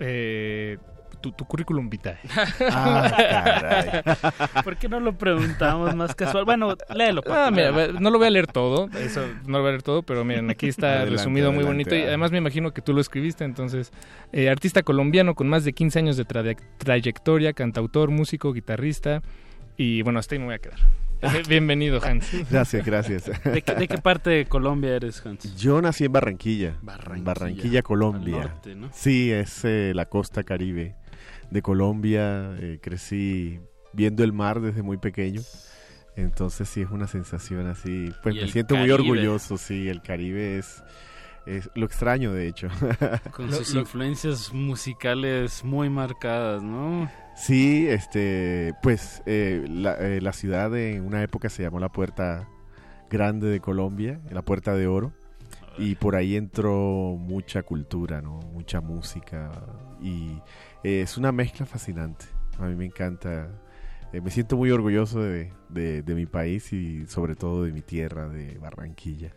eh, 0.00 0.78
tu, 1.22 1.32
tu 1.32 1.46
currículum 1.46 1.88
vitae. 1.88 2.18
¿Por 4.64 4.76
qué 4.76 4.88
no 4.88 5.00
lo 5.00 5.16
preguntamos 5.16 5.94
más 5.94 6.14
casual? 6.14 6.44
Bueno, 6.44 6.76
léelo. 6.94 7.22
Ah, 7.30 7.50
mira, 7.50 7.70
léelo. 7.70 8.00
no 8.00 8.10
lo 8.10 8.18
voy 8.18 8.26
a 8.26 8.30
leer 8.30 8.46
todo, 8.46 8.88
eso 8.98 9.22
no 9.46 9.58
lo 9.58 9.60
voy 9.60 9.68
a 9.68 9.72
leer 9.72 9.82
todo, 9.82 10.02
pero 10.02 10.24
miren, 10.24 10.50
aquí 10.50 10.68
está 10.68 10.88
Adelante, 10.88 11.10
resumido 11.12 11.52
muy 11.52 11.64
adelante, 11.64 11.84
bonito 11.84 11.96
y 11.96 12.02
ah. 12.02 12.08
además 12.08 12.32
me 12.32 12.38
imagino 12.38 12.72
que 12.72 12.82
tú 12.82 12.92
lo 12.92 13.00
escribiste, 13.00 13.44
entonces, 13.44 13.92
eh, 14.32 14.50
artista 14.50 14.82
colombiano 14.82 15.34
con 15.34 15.48
más 15.48 15.64
de 15.64 15.72
15 15.72 15.98
años 16.00 16.16
de 16.16 16.26
tra- 16.26 16.56
trayectoria, 16.78 17.52
cantautor, 17.52 18.10
músico, 18.10 18.52
guitarrista 18.52 19.22
y 19.76 20.02
bueno, 20.02 20.18
hasta 20.18 20.34
ahí 20.34 20.38
me 20.40 20.46
voy 20.46 20.54
a 20.54 20.58
quedar. 20.58 20.78
Bienvenido, 21.48 22.00
Hans. 22.02 22.28
Gracias, 22.50 22.84
gracias. 22.84 23.30
¿De 23.44 23.62
qué, 23.62 23.74
de 23.74 23.86
qué 23.86 23.98
parte 23.98 24.30
de 24.30 24.46
Colombia 24.46 24.96
eres, 24.96 25.24
Hans? 25.24 25.56
Yo 25.56 25.80
nací 25.80 26.04
en 26.04 26.12
Barranquilla. 26.12 26.74
Barranquilla. 26.82 27.82
Colombia. 27.82 28.36
Al 28.36 28.48
norte, 28.48 28.74
¿no? 28.74 28.88
Sí, 28.92 29.30
es 29.30 29.64
eh, 29.64 29.92
la 29.94 30.06
costa 30.06 30.42
caribe 30.42 30.96
de 31.52 31.62
Colombia. 31.62 32.54
eh, 32.58 32.78
crecí 32.80 33.60
viendo 33.92 34.24
el 34.24 34.32
mar 34.32 34.60
desde 34.60 34.82
muy 34.82 34.96
pequeño. 34.96 35.40
Entonces 36.16 36.68
sí 36.68 36.82
es 36.82 36.90
una 36.90 37.06
sensación 37.06 37.66
así. 37.66 38.12
Pues 38.22 38.34
me 38.34 38.48
siento 38.48 38.76
muy 38.76 38.90
orgulloso, 38.90 39.56
sí. 39.56 39.88
El 39.88 40.02
Caribe 40.02 40.58
es, 40.58 40.82
es 41.46 41.70
lo 41.74 41.86
extraño, 41.86 42.32
de 42.32 42.48
hecho. 42.48 42.68
Con 43.32 43.50
Lo- 43.50 43.56
sus 43.56 43.74
lo- 43.74 43.80
influencias 43.80 44.52
musicales 44.52 45.64
muy 45.64 45.88
marcadas, 45.88 46.62
¿no? 46.62 47.10
Sí, 47.34 47.86
este, 47.88 48.74
pues 48.82 49.22
eh, 49.24 49.64
la, 49.68 49.94
eh, 49.94 50.20
la 50.20 50.34
ciudad 50.34 50.76
en 50.76 51.02
una 51.06 51.22
época 51.22 51.48
se 51.48 51.62
llamó 51.62 51.80
la 51.80 51.88
Puerta 51.88 52.46
Grande 53.10 53.48
de 53.48 53.60
Colombia, 53.60 54.20
la 54.30 54.42
Puerta 54.42 54.74
de 54.74 54.86
Oro, 54.86 55.14
y 55.78 55.94
por 55.94 56.14
ahí 56.14 56.36
entró 56.36 57.16
mucha 57.18 57.62
cultura, 57.62 58.20
¿no? 58.20 58.40
Mucha 58.52 58.82
música, 58.82 59.50
y 60.02 60.38
eh, 60.84 61.02
es 61.02 61.16
una 61.16 61.32
mezcla 61.32 61.66
fascinante. 61.66 62.24
A 62.58 62.66
mí 62.66 62.74
me 62.74 62.84
encanta, 62.84 63.48
eh, 64.12 64.20
me 64.20 64.30
siento 64.30 64.56
muy 64.56 64.70
orgulloso 64.70 65.20
de, 65.22 65.52
de- 65.68 66.02
de 66.02 66.14
mi 66.14 66.26
país 66.26 66.72
y 66.72 67.06
sobre 67.06 67.34
todo 67.34 67.64
de 67.64 67.72
mi 67.72 67.82
tierra, 67.82 68.28
de 68.28 68.58
Barranquilla. 68.58 69.32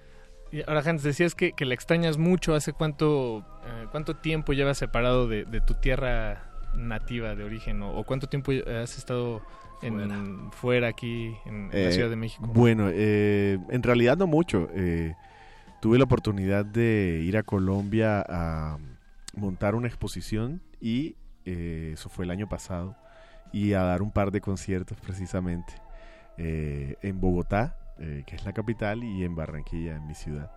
Y 0.51 0.61
ahora, 0.67 0.81
Hans, 0.85 1.03
decías 1.03 1.35
que, 1.35 1.51
que 1.53 1.65
la 1.65 1.73
extrañas 1.73 2.17
mucho. 2.17 2.53
¿Hace 2.55 2.71
cuánto, 2.71 3.39
eh, 3.65 3.87
cuánto 3.91 4.15
tiempo 4.15 4.53
llevas 4.53 4.77
separado 4.77 5.27
de, 5.27 5.43
de 5.45 5.59
tu 5.61 5.73
tierra 5.73 6.51
nativa 6.77 7.35
de 7.35 7.43
origen? 7.43 7.81
¿O, 7.81 7.97
o 7.97 8.03
cuánto 8.03 8.27
tiempo 8.27 8.51
has 8.51 8.97
estado 8.97 9.41
en, 9.81 10.51
fuera. 10.51 10.87
aquí 10.87 11.35
en, 11.45 11.69
en 11.73 11.83
la 11.83 11.89
Eh, 11.89 11.91
Ciudad 11.91 12.09
de 12.09 12.15
México? 12.15 12.45
Bueno, 12.47 12.89
eh, 12.93 13.57
en 13.69 13.83
realidad 13.83 14.17
no 14.17 14.27
mucho. 14.27 14.69
Eh, 14.73 15.13
tuve 15.81 15.97
la 15.97 16.05
oportunidad 16.05 16.63
de 16.65 17.21
ir 17.23 17.37
a 17.37 17.43
Colombia 17.43 18.23
a 18.27 18.77
montar 19.35 19.75
una 19.75 19.87
exposición 19.87 20.61
y 20.79 21.15
eh, 21.45 21.91
eso 21.93 22.09
fue 22.09 22.25
el 22.25 22.31
año 22.31 22.49
pasado 22.49 22.95
y 23.51 23.73
a 23.73 23.83
dar 23.83 24.01
un 24.01 24.11
par 24.11 24.31
de 24.31 24.41
conciertos 24.41 24.97
precisamente 24.99 25.73
eh, 26.37 26.97
en 27.01 27.21
Bogotá, 27.21 27.77
eh, 27.99 28.23
que 28.25 28.35
es 28.35 28.45
la 28.45 28.53
capital, 28.53 29.03
y 29.03 29.23
en 29.23 29.35
Barranquilla, 29.35 29.95
en 29.95 30.07
mi 30.07 30.15
ciudad. 30.15 30.51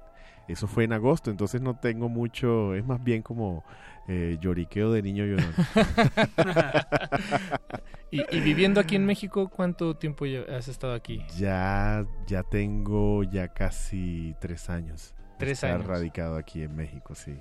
Eso 0.49 0.67
fue 0.67 0.85
en 0.85 0.95
agosto, 0.95 1.31
entonces 1.31 1.61
no 1.61 1.77
tengo 1.77 2.09
mucho, 2.09 2.75
es 2.75 2.85
más 2.85 3.05
bien 3.05 3.21
como 3.21 3.65
lloriqueo 4.09 4.91
de 4.91 5.03
niño 5.03 5.27
llorón. 5.27 5.53
¿Y, 8.11 8.23
y 8.35 8.41
viviendo 8.41 8.81
aquí 8.81 8.97
en 8.97 9.05
México, 9.05 9.51
¿cuánto 9.51 9.95
tiempo 9.95 10.25
has 10.51 10.69
estado 10.69 10.95
aquí? 10.95 11.23
Ya, 11.37 12.07
ya 12.27 12.43
tengo 12.43 13.23
ya 13.25 13.49
casi 13.49 14.35
tres 14.41 14.71
años. 14.71 15.15
Tres 15.39 15.63
años. 15.63 15.87
radicado 15.87 16.37
aquí 16.37 16.63
en 16.63 16.75
México, 16.75 17.15
sí. 17.15 17.39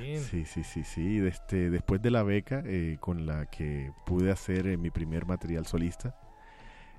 Bien. 0.00 0.20
Sí, 0.20 0.44
sí, 0.44 0.62
sí, 0.64 0.82
sí. 0.84 1.18
Este, 1.26 1.70
después 1.70 2.00
de 2.02 2.10
la 2.10 2.22
beca 2.22 2.62
eh, 2.66 2.96
con 3.00 3.26
la 3.26 3.46
que 3.46 3.92
pude 4.04 4.30
hacer 4.30 4.66
eh, 4.66 4.76
mi 4.76 4.90
primer 4.90 5.26
material 5.26 5.66
solista. 5.66 6.14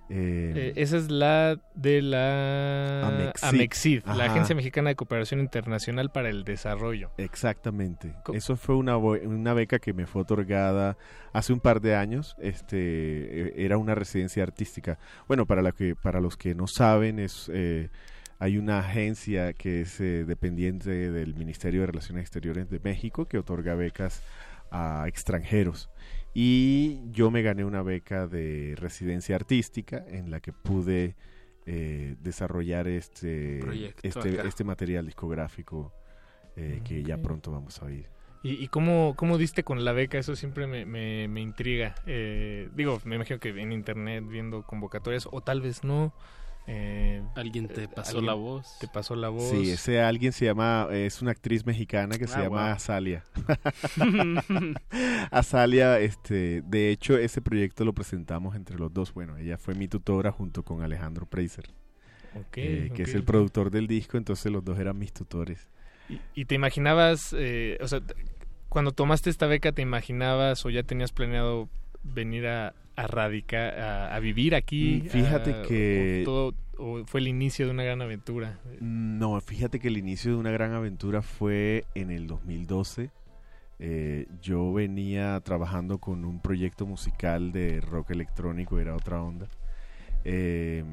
eh, 0.09 0.53
Eh, 0.55 0.73
esa 0.77 0.97
es 0.97 1.09
la 1.11 1.59
de 1.75 2.01
la 2.01 3.07
Amexid. 3.07 3.47
Amexid, 3.47 4.05
la. 4.05 4.25
Agencia 4.25 4.55
Mexicana 4.55 4.89
de 4.89 4.95
Cooperación 4.95 5.39
Internacional 5.41 6.11
para 6.11 6.29
el 6.29 6.43
Desarrollo. 6.45 7.11
Exactamente. 7.17 8.13
Eso 8.33 8.55
fue 8.55 8.75
una, 8.75 8.95
una 8.97 9.53
beca 9.53 9.79
que 9.79 9.93
me 9.93 10.05
fue 10.05 10.21
otorgada 10.21 10.97
hace 11.33 11.51
un 11.53 11.59
par 11.59 11.81
de 11.81 11.95
años. 11.95 12.35
Este 12.39 13.63
era 13.65 13.77
una 13.77 13.95
residencia 13.95 14.43
artística. 14.43 14.97
Bueno, 15.27 15.45
para 15.45 15.61
la 15.61 15.71
que 15.73 15.95
para 15.95 16.21
los 16.21 16.37
que 16.37 16.55
no 16.55 16.67
saben 16.67 17.19
es 17.19 17.51
hay 18.39 18.57
una 18.57 18.79
agencia 18.79 19.53
que 19.53 19.81
es 19.81 19.99
eh, 19.99 20.25
dependiente 20.25 21.11
del 21.11 21.35
Ministerio 21.35 21.81
de 21.81 21.87
Relaciones 21.87 22.21
Exteriores 22.21 22.69
de 22.69 22.79
México 22.79 23.25
que 23.25 23.37
otorga 23.37 23.75
becas 23.75 24.21
a 24.71 25.05
extranjeros. 25.07 25.89
Y 26.33 26.99
yo 27.11 27.31
me 27.31 27.41
gané 27.41 27.65
una 27.65 27.81
beca 27.81 28.27
de 28.27 28.75
residencia 28.77 29.35
artística 29.35 30.03
en 30.07 30.29
la 30.29 30.39
que 30.39 30.53
pude 30.53 31.15
eh, 31.65 32.15
desarrollar 32.21 32.87
este, 32.87 33.59
Proyecto 33.61 34.07
este, 34.07 34.39
acá. 34.39 34.47
este 34.47 34.63
material 34.63 35.05
discográfico 35.05 35.91
eh, 36.55 36.81
que 36.83 37.03
ya 37.03 37.17
pronto 37.17 37.51
vamos 37.51 37.81
a 37.81 37.85
oír. 37.85 38.07
¿Y, 38.43 38.67
cómo, 38.69 39.15
cómo, 39.17 39.37
diste 39.37 39.63
con 39.63 39.83
la 39.83 39.91
beca? 39.91 40.17
Eso 40.17 40.35
siempre 40.35 40.67
me, 40.67 40.85
me, 40.85 41.41
intriga. 41.41 41.95
Eh, 42.05 42.69
digo, 42.73 43.01
me 43.03 43.15
imagino 43.15 43.39
que 43.39 43.49
en 43.49 43.73
internet 43.73 44.23
viendo 44.25 44.63
convocatorias, 44.63 45.27
o 45.29 45.41
tal 45.41 45.59
vez 45.59 45.83
no. 45.83 46.13
Eh, 46.69 47.23
alguien 47.35 47.69
te 47.69 47.87
pasó 47.87 48.19
la 48.19 48.33
voz. 48.33 48.77
Te 48.79 48.89
pasó 48.89 49.15
la 49.15 49.29
voz. 49.29 49.49
Sí, 49.49 49.71
ese 49.71 50.01
alguien 50.01 50.33
se 50.33 50.45
llama, 50.45 50.89
es 50.91 51.21
una 51.21 51.31
actriz 51.31 51.65
mexicana 51.65 52.17
que 52.17 52.27
se 52.27 52.35
ah, 52.35 52.43
llama 52.43 52.73
Azalia. 52.73 53.23
Azalia, 55.31 55.97
este, 55.99 56.61
de 56.63 56.91
hecho, 56.91 57.17
ese 57.17 57.41
proyecto 57.41 57.85
lo 57.85 57.93
presentamos 57.93 58.53
entre 58.55 58.77
los 58.77 58.93
dos. 58.93 59.13
Bueno, 59.13 59.37
ella 59.37 59.57
fue 59.57 59.75
mi 59.75 59.87
tutora 59.87 60.33
junto 60.33 60.63
con 60.63 60.81
Alejandro 60.81 61.25
Preiser, 61.25 61.69
eh, 62.55 62.91
que 62.93 63.03
es 63.03 63.15
el 63.15 63.23
productor 63.23 63.71
del 63.71 63.87
disco, 63.87 64.17
entonces 64.17 64.51
los 64.51 64.65
dos 64.65 64.77
eran 64.77 64.99
mis 64.99 65.13
tutores. 65.13 65.69
¿Y, 66.35 66.45
te 66.45 66.55
imaginabas, 66.55 67.33
eh, 67.37 67.77
o 67.81 67.87
sea, 67.87 68.01
cuando 68.67 68.91
tomaste 68.91 69.29
esta 69.29 69.47
beca, 69.47 69.71
te 69.71 69.81
imaginabas 69.81 70.65
o 70.65 70.69
ya 70.69 70.83
tenías 70.83 71.13
planeado 71.13 71.69
venir 72.03 72.47
a, 72.47 72.73
a 72.97 73.07
radicar, 73.07 73.79
a, 73.79 74.19
vivir 74.19 74.55
aquí? 74.55 75.03
Mm, 75.05 75.09
fíjate 75.09 75.61
que... 75.67 76.23
O, 76.27 76.51
todo, 76.75 77.05
fue 77.05 77.21
el 77.21 77.27
inicio 77.27 77.65
de 77.65 77.71
una 77.71 77.83
gran 77.83 78.01
aventura? 78.01 78.59
No, 78.81 79.39
fíjate 79.39 79.79
que 79.79 79.87
el 79.87 79.97
inicio 79.97 80.31
de 80.31 80.37
una 80.37 80.51
gran 80.51 80.73
aventura 80.73 81.21
fue 81.21 81.85
en 81.95 82.11
el 82.11 82.27
2012. 82.27 83.11
Eh, 83.79 84.27
yo 84.41 84.73
venía 84.73 85.39
trabajando 85.41 85.99
con 85.99 86.25
un 86.25 86.41
proyecto 86.41 86.87
musical 86.87 87.51
de 87.51 87.81
rock 87.81 88.11
electrónico, 88.11 88.79
era 88.79 88.95
otra 88.95 89.21
onda. 89.21 89.47
Eh, 90.25 90.83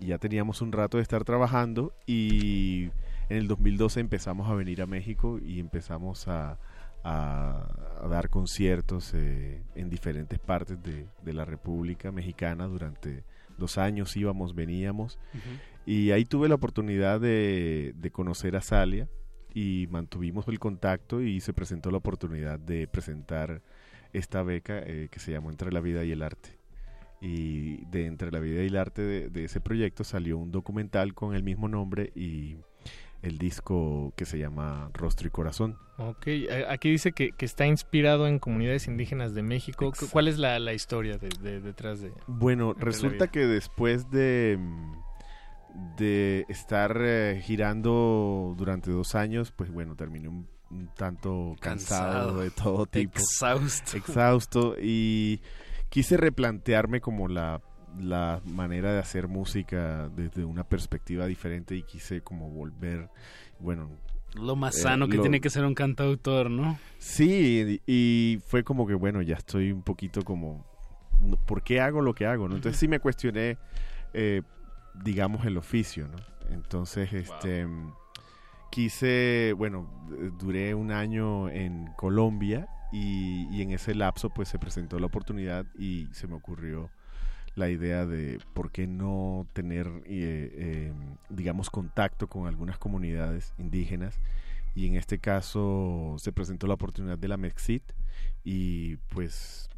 ya 0.00 0.18
teníamos 0.18 0.60
un 0.60 0.72
rato 0.72 0.96
de 0.96 1.02
estar 1.04 1.24
trabajando 1.24 1.94
y 2.06 2.90
en 3.28 3.38
el 3.38 3.48
2012 3.48 4.00
empezamos 4.00 4.50
a 4.50 4.54
venir 4.54 4.82
a 4.82 4.86
México 4.86 5.38
y 5.38 5.60
empezamos 5.60 6.26
a, 6.26 6.58
dar 7.06 8.30
conciertos 8.30 9.12
eh, 9.14 9.62
en 9.74 9.90
diferentes 9.90 10.38
partes 10.38 10.78
de, 10.82 11.32
la 11.32 11.44
República 11.44 12.12
Mexicana 12.12 12.66
durante 12.66 13.24
dos 13.58 13.78
años 13.78 14.16
íbamos, 14.16 14.54
veníamos 14.54 15.18
y 15.86 16.10
ahí 16.10 16.24
tuve 16.24 16.48
la 16.48 16.56
oportunidad 16.56 17.20
de, 17.20 18.10
conocer 18.12 18.56
a 18.56 18.60
Salia 18.60 19.08
y 19.54 19.86
mantuvimos 19.90 20.46
el 20.48 20.58
contacto 20.58 21.22
y 21.22 21.40
se 21.40 21.52
presentó 21.52 21.90
la 21.90 21.98
oportunidad 21.98 22.58
de 22.58 22.86
presentar 22.86 23.62
esta 24.12 24.42
beca 24.42 24.78
eh, 24.78 25.08
que 25.10 25.20
se 25.20 25.32
llamó 25.32 25.50
Entre 25.50 25.72
la 25.72 25.80
Vida 25.80 26.04
y 26.04 26.12
el 26.12 26.22
Arte. 26.22 26.58
Y 27.20 27.84
de 27.86 28.06
Entre 28.06 28.30
la 28.30 28.40
Vida 28.40 28.62
y 28.62 28.66
el 28.66 28.76
Arte 28.76 29.02
de, 29.02 29.30
de 29.30 29.44
ese 29.44 29.60
proyecto 29.60 30.04
salió 30.04 30.38
un 30.38 30.52
documental 30.52 31.14
con 31.14 31.34
el 31.34 31.42
mismo 31.42 31.68
nombre 31.68 32.12
y 32.14 32.56
el 33.26 33.38
disco 33.38 34.12
que 34.16 34.24
se 34.24 34.38
llama 34.38 34.90
Rostro 34.94 35.28
y 35.28 35.30
Corazón. 35.30 35.78
Ok, 35.98 36.26
aquí 36.68 36.90
dice 36.90 37.12
que, 37.12 37.32
está 37.38 37.66
inspirado 37.66 38.26
en 38.26 38.38
comunidades 38.38 38.86
indígenas 38.86 39.34
de 39.34 39.42
México. 39.42 39.92
¿Cuál 40.10 40.28
es 40.28 40.38
la, 40.38 40.72
historia 40.72 41.18
de, 41.18 41.60
detrás 41.60 42.00
de...? 42.00 42.12
Bueno, 42.26 42.74
resulta 42.74 43.28
que 43.28 43.46
después 43.46 44.10
de, 44.10 44.58
de 45.96 46.44
estar 46.48 46.96
eh, 47.00 47.40
girando 47.42 48.54
durante 48.56 48.90
dos 48.90 49.14
años, 49.14 49.52
pues 49.52 49.70
bueno, 49.70 49.96
terminé 49.96 50.28
un, 50.28 50.48
tanto 50.96 51.54
cansado, 51.60 52.40
de 52.40 52.50
todo 52.50 52.86
tipo. 52.86 53.18
Exhausto. 53.18 53.96
Exhausto 53.96 54.76
y 54.80 55.40
quise 55.88 56.16
replantearme 56.16 57.00
como 57.00 57.28
la 57.28 57.62
la 58.00 58.40
manera 58.44 58.92
de 58.92 58.98
hacer 58.98 59.28
música 59.28 60.08
desde 60.14 60.44
una 60.44 60.64
perspectiva 60.64 61.26
diferente 61.26 61.74
y 61.74 61.82
quise 61.82 62.20
como 62.20 62.50
volver, 62.50 63.08
bueno... 63.58 63.90
Lo 64.34 64.54
más 64.54 64.76
eh, 64.76 64.82
sano 64.82 65.08
que 65.08 65.18
tiene 65.18 65.40
que 65.40 65.48
ser 65.48 65.64
un 65.64 65.74
cantautor, 65.74 66.50
¿no? 66.50 66.78
Sí, 66.98 67.80
y, 67.86 68.38
fue 68.46 68.64
como 68.64 68.86
que, 68.86 68.94
bueno, 68.94 69.22
ya 69.22 69.36
estoy 69.36 69.72
un 69.72 69.82
poquito 69.82 70.22
como, 70.22 70.66
¿por 71.46 71.62
qué 71.62 71.80
hago 71.80 72.02
lo 72.02 72.14
que 72.14 72.26
hago? 72.26 72.48
¿no? 72.48 72.56
Entonces 72.56 72.78
sí 72.78 72.86
me 72.86 73.00
cuestioné, 73.00 73.56
eh, 74.12 74.42
digamos, 75.02 75.46
el 75.46 75.56
oficio, 75.56 76.08
¿no? 76.08 76.18
Entonces, 76.50 77.12
este... 77.12 77.66
Quise, 78.68 79.54
bueno, 79.56 79.88
duré 80.38 80.74
un 80.74 80.90
año 80.90 81.48
en 81.48 81.86
Colombia 81.96 82.68
y, 82.92 83.48
y, 83.50 83.62
en 83.62 83.70
ese 83.70 83.94
lapso 83.94 84.28
pues 84.28 84.48
se 84.48 84.58
presentó 84.58 84.98
la 84.98 85.06
oportunidad 85.06 85.64
y 85.78 86.08
se 86.12 86.26
me 86.26 86.34
ocurrió 86.34 86.90
la 87.56 87.70
idea 87.70 88.06
de 88.06 88.38
por 88.52 88.70
qué 88.70 88.86
no 88.86 89.46
tener, 89.54 89.88
eh, 90.04 90.52
eh, 90.54 90.92
digamos, 91.30 91.70
contacto 91.70 92.28
con 92.28 92.46
algunas 92.46 92.78
comunidades 92.78 93.54
indígenas. 93.58 94.20
Y 94.74 94.86
en 94.86 94.94
este 94.94 95.18
caso 95.18 96.16
se 96.18 96.32
presentó 96.32 96.66
la 96.66 96.74
oportunidad 96.74 97.18
de 97.18 97.28
la 97.28 97.38
Mexit 97.38 97.82
y 98.44 98.96
pues 99.08 99.70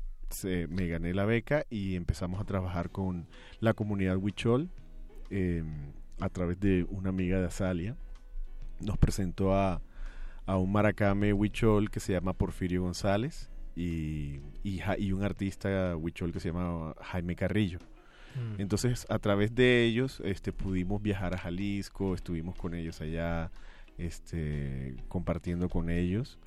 me 0.69 0.89
gané 0.89 1.15
la 1.15 1.25
beca 1.25 1.65
y 1.71 1.95
empezamos 1.95 2.41
a 2.41 2.45
trabajar 2.45 2.91
con 2.91 3.29
la 3.61 3.73
comunidad 3.73 4.19
Huichol 4.19 4.69
em, 5.31 5.93
a 6.21 6.29
través 6.29 6.61
de 6.61 6.85
una 6.91 7.11
amiga 7.11 7.39
de 7.39 7.47
Azalia. 7.47 7.97
Nos 8.81 8.99
presentó 8.99 9.55
a, 9.55 9.81
a 10.47 10.57
un 10.59 10.73
maracame 10.73 11.33
Huichol 11.33 11.91
que 11.91 12.01
se 12.01 12.13
llama 12.13 12.33
Porfirio 12.33 12.83
González 12.83 13.51
y, 13.79 14.41
y, 14.65 15.13
un 15.13 15.23
artista 15.23 15.97
huichol 15.97 16.33
que 16.33 16.41
se 16.41 16.49
llama 16.49 16.95
Jaime 17.01 17.37
Carrillo. 17.37 17.79
Mm. 18.35 18.61
Entonces, 18.61 19.07
a 19.09 19.21
través 19.21 19.55
de 19.55 19.85
ellos 19.85 20.21
este, 20.25 20.53
pudimos 20.53 21.01
viajar 21.01 21.35
a 21.35 21.39
Jalisco, 21.39 22.15
estuvimos 22.15 22.57
con 22.57 22.75
ellos 22.75 23.01
allá, 23.01 23.53
este, 23.97 24.97
compartiendo 25.07 25.69
con 25.69 25.91
ellos. 25.91 26.39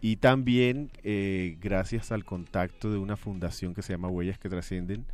Y 0.00 0.16
también, 0.16 0.90
eh, 1.04 1.56
gracias 1.60 2.10
al 2.10 2.24
contacto 2.24 2.90
de 2.90 2.98
una 2.98 3.16
fundación 3.16 3.74
que 3.74 3.82
se 3.82 3.92
llama 3.92 4.08
Huellas 4.08 4.40
que 4.40 4.48
Trascienden, 4.48 5.06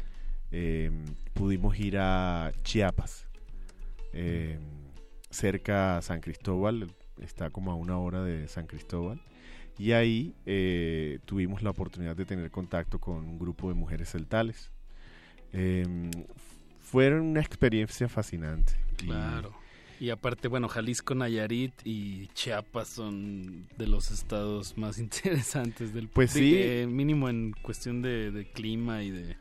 em, 0.50 1.04
pudimos 1.34 1.78
ir 1.78 1.98
a 1.98 2.50
Chiapas, 2.62 3.28
em, 4.14 4.58
cerca 5.28 5.98
a 5.98 6.02
San 6.02 6.22
Cristóbal, 6.22 6.90
está 7.20 7.50
como 7.50 7.70
a 7.72 7.74
una 7.74 7.98
hora 7.98 8.24
de 8.24 8.48
San 8.48 8.66
Cristóbal. 8.66 9.20
Y 9.78 9.92
ahí 9.92 10.34
eh, 10.44 11.20
tuvimos 11.24 11.62
la 11.62 11.70
oportunidad 11.70 12.16
de 12.16 12.24
tener 12.24 12.50
contacto 12.50 12.98
con 12.98 13.16
un 13.18 13.38
grupo 13.38 13.68
de 13.68 13.74
mujeres 13.74 14.10
celtales. 14.10 14.72
Eh, 15.52 16.10
fueron 16.80 17.20
una 17.22 17.40
experiencia 17.40 18.08
fascinante. 18.08 18.72
Claro. 18.96 19.54
Y, 20.00 20.10
aparte, 20.10 20.46
bueno, 20.48 20.68
Jalisco, 20.68 21.14
Nayarit 21.14 21.72
y 21.84 22.28
Chiapas 22.28 22.88
son 22.88 23.66
de 23.76 23.86
los 23.86 24.10
estados 24.10 24.76
más 24.76 24.98
interesantes 24.98 25.94
del 25.94 26.08
Pues 26.08 26.32
sí. 26.32 26.84
Mínimo 26.88 27.28
en 27.28 27.52
cuestión 27.62 28.02
de, 28.02 28.48
clima 28.52 29.02
y 29.02 29.10
de, 29.10 29.36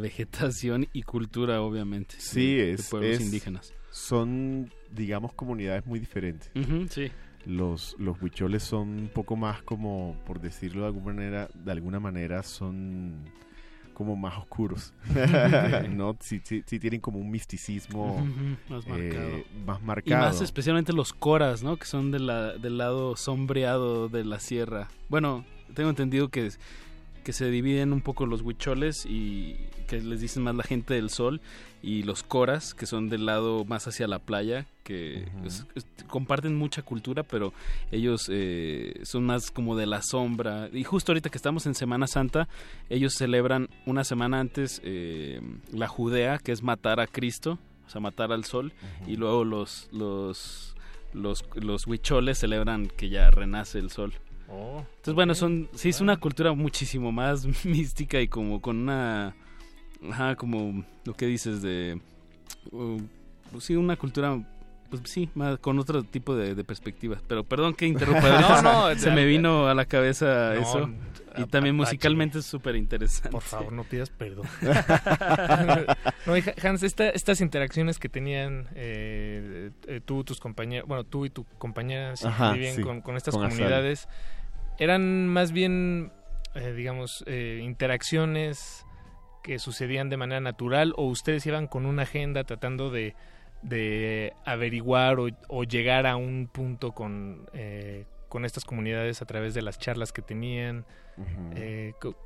vegetación 0.00 0.88
y 0.92 1.02
cultura, 1.02 1.62
obviamente. 1.62 2.16
Sí, 2.18 2.58
es. 2.58 2.88
pueblos 2.90 3.20
indígenas. 3.20 3.72
Son, 3.90 4.70
digamos, 4.90 5.32
comunidades 5.32 5.86
muy 5.86 6.00
diferentes. 6.00 6.50
sí 6.90 7.10
los, 7.46 7.96
los 7.98 8.20
huicholes 8.20 8.62
son 8.62 8.88
un 8.88 9.08
poco 9.08 9.36
más 9.36 9.62
como, 9.62 10.16
por 10.26 10.40
decirlo 10.40 10.82
de 10.82 10.86
alguna 10.88 11.14
manera, 11.14 11.48
de 11.54 11.72
alguna 11.72 12.00
manera 12.00 12.42
son 12.42 13.24
como 13.94 14.16
más 14.16 14.36
oscuros, 14.36 14.92
¿no? 15.90 16.16
Sí, 16.20 16.40
sí, 16.44 16.62
tienen 16.62 17.00
como 17.00 17.18
un 17.20 17.30
misticismo 17.30 18.26
más, 18.68 18.84
eh, 18.86 18.90
marcado. 18.90 19.64
más 19.64 19.82
marcado. 19.82 20.22
Y 20.22 20.26
más 20.26 20.40
especialmente 20.42 20.92
los 20.92 21.12
coras, 21.12 21.62
¿no? 21.62 21.76
Que 21.76 21.86
son 21.86 22.10
de 22.10 22.18
la, 22.18 22.58
del 22.58 22.76
lado 22.76 23.16
sombreado 23.16 24.08
de 24.08 24.24
la 24.24 24.40
sierra. 24.40 24.88
Bueno, 25.08 25.44
tengo 25.74 25.90
entendido 25.90 26.28
que 26.28 26.50
que 27.24 27.32
se 27.32 27.50
dividen 27.50 27.92
un 27.92 28.02
poco 28.02 28.26
los 28.26 28.42
huicholes 28.42 29.06
y 29.06 29.56
que 29.88 30.00
les 30.00 30.20
dicen 30.20 30.42
más 30.42 30.54
la 30.54 30.62
gente 30.62 30.94
del 30.94 31.10
sol 31.10 31.40
y 31.82 32.02
los 32.04 32.22
coras 32.22 32.74
que 32.74 32.86
son 32.86 33.08
del 33.08 33.26
lado 33.26 33.64
más 33.64 33.86
hacia 33.88 34.06
la 34.06 34.18
playa 34.18 34.66
que 34.84 35.26
comparten 36.06 36.54
mucha 36.54 36.82
cultura 36.82 37.22
pero 37.22 37.52
ellos 37.90 38.28
eh, 38.30 39.00
son 39.02 39.24
más 39.24 39.50
como 39.50 39.76
de 39.76 39.86
la 39.86 40.02
sombra. 40.02 40.68
Y 40.72 40.84
justo 40.84 41.12
ahorita 41.12 41.30
que 41.30 41.38
estamos 41.38 41.66
en 41.66 41.74
Semana 41.74 42.06
Santa 42.06 42.48
ellos 42.88 43.14
celebran 43.14 43.68
una 43.86 44.04
semana 44.04 44.40
antes 44.40 44.80
eh, 44.84 45.40
la 45.72 45.88
Judea 45.88 46.38
que 46.38 46.52
es 46.52 46.62
matar 46.62 47.00
a 47.00 47.06
Cristo 47.06 47.58
o 47.86 47.90
sea 47.90 48.00
matar 48.00 48.32
al 48.32 48.44
sol 48.44 48.72
y 49.06 49.16
luego 49.16 49.44
los 49.44 49.88
los 49.92 50.74
los 51.12 51.44
los 51.54 51.86
huicholes 51.86 52.38
celebran 52.38 52.88
que 52.88 53.08
ya 53.08 53.30
renace 53.30 53.78
el 53.78 53.90
sol 53.90 54.12
Oh, 54.54 54.78
Entonces, 54.78 55.14
bueno, 55.14 55.34
son 55.34 55.68
sí 55.74 55.88
es 55.88 56.00
una 56.00 56.16
cultura 56.16 56.52
muchísimo 56.52 57.10
más 57.10 57.46
mística 57.64 58.20
y 58.20 58.28
como 58.28 58.60
con 58.60 58.78
una 58.78 59.34
ajá, 60.08 60.36
como 60.36 60.84
lo 61.04 61.14
que 61.14 61.26
dices 61.26 61.62
de 61.62 62.00
uh, 62.70 63.00
pues 63.50 63.64
sí, 63.64 63.76
una 63.76 63.96
cultura 63.96 64.38
pues 64.90 65.10
sí, 65.10 65.28
más, 65.34 65.58
con 65.58 65.78
otro 65.78 66.02
tipo 66.04 66.36
de, 66.36 66.62
perspectivas. 66.64 67.20
Pero 67.26 67.44
perdón 67.44 67.74
que 67.74 67.86
interrumpa. 67.86 68.40
no, 68.62 68.62
no, 68.62 68.98
se 68.98 69.10
me 69.10 69.24
vino 69.24 69.66
a 69.66 69.74
la 69.74 69.86
cabeza 69.86 70.54
eso. 70.54 70.90
Y 71.36 71.46
también 71.46 71.74
musicalmente 71.74 72.38
es 72.38 72.46
súper 72.46 72.76
interesante. 72.76 73.30
Por 73.30 73.42
favor, 73.42 73.72
no 73.72 73.82
pidas 73.82 74.10
perdón. 74.10 74.46
no, 76.26 76.34
Hans, 76.62 76.82
estas 76.84 77.40
interacciones 77.40 77.98
que 77.98 78.08
tenían 78.08 78.68
eh, 78.76 79.70
eh, 79.88 80.00
tú, 80.04 80.22
tus 80.22 80.38
compañeros, 80.38 80.86
bueno, 80.86 81.02
tú 81.02 81.26
y 81.26 81.30
tu 81.30 81.44
compañera 81.58 82.14
con, 83.02 83.16
estas 83.16 83.34
comunidades, 83.34 84.08
eran 84.78 85.28
más 85.28 85.52
bien, 85.52 86.12
eh, 86.54 86.72
digamos, 86.72 87.24
eh, 87.26 87.60
interacciones 87.62 88.84
que 89.42 89.58
sucedían 89.58 90.08
de 90.08 90.16
manera 90.16 90.40
natural 90.40 90.94
o 90.96 91.04
ustedes 91.04 91.44
iban 91.46 91.66
con 91.66 91.86
una 91.86 92.02
agenda 92.02 92.44
tratando 92.44 92.90
de, 92.90 93.14
de 93.62 94.32
averiguar 94.44 95.18
o, 95.20 95.64
llegar 95.64 96.06
a 96.06 96.16
un 96.16 96.48
punto 96.50 96.92
con, 96.92 97.46
eh, 97.52 98.06
con 98.28 98.44
estas 98.44 98.64
comunidades 98.64 99.20
a 99.20 99.26
través 99.26 99.54
de 99.54 99.62
las 99.62 99.78
charlas 99.78 100.12
que 100.12 100.22
tenían. 100.22 100.86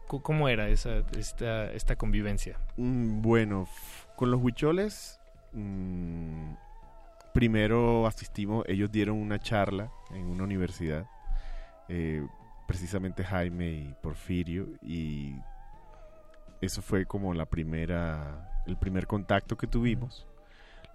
¿Cómo 0.06 0.48
era 0.48 0.68
esa, 0.68 1.02
esta, 1.18 1.70
esta 1.72 1.96
convivencia? 1.96 2.58
Mm, 2.76 3.20
bueno, 3.20 3.68
con 4.16 4.30
los 4.30 4.40
huicholes, 4.40 5.20
mm, 5.52 6.52
primero 7.34 8.06
asistimos, 8.06 8.64
ellos 8.68 8.90
dieron 8.90 9.16
una 9.16 9.38
charla 9.38 9.90
en 10.10 10.24
una 10.24 10.44
universidad 10.44 11.06
eh, 11.88 12.26
precisamente 12.66 13.24
Jaime 13.24 13.70
y 13.72 13.94
Porfirio 14.02 14.68
y 14.82 15.36
eso 16.60 16.82
fue 16.82 17.06
como 17.06 17.34
la 17.34 17.46
primera 17.46 18.62
el 18.66 18.76
primer 18.76 19.06
contacto 19.06 19.56
que 19.56 19.66
tuvimos. 19.66 20.26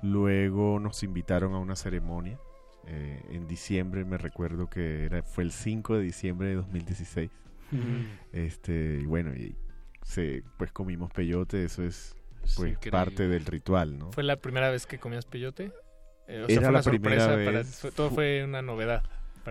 Luego 0.01 0.79
nos 0.79 1.01
invitaron 1.03 1.53
a 1.53 1.59
una 1.59 1.75
ceremonia 1.75 2.37
eh, 2.85 3.21
en 3.29 3.47
diciembre 3.47 4.03
me 4.03 4.17
recuerdo 4.17 4.69
que 4.69 5.05
era 5.05 5.23
fue 5.23 5.45
el 5.45 5.53
5 5.53 5.95
de 5.95 6.03
diciembre 6.03 6.49
de 6.49 6.55
2016 6.55 7.31
este 8.33 8.99
y 9.01 9.05
bueno 9.05 9.33
y 9.33 9.55
se 10.03 10.43
pues 10.57 10.73
comimos 10.73 11.09
peyote 11.11 11.63
eso 11.63 11.81
es 11.81 12.15
pues 12.57 12.77
parte 12.91 13.29
del 13.29 13.45
ritual 13.45 13.97
no 13.97 14.11
fue 14.11 14.23
la 14.23 14.35
primera 14.35 14.69
vez 14.69 14.85
que 14.85 14.99
comías 14.99 15.25
peyote 15.25 15.71
eh, 16.27 16.45
era 16.49 16.71
la 16.71 16.83
primera 16.83 17.35
vez. 17.37 17.87
todo 17.95 18.11
fue 18.11 18.43
una 18.43 18.61
novedad 18.61 19.03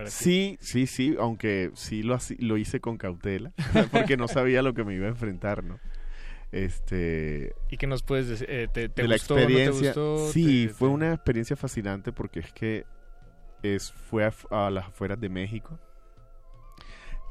sí, 0.07 0.57
sí, 0.61 0.87
sí, 0.87 1.15
aunque 1.19 1.71
sí 1.75 2.03
lo, 2.03 2.17
lo 2.39 2.57
hice 2.57 2.79
con 2.79 2.97
cautela, 2.97 3.53
porque 3.91 4.17
no 4.17 4.27
sabía 4.27 4.61
lo 4.61 4.73
que 4.73 4.83
me 4.83 4.95
iba 4.95 5.05
a 5.05 5.09
enfrentar, 5.09 5.63
¿no? 5.63 5.79
Este, 6.53 7.55
¿Y 7.71 7.77
qué 7.77 7.87
nos 7.87 8.03
puedes 8.03 8.27
decir? 8.27 8.47
Eh, 8.47 8.67
¿Te, 8.71 9.07
la 9.07 9.15
experiencia, 9.15 9.93
Sí, 10.31 10.67
fue 10.67 10.87
una 10.87 11.11
experiencia 11.11 11.55
fascinante 11.55 12.11
porque 12.11 12.41
es 12.41 12.53
que 12.53 12.85
es, 13.63 13.91
fue 13.91 14.29
a, 14.51 14.69
las 14.69 14.85
afueras 14.85 15.19
de 15.19 15.29
México. 15.29 15.79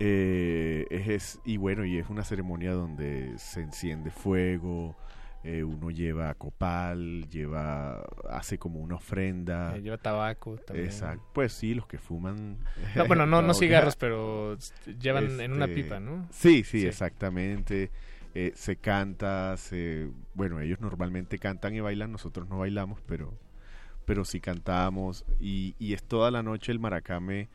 Eh, 0.01 0.87
es, 0.91 1.39
y 1.45 1.57
bueno, 1.57 1.85
y 1.85 1.99
es 1.99 2.11
una 2.11 2.25
ceremonia 2.25 2.73
donde 2.73 3.39
se 3.39 3.61
enciende 3.61 4.11
fuego, 4.11 4.97
eh, 5.45 5.65
uno 5.65 5.91
lleva 5.91 6.33
copal, 6.35 7.29
lleva, 7.29 8.05
hace 8.31 8.59
como 8.59 8.79
una 8.79 8.95
ofrenda. 8.95 9.77
Eh, 9.77 9.83
lleva 9.83 9.99
tabaco 9.99 10.57
también. 10.57 10.87
Exacto. 10.87 11.25
Pues 11.33 11.53
sí, 11.53 11.75
los 11.75 11.87
que 11.87 11.99
fuman. 11.99 12.59
bueno, 13.09 13.27
no, 13.27 13.43
no 13.43 13.53
cigarros, 13.53 13.97
pero 13.99 14.57
llevan 15.01 15.41
en 15.41 15.53
una 15.53 15.65
este, 15.65 15.83
pipa, 15.83 15.99
¿no? 15.99 16.29
Sí, 16.31 16.63
sí, 16.63 16.87
exactamente. 16.87 17.91
Eh, 18.35 18.53
se 18.55 18.77
canta, 18.77 19.57
se, 19.57 20.09
bueno, 20.35 20.61
ellos 20.61 20.81
normalmente 20.81 21.39
cantan 21.39 21.75
y 21.75 21.81
bailan, 21.81 22.13
nosotros 22.13 22.49
no 22.49 22.59
bailamos, 22.59 23.01
pero, 23.05 23.37
pero 24.05 24.25
sí 24.25 24.39
cantamos. 24.41 25.25
Y, 25.41 25.75
y 25.81 25.93
es 25.95 26.05
toda 26.05 26.31
la 26.31 26.45
noche 26.45 26.71
el 26.71 26.79
maracame 26.79 27.49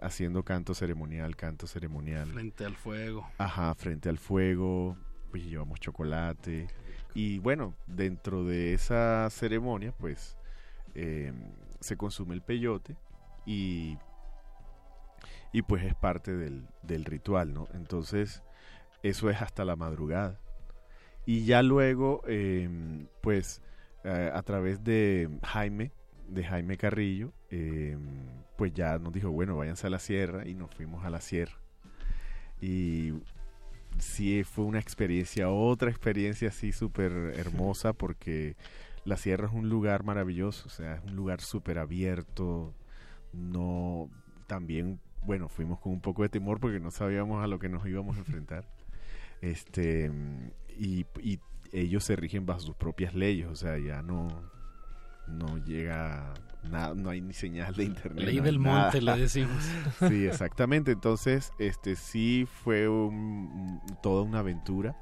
haciendo 0.00 0.44
canto 0.44 0.74
ceremonial, 0.74 1.34
canto 1.34 1.66
ceremonial. 1.66 2.28
Frente 2.28 2.64
al 2.64 2.76
fuego. 2.76 3.28
Ajá, 3.38 3.74
frente 3.74 4.08
al 4.08 4.18
fuego. 4.18 4.96
Pues 5.32 5.44
llevamos 5.44 5.80
chocolate. 5.80 6.68
Y 7.14 7.38
bueno, 7.38 7.74
dentro 7.86 8.44
de 8.44 8.74
esa 8.74 9.28
ceremonia, 9.30 9.92
pues 9.92 10.36
em, 10.94 11.34
se 11.80 11.96
consume 11.96 12.34
el 12.34 12.42
peyote 12.42 12.96
y, 13.44 13.98
y 15.52 15.62
pues 15.62 15.84
es 15.84 15.94
parte 15.94 16.34
del, 16.34 16.66
del, 16.82 17.04
ritual, 17.04 17.52
¿no? 17.52 17.68
Entonces, 17.74 18.42
eso 19.02 19.28
es 19.30 19.42
hasta 19.42 19.64
la 19.64 19.76
madrugada. 19.76 20.40
Y 21.26 21.44
ya 21.44 21.62
luego, 21.62 22.22
em, 22.26 23.06
pues 23.20 23.62
a 24.04 24.42
través 24.42 24.82
de 24.82 25.28
Jaime, 25.44 25.92
de 26.28 26.44
Jaime 26.44 26.76
Carrillo, 26.76 27.32
em, 27.50 28.00
pues 28.56 28.72
ya 28.72 28.98
nos 28.98 29.12
dijo, 29.12 29.30
bueno, 29.30 29.56
váyanse 29.56 29.86
a 29.86 29.90
la 29.90 29.98
sierra 29.98 30.46
y 30.48 30.54
nos 30.54 30.74
fuimos 30.74 31.04
a 31.04 31.10
la 31.10 31.20
sierra. 31.20 31.58
Y 32.60 33.12
sí 33.98 34.44
fue 34.44 34.64
una 34.64 34.78
experiencia, 34.78 35.50
otra 35.50 35.90
experiencia 35.90 36.48
así 36.48 36.72
súper 36.72 37.12
hermosa 37.36 37.92
porque 37.92 38.56
la 39.04 39.16
sierra 39.16 39.48
es 39.48 39.52
un 39.52 39.68
lugar 39.68 40.04
maravilloso, 40.04 40.66
o 40.66 40.70
sea, 40.70 40.96
es 40.96 41.04
un 41.04 41.16
lugar 41.16 41.40
súper 41.40 41.78
abierto, 41.78 42.72
no, 43.32 44.08
también, 44.46 45.00
bueno, 45.24 45.48
fuimos 45.48 45.80
con 45.80 45.92
un 45.92 46.00
poco 46.00 46.22
de 46.22 46.28
temor 46.28 46.60
porque 46.60 46.80
no 46.80 46.90
sabíamos 46.90 47.42
a 47.42 47.46
lo 47.46 47.58
que 47.58 47.68
nos 47.68 47.86
íbamos 47.86 48.16
a 48.16 48.20
enfrentar, 48.20 48.64
este, 49.40 50.10
y, 50.78 51.06
y 51.20 51.40
ellos 51.72 52.04
se 52.04 52.16
rigen 52.16 52.46
bajo 52.46 52.60
sus 52.60 52.76
propias 52.76 53.14
leyes, 53.14 53.48
o 53.48 53.56
sea, 53.56 53.78
ya 53.78 54.02
no, 54.02 54.28
no 55.26 55.58
llega 55.58 56.34
nada, 56.62 56.94
no 56.94 57.10
hay 57.10 57.20
ni 57.20 57.32
señal 57.32 57.74
de 57.74 57.84
internet. 57.84 58.24
Ley 58.24 58.40
del 58.40 58.58
monte, 58.58 59.00
le 59.00 59.16
decimos. 59.16 59.62
sí, 60.08 60.26
exactamente. 60.26 60.92
Entonces, 60.92 61.52
este 61.58 61.96
sí 61.96 62.46
fue 62.64 62.86
toda 64.02 64.22
una 64.22 64.40
aventura. 64.40 64.96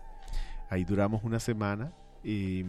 Ahí 0.68 0.84
duramos 0.84 1.22
una 1.24 1.40
semana. 1.40 1.92
Y, 2.22 2.64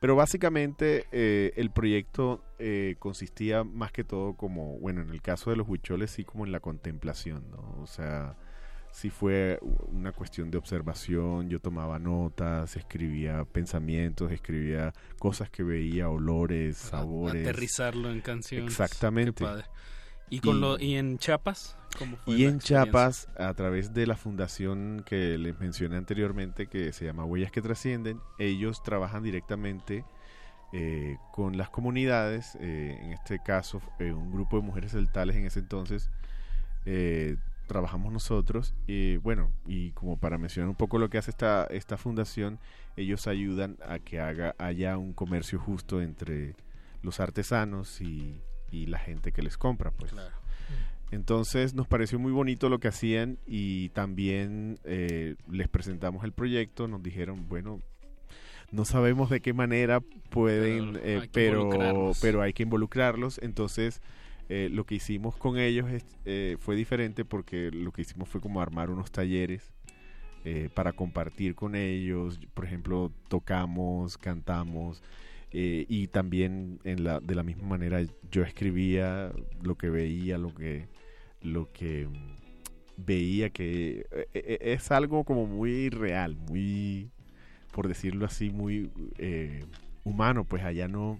pero 0.00 0.14
básicamente 0.16 1.06
eh, 1.12 1.52
el 1.56 1.70
proyecto 1.70 2.44
eh, 2.58 2.96
consistía 2.98 3.64
más 3.64 3.92
que 3.92 4.04
todo 4.04 4.34
como, 4.34 4.78
bueno, 4.78 5.02
en 5.02 5.10
el 5.10 5.22
caso 5.22 5.50
de 5.50 5.56
los 5.56 5.68
huicholes, 5.68 6.10
sí 6.10 6.24
como 6.24 6.46
en 6.46 6.52
la 6.52 6.60
contemplación, 6.60 7.50
¿no? 7.50 7.82
O 7.82 7.86
sea, 7.86 8.36
sí 8.90 9.10
fue 9.10 9.58
una 9.92 10.12
cuestión 10.12 10.50
de 10.50 10.58
observación, 10.58 11.48
yo 11.48 11.60
tomaba 11.60 11.98
notas, 11.98 12.76
escribía 12.76 13.44
pensamientos, 13.44 14.32
escribía 14.32 14.92
cosas 15.18 15.50
que 15.50 15.62
veía, 15.62 16.08
olores, 16.08 16.76
sabores. 16.76 17.42
Aterrizarlo 17.42 18.10
en 18.10 18.20
canciones. 18.20 18.70
Exactamente. 18.70 19.44
¿Y, 20.30 20.40
con 20.40 20.60
lo, 20.60 20.78
¿Y 20.78 20.96
en 20.96 21.18
Chiapas? 21.18 21.76
¿Cómo 21.98 22.16
fue 22.18 22.36
y 22.36 22.44
en 22.44 22.58
Chiapas, 22.58 23.28
a 23.38 23.54
través 23.54 23.94
de 23.94 24.06
la 24.06 24.16
fundación 24.16 25.02
que 25.06 25.38
les 25.38 25.58
mencioné 25.58 25.96
anteriormente, 25.96 26.66
que 26.66 26.92
se 26.92 27.06
llama 27.06 27.24
Huellas 27.24 27.50
que 27.50 27.62
Trascienden, 27.62 28.20
ellos 28.38 28.82
trabajan 28.82 29.22
directamente 29.22 30.04
eh, 30.72 31.16
con 31.32 31.56
las 31.56 31.70
comunidades, 31.70 32.56
eh, 32.60 32.98
en 33.00 33.12
este 33.14 33.38
caso 33.42 33.80
eh, 33.98 34.12
un 34.12 34.30
grupo 34.30 34.58
de 34.58 34.62
mujeres 34.62 34.92
celtales 34.92 35.36
en 35.36 35.46
ese 35.46 35.60
entonces, 35.60 36.10
trabajamos 37.68 38.12
nosotros. 38.12 38.74
y 38.88 39.18
bueno, 39.18 39.52
y 39.66 39.92
como 39.92 40.16
para 40.18 40.38
mencionar 40.38 40.68
un 40.68 40.74
poco 40.74 40.98
lo 40.98 41.08
que 41.08 41.18
hace 41.18 41.30
esta, 41.30 41.66
esta 41.66 41.96
fundación, 41.96 42.58
ellos 42.96 43.28
ayudan 43.28 43.76
a 43.86 44.00
que 44.00 44.18
haga, 44.18 44.56
haya 44.58 44.98
un 44.98 45.12
comercio 45.12 45.60
justo 45.60 46.02
entre 46.02 46.56
los 47.02 47.20
artesanos 47.20 48.00
y, 48.00 48.40
y 48.72 48.86
la 48.86 48.98
gente 48.98 49.30
que 49.30 49.42
les 49.42 49.56
compra. 49.56 49.90
Pues. 49.92 50.12
Entonces 51.10 51.74
nos 51.74 51.86
pareció 51.86 52.18
muy 52.18 52.32
bonito 52.32 52.68
lo 52.68 52.80
que 52.80 52.88
hacían 52.88 53.38
y 53.46 53.88
también 53.90 54.78
eh, 54.84 55.36
les 55.50 55.68
presentamos 55.68 56.24
el 56.24 56.32
proyecto, 56.32 56.86
nos 56.86 57.02
dijeron, 57.02 57.48
bueno, 57.48 57.80
no 58.70 58.84
sabemos 58.84 59.30
de 59.30 59.40
qué 59.40 59.54
manera 59.54 60.00
pueden, 60.28 61.00
pero, 61.32 61.72
eh, 61.72 62.12
pero 62.20 62.42
hay 62.42 62.52
que 62.52 62.64
involucrarlos. 62.64 63.38
Entonces 63.42 64.02
eh, 64.50 64.70
lo 64.72 64.84
que 64.84 64.94
hicimos 64.94 65.36
con 65.36 65.58
ellos 65.58 65.86
eh, 66.24 66.56
fue 66.58 66.74
diferente 66.74 67.26
porque 67.26 67.70
lo 67.70 67.92
que 67.92 68.00
hicimos 68.02 68.30
fue 68.30 68.40
como 68.40 68.62
armar 68.62 68.88
unos 68.88 69.12
talleres 69.12 69.74
eh, 70.44 70.70
para 70.72 70.92
compartir 70.92 71.54
con 71.54 71.74
ellos. 71.74 72.40
Por 72.54 72.64
ejemplo, 72.64 73.12
tocamos, 73.28 74.16
cantamos 74.16 75.02
y 75.50 76.08
también 76.08 76.78
de 76.84 77.34
la 77.34 77.42
misma 77.42 77.68
manera 77.68 78.02
yo 78.30 78.42
escribía 78.42 79.32
lo 79.62 79.76
que 79.76 79.88
veía, 79.88 80.36
lo 80.36 80.54
que, 80.54 80.88
lo 81.40 81.72
que 81.72 82.06
veía 82.98 83.48
que 83.48 84.04
es 84.34 84.90
algo 84.90 85.24
como 85.24 85.46
muy 85.46 85.88
real, 85.88 86.36
muy, 86.36 87.10
por 87.72 87.88
decirlo 87.88 88.26
así, 88.26 88.50
muy 88.50 88.90
humano. 90.04 90.44
Pues 90.44 90.64
allá 90.64 90.86
no, 90.86 91.18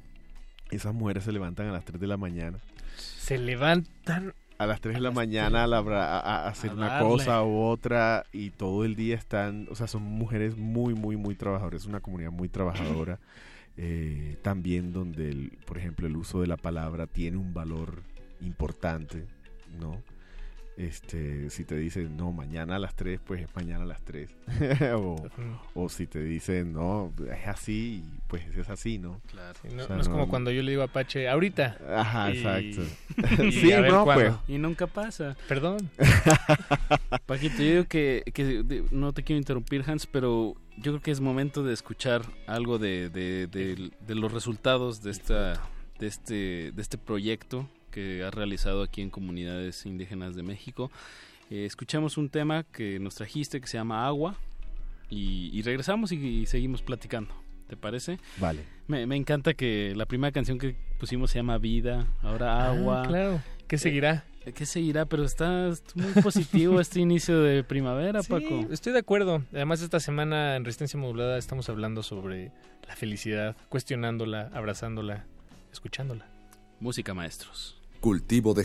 esas 0.71 0.93
mujeres 0.93 1.25
se 1.25 1.33
levantan 1.33 1.67
a 1.69 1.73
las 1.73 1.87
3 1.87 1.99
de 1.99 2.07
la 2.07 2.19
mañana 2.19 2.59
se 3.01 3.39
levantan 3.39 4.35
a 4.59 4.67
las 4.67 4.81
3 4.81 4.97
de 4.97 5.01
la 5.01 5.11
mañana 5.13 5.65
a, 5.65 6.49
hacer 6.49 6.73
una 6.73 6.99
cosa 6.99 7.43
u 7.45 7.61
otra 7.61 8.27
y 8.33 8.51
todo 8.51 8.85
el 8.85 8.97
día 8.97 9.15
están, 9.15 9.69
o 9.71 9.77
sea, 9.77 9.87
son 9.87 10.03
mujeres 10.03 10.57
muy, 10.57 10.95
muy, 10.95 11.17
muy 11.17 11.37
trabajadoras, 11.37 11.83
es 11.83 11.89
una 11.89 12.01
comunidad 12.01 12.33
muy 12.33 12.49
trabajadora, 12.49 13.21
eh, 13.77 14.37
también 14.43 14.93
donde, 14.93 15.53
por 15.65 15.79
ejemplo, 15.79 16.09
el 16.09 16.17
uso 16.17 16.41
de 16.41 16.49
la 16.49 16.57
palabra 16.57 17.07
tiene 17.07 17.37
un 17.37 17.55
valor 17.55 18.03
importante, 18.41 19.25
¿no? 19.81 20.03
Este, 20.79 21.51
si 21.51 21.65
te 21.65 21.77
dicen, 21.77 22.17
no, 22.17 22.31
mañana 22.31 22.77
a 22.77 22.79
las 22.79 22.95
3, 22.95 23.19
pues 23.27 23.43
es 23.43 23.49
mañana 23.57 23.83
a 23.83 23.87
las 23.87 24.01
3. 24.03 24.31
o, 25.75 25.89
si 25.89 26.07
te 26.07 26.23
dicen, 26.23 26.73
no, 26.73 27.13
es 27.33 27.49
así, 27.49 28.05
pues 28.29 28.47
es 28.57 28.69
así, 28.69 28.97
¿no? 28.97 29.21
Claro. 29.27 29.59
no, 29.75 30.01
es 30.01 30.09
como 30.09 30.29
cuando 30.29 30.53
yo 30.53 30.63
le 30.63 30.71
digo 30.71 30.83
a 30.83 30.85
Apache, 30.85 31.29
ahorita. 31.29 31.79
Ajá, 31.97 32.31
exacto. 32.31 32.83
Y, 33.43 33.53
sí, 33.53 33.73
no, 33.89 34.05
pues. 34.05 34.33
Y 34.47 34.59
nunca 34.59 34.87
pasa. 34.87 35.37
Perdón. 35.49 35.91
Paquito, 37.27 37.59
yo 37.59 37.71
digo 37.71 37.85
que, 37.87 38.23
que 38.33 38.85
no 38.93 39.13
te 39.13 39.25
quiero 39.25 39.39
interrumpir, 39.39 39.83
Hans, 39.85 40.07
pero 40.07 40.55
yo 40.77 40.93
creo 40.93 41.03
que 41.03 41.11
es 41.11 41.21
momento 41.21 41.65
de 41.65 41.75
escuchar 41.75 42.23
algo 42.47 42.79
de, 42.79 43.11
de, 43.11 43.49
de 43.49 44.15
los 44.15 44.31
resultados 44.31 45.03
de 45.03 45.11
esta 45.11 45.61
de 45.99 46.07
este 46.07 46.71
de 46.71 46.83
este 46.83 46.97
proyecto 46.97 47.69
que 47.91 48.25
ha 48.25 48.31
realizado 48.31 48.83
aquí 48.83 49.03
en 49.03 49.11
comunidades 49.11 49.87
indígenas 49.87 50.35
de 50.35 50.43
México. 50.43 50.91
Eh, 51.51 51.65
escuchamos 51.65 52.19
un 52.19 52.29
tema 52.29 52.65
que 52.65 52.99
nos 52.99 53.15
trajiste 53.15 53.61
que 53.61 53.67
se 53.67 53.79
llama 53.79 54.07
Agua 54.07 54.37
y, 55.11 55.63
regresamos 55.63 56.13
y, 56.13 56.47
seguimos 56.47 56.83
platicando. 56.83 57.35
¿Te 57.69 57.77
parece? 57.77 58.19
Vale. 58.39 58.63
Me, 58.87 59.03
encanta 59.15 59.53
que 59.53 59.93
la 59.95 60.07
primera 60.07 60.33
canción 60.33 60.59
que 60.59 60.75
pusimos 60.99 61.31
se 61.31 61.39
llama 61.39 61.59
Vida, 61.59 62.07
ahora 62.23 62.65
ah, 62.65 62.71
Agua. 62.71 63.03
claro. 63.07 63.43
¿Qué 63.67 63.77
seguirá? 63.77 64.25
Eh, 64.47 64.53
¿Qué 64.53 64.65
seguirá? 64.65 65.05
Pero 65.05 65.25
está 65.25 65.71
muy 65.95 66.23
positivo 66.23 66.81
este 66.81 67.01
inicio 67.01 67.43
de 67.43 67.63
primavera, 67.65 68.23
sí, 68.23 68.31
Paco. 68.31 68.67
Estoy 68.71 68.95
de 68.95 69.01
acuerdo. 69.01 69.43
Además, 69.53 69.83
esta 69.83 70.01
semana 70.01 70.57
en 70.57 70.65
Resistencia 70.65 70.99
Modulada 70.99 71.37
estamos 71.37 71.69
hablando 71.69 72.03
sobre 72.03 72.53
la 72.87 72.97
felicidad, 72.97 73.57
cuestionándola, 73.69 74.51
abrazándola, 74.55 75.27
escuchándola. 75.71 76.27
Música, 76.81 77.13
maestros. 77.13 77.78
Cultivo 78.01 78.55
de 78.55 78.65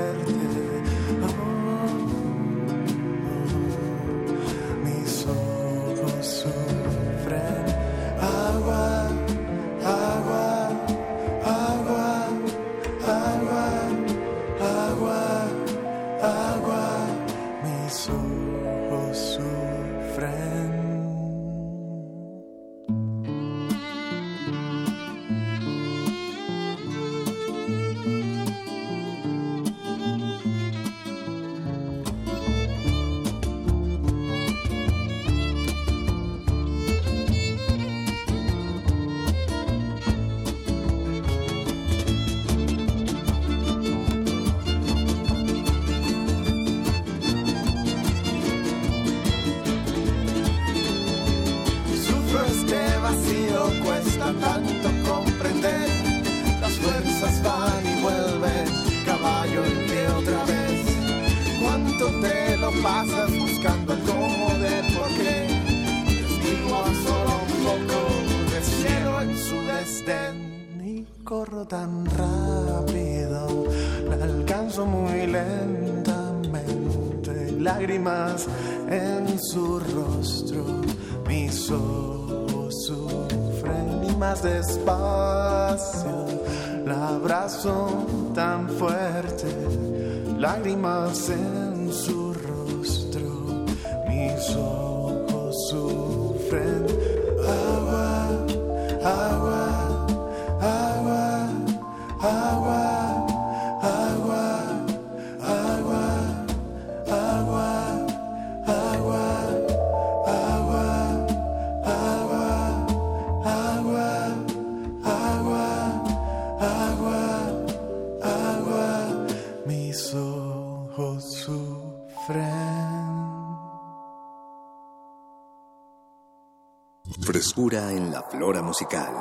En 127.69 128.09
la 128.11 128.23
flora 128.23 128.63
musical. 128.63 129.13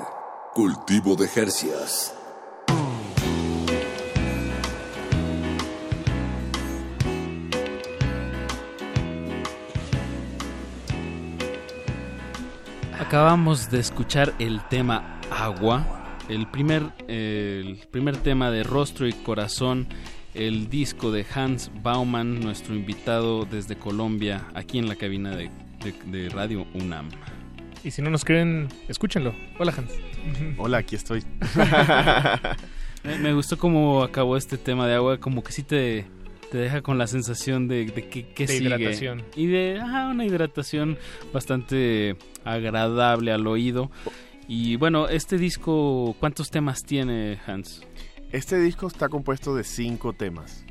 Cultivo 0.54 1.14
de 1.14 1.28
Jercias. 1.28 2.16
Acabamos 12.98 13.70
de 13.70 13.78
escuchar 13.78 14.32
el 14.38 14.66
tema 14.68 15.20
Agua, 15.30 16.16
el 16.30 16.50
primer, 16.50 16.94
el 17.08 17.86
primer 17.90 18.16
tema 18.16 18.50
de 18.50 18.62
Rostro 18.62 19.06
y 19.06 19.12
Corazón, 19.12 19.86
el 20.32 20.70
disco 20.70 21.12
de 21.12 21.26
Hans 21.34 21.70
Baumann, 21.82 22.40
nuestro 22.40 22.74
invitado 22.74 23.44
desde 23.44 23.76
Colombia, 23.76 24.48
aquí 24.54 24.78
en 24.78 24.88
la 24.88 24.96
cabina 24.96 25.36
de 25.36 26.28
Radio 26.30 26.66
UNAM. 26.72 27.10
Y 27.82 27.90
si 27.93 28.02
no 28.02 28.11
nos 28.11 28.24
creen, 28.24 28.69
escúchenlo. 28.89 29.35
Hola, 29.59 29.73
Hans. 29.77 29.93
Hola, 30.59 30.78
aquí 30.78 30.97
estoy. 30.97 31.24
Me, 33.02 33.19
me 33.19 33.32
gustó 33.32 33.57
cómo 33.57 34.02
acabó 34.02 34.36
este 34.36 34.59
tema 34.59 34.86
de 34.86 34.94
agua, 34.94 35.16
como 35.19 35.43
que 35.43 35.52
sí 35.52 35.62
te, 35.62 36.05
te 36.51 36.59
deja 36.59 36.82
con 36.82 36.98
la 36.98 37.07
sensación 37.07 37.66
de, 37.66 37.86
de 37.86 38.11
que, 38.11 38.28
que 38.35 38.47
De 38.47 38.52
sigue. 38.52 38.66
hidratación. 38.66 39.24
Y 39.35 39.47
de 39.47 39.81
ajá, 39.81 40.09
una 40.09 40.27
hidratación 40.27 40.98
bastante 41.32 42.16
agradable 42.44 43.32
al 43.32 43.47
oído. 43.47 43.90
Y 44.47 44.77
bueno, 44.77 45.09
este 45.09 45.39
disco, 45.39 46.15
¿cuántos 46.20 46.51
temas 46.51 46.82
tiene 46.82 47.39
Hans? 47.47 47.86
Este 48.32 48.59
disco 48.59 48.86
está 48.89 49.09
compuesto 49.09 49.55
de 49.55 49.65
cinco 49.65 50.12
temas. 50.12 50.66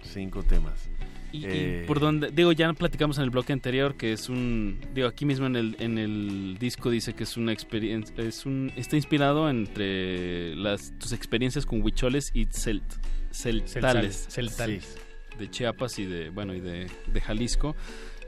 Cinco 0.00 0.42
temas. 0.42 0.87
Y, 1.32 1.38
y 1.38 1.44
Eh, 1.46 1.84
por 1.86 2.00
donde, 2.00 2.30
digo, 2.30 2.52
ya 2.52 2.72
platicamos 2.72 3.18
en 3.18 3.24
el 3.24 3.30
bloque 3.30 3.52
anterior 3.52 3.96
que 3.96 4.12
es 4.12 4.28
un, 4.28 4.80
digo, 4.94 5.08
aquí 5.08 5.24
mismo 5.26 5.46
en 5.46 5.56
el, 5.56 5.76
en 5.78 5.98
el 5.98 6.56
disco 6.58 6.90
dice 6.90 7.14
que 7.14 7.24
es 7.24 7.36
una 7.36 7.52
experiencia, 7.52 8.14
es 8.18 8.46
un, 8.46 8.72
está 8.76 8.96
inspirado 8.96 9.50
entre 9.50 10.56
las, 10.56 10.98
tus 10.98 11.12
experiencias 11.12 11.66
con 11.66 11.82
huicholes 11.82 12.30
y 12.34 12.46
celt, 12.46 12.84
celtales, 13.30 14.26
Celtales. 14.30 14.96
de 15.38 15.50
Chiapas 15.50 15.98
y 15.98 16.06
de, 16.06 16.30
bueno, 16.30 16.54
y 16.54 16.60
de, 16.60 16.86
de 17.12 17.20
Jalisco. 17.20 17.76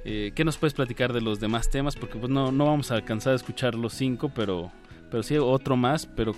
Eh, 0.05 0.33
¿Qué 0.35 0.45
nos 0.45 0.57
puedes 0.57 0.75
platicar 0.75 1.13
de 1.13 1.21
los 1.21 1.41
demás 1.41 1.69
temas? 1.71 1.97
Porque 1.97 2.19
pues 2.19 2.31
no, 2.31 2.53
no 2.53 2.67
vamos 2.67 2.91
a 2.91 2.95
alcanzar 2.95 3.33
a 3.35 3.37
escuchar 3.37 3.75
los 3.75 3.93
cinco, 3.95 4.31
pero, 4.35 4.73
pero 5.11 5.23
sí 5.23 5.37
otro 5.37 5.77
más, 5.77 6.07
pero 6.07 6.35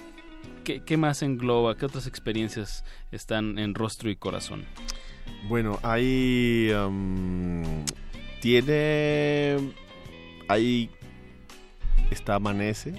¿qué, 0.64 0.82
qué 0.84 0.96
más 0.96 1.22
engloba? 1.22 1.76
¿Qué 1.76 1.86
otras 1.86 2.06
experiencias 2.06 2.84
están 3.12 3.58
en 3.58 3.74
rostro 3.74 4.10
y 4.10 4.16
corazón? 4.16 4.64
Bueno, 5.48 5.78
hay. 5.82 6.70
um, 6.72 7.62
tiene. 8.40 9.56
Hay. 10.48 10.90
Está 12.10 12.34
Amanece, 12.36 12.94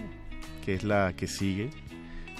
que 0.66 0.74
es 0.74 0.84
la 0.84 1.14
que 1.16 1.28
sigue. 1.28 1.70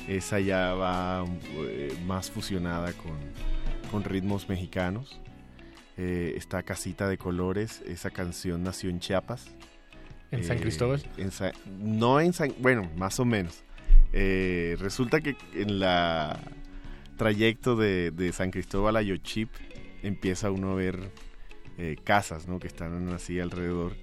Esa 0.08 0.40
ya 0.40 0.74
va 0.74 1.26
eh, 1.56 1.96
más 2.06 2.30
fusionada 2.30 2.92
con, 2.94 3.14
con 3.92 4.04
ritmos 4.04 4.50
mexicanos. 4.50 5.22
Eh, 5.96 6.34
está 6.36 6.64
Casita 6.64 7.08
de 7.08 7.18
Colores, 7.18 7.84
esa 7.86 8.10
canción 8.10 8.64
nació 8.64 8.90
en 8.90 9.00
Chiapas. 9.00 9.46
¿En 10.32 10.44
San 10.44 10.58
Cristóbal? 10.58 11.04
en 11.18 11.30
Sa- 11.30 11.54
no 11.78 12.20
en 12.20 12.34
San... 12.34 12.52
Bueno, 12.58 12.90
más 12.98 13.20
o 13.20 13.26
menos. 13.26 13.64
Eh, 14.12 14.76
resulta 14.80 15.22
que 15.22 15.36
en 15.54 15.80
la 15.80 16.40
trayecto 17.18 17.76
de, 17.76 18.10
de 18.10 18.34
San 18.34 18.50
Cristóbal 18.50 18.98
a 18.98 19.04
Yochip 19.04 19.50
empieza 20.04 20.52
uno 20.52 20.72
a 20.72 20.76
ver 20.76 21.00
eh, 21.78 21.96
casas, 22.04 22.48
¿no? 22.48 22.60
Que 22.60 22.68
están 22.68 23.10
así 23.10 23.40
alrededor 23.40 23.94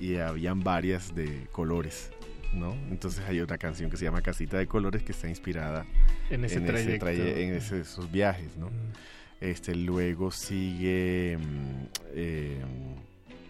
y 0.00 0.16
habían 0.16 0.60
varias 0.60 1.14
de 1.14 1.46
colores, 1.52 2.10
¿no? 2.52 2.72
Entonces 2.90 3.24
hay 3.26 3.40
otra 3.40 3.58
canción 3.58 3.90
que 3.90 3.96
se 3.96 4.04
llama 4.04 4.22
Casita 4.22 4.58
de 4.58 4.66
Colores 4.66 5.02
que 5.02 5.12
está 5.12 5.28
inspirada 5.28 5.86
En 6.30 6.44
ese 6.44 6.56
en 7.48 7.54
ese- 7.54 7.80
esos 7.80 8.10
viajes, 8.12 8.56
¿no? 8.56 8.70
Este, 9.40 9.74
luego 9.74 10.30
sigue 10.30 11.38
mm, 11.38 11.84
eh, 12.14 12.60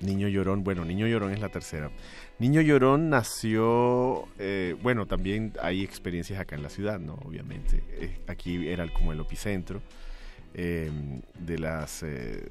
Niño 0.02 0.28
Llorón. 0.28 0.62
Bueno, 0.64 0.84
Niño 0.84 1.06
Llorón 1.08 1.32
es 1.32 1.40
la 1.40 1.48
tercera. 1.48 1.90
Niño 2.38 2.60
Llorón 2.62 3.10
nació, 3.10 4.26
eh, 4.38 4.76
bueno, 4.82 5.06
también 5.06 5.52
hay 5.60 5.82
experiencias 5.82 6.38
acá 6.40 6.54
en 6.54 6.62
la 6.62 6.70
ciudad, 6.70 7.00
¿no? 7.00 7.14
Obviamente. 7.24 7.82
Eh, 7.90 8.18
aquí 8.28 8.68
era 8.68 8.86
como 8.92 9.12
el 9.12 9.20
epicentro 9.20 9.82
eh, 10.54 10.90
de 11.38 11.58
las 11.58 12.02
eh, 12.02 12.44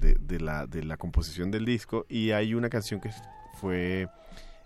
de, 0.00 0.14
de 0.14 0.40
la, 0.40 0.66
de 0.66 0.84
la 0.84 0.96
composición 0.96 1.50
del 1.50 1.64
disco 1.64 2.06
y 2.08 2.30
hay 2.30 2.54
una 2.54 2.68
canción 2.68 3.00
que 3.00 3.10
fue 3.60 4.08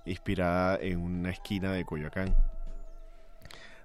inspirada 0.05 0.79
en 0.81 0.99
una 1.01 1.31
esquina 1.31 1.73
de 1.73 1.85
Coyoacán. 1.85 2.35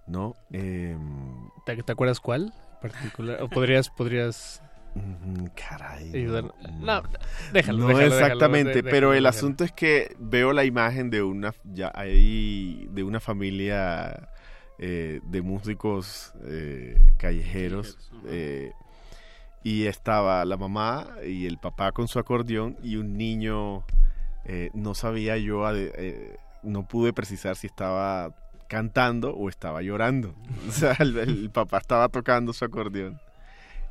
¿No? 0.07 0.35
Em, 0.51 1.49
¿Te, 1.65 1.81
te 1.83 1.91
acuerdas 1.91 2.19
cuál? 2.19 2.53
en 2.81 2.91
particular? 2.91 3.41
¿O 3.41 3.49
podrías, 3.49 3.89
podrías 3.89 4.61
Mm, 4.95 5.47
Caray. 5.55 6.09
ayudar? 6.15 6.45
no. 6.79 7.01
No, 7.01 7.03
déjalo. 7.53 7.77
no 7.79 7.87
déjalo, 7.89 8.07
exactamente, 8.07 8.69
déjalo, 8.81 8.89
pero 8.89 9.13
el 9.13 9.23
déjalo. 9.23 9.29
asunto 9.29 9.63
es 9.63 9.71
que 9.71 10.15
veo 10.17 10.53
la 10.53 10.63
imagen 10.65 11.11
de 11.11 11.21
una 11.21 11.53
ya 11.65 11.91
hay 11.93 12.87
de 12.91 13.03
una 13.03 13.19
familia 13.19 14.29
eh, 14.79 15.19
de 15.23 15.41
músicos 15.43 16.33
eh, 16.45 16.97
callejeros 17.17 18.11
eh, 18.27 18.71
y 19.67 19.85
estaba 19.85 20.45
la 20.45 20.55
mamá 20.55 21.07
y 21.25 21.45
el 21.45 21.57
papá 21.57 21.91
con 21.91 22.07
su 22.07 22.19
acordeón 22.19 22.77
y 22.83 22.95
un 22.95 23.17
niño 23.17 23.83
eh, 24.45 24.69
no 24.73 24.93
sabía 24.93 25.37
yo 25.37 25.69
eh, 25.75 26.39
no 26.63 26.87
pude 26.87 27.11
precisar 27.11 27.57
si 27.57 27.67
estaba 27.67 28.33
cantando 28.69 29.35
o 29.35 29.49
estaba 29.49 29.81
llorando 29.81 30.35
o 30.69 30.71
sea 30.71 30.95
el, 30.99 31.17
el 31.17 31.49
papá 31.49 31.79
estaba 31.79 32.07
tocando 32.07 32.53
su 32.53 32.63
acordeón 32.63 33.19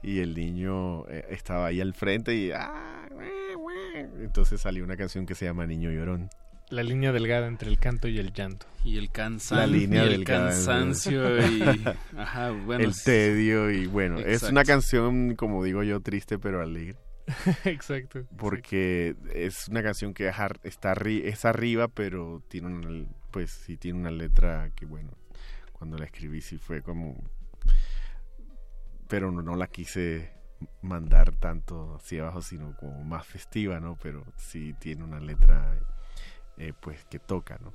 y 0.03 0.20
el 0.20 0.35
niño 0.35 1.07
eh, 1.11 1.27
estaba 1.28 1.66
ahí 1.66 1.82
al 1.82 1.93
frente 1.93 2.35
y 2.35 2.53
ah, 2.53 3.07
entonces 4.19 4.59
salió 4.59 4.82
una 4.82 4.97
canción 4.97 5.27
que 5.27 5.35
se 5.35 5.44
llama 5.44 5.66
Niño 5.66 5.90
Llorón. 5.90 6.31
La 6.68 6.82
línea 6.82 7.12
delgada 7.12 7.47
entre 7.47 7.68
el 7.68 7.78
canto 7.78 8.09
y 8.09 8.18
el 8.18 8.32
llanto. 8.32 8.66
Y 8.84 8.98
el 8.98 9.10
cansancio. 9.10 9.56
La 9.56 9.66
línea 9.66 10.02
y 10.05 10.06
el 10.06 10.12
delgada. 10.24 10.51
cansancio 10.51 11.38
y... 11.48 11.62
Ajá, 12.16 12.51
bueno. 12.51 12.82
el 12.84 12.90
es- 12.90 13.05
tedio 13.05 13.70
y 13.70 13.86
bueno, 13.86 14.18
es 14.18 14.43
una 14.44 14.64
canción, 14.64 15.36
como 15.36 15.62
digo 15.62 15.82
yo, 15.82 16.01
triste 16.01 16.38
pero 16.38 16.60
alegre. 16.62 16.97
Exacto. 17.64 18.24
Porque 18.36 19.16
es 19.34 19.68
una 19.68 19.82
canción 19.82 20.12
que 20.14 20.28
está 20.62 20.94
arri- 20.94 21.22
es 21.24 21.44
arriba, 21.44 21.88
pero 21.88 22.43
tiene 22.48 22.68
una, 22.68 23.06
pues 23.30 23.51
sí 23.51 23.76
tiene 23.76 23.98
una 24.01 24.10
letra 24.10 24.70
que 24.76 24.86
bueno, 24.86 25.10
cuando 25.72 25.98
la 25.98 26.05
escribí 26.05 26.40
sí 26.40 26.59
fue 26.59 26.82
como 26.82 27.16
pero 29.09 29.30
no, 29.30 29.43
no 29.43 29.55
la 29.56 29.68
quise 29.68 30.32
mandar 30.82 31.32
tanto 31.36 31.94
hacia 31.97 32.22
abajo, 32.22 32.43
sino 32.43 32.74
como 32.76 33.05
más 33.05 33.26
festiva, 33.26 33.78
¿no? 33.78 33.97
Pero 34.02 34.24
sí 34.36 34.74
tiene 34.80 35.05
una 35.05 35.20
letra 35.20 35.78
eh, 36.59 36.73
pues 36.81 37.05
que 37.05 37.19
toca, 37.19 37.59
¿no? 37.62 37.73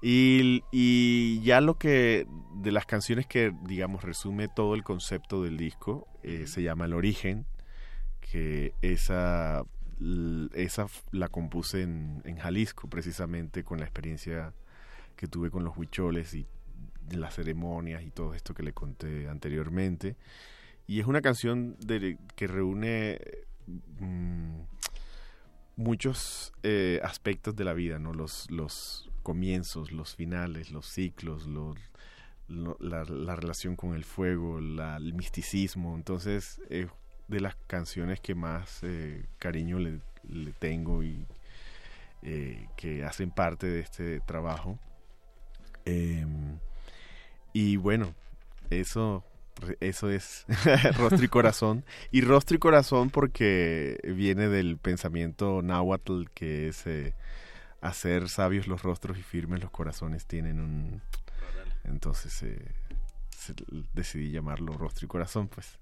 y, 0.00 0.62
y 0.72 1.40
ya 1.42 1.60
lo 1.60 1.78
que 1.78 2.26
de 2.56 2.72
las 2.72 2.86
canciones 2.86 3.26
que 3.26 3.52
digamos 3.66 4.02
resume 4.02 4.48
todo 4.48 4.74
el 4.74 4.82
concepto 4.82 5.42
del 5.42 5.56
disco 5.56 6.08
eh, 6.22 6.46
se 6.46 6.62
llama 6.62 6.86
El 6.86 6.94
Origen, 6.94 7.46
que 8.20 8.72
esa, 8.80 9.64
esa 10.54 10.86
la 11.10 11.28
compuse 11.28 11.82
en, 11.82 12.22
en 12.24 12.38
Jalisco 12.38 12.88
precisamente 12.88 13.62
con 13.62 13.78
la 13.78 13.84
experiencia 13.84 14.54
que 15.16 15.28
tuve 15.28 15.50
con 15.50 15.64
los 15.64 15.76
huicholes 15.76 16.34
y 16.34 16.46
las 17.10 17.34
ceremonias 17.34 18.02
y 18.02 18.10
todo 18.10 18.34
esto 18.34 18.54
que 18.54 18.62
le 18.62 18.72
conté 18.72 19.28
anteriormente. 19.28 20.16
Y 20.86 21.00
es 21.00 21.06
una 21.06 21.22
canción 21.22 21.76
de, 21.80 22.18
que 22.36 22.46
reúne 22.46 23.18
mm, 23.66 24.60
muchos 25.76 26.52
eh, 26.62 27.00
aspectos 27.02 27.56
de 27.56 27.64
la 27.64 27.72
vida, 27.74 27.98
¿no? 27.98 28.12
Los, 28.12 28.50
los 28.50 29.10
comienzos, 29.22 29.92
los 29.92 30.14
finales, 30.14 30.70
los 30.70 30.86
ciclos, 30.86 31.46
los, 31.46 31.76
lo- 32.48 32.76
la, 32.80 33.04
la 33.04 33.36
relación 33.36 33.76
con 33.76 33.94
el 33.94 34.04
fuego, 34.04 34.58
el 34.58 35.14
misticismo. 35.14 35.96
Entonces, 35.96 36.60
es 36.70 36.88
de 37.28 37.40
las 37.40 37.56
canciones 37.66 38.20
que 38.20 38.34
más 38.34 38.80
eh, 38.82 39.26
cariño 39.38 39.78
le, 39.78 40.00
tengo 40.58 41.02
y, 41.02 41.26
eh, 42.22 42.68
que 42.76 43.04
hacen 43.04 43.30
parte 43.30 43.66
de 43.66 43.80
este 43.80 44.20
trabajo. 44.20 44.78
Em, 45.84 46.58
y 47.52 47.76
bueno, 47.76 48.14
eso 48.70 49.24
eso 49.80 50.10
es 50.10 50.44
rostro 50.98 51.24
y 51.24 51.28
corazón. 51.28 51.84
Y 52.10 52.20
rostro 52.22 52.56
y 52.56 52.58
corazón 52.58 53.10
porque 53.10 53.98
viene 54.04 54.48
del 54.48 54.78
pensamiento 54.78 55.62
náhuatl 55.62 56.24
que 56.34 56.68
es 56.68 56.86
eh, 56.86 57.14
hacer 57.80 58.28
sabios 58.28 58.66
los 58.66 58.82
rostros 58.82 59.18
y 59.18 59.22
firmes 59.22 59.60
los 59.60 59.70
corazones 59.70 60.26
tienen 60.26 60.60
un... 60.60 61.02
Entonces 61.84 62.42
eh, 62.42 62.64
decidí 63.92 64.30
llamarlo 64.30 64.72
rostro 64.72 65.04
y 65.06 65.08
corazón, 65.08 65.48
pues. 65.48 65.78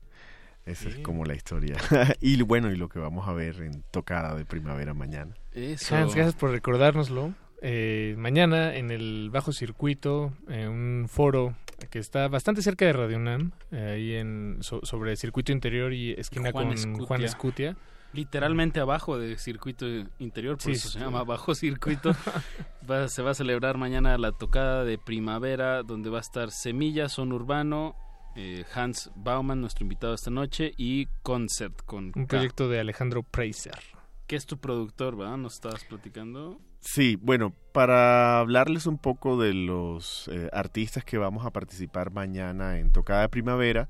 Esa 0.64 0.88
es 0.90 0.98
como 0.98 1.24
la 1.24 1.34
historia. 1.34 1.76
y 2.20 2.40
bueno, 2.42 2.70
y 2.70 2.76
lo 2.76 2.88
que 2.88 3.00
vamos 3.00 3.26
a 3.26 3.32
ver 3.32 3.62
en 3.62 3.82
Tocada 3.90 4.36
de 4.36 4.44
Primavera 4.44 4.94
mañana. 4.94 5.34
Hans, 5.56 6.14
gracias 6.14 6.34
por 6.34 6.50
recordárnoslo. 6.50 7.34
Eh, 7.62 8.14
mañana 8.16 8.74
en 8.76 8.90
el 8.90 9.30
Bajo 9.30 9.52
Circuito, 9.52 10.32
en 10.48 10.68
un 10.68 11.08
foro 11.08 11.56
que 11.90 11.98
está 11.98 12.28
bastante 12.28 12.62
cerca 12.62 12.84
de 12.84 12.92
Radio 12.92 13.16
UNAM, 13.16 13.52
eh, 13.70 13.92
ahí 13.94 14.14
en, 14.14 14.58
sobre 14.60 15.16
circuito 15.16 15.52
interior 15.52 15.92
y 15.92 16.12
esquina 16.12 16.52
con 16.52 16.74
Juan 17.06 17.22
Escutia. 17.22 17.76
Literalmente 18.12 18.78
abajo 18.78 19.18
de 19.18 19.38
circuito 19.38 19.86
interior, 20.18 20.58
por 20.58 20.72
eso 20.72 20.90
se 20.90 20.98
llama 20.98 21.24
bajo 21.24 21.54
circuito. 21.54 22.12
se 23.08 23.22
va 23.22 23.30
a 23.30 23.34
celebrar 23.34 23.78
mañana 23.78 24.18
la 24.18 24.32
tocada 24.32 24.84
de 24.84 24.98
primavera, 24.98 25.82
donde 25.82 26.10
va 26.10 26.18
a 26.18 26.20
estar 26.20 26.50
Semilla, 26.50 27.08
Son 27.08 27.32
Urbano, 27.32 27.96
eh, 28.36 28.64
Hans 28.74 29.10
Baumann, 29.14 29.62
nuestro 29.62 29.84
invitado 29.84 30.12
esta 30.12 30.30
noche, 30.30 30.72
y 30.76 31.06
Concert 31.22 31.82
con 31.86 32.12
Un 32.14 32.26
proyecto 32.26 32.68
de 32.68 32.80
Alejandro 32.80 33.22
Preiser. 33.22 33.78
Que 34.26 34.36
es 34.36 34.44
tu 34.44 34.58
productor, 34.58 35.16
¿verdad? 35.16 35.38
Nos 35.38 35.54
estabas 35.54 35.84
platicando. 35.84 36.60
Sí, 36.82 37.16
bueno, 37.22 37.54
para 37.72 38.40
hablarles 38.40 38.86
un 38.86 38.98
poco 38.98 39.40
de 39.40 39.54
los 39.54 40.28
eh, 40.32 40.50
artistas 40.52 41.04
que 41.04 41.16
vamos 41.16 41.46
a 41.46 41.50
participar 41.52 42.10
mañana 42.10 42.78
en 42.78 42.90
Tocada 42.90 43.28
Primavera, 43.28 43.88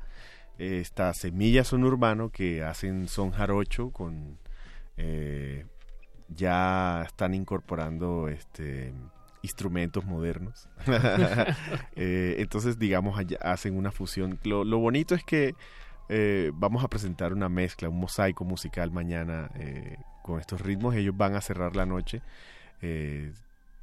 eh, 0.58 0.80
está 0.80 1.14
Son 1.14 1.84
Urbano, 1.84 2.28
que 2.30 2.62
hacen 2.62 3.08
son 3.08 3.30
jarocho 3.32 3.90
con... 3.90 4.38
Eh, 4.98 5.64
ya 6.28 7.02
están 7.06 7.34
incorporando 7.34 8.28
este 8.28 8.94
instrumentos 9.42 10.04
modernos. 10.04 10.68
entonces, 11.96 12.78
digamos, 12.78 13.20
hacen 13.40 13.76
una 13.76 13.90
fusión. 13.90 14.38
Lo, 14.44 14.64
lo 14.64 14.78
bonito 14.78 15.14
es 15.14 15.24
que 15.24 15.54
vamos 16.54 16.84
a 16.84 16.88
presentar 16.88 17.32
una 17.32 17.48
mezcla, 17.48 17.88
un 17.88 17.98
mosaico 17.98 18.44
musical 18.44 18.90
mañana 18.92 19.50
con 20.22 20.40
estos 20.40 20.60
ritmos. 20.60 20.94
Ellos 20.94 21.16
van 21.16 21.34
a 21.34 21.40
cerrar 21.40 21.74
la 21.74 21.86
noche 21.86 22.22
eh, 22.82 23.32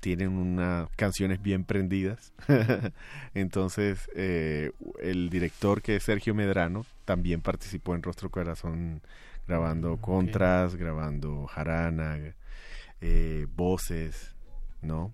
tienen 0.01 0.29
unas 0.29 0.89
canciones 0.95 1.41
bien 1.41 1.63
prendidas. 1.63 2.33
Entonces, 3.33 4.09
eh, 4.15 4.71
el 5.01 5.29
director 5.29 5.81
que 5.81 5.97
es 5.97 6.03
Sergio 6.03 6.35
Medrano 6.35 6.85
también 7.05 7.41
participó 7.41 7.95
en 7.95 8.03
Rostro 8.03 8.29
Corazón 8.29 9.01
grabando 9.47 9.97
contras, 9.97 10.75
grabando 10.75 11.47
jarana, 11.47 12.17
eh, 13.01 13.47
voces, 13.55 14.35
¿no? 14.81 15.13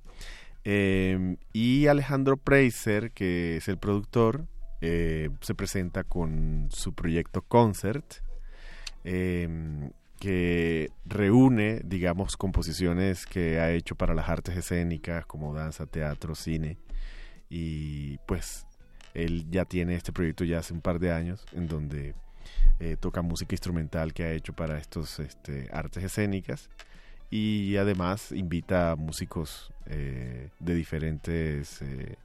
Em, 0.64 1.38
y 1.54 1.88
Alejandro 1.88 2.38
Preiser, 2.38 3.12
que 3.12 3.58
es 3.58 3.68
el 3.68 3.78
productor, 3.78 4.46
se 4.82 5.56
presenta 5.56 6.04
con 6.04 6.68
su 6.70 6.94
proyecto 6.94 7.42
Concert. 7.42 8.06
Que 10.26 10.90
reúne, 11.06 11.82
digamos, 11.86 12.36
composiciones 12.36 13.28
que 13.28 13.60
ha 13.60 13.70
hecho 13.70 13.94
para 13.94 14.16
las 14.16 14.28
artes 14.28 14.58
escénicas 14.58 15.24
como 15.28 15.54
danza, 15.54 15.86
teatro, 15.86 16.34
cine. 16.34 16.80
Y 17.48 18.18
pues 18.26 18.66
él 19.14 19.46
ya 19.52 19.66
tiene 19.66 19.94
este 19.94 20.12
proyecto 20.12 20.44
ya 20.44 20.58
hace 20.58 20.74
un 20.74 20.82
par 20.82 20.98
de 20.98 21.12
años 21.12 21.46
en 21.54 21.68
donde 21.68 22.16
eh, 22.80 22.98
toca 23.00 23.22
música 23.22 23.54
instrumental 23.54 24.16
que 24.16 24.24
ha 24.24 24.32
hecho 24.34 24.54
para 24.54 24.80
estos 24.80 25.20
este, 25.20 25.70
artes 25.72 26.04
escénicas 26.04 26.72
y 27.30 27.78
además 27.78 28.32
invita 28.32 28.92
a 28.92 28.96
músicos 28.96 29.72
eh, 29.86 30.50
de 30.60 30.74
diferentes 30.74 31.84
eh, 31.84 32.16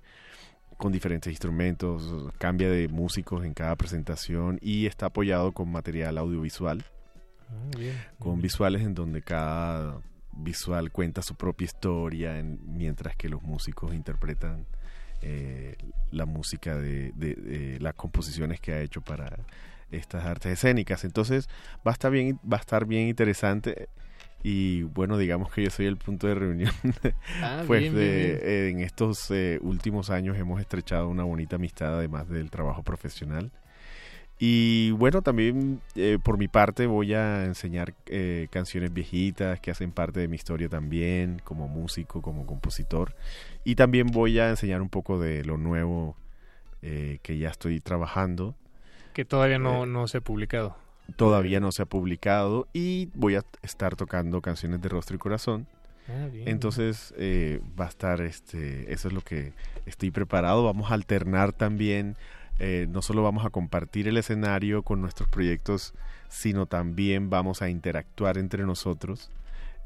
con 0.78 0.90
diferentes 0.90 1.30
instrumentos 1.30 2.32
cambia 2.38 2.70
de 2.70 2.88
músicos 2.88 3.44
en 3.44 3.52
cada 3.52 3.76
presentación 3.76 4.58
y 4.62 4.86
está 4.86 5.06
apoyado 5.06 5.52
con 5.52 5.70
material 5.70 6.16
audiovisual 6.16 6.82
Ah, 7.50 8.14
con 8.18 8.40
visuales 8.40 8.82
en 8.82 8.94
donde 8.94 9.22
cada 9.22 10.00
visual 10.32 10.90
cuenta 10.90 11.22
su 11.22 11.34
propia 11.34 11.64
historia, 11.64 12.42
mientras 12.42 13.16
que 13.16 13.28
los 13.28 13.42
músicos 13.42 13.94
interpretan 13.94 14.66
eh, 15.22 15.76
la 16.12 16.24
música 16.24 16.76
de, 16.76 17.78
las 17.80 17.94
composiciones 17.94 18.60
que 18.60 18.72
ha 18.72 18.80
hecho 18.80 19.00
para 19.00 19.38
estas 19.90 20.24
artes 20.24 20.52
escénicas. 20.52 21.04
Entonces 21.04 21.48
va 21.86 21.90
a 21.90 21.94
estar 21.94 22.10
bien, 22.10 22.38
va 22.50 22.56
a 22.56 22.60
estar 22.60 22.86
bien 22.86 23.08
interesante 23.08 23.88
y 24.42 24.82
bueno, 24.82 25.18
digamos 25.18 25.52
que 25.52 25.62
yo 25.64 25.70
soy 25.70 25.86
el 25.86 25.96
punto 25.96 26.26
de 26.26 26.34
reunión. 26.34 26.72
Ah, 27.42 27.64
pues 27.66 27.92
de, 27.92 28.70
en 28.70 28.80
estos 28.80 29.30
eh, 29.30 29.58
últimos 29.62 30.10
años 30.10 30.36
hemos 30.36 30.60
estrechado 30.60 31.08
una 31.08 31.24
bonita 31.24 31.56
amistad 31.56 31.96
además 31.96 32.28
del 32.28 32.50
trabajo 32.50 32.82
profesional. 32.82 33.50
Y 34.42 34.92
bueno, 34.92 35.20
también 35.20 35.82
eh, 35.94 36.18
por 36.20 36.38
mi 36.38 36.48
parte 36.48 36.86
voy 36.86 37.12
a 37.12 37.44
enseñar 37.44 37.92
eh, 38.06 38.48
canciones 38.50 38.90
viejitas 38.90 39.60
que 39.60 39.70
hacen 39.70 39.92
parte 39.92 40.18
de 40.20 40.28
mi 40.28 40.36
historia 40.36 40.70
también, 40.70 41.42
como 41.44 41.68
músico, 41.68 42.22
como 42.22 42.46
compositor. 42.46 43.14
Y 43.64 43.74
también 43.74 44.06
voy 44.06 44.38
a 44.38 44.48
enseñar 44.48 44.80
un 44.80 44.88
poco 44.88 45.20
de 45.20 45.44
lo 45.44 45.58
nuevo 45.58 46.16
eh, 46.80 47.18
que 47.22 47.36
ya 47.36 47.50
estoy 47.50 47.80
trabajando. 47.80 48.54
Que 49.12 49.26
todavía 49.26 49.58
no, 49.58 49.84
no 49.84 50.08
se 50.08 50.16
ha 50.16 50.20
publicado. 50.22 50.74
Todavía 51.16 51.60
no 51.60 51.70
se 51.70 51.82
ha 51.82 51.86
publicado 51.86 52.66
y 52.72 53.10
voy 53.12 53.34
a 53.34 53.44
estar 53.60 53.94
tocando 53.94 54.40
canciones 54.40 54.80
de 54.80 54.88
rostro 54.88 55.16
y 55.16 55.18
corazón. 55.18 55.66
Ah, 56.08 56.28
Entonces 56.46 57.12
va 57.78 57.84
a 57.84 57.88
estar, 57.88 58.22
este, 58.22 58.90
eso 58.90 59.08
es 59.08 59.12
lo 59.12 59.20
que 59.20 59.52
estoy 59.84 60.10
preparado. 60.10 60.64
Vamos 60.64 60.90
a 60.90 60.94
alternar 60.94 61.52
también 61.52 62.16
eh, 62.60 62.86
no 62.90 63.00
solo 63.00 63.22
vamos 63.22 63.46
a 63.46 63.50
compartir 63.50 64.06
el 64.06 64.18
escenario 64.18 64.82
con 64.82 65.00
nuestros 65.00 65.30
proyectos, 65.30 65.94
sino 66.28 66.66
también 66.66 67.30
vamos 67.30 67.62
a 67.62 67.70
interactuar 67.70 68.36
entre 68.36 68.64
nosotros. 68.64 69.30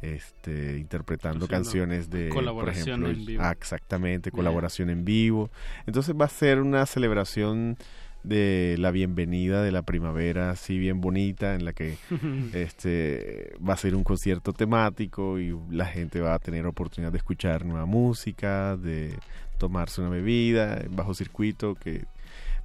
Este, 0.02 0.76
interpretando 0.76 1.48
canciones 1.48 2.10
de 2.10 2.28
por 2.28 2.68
ejemplo 2.68 3.08
en 3.08 3.24
vivo. 3.24 3.42
Ah, 3.42 3.52
exactamente 3.52 4.30
colaboración 4.30 4.90
en 4.90 5.02
vivo 5.06 5.50
entonces 5.86 6.14
va 6.14 6.26
a 6.26 6.28
ser 6.28 6.60
una 6.60 6.84
celebración 6.84 7.78
de 8.22 8.76
la 8.78 8.90
bienvenida 8.90 9.62
de 9.62 9.72
la 9.72 9.80
primavera 9.80 10.50
así 10.50 10.76
bien 10.76 11.00
bonita 11.00 11.54
en 11.54 11.64
la 11.64 11.72
que 11.72 11.96
este 12.52 13.54
va 13.66 13.74
a 13.74 13.78
ser 13.78 13.94
un 13.94 14.04
concierto 14.04 14.52
temático 14.52 15.38
y 15.38 15.56
la 15.70 15.86
gente 15.86 16.20
va 16.20 16.34
a 16.34 16.38
tener 16.38 16.66
oportunidad 16.66 17.12
de 17.12 17.18
escuchar 17.18 17.64
nueva 17.64 17.86
música 17.86 18.76
de 18.76 19.14
tomarse 19.56 20.02
una 20.02 20.10
bebida 20.10 20.84
bajo 20.90 21.14
circuito 21.14 21.76
que 21.76 22.04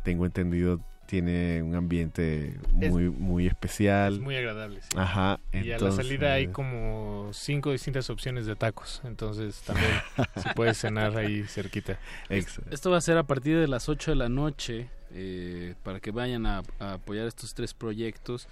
tengo 0.04 0.26
entendido 0.26 0.80
tiene 1.10 1.64
un 1.64 1.74
ambiente 1.74 2.60
muy 2.72 3.10
muy 3.10 3.48
especial. 3.48 4.14
Es 4.14 4.20
muy 4.20 4.36
agradable. 4.36 4.80
Sí. 4.82 4.90
Ajá. 4.96 5.40
Y 5.52 5.72
a 5.72 5.80
la 5.80 5.92
salida 5.92 6.34
hay 6.34 6.50
como 6.50 7.32
cinco 7.34 7.72
distintas 7.72 8.12
opciones 8.12 8.46
de 8.46 8.56
tacos, 8.56 9.02
entonces 9.04 9.60
también 9.62 9.90
se 10.36 10.54
puede 10.54 10.76
cenar 10.76 11.18
ahí 11.18 11.46
cerquita. 11.46 11.98
Esto 12.30 12.92
va 12.92 12.98
a 12.98 13.02
ser 13.02 13.18
a 13.18 13.24
partir 13.24 13.58
de 13.58 13.68
las 13.68 13.90
8 13.90 14.12
de 14.12 14.16
la 14.16 14.30
noche 14.30 14.88
eh, 15.12 15.74
para 15.82 16.00
que 16.00 16.12
vayan 16.12 16.46
a, 16.46 16.62
apoyar 16.78 17.26
estos 17.26 17.56
tres 17.56 17.74
proyectos. 17.74 18.48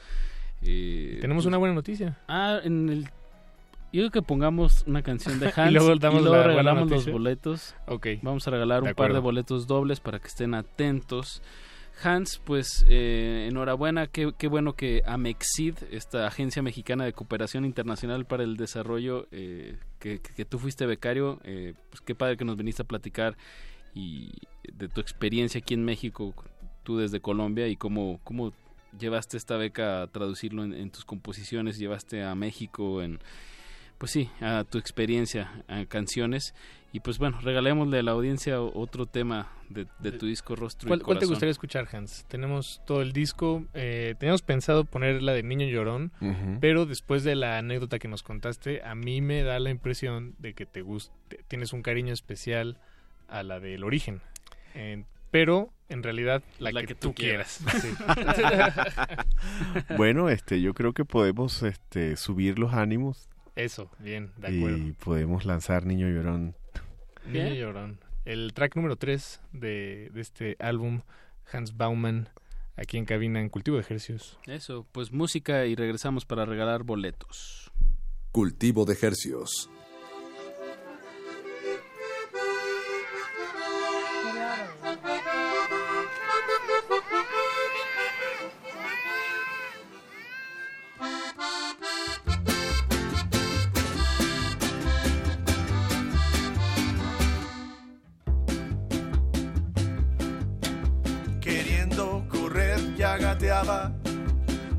Eh, 0.64 1.20
Tenemos 1.22 1.46
una 1.46 1.58
buena 1.58 1.76
noticia. 1.76 2.18
Ah, 2.28 2.60
en 2.64 2.90
el 2.90 3.08
yo 3.94 4.02
creo 4.02 4.12
que 4.12 4.22
pongamos 4.22 4.84
una 4.86 5.02
canción 5.02 5.40
de 5.40 5.48
Hans 5.56 5.72
y 5.72 5.74
luego, 5.74 6.44
regalamos 6.44 6.90
los 6.90 7.10
boletos. 7.10 7.76
Ok. 7.88 8.08
Vamos 8.22 8.48
a 8.48 8.52
regalar 8.52 8.84
un 8.84 8.94
par 8.94 9.14
de 9.14 9.20
boletos 9.20 9.68
dobles 9.68 10.00
para 10.00 10.20
que 10.20 10.28
estén 10.28 10.54
atentos. 10.54 11.42
Hans, 12.04 12.40
pues 12.44 12.86
eh, 12.90 13.48
enhorabuena, 13.50 14.06
qué, 14.06 14.32
qué, 14.38 14.48
bueno 14.48 14.74
que 14.74 15.02
Amexid, 15.06 15.76
esta 15.90 16.28
agencia 16.28 16.62
mexicana 16.62 17.06
de 17.06 17.14
cooperación 17.14 17.66
internacional 17.66 18.26
para 18.26 18.44
el 18.44 18.56
desarrollo, 18.56 19.28
eh, 19.32 19.78
que, 19.98 20.20
que, 20.22 20.46
tú 20.46 20.60
fuiste 20.60 20.86
becario, 20.86 21.40
eh, 21.44 21.74
pues 21.90 22.02
qué 22.02 22.14
padre 22.14 22.38
que 22.38 22.46
nos 22.46 22.56
viniste 22.56 22.84
a 22.84 22.86
platicar 22.86 23.36
y 23.96 24.32
de 24.72 24.90
tu 24.90 25.02
experiencia 25.02 25.60
aquí 25.60 25.74
en 25.74 25.86
México, 25.86 26.36
tú 26.84 27.00
desde 27.00 27.20
Colombia 27.20 27.68
y 27.68 27.76
cómo, 27.76 28.20
cómo 28.24 28.54
llevaste 29.00 29.36
esta 29.36 29.58
beca 29.58 30.04
a 30.04 30.08
traducirlo 30.08 30.64
en, 30.64 30.74
en 30.74 30.92
tus 30.92 31.04
composiciones, 31.04 31.80
llevaste 31.80 32.24
a 32.24 32.36
México 32.36 33.02
en 33.02 33.20
pues 33.98 34.12
sí, 34.12 34.30
a 34.42 34.64
tu 34.64 34.78
experiencia, 34.78 35.64
a 35.68 35.86
canciones. 35.86 36.54
Y 36.94 37.02
pues 37.02 37.18
bueno, 37.18 37.40
regalémosle 37.42 38.00
a 38.00 38.04
la 38.04 38.12
audiencia 38.12 38.62
otro 38.62 39.06
tema 39.06 39.52
de, 39.70 39.86
tu 40.14 40.26
disco 40.26 40.56
Rostro 40.56 40.88
¿Cuál, 40.88 41.02
y 41.02 41.04
¿Cuál 41.04 41.20
te 41.20 41.26
gustaría 41.26 41.52
escuchar, 41.52 41.88
Hans? 41.92 42.26
Tenemos 42.28 42.82
todo 42.86 43.02
el 43.02 43.12
disco. 43.12 43.66
Eh, 43.74 44.16
teníamos 44.20 44.42
pensado 44.42 44.86
poner 44.86 45.22
la 45.22 45.34
de 45.34 45.44
Niño 45.44 45.68
Llorón, 45.68 46.12
pero 46.62 46.86
después 46.86 47.24
de 47.24 47.36
la 47.36 47.58
anécdota 47.58 48.00
que 48.00 48.08
nos 48.08 48.24
contaste, 48.24 48.82
a 48.84 48.96
mí 48.96 49.22
me 49.22 49.44
da 49.44 49.60
la 49.60 49.70
impresión 49.70 50.36
de 50.40 50.54
que 50.54 50.66
te 50.66 50.82
gusta, 50.82 51.14
tienes 51.48 51.74
un 51.74 51.84
cariño 51.84 52.14
especial 52.14 52.78
a 53.28 53.44
la 53.44 53.60
del 53.60 53.84
origen. 53.84 54.22
pero 55.30 55.72
en 55.90 56.04
realidad 56.04 56.44
la, 56.60 56.72
que, 56.84 56.96
tú 56.96 57.14
quieras. 57.14 57.62
bueno, 59.98 60.30
este, 60.30 60.62
yo 60.62 60.74
creo 60.74 60.94
que 60.94 61.06
podemos 61.06 61.64
este, 61.64 62.16
subir 62.18 62.60
los 62.60 62.74
ánimos. 62.74 63.30
Eso, 63.58 63.90
bien, 63.98 64.32
de 64.38 64.56
acuerdo. 64.56 64.78
Y 64.78 64.92
podemos 64.94 65.44
lanzar 65.44 65.86
Niño 65.86 66.08
Llorón. 66.08 66.56
Niño 67.26 67.56
Llorón. 67.56 68.00
El 68.24 68.54
track 68.54 68.76
número 68.76 68.98
3 68.98 69.42
de, 69.52 70.12
de 70.14 70.22
este 70.22 70.56
álbum, 70.60 71.02
Hans 71.52 71.76
Baumann, 71.76 72.30
aquí 72.76 72.98
en 72.98 73.06
cabina 73.06 73.42
en 73.42 73.50
Cultivo 73.50 73.78
de 73.78 73.82
Ejercios. 73.82 74.38
Eso, 74.46 74.86
pues 74.92 75.12
música 75.12 75.66
y 75.66 75.74
regresamos 75.76 76.26
para 76.26 76.46
regalar 76.46 76.84
boletos. 76.84 77.72
Cultivo 78.32 78.86
de 78.86 78.94
Ejercios. 78.94 79.72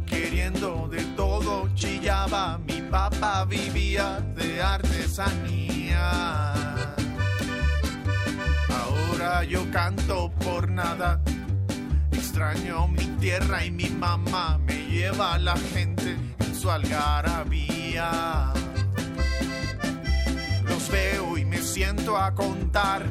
Queriendo 0.07 0.89
de 0.89 1.03
todo 1.17 1.69
chillaba, 1.75 2.59
mi 2.59 2.81
papá 2.83 3.45
vivía 3.45 4.21
de 4.37 4.63
artesanía. 4.63 6.53
Ahora 8.69 9.43
yo 9.45 9.69
canto 9.73 10.31
por 10.45 10.71
nada, 10.71 11.21
extraño 12.13 12.87
mi 12.87 13.05
tierra 13.21 13.65
y 13.65 13.73
mi 13.73 13.91
mamá 13.91 14.59
me 14.59 14.87
lleva 14.87 15.35
a 15.35 15.39
la 15.39 15.57
gente 15.57 16.17
en 16.39 16.55
su 16.55 16.71
algarabía. 16.71 18.53
Los 20.65 20.89
veo 20.89 21.37
y 21.37 21.45
me 21.45 21.59
siento 21.59 22.17
a 22.17 22.33
contar 22.33 23.03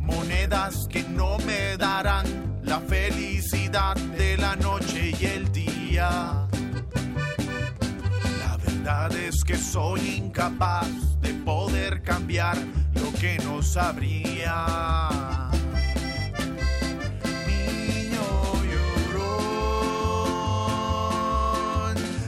monedas 0.00 0.86
que 0.90 1.02
no 1.02 1.38
me 1.38 1.78
darán 1.78 2.55
la 2.66 2.80
felicidad 2.80 3.96
de 3.96 4.36
la 4.36 4.56
noche 4.56 5.12
y 5.18 5.24
el 5.24 5.50
día. 5.52 6.46
La 8.40 8.56
verdad 8.58 9.12
es 9.12 9.44
que 9.44 9.56
soy 9.56 10.16
incapaz 10.16 11.20
de 11.20 11.32
poder 11.34 12.02
cambiar 12.02 12.56
lo 12.94 13.12
que 13.18 13.38
no 13.44 13.62
sabría. 13.62 14.66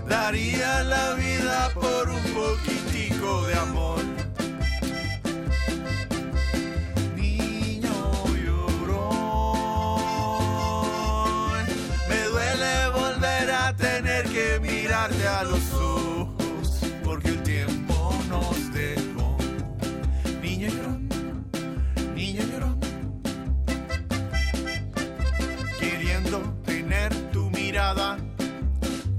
Daría 0.09 0.83
la 0.85 1.15
vida 1.15 1.71
por 1.75 2.11
un 2.11 2.23
poquitico 2.35 3.47
de 3.47 3.55
amor. 3.55 4.18
A 15.07 15.45
los 15.45 15.73
ojos, 15.75 16.81
porque 17.05 17.29
el 17.29 17.43
tiempo 17.45 18.13
nos 18.29 18.73
dejó. 18.73 19.39
Niño 20.43 20.69
llorón, 20.71 21.09
niño 22.17 22.43
llorón, 22.43 22.81
queriendo 25.79 26.41
tener 26.67 27.15
tu 27.31 27.49
mirada. 27.51 28.17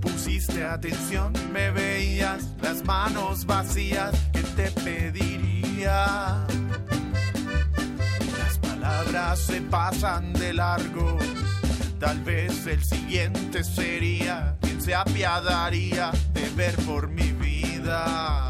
Pusiste 0.01 0.65
atención, 0.65 1.31
me 1.53 1.71
veías 1.71 2.49
las 2.61 2.83
manos 2.83 3.45
vacías 3.45 4.11
que 4.33 4.43
te 4.43 4.71
pediría. 4.71 6.45
Las 8.37 8.57
palabras 8.59 9.39
se 9.39 9.61
pasan 9.61 10.33
de 10.33 10.53
largo, 10.53 11.17
tal 11.99 12.21
vez 12.23 12.67
el 12.67 12.83
siguiente 12.83 13.63
sería 13.63 14.57
se 14.79 14.95
apiadaría 14.95 16.11
de 16.33 16.49
ver 16.55 16.75
por 16.85 17.09
mi 17.09 17.31
vida. 17.33 18.47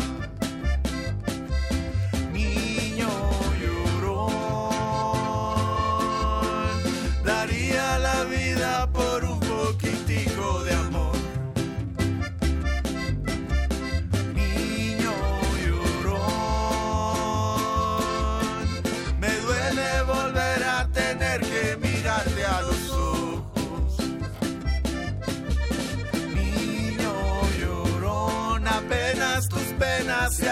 Niño 2.31 3.10
llorón, 3.61 4.30
daría 7.26 7.99
la 7.99 8.23
vida 8.26 8.88
por 8.91 9.23
un 9.23 9.28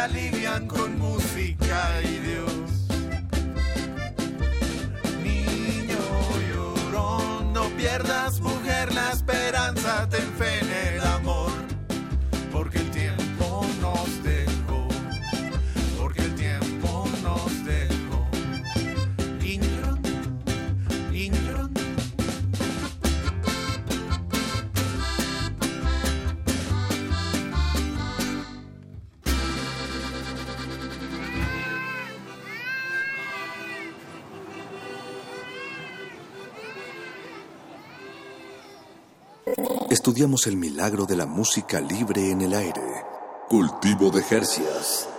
alivian 0.08 0.68
con 0.68 0.98
música 0.98 2.02
y 2.02 2.20
Dios. 2.28 2.68
Niño 5.24 6.04
llorón, 6.50 7.54
no 7.54 7.64
pierdas 7.78 8.40
mujer 8.40 8.94
la 8.94 9.12
esperanza, 9.12 10.08
ten 10.10 10.30
fe 10.38 10.67
Estudiamos 40.08 40.48
el 40.48 40.56
milagro 40.56 41.06
de 41.06 41.18
la 41.18 41.26
música 41.26 41.82
libre 41.82 42.32
en 42.32 42.40
el 42.40 42.54
aire. 42.54 42.82
Cultivo 43.50 44.10
de 44.10 44.24
Jercias. 44.24 45.10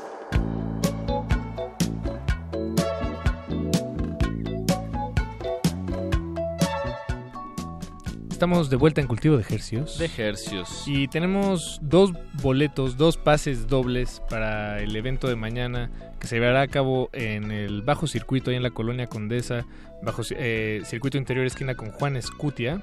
Estamos 8.31 8.70
de 8.70 8.77
vuelta 8.77 9.02
en 9.02 9.09
Cultivo 9.09 9.36
de 9.36 9.43
Ejercios. 9.43 9.98
De 9.98 10.06
Ejercios. 10.06 10.85
Y 10.86 11.06
tenemos 11.09 11.78
dos 11.82 12.12
boletos, 12.43 12.97
dos 12.97 13.19
pases 13.19 13.66
dobles 13.66 14.23
para 14.31 14.81
el 14.81 14.97
evento 14.97 15.28
de 15.28 15.36
mañana 15.36 15.90
que 16.19 16.28
se 16.28 16.36
llevará 16.36 16.62
a 16.62 16.69
cabo 16.69 17.10
en 17.12 17.51
el 17.51 17.82
Bajo 17.82 18.06
Circuito, 18.06 18.48
ahí 18.48 18.56
en 18.56 18.62
la 18.62 18.70
Colonia 18.70 19.06
Condesa, 19.06 19.66
bajo 20.01 20.23
eh, 20.31 20.81
Circuito 20.86 21.19
Interior 21.19 21.44
Esquina 21.44 21.74
con 21.74 21.90
Juan 21.90 22.16
Escutia. 22.16 22.82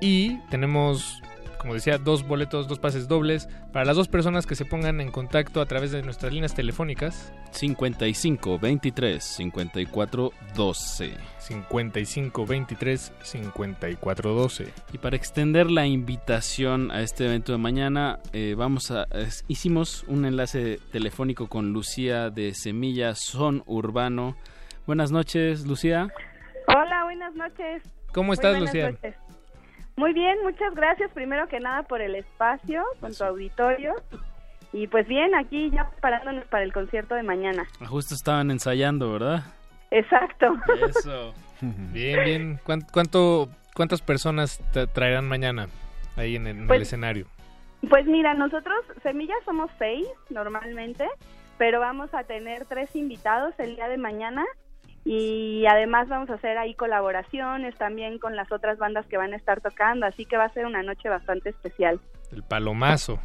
Y 0.00 0.38
tenemos, 0.48 1.22
como 1.58 1.74
decía, 1.74 1.98
dos 1.98 2.26
boletos, 2.26 2.68
dos 2.68 2.78
pases 2.78 3.06
dobles 3.06 3.48
para 3.72 3.84
las 3.84 3.96
dos 3.96 4.08
personas 4.08 4.46
que 4.46 4.54
se 4.54 4.64
pongan 4.64 5.00
en 5.00 5.10
contacto 5.10 5.60
a 5.60 5.66
través 5.66 5.92
de 5.92 6.02
nuestras 6.02 6.32
líneas 6.32 6.54
telefónicas. 6.54 7.32
55 7.50 8.58
23 8.58 9.22
54 9.22 10.32
12. 10.56 11.14
55 11.38 12.46
23 12.46 13.12
54 13.22 14.34
12. 14.34 14.72
Y 14.94 14.98
para 14.98 15.16
extender 15.16 15.70
la 15.70 15.86
invitación 15.86 16.90
a 16.90 17.02
este 17.02 17.26
evento 17.26 17.52
de 17.52 17.58
mañana, 17.58 18.18
eh, 18.32 18.54
vamos 18.56 18.90
a 18.90 19.06
hicimos 19.48 20.04
un 20.08 20.24
enlace 20.24 20.80
telefónico 20.92 21.48
con 21.48 21.72
Lucía 21.72 22.30
de 22.30 22.54
Semilla 22.54 23.14
Son 23.14 23.62
Urbano. 23.66 24.36
Buenas 24.86 25.12
noches, 25.12 25.66
Lucía. 25.66 26.08
Hola, 26.68 27.04
buenas 27.04 27.34
noches. 27.34 27.82
¿Cómo 28.12 28.32
estás, 28.32 28.58
Lucía? 28.58 28.96
Muy 30.00 30.14
bien, 30.14 30.38
muchas 30.42 30.74
gracias 30.74 31.10
primero 31.12 31.46
que 31.46 31.60
nada 31.60 31.82
por 31.82 32.00
el 32.00 32.14
espacio 32.14 32.82
con 33.00 33.12
tu 33.14 33.22
auditorio 33.22 33.94
Y 34.72 34.86
pues 34.86 35.06
bien, 35.06 35.34
aquí 35.34 35.70
ya 35.70 35.90
preparándonos 35.90 36.46
para 36.46 36.64
el 36.64 36.72
concierto 36.72 37.14
de 37.16 37.22
mañana. 37.22 37.64
Justo 37.86 38.14
estaban 38.14 38.50
ensayando, 38.50 39.12
¿verdad? 39.12 39.42
Exacto. 39.90 40.54
Eso. 40.88 41.34
Bien, 41.92 42.24
bien. 42.24 42.60
¿Cuán- 42.64 42.86
¿Cuánto, 42.90 43.48
¿Cuántas 43.76 44.00
personas 44.00 44.62
tra- 44.72 44.90
traerán 44.90 45.28
mañana 45.28 45.66
ahí 46.16 46.36
en 46.36 46.46
el, 46.46 46.56
en 46.56 46.60
el 46.62 46.66
Pues- 46.68 46.82
escenario? 46.82 47.26
Pues 47.90 48.06
mira, 48.06 48.32
nosotros, 48.32 48.76
Semillas, 49.02 49.36
somos 49.44 49.70
seis 49.78 50.06
normalmente, 50.30 51.06
pero 51.58 51.78
vamos 51.80 52.08
a 52.14 52.24
tener 52.24 52.64
tres 52.66 52.94
invitados 52.96 53.52
el 53.58 53.74
día 53.76 53.88
de 53.88 53.98
mañana 53.98 54.44
y 55.04 55.64
además 55.66 56.08
vamos 56.08 56.28
a 56.30 56.34
hacer 56.34 56.58
ahí 56.58 56.74
colaboraciones 56.74 57.74
también 57.76 58.18
con 58.18 58.36
las 58.36 58.50
otras 58.52 58.78
bandas 58.78 59.06
que 59.06 59.16
van 59.16 59.32
a 59.32 59.36
estar 59.36 59.60
tocando, 59.60 60.06
así 60.06 60.24
que 60.26 60.36
va 60.36 60.44
a 60.44 60.52
ser 60.52 60.66
una 60.66 60.82
noche 60.82 61.08
bastante 61.08 61.50
especial. 61.50 62.00
El 62.32 62.42
palomazo. 62.42 63.18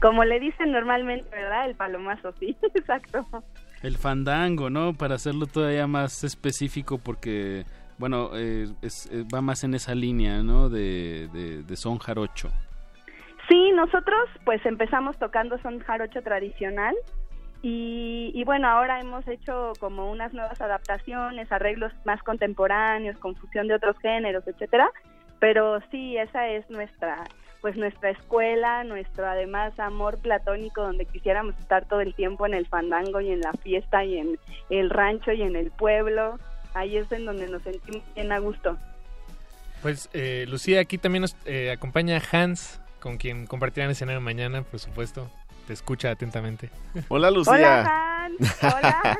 Como 0.00 0.24
le 0.24 0.40
dicen 0.40 0.72
normalmente, 0.72 1.28
¿verdad? 1.30 1.66
El 1.68 1.74
palomazo, 1.74 2.32
sí, 2.38 2.56
exacto. 2.74 3.26
El 3.82 3.96
fandango, 3.96 4.70
¿no? 4.70 4.94
Para 4.94 5.16
hacerlo 5.16 5.46
todavía 5.46 5.86
más 5.86 6.22
específico 6.24 6.98
porque, 6.98 7.64
bueno, 7.98 8.30
eh, 8.34 8.66
es- 8.82 9.10
eh, 9.12 9.24
va 9.34 9.40
más 9.40 9.64
en 9.64 9.74
esa 9.74 9.94
línea, 9.94 10.42
¿no? 10.42 10.68
De, 10.68 11.28
de, 11.32 11.62
de 11.62 11.76
son 11.76 11.98
jarocho. 11.98 12.48
Sí, 13.48 13.72
nosotros 13.74 14.28
pues 14.44 14.64
empezamos 14.64 15.18
tocando 15.18 15.58
son 15.58 15.80
jarocho 15.80 16.22
tradicional 16.22 16.94
y, 17.62 18.32
y 18.34 18.44
bueno, 18.44 18.68
ahora 18.68 19.00
hemos 19.00 19.26
hecho 19.28 19.72
como 19.80 20.10
unas 20.10 20.32
nuevas 20.32 20.60
adaptaciones, 20.60 21.50
arreglos 21.52 21.92
más 22.04 22.22
contemporáneos, 22.22 23.18
con 23.18 23.36
fusión 23.36 23.68
de 23.68 23.74
otros 23.74 23.98
géneros, 23.98 24.46
etcétera. 24.46 24.90
Pero 25.38 25.80
sí, 25.90 26.16
esa 26.16 26.48
es 26.48 26.68
nuestra 26.70 27.24
pues 27.60 27.76
nuestra 27.76 28.10
escuela, 28.10 28.84
nuestro 28.84 29.26
además 29.26 29.78
amor 29.78 30.18
platónico 30.18 30.82
donde 30.82 31.04
quisiéramos 31.04 31.54
estar 31.58 31.84
todo 31.86 32.00
el 32.00 32.14
tiempo 32.14 32.46
en 32.46 32.54
el 32.54 32.66
fandango 32.66 33.20
y 33.20 33.30
en 33.30 33.40
la 33.40 33.52
fiesta 33.52 34.02
y 34.04 34.16
en 34.16 34.38
el 34.70 34.90
rancho 34.90 35.32
y 35.32 35.42
en 35.42 35.56
el 35.56 35.70
pueblo. 35.70 36.38
Ahí 36.72 36.96
es 36.96 37.10
en 37.12 37.26
donde 37.26 37.48
nos 37.48 37.62
sentimos 37.62 38.02
bien 38.14 38.32
a 38.32 38.38
gusto. 38.38 38.78
Pues, 39.82 40.08
eh, 40.12 40.46
Lucía, 40.48 40.80
aquí 40.80 40.98
también 40.98 41.22
nos 41.22 41.36
eh, 41.44 41.70
acompaña 41.70 42.20
Hans, 42.32 42.80
con 42.98 43.16
quien 43.16 43.46
compartirán 43.46 43.90
escenario 43.90 44.20
mañana, 44.20 44.62
por 44.62 44.78
supuesto. 44.78 45.30
Te 45.66 45.72
escucha 45.74 46.10
atentamente. 46.10 46.70
Hola, 47.08 47.30
Lucía. 47.30 47.52
Hola, 47.54 48.24
Hans. 48.26 48.56
Hola. 48.62 49.18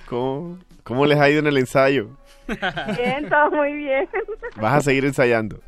¿Cómo, 0.06 0.58
¿Cómo 0.82 1.06
les 1.06 1.18
ha 1.18 1.30
ido 1.30 1.38
en 1.40 1.46
el 1.46 1.56
ensayo? 1.58 2.10
Bien, 2.46 3.28
todo 3.28 3.50
muy 3.50 3.72
bien. 3.72 4.08
Vas 4.56 4.74
a 4.74 4.80
seguir 4.82 5.04
ensayando. 5.06 5.60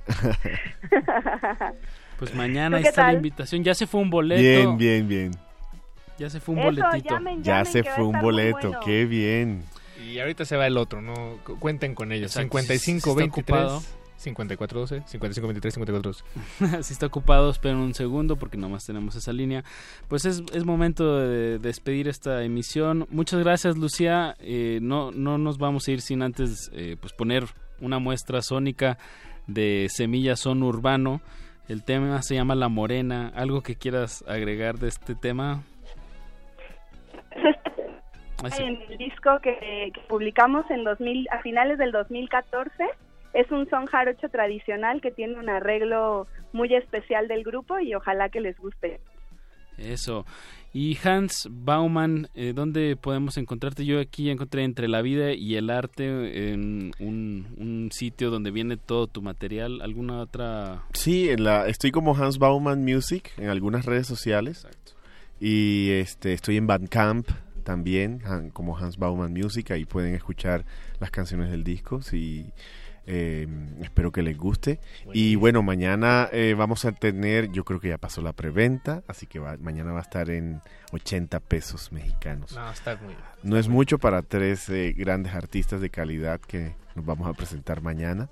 Pues 2.19 2.35
mañana 2.35 2.77
¿Tú 2.79 2.83
qué 2.83 2.89
está 2.91 3.07
la 3.07 3.13
invitación. 3.15 3.65
Ya 3.65 3.75
se 3.75 3.87
fue 3.87 4.01
un 4.01 4.11
boleto. 4.11 4.41
Bien, 4.41 4.77
bien, 4.77 5.09
bien. 5.09 5.31
Ya 6.19 6.29
se 6.29 6.41
fue 6.41 6.55
un 6.57 6.61
Eso, 6.61 6.69
boletito. 6.87 7.15
llamen, 7.15 7.43
Ya 7.45 7.65
se 7.65 7.85
fue 7.85 8.05
un 8.05 8.21
boleto. 8.21 8.59
bueno. 8.69 8.81
Qué 8.85 9.05
bien. 9.07 9.63
Y 10.05 10.19
ahorita 10.19 10.45
se 10.45 10.57
va 10.57 10.67
el 10.67 10.77
otro, 10.77 11.01
¿no? 11.01 11.39
Cu- 11.45 11.59
Cuenten 11.59 11.95
con 11.95 12.13
ellos. 12.13 12.33
Exacto, 12.37 12.59
si- 12.59 12.67
si 12.67 12.79
55 13.01 13.11
está 13.11 13.19
23 13.19 13.59
ocupado. 13.63 13.83
54 14.19 14.81
12 14.81 15.03
55 15.07 15.47
23 15.47 15.75
54 15.75 16.13
12. 16.59 16.83
si 16.83 16.93
está 16.93 17.07
ocupado, 17.07 17.51
esperen 17.51 17.79
un 17.79 17.95
segundo 17.95 18.37
porque 18.37 18.57
nomás 18.57 18.85
tenemos 18.85 19.15
esa 19.15 19.33
línea. 19.33 19.63
Pues 20.09 20.25
es, 20.25 20.43
es 20.53 20.65
momento 20.65 21.19
de 21.19 21.59
despedir 21.59 22.09
esta 22.09 22.43
emisión. 22.43 23.07
Muchas 23.11 23.41
gracias, 23.41 23.79
Lucía. 23.79 24.35
Eh, 24.41 24.81
no, 24.83 25.13
no 25.13 25.39
nos 25.39 25.59
vamos 25.59 25.87
a 25.87 25.93
ir 25.93 26.01
sin 26.01 26.23
antes 26.23 26.71
eh, 26.75 26.97
pues 27.01 27.13
poner 27.13 27.45
una 27.81 28.01
muestra 28.01 28.43
sónica 28.43 28.99
de 29.47 29.87
Semilla 29.89 30.35
Son 30.35 30.63
Urbano. 30.65 31.21
El 31.69 31.85
tema 31.85 32.21
se 32.23 32.35
llama 32.35 32.57
La 32.57 32.69
Morena. 32.69 33.33
¿Algo 33.37 33.63
que 33.63 33.77
quieras 33.77 34.25
agregar 34.27 34.79
de 34.79 34.89
este 34.89 35.15
tema? 35.15 35.63
Ah, 38.41 38.51
sí. 38.51 38.63
En 38.63 38.81
el 38.89 38.99
disco 38.99 39.41
que, 39.43 39.91
que 39.93 40.01
publicamos 40.03 40.65
en 40.71 40.85
2000, 40.85 41.27
a 41.33 41.43
finales 41.43 41.77
del 41.77 41.91
2014 41.91 42.85
es 43.33 43.51
un 43.51 43.69
son 43.69 43.87
jarocho 43.87 44.29
tradicional 44.29 45.01
que 45.01 45.11
tiene 45.11 45.39
un 45.39 45.49
arreglo 45.49 46.27
muy 46.53 46.75
especial 46.75 47.29
del 47.29 47.45
grupo 47.45 47.79
y 47.79 47.95
ojalá 47.95 48.29
que 48.29 48.41
les 48.41 48.59
guste. 48.59 49.01
Eso. 49.77 50.27
Y 50.73 50.99
Hans 51.03 51.49
Baumann, 51.51 52.29
eh, 52.35 52.53
¿dónde 52.55 52.97
podemos 52.97 53.37
encontrarte? 53.39 53.87
Yo 53.87 54.01
aquí 54.01 54.29
encontré 54.29 54.65
entre 54.65 54.87
la 54.87 55.03
vida 55.03 55.33
y 55.33 55.57
el 55.57 55.71
arte 55.71 56.51
en 56.53 56.93
un, 56.99 57.47
un 57.57 57.89
sitio 57.93 58.31
donde 58.31 58.51
viene 58.51 58.77
todo 58.77 59.07
tu 59.07 59.23
material. 59.23 59.81
¿Alguna 59.81 60.21
otra? 60.21 60.85
Sí, 60.93 61.31
en 61.31 61.45
la, 61.45 61.69
estoy 61.69 61.91
como 61.91 62.15
Hans 62.15 62.39
Bauman 62.39 62.85
Music 62.85 63.33
en 63.39 63.49
algunas 63.49 63.87
redes 63.87 64.07
sociales. 64.07 64.67
Y 65.41 65.91
este, 65.93 66.33
estoy 66.33 66.57
en 66.57 66.67
Bandcamp 66.67 67.29
también, 67.65 68.23
como 68.53 68.77
Hans 68.77 68.99
Bauman 68.99 69.33
Music. 69.33 69.71
Ahí 69.71 69.85
pueden 69.85 70.15
escuchar 70.15 70.65
las 71.01 71.11
canciones 71.11 71.51
del 71.51 71.65
disco. 71.65 72.03
Sí, 72.03 72.53
eh, 73.11 73.49
espero 73.81 74.13
que 74.13 74.21
les 74.23 74.37
guste. 74.37 74.79
Y 75.15 75.35
bueno, 75.37 75.63
mañana 75.63 76.29
eh, 76.31 76.55
vamos 76.57 76.85
a 76.85 76.93
tener, 76.93 77.51
yo 77.51 77.65
creo 77.65 77.81
que 77.81 77.89
ya 77.89 77.97
pasó 77.99 78.21
la 78.21 78.35
preventa, 78.35 79.03
así 79.09 79.27
que 79.27 79.39
va- 79.39 79.57
mañana 79.57 79.93
va 79.93 80.01
a 80.01 80.03
estar 80.03 80.29
en 80.29 80.61
80 80.93 81.41
pesos 81.41 81.91
mexicanos. 81.91 82.55
No, 82.55 82.71
está 82.71 82.97
muy 82.97 83.15
No 83.43 83.57
es 83.57 83.67
mucho 83.69 83.99
para 83.99 84.21
tres 84.23 84.69
eh, 84.69 84.93
grandes 84.97 85.33
artistas 85.35 85.81
de 85.81 85.89
calidad 85.91 86.39
que 86.39 86.75
nos 86.95 87.07
vamos 87.07 87.27
a 87.29 87.33
presentar 87.33 87.81
mañana. 87.81 88.29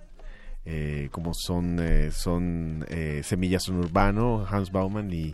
eh, 0.69 1.09
como 1.13 1.33
son, 1.33 1.79
eh, 1.81 2.11
son 2.13 2.85
Semillas 3.23 3.63
Son 3.63 3.77
Urbano, 3.79 4.45
Hans 4.51 4.73
Baumann 4.73 5.13
y 5.13 5.33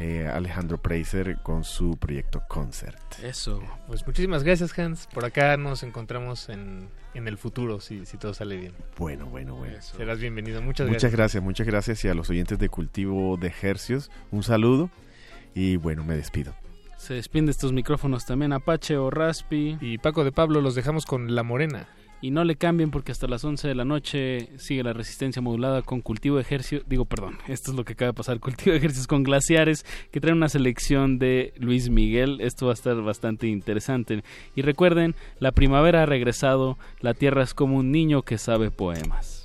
eh, 0.00 0.26
Alejandro 0.26 0.78
Preiser 0.78 1.36
con 1.42 1.62
su 1.62 1.98
proyecto 1.98 2.42
Concert. 2.48 2.98
Eso. 3.22 3.62
Pues 3.86 4.06
muchísimas 4.06 4.42
gracias, 4.42 4.76
Hans. 4.78 5.06
Por 5.12 5.26
acá 5.26 5.56
nos 5.58 5.82
encontramos 5.82 6.48
en, 6.48 6.88
en 7.12 7.28
el 7.28 7.36
futuro, 7.36 7.80
si, 7.80 8.06
si 8.06 8.16
todo 8.16 8.32
sale 8.32 8.56
bien. 8.56 8.72
Bueno, 8.96 9.26
bueno, 9.26 9.56
bueno. 9.56 9.76
Serás 9.82 10.18
bienvenido. 10.18 10.62
Muchas, 10.62 10.86
Muchas 10.88 11.12
gracias. 11.12 11.12
gracias, 11.12 11.42
muchas 11.42 11.66
gracias 11.66 12.04
y 12.04 12.08
a 12.08 12.14
los 12.14 12.30
oyentes 12.30 12.58
de 12.58 12.70
Cultivo 12.70 13.36
de 13.36 13.52
Hercios, 13.60 14.10
un 14.30 14.42
saludo 14.42 14.90
y 15.54 15.76
bueno, 15.76 16.02
me 16.02 16.16
despido. 16.16 16.54
Se 16.96 17.14
despiden 17.14 17.46
de 17.46 17.52
estos 17.52 17.72
micrófonos 17.72 18.26
también 18.26 18.52
Apache 18.52 18.96
o 18.96 19.10
Raspi. 19.10 19.78
Y 19.80 19.98
Paco 19.98 20.22
de 20.24 20.32
Pablo 20.32 20.60
los 20.60 20.74
dejamos 20.74 21.06
con 21.06 21.34
La 21.34 21.42
Morena. 21.42 21.88
Y 22.22 22.30
no 22.30 22.44
le 22.44 22.56
cambien 22.56 22.90
porque 22.90 23.12
hasta 23.12 23.26
las 23.26 23.44
11 23.44 23.66
de 23.66 23.74
la 23.74 23.84
noche 23.84 24.50
sigue 24.58 24.82
la 24.82 24.92
resistencia 24.92 25.40
modulada 25.40 25.80
con 25.80 26.02
cultivo 26.02 26.36
de 26.36 26.42
ejercicio. 26.42 26.82
Digo, 26.86 27.06
perdón, 27.06 27.38
esto 27.48 27.70
es 27.70 27.76
lo 27.76 27.84
que 27.84 27.94
acaba 27.94 28.10
de 28.10 28.16
pasar. 28.16 28.40
Cultivo 28.40 28.72
de 28.72 28.78
ejercicios 28.78 29.06
con 29.06 29.22
glaciares 29.22 29.86
que 30.10 30.20
trae 30.20 30.34
una 30.34 30.50
selección 30.50 31.18
de 31.18 31.54
Luis 31.56 31.88
Miguel. 31.88 32.40
Esto 32.40 32.66
va 32.66 32.72
a 32.72 32.74
estar 32.74 33.00
bastante 33.00 33.46
interesante. 33.46 34.22
Y 34.54 34.62
recuerden, 34.62 35.14
la 35.38 35.52
primavera 35.52 36.02
ha 36.02 36.06
regresado. 36.06 36.76
La 37.00 37.14
tierra 37.14 37.42
es 37.42 37.54
como 37.54 37.78
un 37.78 37.90
niño 37.90 38.22
que 38.22 38.36
sabe 38.36 38.70
poemas. 38.70 39.39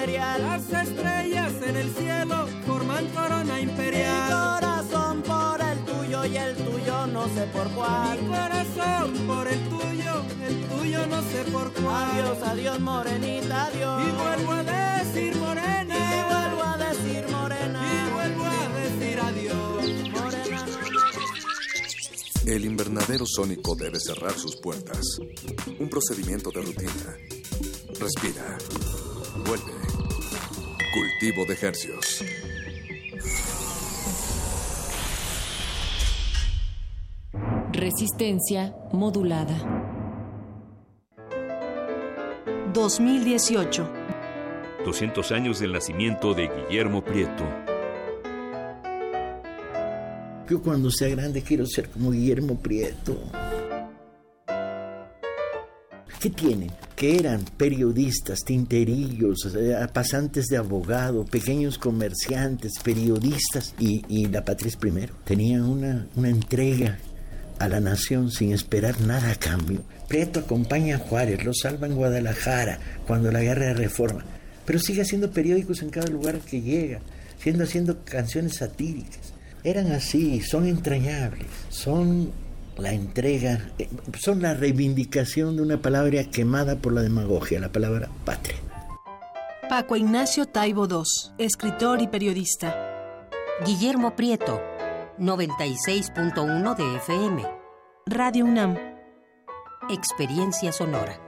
Imperial. 0.00 0.42
Las 0.42 0.88
estrellas 0.88 1.52
en 1.66 1.76
el 1.76 1.90
cielo 1.94 2.46
forman 2.66 3.06
corona 3.08 3.54
Mi 3.56 3.62
imperial. 3.62 4.30
corazón 4.32 5.22
por 5.22 5.60
el 5.60 5.78
tuyo 5.84 6.24
y 6.24 6.36
el 6.36 6.56
tuyo 6.56 7.06
no 7.06 7.24
sé 7.34 7.46
por 7.52 7.68
cuál. 7.72 8.18
Mi 8.22 8.28
corazón 8.28 9.12
por 9.26 9.46
el 9.48 9.60
tuyo, 9.68 10.22
el 10.46 10.64
tuyo 10.68 11.06
no 11.06 11.22
sé 11.22 11.44
por 11.52 11.72
cuál. 11.74 12.10
Adiós, 12.12 12.38
adiós, 12.42 12.80
morenita, 12.80 13.64
adiós. 13.66 14.02
Y 14.06 14.10
vuelvo 14.12 14.52
a 14.52 14.62
decir 14.62 15.36
morena. 15.36 15.94
Y 15.94 16.32
vuelvo 16.32 16.62
a 16.62 16.76
decir 16.78 17.28
morena. 17.28 17.80
Y 17.82 18.12
vuelvo 18.14 18.44
a 18.44 18.68
decir 18.80 19.20
adiós. 19.20 20.10
Morena. 20.12 20.66
El 22.46 22.64
invernadero 22.64 23.26
sónico 23.26 23.74
debe 23.76 24.00
cerrar 24.00 24.32
sus 24.32 24.56
puertas. 24.56 25.18
Un 25.78 25.88
procedimiento 25.90 26.50
de 26.50 26.62
rutina. 26.62 27.16
Respira. 28.00 28.56
Vuelve. 29.44 29.79
Cultivo 30.92 31.44
de 31.44 31.54
hercios. 31.54 32.24
Resistencia 37.72 38.74
modulada. 38.90 39.54
2018. 42.74 43.88
200 44.84 45.30
años 45.30 45.60
del 45.60 45.74
nacimiento 45.74 46.34
de 46.34 46.48
Guillermo 46.48 47.04
Prieto. 47.04 47.44
Yo 50.48 50.60
cuando 50.60 50.90
sea 50.90 51.08
grande 51.10 51.42
quiero 51.42 51.66
ser 51.66 51.88
como 51.88 52.10
Guillermo 52.10 52.56
Prieto. 52.58 53.16
¿Qué 56.18 56.30
tienen? 56.30 56.72
Que 57.00 57.16
eran 57.16 57.46
periodistas, 57.56 58.40
tinterillos, 58.44 59.54
eh, 59.56 59.74
pasantes 59.90 60.48
de 60.48 60.58
abogado, 60.58 61.24
pequeños 61.24 61.78
comerciantes, 61.78 62.72
periodistas 62.84 63.74
y, 63.78 64.26
la 64.26 64.44
patria 64.44 64.68
es 64.68 64.76
primero. 64.76 65.14
Tenían 65.24 65.62
una, 65.62 66.06
una 66.14 66.28
entrega 66.28 66.98
a 67.58 67.68
la 67.70 67.80
nación 67.80 68.30
sin 68.30 68.52
esperar 68.52 69.00
nada 69.00 69.30
a 69.30 69.36
cambio. 69.36 69.80
Prieto 70.08 70.40
acompaña 70.40 70.96
a 70.96 70.98
Juárez, 70.98 71.42
lo 71.42 71.54
salva 71.54 71.86
en 71.86 71.94
Guadalajara 71.94 72.78
cuando 73.06 73.32
la 73.32 73.40
guerra 73.40 73.68
de 73.68 73.74
reforma, 73.74 74.22
pero 74.66 74.78
sigue 74.78 75.00
haciendo 75.00 75.30
periódicos 75.30 75.80
en 75.80 75.88
cada 75.88 76.08
lugar 76.08 76.40
que 76.40 76.60
llega, 76.60 77.00
siendo 77.42 77.64
haciendo 77.64 78.04
canciones 78.04 78.56
satíricas. 78.56 79.32
Eran 79.64 79.90
así, 79.92 80.42
son 80.42 80.66
entrañables, 80.66 81.48
son 81.70 82.30
la 82.76 82.92
entrega, 82.92 83.70
eh, 83.78 83.88
son 84.18 84.42
la 84.42 84.54
reivindicación 84.54 85.56
de 85.56 85.62
una 85.62 85.78
palabra 85.78 86.24
quemada 86.24 86.76
por 86.76 86.92
la 86.92 87.02
demagogia, 87.02 87.60
la 87.60 87.70
palabra 87.70 88.08
patria. 88.24 88.56
Paco 89.68 89.96
Ignacio 89.96 90.46
Taibo 90.46 90.86
II, 90.88 91.02
escritor 91.38 92.02
y 92.02 92.08
periodista. 92.08 92.74
Guillermo 93.64 94.16
Prieto, 94.16 94.60
96.1 95.18 96.76
de 96.76 96.96
FM. 96.96 97.46
Radio 98.06 98.46
UNAM. 98.46 98.76
Experiencia 99.90 100.72
sonora. 100.72 101.20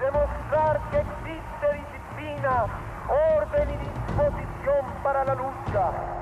Demostrar 0.00 0.90
que 0.90 0.98
existe 0.98 1.66
disciplina, 1.76 2.64
orden 3.36 3.68
y 3.68 3.76
disposición 3.76 5.02
para 5.02 5.24
la 5.24 5.34
lucha. 5.34 6.21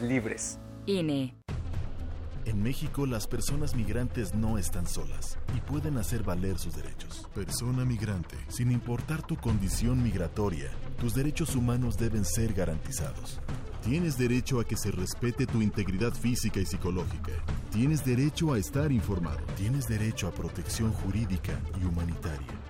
libres. 0.00 0.58
INE. 0.86 1.34
En 2.44 2.62
México 2.62 3.04
las 3.06 3.26
personas 3.26 3.74
migrantes 3.74 4.32
no 4.32 4.58
están 4.58 4.86
solas 4.86 5.36
y 5.56 5.60
pueden 5.60 5.98
hacer 5.98 6.22
valer 6.22 6.58
sus 6.58 6.76
derechos. 6.76 7.28
Persona 7.34 7.84
migrante, 7.84 8.36
sin 8.48 8.70
importar 8.70 9.26
tu 9.26 9.36
condición 9.36 10.02
migratoria, 10.02 10.70
tus 11.00 11.14
derechos 11.14 11.56
humanos 11.56 11.96
deben 11.98 12.24
ser 12.24 12.52
garantizados. 12.54 13.40
Tienes 13.82 14.16
derecho 14.16 14.60
a 14.60 14.64
que 14.64 14.76
se 14.76 14.92
respete 14.92 15.46
tu 15.46 15.60
integridad 15.60 16.12
física 16.12 16.60
y 16.60 16.66
psicológica. 16.66 17.32
Tienes 17.72 18.04
derecho 18.04 18.52
a 18.52 18.58
estar 18.58 18.92
informado. 18.92 19.40
Tienes 19.56 19.88
derecho 19.88 20.28
a 20.28 20.32
protección 20.32 20.92
jurídica 20.92 21.60
y 21.80 21.84
humanitaria. 21.84 22.65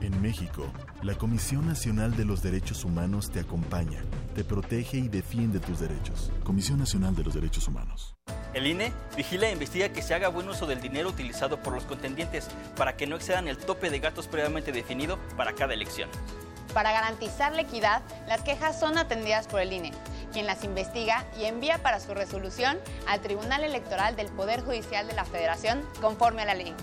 En 0.00 0.22
México, 0.22 0.64
la 1.02 1.14
Comisión 1.14 1.66
Nacional 1.66 2.16
de 2.16 2.24
los 2.24 2.42
Derechos 2.42 2.86
Humanos 2.86 3.30
te 3.30 3.40
acompaña, 3.40 4.02
te 4.34 4.44
protege 4.44 4.96
y 4.96 5.08
defiende 5.08 5.60
tus 5.60 5.78
derechos. 5.78 6.32
Comisión 6.42 6.78
Nacional 6.78 7.14
de 7.14 7.22
los 7.22 7.34
Derechos 7.34 7.68
Humanos. 7.68 8.14
El 8.54 8.66
INE 8.66 8.94
vigila 9.14 9.48
e 9.48 9.52
investiga 9.52 9.90
que 9.90 10.00
se 10.00 10.14
haga 10.14 10.28
buen 10.28 10.48
uso 10.48 10.66
del 10.66 10.80
dinero 10.80 11.10
utilizado 11.10 11.62
por 11.62 11.74
los 11.74 11.84
contendientes 11.84 12.48
para 12.76 12.96
que 12.96 13.06
no 13.06 13.16
excedan 13.16 13.46
el 13.46 13.58
tope 13.58 13.90
de 13.90 14.00
gastos 14.00 14.26
previamente 14.26 14.72
definido 14.72 15.18
para 15.36 15.52
cada 15.52 15.74
elección. 15.74 16.08
Para 16.72 16.92
garantizar 16.92 17.52
la 17.52 17.62
equidad, 17.62 18.00
las 18.26 18.40
quejas 18.40 18.80
son 18.80 18.96
atendidas 18.96 19.48
por 19.48 19.60
el 19.60 19.72
INE, 19.72 19.92
quien 20.32 20.46
las 20.46 20.64
investiga 20.64 21.26
y 21.38 21.44
envía 21.44 21.82
para 21.82 22.00
su 22.00 22.14
resolución 22.14 22.78
al 23.06 23.20
Tribunal 23.20 23.64
Electoral 23.64 24.16
del 24.16 24.28
Poder 24.28 24.62
Judicial 24.62 25.06
de 25.06 25.12
la 25.14 25.26
Federación 25.26 25.82
conforme 26.00 26.40
a 26.40 26.46
la 26.46 26.54
ley. 26.54 26.74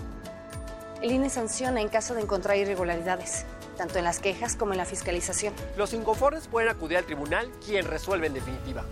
El 1.00 1.12
INE 1.12 1.30
sanciona 1.30 1.80
en 1.80 1.88
caso 1.88 2.14
de 2.14 2.22
encontrar 2.22 2.56
irregularidades, 2.56 3.46
tanto 3.76 3.98
en 3.98 4.04
las 4.04 4.18
quejas 4.18 4.56
como 4.56 4.72
en 4.72 4.78
la 4.78 4.84
fiscalización. 4.84 5.54
Los 5.76 5.92
inconformes 5.92 6.48
pueden 6.48 6.68
acudir 6.68 6.98
al 6.98 7.04
tribunal, 7.04 7.48
quien 7.64 7.86
resuelve 7.86 8.26
en 8.26 8.34
definitiva. 8.34 8.84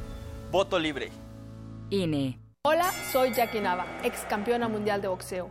Voto 0.53 0.79
libre. 0.79 1.11
INE. 1.91 2.39
Hola, 2.65 2.93
soy 3.11 3.33
Jackie 3.33 3.61
Nava, 3.61 3.87
ex 4.05 4.21
campeona 4.29 4.69
mundial 4.69 5.03
de 5.03 5.09
boxeo. 5.09 5.51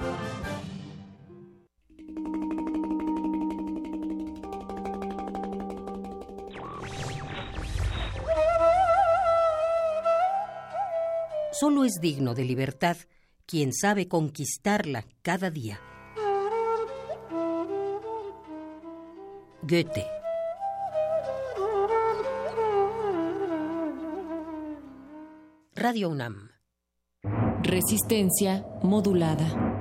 Solo 11.51 11.83
es 11.83 11.99
digno 11.99 12.33
de 12.33 12.45
libertad 12.45 12.97
quien 13.45 13.73
sabe 13.73 14.07
conquistarla 14.07 15.05
cada 15.21 15.51
día. 15.51 15.81
Goethe. 19.61 20.05
Radio 25.75 26.09
UNAM. 26.09 26.51
Resistencia 27.63 28.65
modulada. 28.81 29.71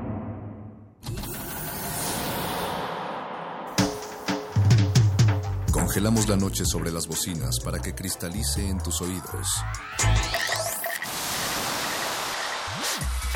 Congelamos 5.73 6.29
la 6.29 6.37
noche 6.37 6.65
sobre 6.65 6.91
las 6.91 7.07
bocinas 7.07 7.61
para 7.65 7.81
que 7.81 7.95
cristalice 7.95 8.69
en 8.69 8.79
tus 8.79 9.01
oídos. 9.01 9.47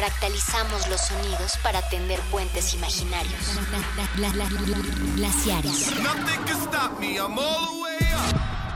Fractalizamos 0.05 0.87
los 0.89 1.01
sonidos 1.01 1.57
para 1.63 1.81
tender 1.89 2.21
puentes 2.31 2.75
imaginarios. 2.75 3.41
Glaciares. 5.17 5.91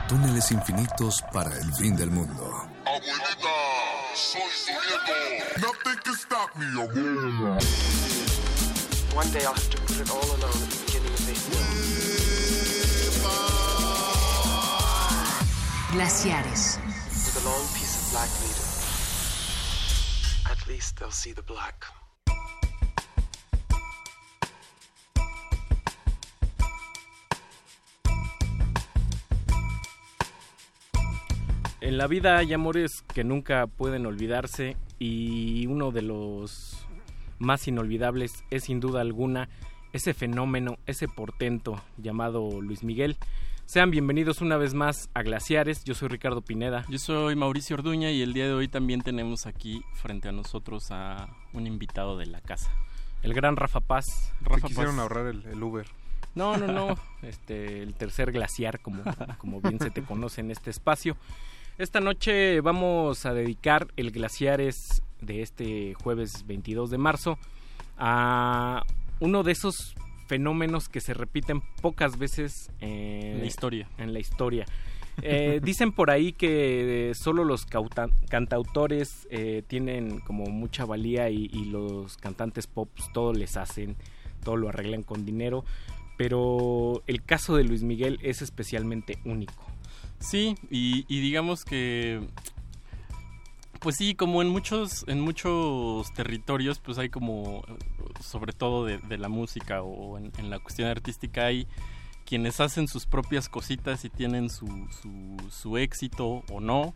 Túneles 0.07 0.51
infinitos 0.51 1.23
para 1.31 1.55
el 1.55 1.71
fin 1.75 1.95
del 1.95 2.09
mundo. 2.09 2.67
Abuelita, 2.83 3.47
soy 4.15 4.41
su 4.49 4.71
nieto. 4.71 5.67
Nothing 5.67 5.99
can 6.03 6.15
stop 6.15 6.49
me, 6.55 6.65
abuela. 6.81 7.59
One 9.13 9.31
day 9.31 9.45
I'll 9.45 9.53
have 9.53 9.69
to 9.69 9.77
put 9.83 9.97
it 9.97 10.09
all 10.09 10.25
alone 10.25 10.49
at 10.49 10.69
the 10.71 10.77
beginning 10.83 11.13
of 11.13 11.19
hill. 11.27 11.61
Glaciares. 15.91 16.79
With 17.13 17.45
a 17.45 17.47
long 17.47 17.67
piece 17.75 18.01
of 18.01 18.09
black 18.13 18.29
leader. 18.41 18.68
They'll 20.79 21.11
see 21.11 21.33
the 21.33 21.41
black. 21.41 21.85
En 31.81 31.97
la 31.97 32.07
vida 32.07 32.37
hay 32.37 32.53
amores 32.53 33.01
que 33.13 33.25
nunca 33.25 33.67
pueden 33.67 34.05
olvidarse 34.05 34.77
y 34.99 35.67
uno 35.67 35.91
de 35.91 36.01
los 36.01 36.87
más 37.39 37.67
inolvidables 37.67 38.45
es 38.49 38.63
sin 38.63 38.79
duda 38.79 39.01
alguna 39.01 39.49
ese 39.91 40.13
fenómeno, 40.13 40.77
ese 40.85 41.09
portento 41.09 41.81
llamado 41.97 42.61
Luis 42.61 42.83
Miguel. 42.83 43.17
Sean 43.69 43.91
bienvenidos 43.91 44.41
una 44.41 44.57
vez 44.57 44.73
más 44.73 45.11
a 45.13 45.21
Glaciares. 45.21 45.83
Yo 45.83 45.93
soy 45.93 46.07
Ricardo 46.07 46.41
Pineda. 46.41 46.85
Yo 46.89 46.97
soy 46.97 47.35
Mauricio 47.35 47.75
Orduña 47.75 48.09
y 48.09 48.23
el 48.23 48.33
día 48.33 48.45
de 48.45 48.53
hoy 48.53 48.67
también 48.67 49.03
tenemos 49.03 49.45
aquí 49.45 49.83
frente 49.93 50.27
a 50.27 50.31
nosotros 50.31 50.89
a 50.89 51.29
un 51.53 51.67
invitado 51.67 52.17
de 52.17 52.25
la 52.25 52.41
casa. 52.41 52.71
El 53.21 53.35
gran 53.35 53.57
Rafa 53.57 53.79
Paz. 53.79 54.33
Rafa 54.41 54.69
quisieron 54.69 54.95
Paz. 54.95 55.03
ahorrar 55.03 55.27
el, 55.27 55.45
el 55.45 55.61
Uber. 55.61 55.85
No, 56.33 56.57
no, 56.57 56.65
no. 56.65 56.97
Este, 57.21 57.83
el 57.83 57.93
tercer 57.93 58.31
glaciar, 58.31 58.79
como, 58.79 59.03
como 59.37 59.61
bien 59.61 59.77
se 59.77 59.91
te 59.91 60.01
conoce 60.01 60.41
en 60.41 60.49
este 60.49 60.71
espacio. 60.71 61.15
Esta 61.77 61.99
noche 61.99 62.61
vamos 62.61 63.27
a 63.27 63.35
dedicar 63.35 63.85
el 63.97 64.09
Glaciares 64.09 65.03
de 65.21 65.43
este 65.43 65.93
jueves 65.93 66.43
22 66.47 66.89
de 66.89 66.97
marzo 66.97 67.37
a 67.99 68.83
uno 69.19 69.43
de 69.43 69.51
esos 69.51 69.93
fenómenos 70.29 70.89
que 70.89 71.01
se 71.01 71.15
repiten 71.15 71.61
pocas 71.81 72.19
veces 72.19 72.71
en 72.79 73.33
En 73.33 73.39
la 73.39 73.45
historia. 73.47 73.89
En 73.97 74.13
la 74.13 74.19
historia. 74.19 74.65
Eh, 75.23 75.59
dicen 75.63 75.91
por 75.91 76.11
ahí 76.11 76.33
que 76.33 77.11
solo 77.15 77.43
los 77.43 77.65
cantautores 78.29 79.27
eh, 79.31 79.63
tienen 79.67 80.19
como 80.19 80.45
mucha 80.45 80.85
valía 80.85 81.31
y, 81.31 81.49
y 81.51 81.65
los 81.65 82.15
cantantes 82.17 82.67
pop 82.67 82.89
pues, 82.95 83.11
todo 83.11 83.33
les 83.33 83.57
hacen, 83.57 83.97
todo 84.43 84.55
lo 84.55 84.69
arreglan 84.69 85.01
con 85.01 85.25
dinero, 85.25 85.65
pero 86.15 87.01
el 87.07 87.23
caso 87.23 87.55
de 87.55 87.63
Luis 87.63 87.81
Miguel 87.81 88.19
es 88.21 88.43
especialmente 88.43 89.17
único. 89.25 89.65
Sí, 90.19 90.55
y, 90.69 91.05
y 91.07 91.21
digamos 91.21 91.65
que 91.65 92.19
pues 93.79 93.95
sí, 93.95 94.15
como 94.15 94.41
en 94.41 94.49
muchos, 94.49 95.05
en 95.07 95.21
muchos 95.21 96.13
territorios, 96.13 96.79
pues 96.79 96.97
hay 96.97 97.09
como, 97.09 97.63
sobre 98.21 98.53
todo 98.53 98.85
de, 98.85 99.17
la 99.17 99.29
música 99.29 99.81
o 99.81 100.17
en, 100.17 100.49
la 100.49 100.59
cuestión 100.59 100.89
artística, 100.89 101.45
hay 101.45 101.67
quienes 102.25 102.59
hacen 102.59 102.87
sus 102.87 103.05
propias 103.05 103.49
cositas 103.49 104.05
y 104.05 104.09
tienen 104.09 104.49
su, 104.49 105.77
éxito 105.77 106.43
o 106.51 106.59
no. 106.59 106.93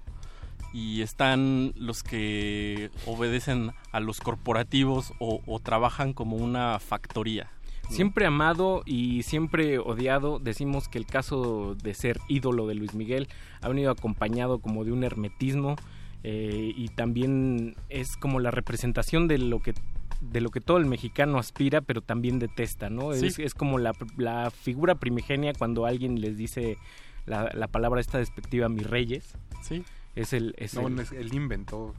Y 0.74 1.04
están 1.04 1.74
los 1.76 2.02
que 2.02 2.90
obedecen 3.06 3.74
a 3.92 4.00
los 4.00 4.20
corporativos 4.20 5.14
o, 5.20 5.60
trabajan 5.60 6.14
como 6.14 6.36
una 6.36 6.80
factoría. 6.80 7.52
Siempre 7.90 8.26
amado 8.26 8.82
y 8.86 9.24
siempre 9.24 9.78
odiado, 9.78 10.40
decimos 10.40 10.88
que 10.88 10.98
el 10.98 11.06
caso 11.06 11.76
de 11.76 11.94
ser 11.94 12.20
ídolo 12.28 12.66
de 12.66 12.76
Luis 12.76 12.96
Miguel 12.96 13.28
ha 13.62 13.68
venido 13.68 13.92
acompañado 13.92 14.60
como 14.60 14.84
de 14.84 14.92
un 14.92 15.04
hermetismo 15.04 15.76
eh, 16.24 16.72
y 16.76 16.88
también 16.90 17.76
es 17.90 18.16
como 18.18 18.40
la 18.40 18.52
representación 18.52 19.28
de 19.28 19.38
lo 19.38 19.60
que 19.60 19.74
de 20.22 20.40
lo 20.40 20.52
que 20.52 20.62
todo 20.62 20.78
el 20.78 20.86
mexicano 20.86 21.38
aspira 21.38 21.82
pero 21.82 22.02
también 22.02 22.40
detesta, 22.40 22.90
¿no? 22.90 23.14
Sí. 23.14 23.26
Es, 23.28 23.40
es 23.40 23.54
como 23.54 23.78
la, 23.78 23.91
la 24.18 24.52
figura 24.52 24.95
primigenia 24.95 25.52
cuando 25.54 25.86
alguien 25.86 26.22
les 26.22 26.38
dice 26.38 26.78
la, 27.26 27.52
la 27.54 27.68
palabra 27.68 28.00
esta 28.00 28.20
despectiva 28.20 28.70
mis 28.70 28.90
reyes. 28.90 29.36
Sí. 29.64 29.84
Es 30.16 30.32
el... 30.32 30.54
Es 30.58 30.76
No, 30.76 30.88
el- 30.88 30.95
no, 30.95 31.02
es- 31.02 31.12
él 31.12 31.34
inventó 31.34 31.94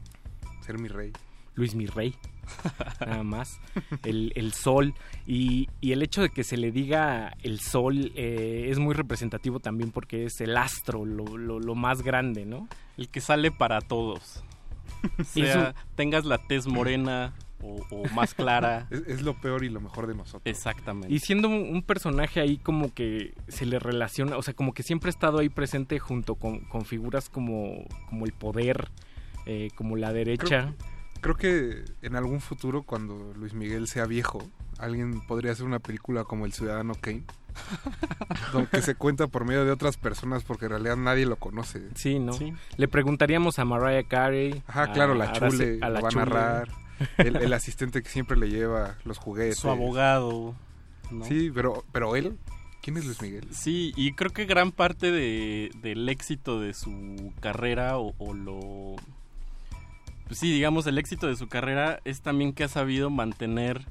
ser 0.65 0.79
mi 0.79 0.87
rey. 0.87 1.11
Luis 1.53 1.75
mi 1.75 1.85
rey, 1.85 2.15
nada 2.99 3.23
más, 3.23 3.59
el, 4.03 4.31
el 4.35 4.53
sol 4.53 4.93
y, 5.25 5.69
y 5.81 5.91
el 5.91 6.01
hecho 6.03 6.21
de 6.21 6.29
que 6.29 6.43
se 6.43 6.57
le 6.57 6.71
diga 6.71 7.33
el 7.43 7.59
sol 7.59 8.11
eh, 8.15 8.67
es 8.69 8.79
muy 8.79 8.93
representativo 8.93 9.59
también 9.59 9.91
porque 9.91 10.25
es 10.25 10.39
el 10.41 10.55
astro, 10.57 11.05
lo, 11.05 11.37
lo, 11.37 11.59
lo 11.59 11.75
más 11.75 12.01
grande, 12.01 12.45
¿no? 12.45 12.67
El 12.97 13.09
que 13.09 13.21
sale 13.21 13.51
para 13.51 13.81
todos. 13.81 14.43
Es 15.19 15.27
sea, 15.29 15.73
un- 15.75 15.95
tengas 15.95 16.25
la 16.25 16.37
tez 16.39 16.67
morena 16.67 17.33
o, 17.61 17.75
o 17.91 18.03
más 18.13 18.33
clara. 18.33 18.87
Es, 18.91 19.03
es 19.07 19.21
lo 19.21 19.33
peor 19.39 19.63
y 19.63 19.69
lo 19.69 19.79
mejor 19.81 20.07
de 20.07 20.15
nosotros. 20.15 20.41
Exactamente. 20.45 21.13
Y 21.13 21.19
siendo 21.19 21.47
un, 21.47 21.55
un 21.73 21.81
personaje 21.83 22.39
ahí 22.39 22.57
como 22.57 22.93
que 22.93 23.33
se 23.47 23.65
le 23.65 23.79
relaciona, 23.79 24.37
o 24.37 24.41
sea, 24.41 24.53
como 24.53 24.73
que 24.73 24.83
siempre 24.83 25.09
ha 25.09 25.11
estado 25.11 25.39
ahí 25.39 25.49
presente 25.49 25.99
junto 25.99 26.35
con, 26.35 26.59
con 26.61 26.85
figuras 26.85 27.29
como, 27.29 27.85
como 28.09 28.25
el 28.25 28.33
poder, 28.33 28.89
eh, 29.45 29.69
como 29.75 29.95
la 29.95 30.11
derecha. 30.13 30.73
Creo 30.73 30.94
que 31.33 31.83
en 32.03 32.15
algún 32.15 32.39
futuro, 32.39 32.83
cuando 32.83 33.33
Luis 33.35 33.55
Miguel 33.55 33.87
sea 33.87 34.05
viejo, 34.05 34.47
alguien 34.77 35.25
podría 35.25 35.53
hacer 35.53 35.65
una 35.65 35.79
película 35.79 36.23
como 36.23 36.45
El 36.45 36.53
Ciudadano 36.53 36.93
Kane. 36.93 37.23
donde 38.53 38.69
que 38.69 38.81
se 38.81 38.95
cuenta 38.95 39.27
por 39.27 39.45
medio 39.45 39.65
de 39.65 39.71
otras 39.71 39.97
personas 39.97 40.43
porque 40.43 40.65
en 40.65 40.71
realidad 40.71 40.97
nadie 40.97 41.25
lo 41.25 41.37
conoce. 41.37 41.81
Sí, 41.95 42.19
¿no? 42.19 42.33
Le 42.77 42.87
preguntaríamos 42.87 43.59
a 43.59 43.65
Mariah 43.65 44.07
Carey. 44.07 44.61
Ajá, 44.67 44.91
claro, 44.91 45.15
la 45.15 45.25
a 45.25 45.33
chule, 45.33 45.79
a 45.81 45.89
la 45.89 45.99
lo 45.99 46.03
va 46.03 46.09
a 46.09 46.15
narrar. 46.15 46.67
El, 47.17 47.37
el 47.37 47.53
asistente 47.53 48.03
que 48.03 48.09
siempre 48.09 48.37
le 48.37 48.49
lleva 48.49 48.97
los 49.05 49.17
juguetes. 49.17 49.57
Su 49.57 49.69
abogado. 49.69 50.53
¿no? 51.11 51.25
Sí, 51.25 51.51
pero, 51.53 51.83
pero 51.91 52.15
él, 52.15 52.37
¿quién 52.81 52.97
es 52.97 53.05
Luis 53.05 53.21
Miguel? 53.21 53.47
Sí, 53.51 53.93
y 53.95 54.13
creo 54.13 54.31
que 54.31 54.45
gran 54.45 54.71
parte 54.71 55.11
de, 55.11 55.71
del 55.81 56.07
éxito 56.09 56.59
de 56.59 56.73
su 56.73 57.33
carrera 57.39 57.97
o, 57.97 58.13
o 58.17 58.33
lo... 58.33 58.95
Pues 60.27 60.39
sí, 60.39 60.51
digamos, 60.51 60.87
el 60.87 60.97
éxito 60.97 61.27
de 61.27 61.35
su 61.35 61.47
carrera 61.47 61.99
es 62.03 62.21
también 62.21 62.53
que 62.53 62.63
ha 62.63 62.67
sabido 62.67 63.09
mantener 63.09 63.85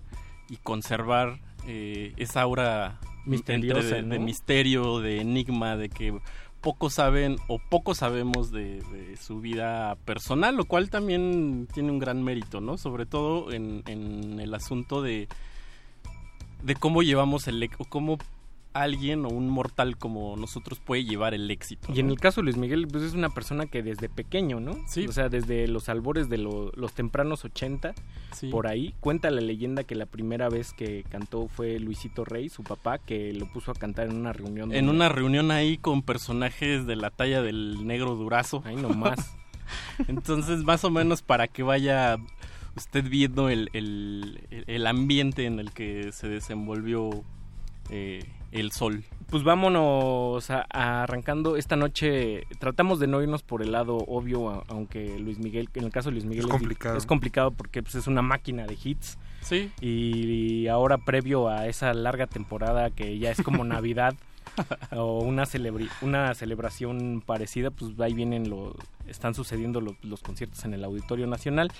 y 0.50 0.56
conservar 0.56 1.38
eh, 1.66 2.12
esa 2.16 2.42
aura 2.42 2.98
Misteriosa, 3.24 3.96
de, 3.96 4.18
misterio, 4.18 5.00
de 5.00 5.20
enigma, 5.20 5.76
de 5.76 5.88
que 5.88 6.18
pocos 6.60 6.94
saben 6.94 7.36
o 7.48 7.58
poco 7.58 7.94
sabemos 7.94 8.50
de, 8.50 8.82
de 8.82 9.16
su 9.16 9.40
vida 9.40 9.96
personal, 10.04 10.56
lo 10.56 10.64
cual 10.64 10.90
también 10.90 11.68
tiene 11.72 11.90
un 11.90 11.98
gran 11.98 12.22
mérito, 12.22 12.60
¿no? 12.60 12.76
Sobre 12.78 13.06
todo 13.06 13.52
en, 13.52 13.82
en 13.86 14.40
el 14.40 14.54
asunto 14.54 15.02
de 15.02 15.28
de 16.62 16.74
cómo 16.74 17.02
llevamos 17.02 17.46
el 17.46 17.62
ex- 17.62 17.76
o 17.78 17.84
cómo 17.84 18.16
alguien 18.74 19.24
o 19.24 19.28
un 19.28 19.48
mortal 19.48 19.96
como 19.96 20.36
nosotros 20.36 20.80
puede 20.80 21.04
llevar 21.04 21.32
el 21.32 21.50
éxito. 21.50 21.92
Y 21.94 22.00
en 22.00 22.10
el 22.10 22.18
caso 22.20 22.40
de 22.40 22.44
Luis 22.44 22.56
Miguel, 22.56 22.86
pues 22.88 23.04
es 23.04 23.14
una 23.14 23.30
persona 23.30 23.66
que 23.66 23.82
desde 23.82 24.08
pequeño, 24.08 24.60
¿no? 24.60 24.76
Sí. 24.86 25.06
O 25.06 25.12
sea, 25.12 25.28
desde 25.28 25.66
los 25.68 25.88
albores 25.88 26.28
de 26.28 26.38
lo- 26.38 26.70
los 26.74 26.92
tempranos 26.92 27.44
80, 27.44 27.94
Sí. 28.32 28.48
por 28.48 28.66
ahí, 28.66 28.94
cuenta 29.00 29.30
la 29.30 29.40
leyenda 29.40 29.84
que 29.84 29.94
la 29.94 30.06
primera 30.06 30.48
vez 30.48 30.72
que 30.72 31.04
cantó 31.08 31.46
fue 31.48 31.78
Luisito 31.78 32.24
Rey, 32.24 32.48
su 32.48 32.62
papá, 32.64 32.98
que 32.98 33.32
lo 33.32 33.46
puso 33.46 33.70
a 33.70 33.74
cantar 33.74 34.08
en 34.08 34.16
una 34.16 34.32
reunión. 34.32 34.72
En 34.74 34.88
una 34.88 35.08
reunión 35.08 35.50
ahí 35.52 35.78
con 35.78 36.02
personajes 36.02 36.86
de 36.86 36.96
la 36.96 37.10
talla 37.10 37.42
del 37.42 37.86
negro 37.86 38.16
durazo. 38.16 38.62
Ahí 38.66 38.76
nomás. 38.76 39.36
Entonces, 40.08 40.64
más 40.64 40.84
o 40.84 40.90
menos 40.90 41.22
para 41.22 41.46
que 41.48 41.62
vaya 41.62 42.18
usted 42.76 43.04
viendo 43.08 43.48
el, 43.48 43.70
el, 43.72 44.40
el 44.66 44.86
ambiente 44.88 45.46
en 45.46 45.60
el 45.60 45.70
que 45.70 46.10
se 46.12 46.28
desenvolvió 46.28 47.10
eh, 47.90 48.24
el 48.54 48.72
sol. 48.72 49.04
Pues 49.30 49.42
vámonos 49.42 50.48
a- 50.50 50.64
a 50.70 51.02
arrancando 51.02 51.56
esta 51.56 51.76
noche. 51.76 52.44
Tratamos 52.58 52.98
de 53.00 53.06
no 53.06 53.20
irnos 53.22 53.42
por 53.42 53.62
el 53.62 53.72
lado 53.72 53.96
obvio, 53.96 54.48
a- 54.50 54.64
aunque 54.68 55.18
Luis 55.18 55.38
Miguel, 55.38 55.68
en 55.74 55.84
el 55.84 55.90
caso 55.90 56.08
de 56.08 56.12
Luis 56.12 56.24
Miguel 56.24 56.44
Es 56.44 56.50
complicado. 56.50 56.96
es 56.96 57.06
complicado 57.06 57.50
porque 57.50 57.82
pues, 57.82 57.94
es 57.96 58.06
una 58.06 58.22
máquina 58.22 58.66
de 58.66 58.76
hits. 58.82 59.18
Sí. 59.40 59.70
Y 59.80 60.66
ahora 60.68 60.98
previo 60.98 61.48
a 61.48 61.66
esa 61.66 61.92
larga 61.92 62.26
temporada 62.26 62.90
que 62.90 63.18
ya 63.18 63.30
es 63.30 63.42
como 63.42 63.64
Navidad 63.64 64.14
o 64.92 65.20
una 65.20 65.44
celebri- 65.44 65.90
una 66.00 66.32
celebración 66.34 67.22
parecida, 67.26 67.70
pues 67.70 67.98
ahí 68.00 68.14
vienen 68.14 68.48
los 68.48 68.72
están 69.08 69.34
sucediendo 69.34 69.80
lo- 69.80 69.96
los 70.02 70.22
conciertos 70.22 70.64
en 70.64 70.74
el 70.74 70.84
Auditorio 70.84 71.26
Nacional. 71.26 71.72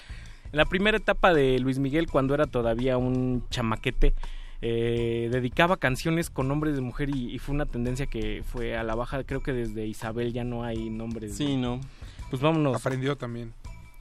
En 0.53 0.57
la 0.59 0.65
primera 0.67 0.97
etapa 0.97 1.33
de 1.33 1.59
Luis 1.59 1.79
Miguel, 1.79 2.09
cuando 2.11 2.35
era 2.35 2.47
todavía 2.47 2.97
un 2.99 3.45
chamaquete, 3.51 4.15
eh, 4.67 5.29
dedicaba 5.31 5.77
canciones 5.77 6.31
con 6.31 6.49
nombres 6.49 6.75
de 6.75 6.81
mujer 6.81 7.11
y, 7.15 7.35
y 7.35 7.39
fue 7.39 7.55
una 7.55 7.67
tendencia 7.67 8.07
que 8.07 8.43
fue 8.47 8.77
a 8.79 8.83
la 8.83 8.95
baja. 8.95 9.23
Creo 9.25 9.43
que 9.43 9.53
desde 9.53 9.87
Isabel 9.87 10.33
ya 10.33 10.43
no 10.43 10.65
hay 10.65 10.89
nombres. 10.89 11.37
Sí, 11.37 11.49
de- 11.49 11.57
no. 11.59 11.81
Pues 12.31 12.41
vámonos. 12.41 12.75
Aprendió 12.75 13.17
también. 13.17 13.53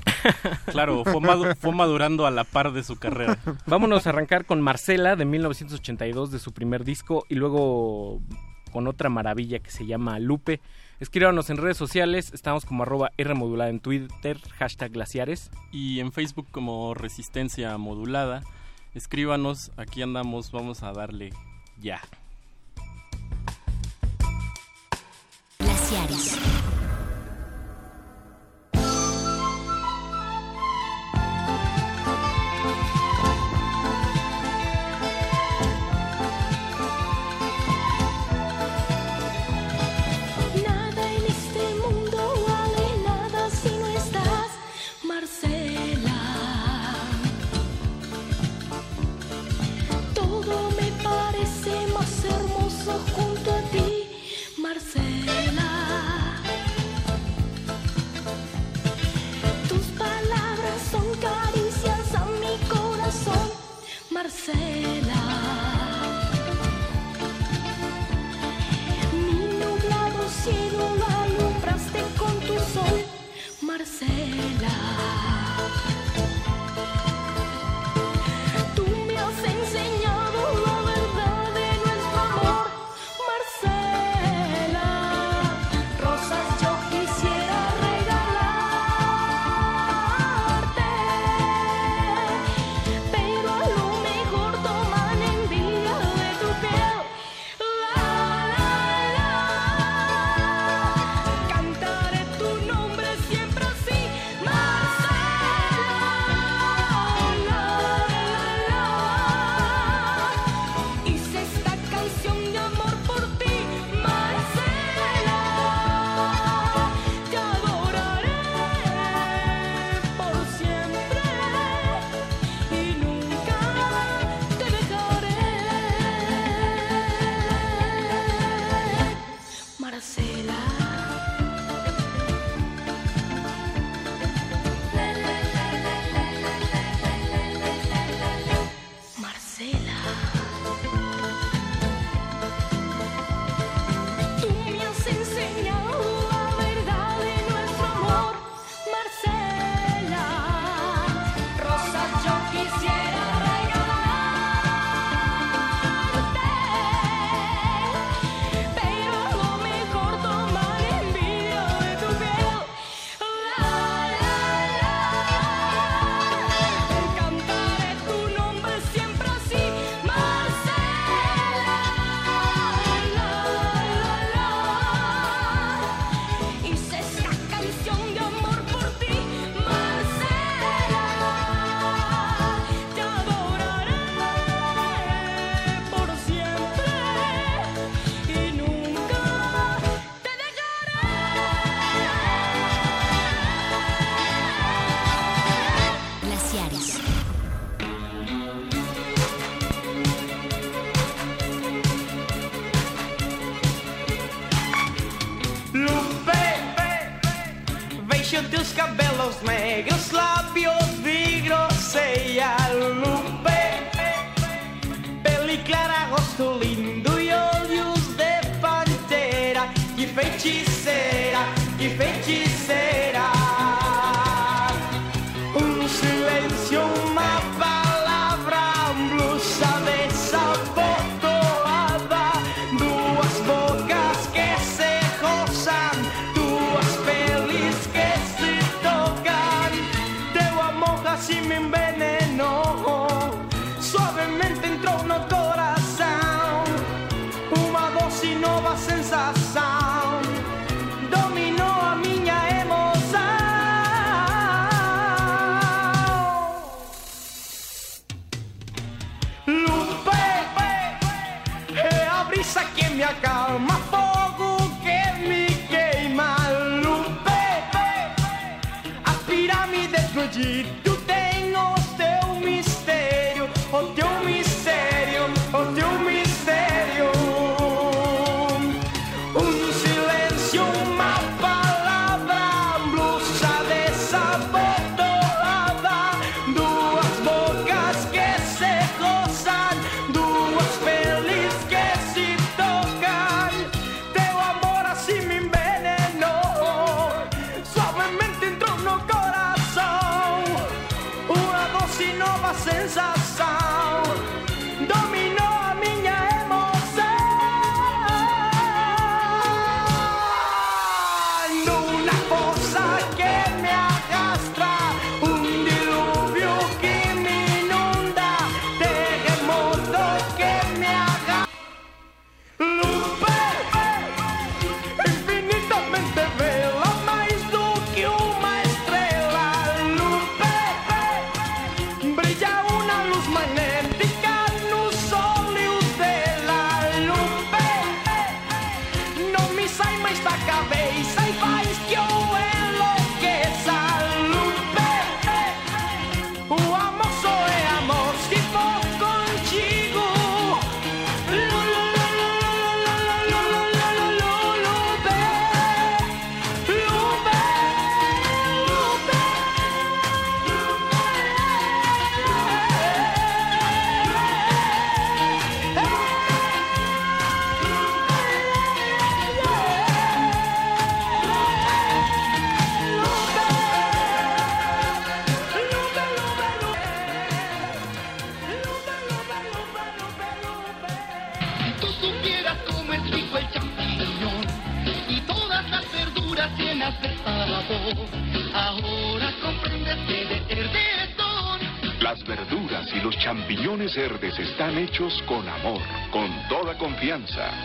Claro, 0.67 1.03
fue, 1.03 1.19
madu- 1.19 1.55
fue 1.57 1.73
madurando 1.73 2.25
a 2.25 2.31
la 2.31 2.45
par 2.45 2.71
de 2.71 2.83
su 2.83 2.95
carrera. 2.97 3.37
Vámonos 3.65 4.07
a 4.07 4.11
arrancar 4.11 4.45
con 4.45 4.61
Marcela 4.61 5.15
de 5.17 5.25
1982 5.25 6.31
de 6.31 6.39
su 6.39 6.53
primer 6.53 6.83
disco 6.85 7.25
y 7.29 7.35
luego 7.35 8.21
con 8.71 8.87
otra 8.87 9.09
maravilla 9.09 9.59
que 9.59 9.69
se 9.69 9.85
llama 9.85 10.19
Lupe. 10.19 10.61
Escríbanos 11.01 11.49
en 11.49 11.57
redes 11.57 11.75
sociales, 11.77 12.31
estamos 12.33 12.63
como 12.65 12.83
arroba 12.83 13.11
R 13.17 13.33
modulada 13.33 13.69
en 13.69 13.81
Twitter, 13.81 14.39
hashtag 14.57 14.91
glaciares. 14.93 15.51
Y 15.73 15.99
en 15.99 16.11
Facebook 16.13 16.47
como 16.51 16.93
Resistencia 16.93 17.77
Modulada. 17.77 18.43
Escríbanos, 18.93 19.71
aquí 19.75 20.01
andamos, 20.01 20.51
vamos 20.51 20.83
a 20.83 20.93
darle 20.93 21.31
ya. 21.81 22.01
Glaciares. 25.57 26.52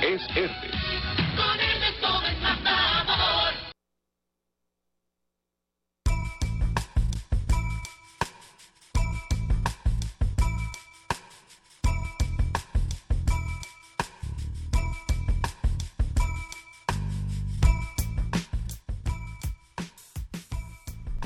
Es 0.00 0.22
Herdes. 0.36 0.50
Con 1.34 2.00
todo 2.00 2.26
es 2.28 2.40
más 2.40 2.62
sabor. 2.62 3.54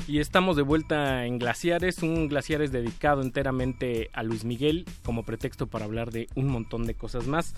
Y 0.07 0.19
estamos 0.19 0.55
de 0.55 0.63
vuelta 0.63 1.25
en 1.25 1.37
Glaciares, 1.37 2.01
un 2.01 2.27
Glaciares 2.27 2.71
dedicado 2.71 3.21
enteramente 3.21 4.09
a 4.13 4.23
Luis 4.23 4.45
Miguel 4.45 4.85
como 5.03 5.23
pretexto 5.23 5.67
para 5.67 5.85
hablar 5.85 6.11
de 6.11 6.27
un 6.33 6.47
montón 6.47 6.87
de 6.87 6.95
cosas 6.95 7.27
más. 7.27 7.53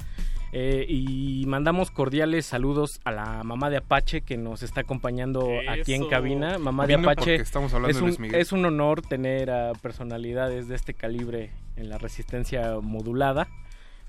Eh, 0.57 0.85
y 0.87 1.43
mandamos 1.47 1.91
cordiales 1.91 2.45
saludos 2.45 3.01
a 3.03 3.11
la 3.11 3.43
mamá 3.43 3.69
de 3.69 3.75
Apache 3.75 4.21
que 4.21 4.37
nos 4.37 4.63
está 4.63 4.81
acompañando 4.81 5.49
aquí 5.67 5.93
en 5.93 6.07
cabina. 6.07 6.57
Mamá 6.57 6.87
de 6.87 6.93
Apache, 6.93 7.15
porque 7.15 7.35
estamos 7.35 7.73
hablando 7.73 7.89
es, 7.89 7.97
de 7.97 8.03
un, 8.03 8.29
Luis 8.29 8.33
es 8.33 8.53
un 8.53 8.63
honor 8.63 9.01
tener 9.01 9.51
a 9.51 9.73
personalidades 9.73 10.69
de 10.69 10.75
este 10.75 10.93
calibre 10.93 11.51
en 11.75 11.89
la 11.89 11.97
resistencia 11.97 12.79
modulada. 12.81 13.49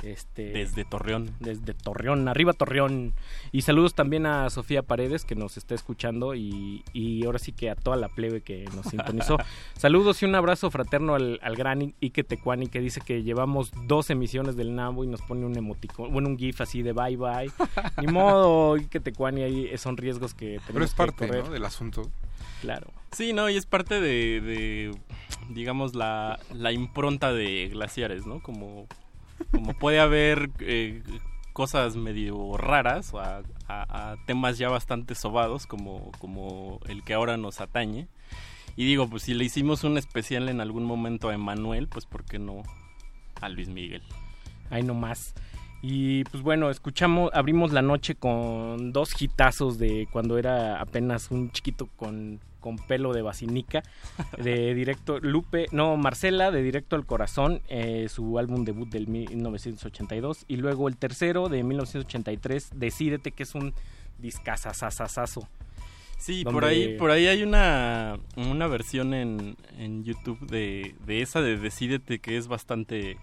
Este, 0.03 0.51
Desde 0.53 0.85
Torreón. 0.85 1.35
Desde 1.41 1.75
Torreón, 1.75 2.29
arriba 2.29 2.53
Torreón. 2.53 3.15
Y 3.53 3.63
saludos 3.63 3.95
también 3.95 4.27
a 4.27 4.51
Sofía 4.51 4.83
Paredes 4.83 5.25
que 5.25 5.35
nos 5.35 5.57
está 5.57 5.75
escuchando 5.75 6.35
y, 6.35 6.85
y 6.93 7.25
ahora 7.25 7.39
sí 7.39 7.53
que 7.53 7.71
a 7.71 7.75
toda 7.75 7.97
la 7.97 8.09
plebe 8.09 8.41
que 8.43 8.65
nos 8.75 8.87
sintonizó. 8.87 9.39
saludos 9.77 10.23
y 10.23 10.27
un 10.27 10.35
abrazo 10.35 10.71
fraterno 10.71 11.15
al, 11.15 11.41
al 11.43 11.57
gran 11.57 11.95
Ike 12.01 12.25
Tecuani 12.25 12.69
que 12.69 12.81
dice 12.81 13.01
que 13.01 13.23
llevamos 13.23 13.73
dos 13.87 14.11
emisiones 14.11 14.57
del 14.57 14.75
Nabo 14.75 15.05
y 15.05 15.07
nos 15.07 15.23
pone 15.23 15.47
un 15.47 15.57
emoticón, 15.57 16.13
bueno, 16.13 16.29
un 16.29 16.39
gif 16.39 16.61
así 16.61 16.83
de 16.83 16.93
bye 16.93 17.17
bye. 17.17 17.51
Ni 18.01 18.07
modo, 18.07 18.75
Ike 18.75 19.01
Tecuani, 19.01 19.43
ahí 19.43 19.79
son 19.79 19.97
riesgos 19.97 20.35
que 20.35 20.61
tenemos 20.67 20.73
Pero 20.73 20.85
es 20.85 20.95
parte. 20.95 21.27
¿no? 21.27 21.51
del 21.51 21.65
asunto. 21.65 22.11
Claro. 22.61 22.89
Sí, 23.13 23.33
no, 23.33 23.49
y 23.49 23.57
es 23.57 23.67
parte 23.67 24.01
de, 24.01 24.41
de, 24.41 24.95
digamos, 25.49 25.95
la, 25.95 26.39
la 26.53 26.73
impronta 26.73 27.33
de 27.33 27.69
glaciares, 27.69 28.27
¿no? 28.27 28.43
Como, 28.43 28.87
como 29.51 29.75
puede 29.75 30.01
haber 30.01 30.51
eh, 30.61 31.03
cosas 31.53 31.97
medio 31.97 32.57
raras 32.57 33.13
a- 33.15 33.43
a 33.69 34.17
temas 34.27 34.59
ya 34.59 34.69
bastante 34.69 35.15
sobados 35.15 35.67
como, 35.67 36.13
como 36.19 36.81
el 36.89 37.03
que 37.03 37.15
ahora 37.15 37.37
nos 37.37 37.61
atañe. 37.61 38.09
Y 38.77 38.85
digo, 38.85 39.09
pues 39.09 39.23
si 39.23 39.33
le 39.35 39.45
hicimos 39.45 39.85
un 39.85 39.97
especial 39.99 40.49
en 40.51 40.61
algún 40.61 40.85
momento 40.85 41.31
a 41.31 41.35
Emanuel, 41.35 41.89
pues 41.89 42.05
¿por 42.05 42.25
qué 42.25 42.39
no 42.39 42.63
a 43.41 43.49
Luis 43.49 43.69
Miguel? 43.69 44.03
Ahí 44.71 44.83
nomás. 44.83 45.35
Y 45.83 46.25
pues 46.25 46.43
bueno, 46.43 46.69
escuchamos, 46.71 47.31
abrimos 47.33 47.73
la 47.73 47.81
noche 47.83 48.15
con 48.17 48.93
dos 48.93 49.11
hitazos 49.21 49.79
de 49.79 50.07
cuando 50.11 50.37
era 50.37 50.81
apenas 50.81 51.31
un 51.31 51.51
chiquito 51.53 51.89
con, 51.97 52.41
con 52.67 52.79
pelo 52.79 53.13
de 53.13 53.23
basinica, 53.23 53.85
de 54.39 54.75
directo, 54.75 55.21
Lupe, 55.21 55.67
no, 55.71 55.97
Marcela, 55.97 56.51
de 56.51 56.65
Directo 56.65 56.97
al 56.97 57.07
Corazón, 57.07 57.63
eh, 57.69 58.09
su 58.09 58.41
álbum 58.41 58.65
debut 58.65 58.89
del 58.89 59.07
1982, 59.07 60.47
y 60.49 60.57
luego 60.57 60.89
el 60.89 60.97
tercero 60.97 61.49
de 61.49 61.63
1983, 61.63 62.71
Decídete, 62.75 63.31
que 63.31 63.45
es 63.45 63.55
un 63.55 63.73
discazazazazazo. 64.19 65.47
Sí, 66.19 66.43
Donde- 66.43 66.55
por 66.55 66.65
ahí, 66.65 66.97
por 66.99 67.11
ahí 67.13 67.29
hay 67.29 67.45
una, 67.45 68.19
una 68.37 68.67
versión 68.67 69.15
en, 69.15 69.57
en 69.79 70.03
YouTube 70.03 70.41
de, 70.49 70.97
de 71.07 71.23
esa 71.23 71.41
de 71.43 71.57
Decídete 71.57 72.19
que 72.19 72.37
es 72.37 72.49
bastante, 72.49 73.17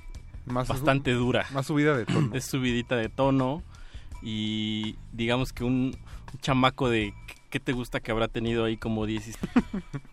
Más 0.46 0.70
bastante 0.70 1.12
su- 1.12 1.20
dura. 1.20 1.46
más 1.52 1.66
subida 1.68 1.98
de 1.98 2.06
tono. 2.06 2.34
Es 2.34 2.46
subidita 2.46 2.96
de 2.96 3.10
tono 3.10 3.62
y 4.22 4.96
digamos 5.12 5.52
que 5.52 5.66
un, 5.66 5.98
un 6.34 6.40
chamaco 6.40 6.90
de 6.90 7.14
¿qué 7.54 7.60
te 7.60 7.72
gusta 7.72 8.00
que 8.00 8.12
habrá 8.12 8.28
tenido 8.28 8.66
ahí 8.66 8.78
como 8.78 9.06
10? 9.06 9.38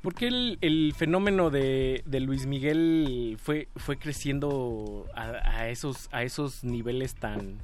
¿Por 0.03 0.15
qué 0.15 0.27
el, 0.27 0.59
el 0.61 0.93
fenómeno 0.95 1.49
de, 1.49 2.03
de 2.05 2.21
Luis 2.21 2.45
Miguel 2.45 3.39
fue, 3.43 3.69
fue 3.77 3.97
creciendo 3.97 5.07
a, 5.15 5.23
a 5.23 5.69
esos, 5.71 6.11
a 6.13 6.23
esos 6.23 6.65
niveles 6.65 7.15
tan, 7.15 7.57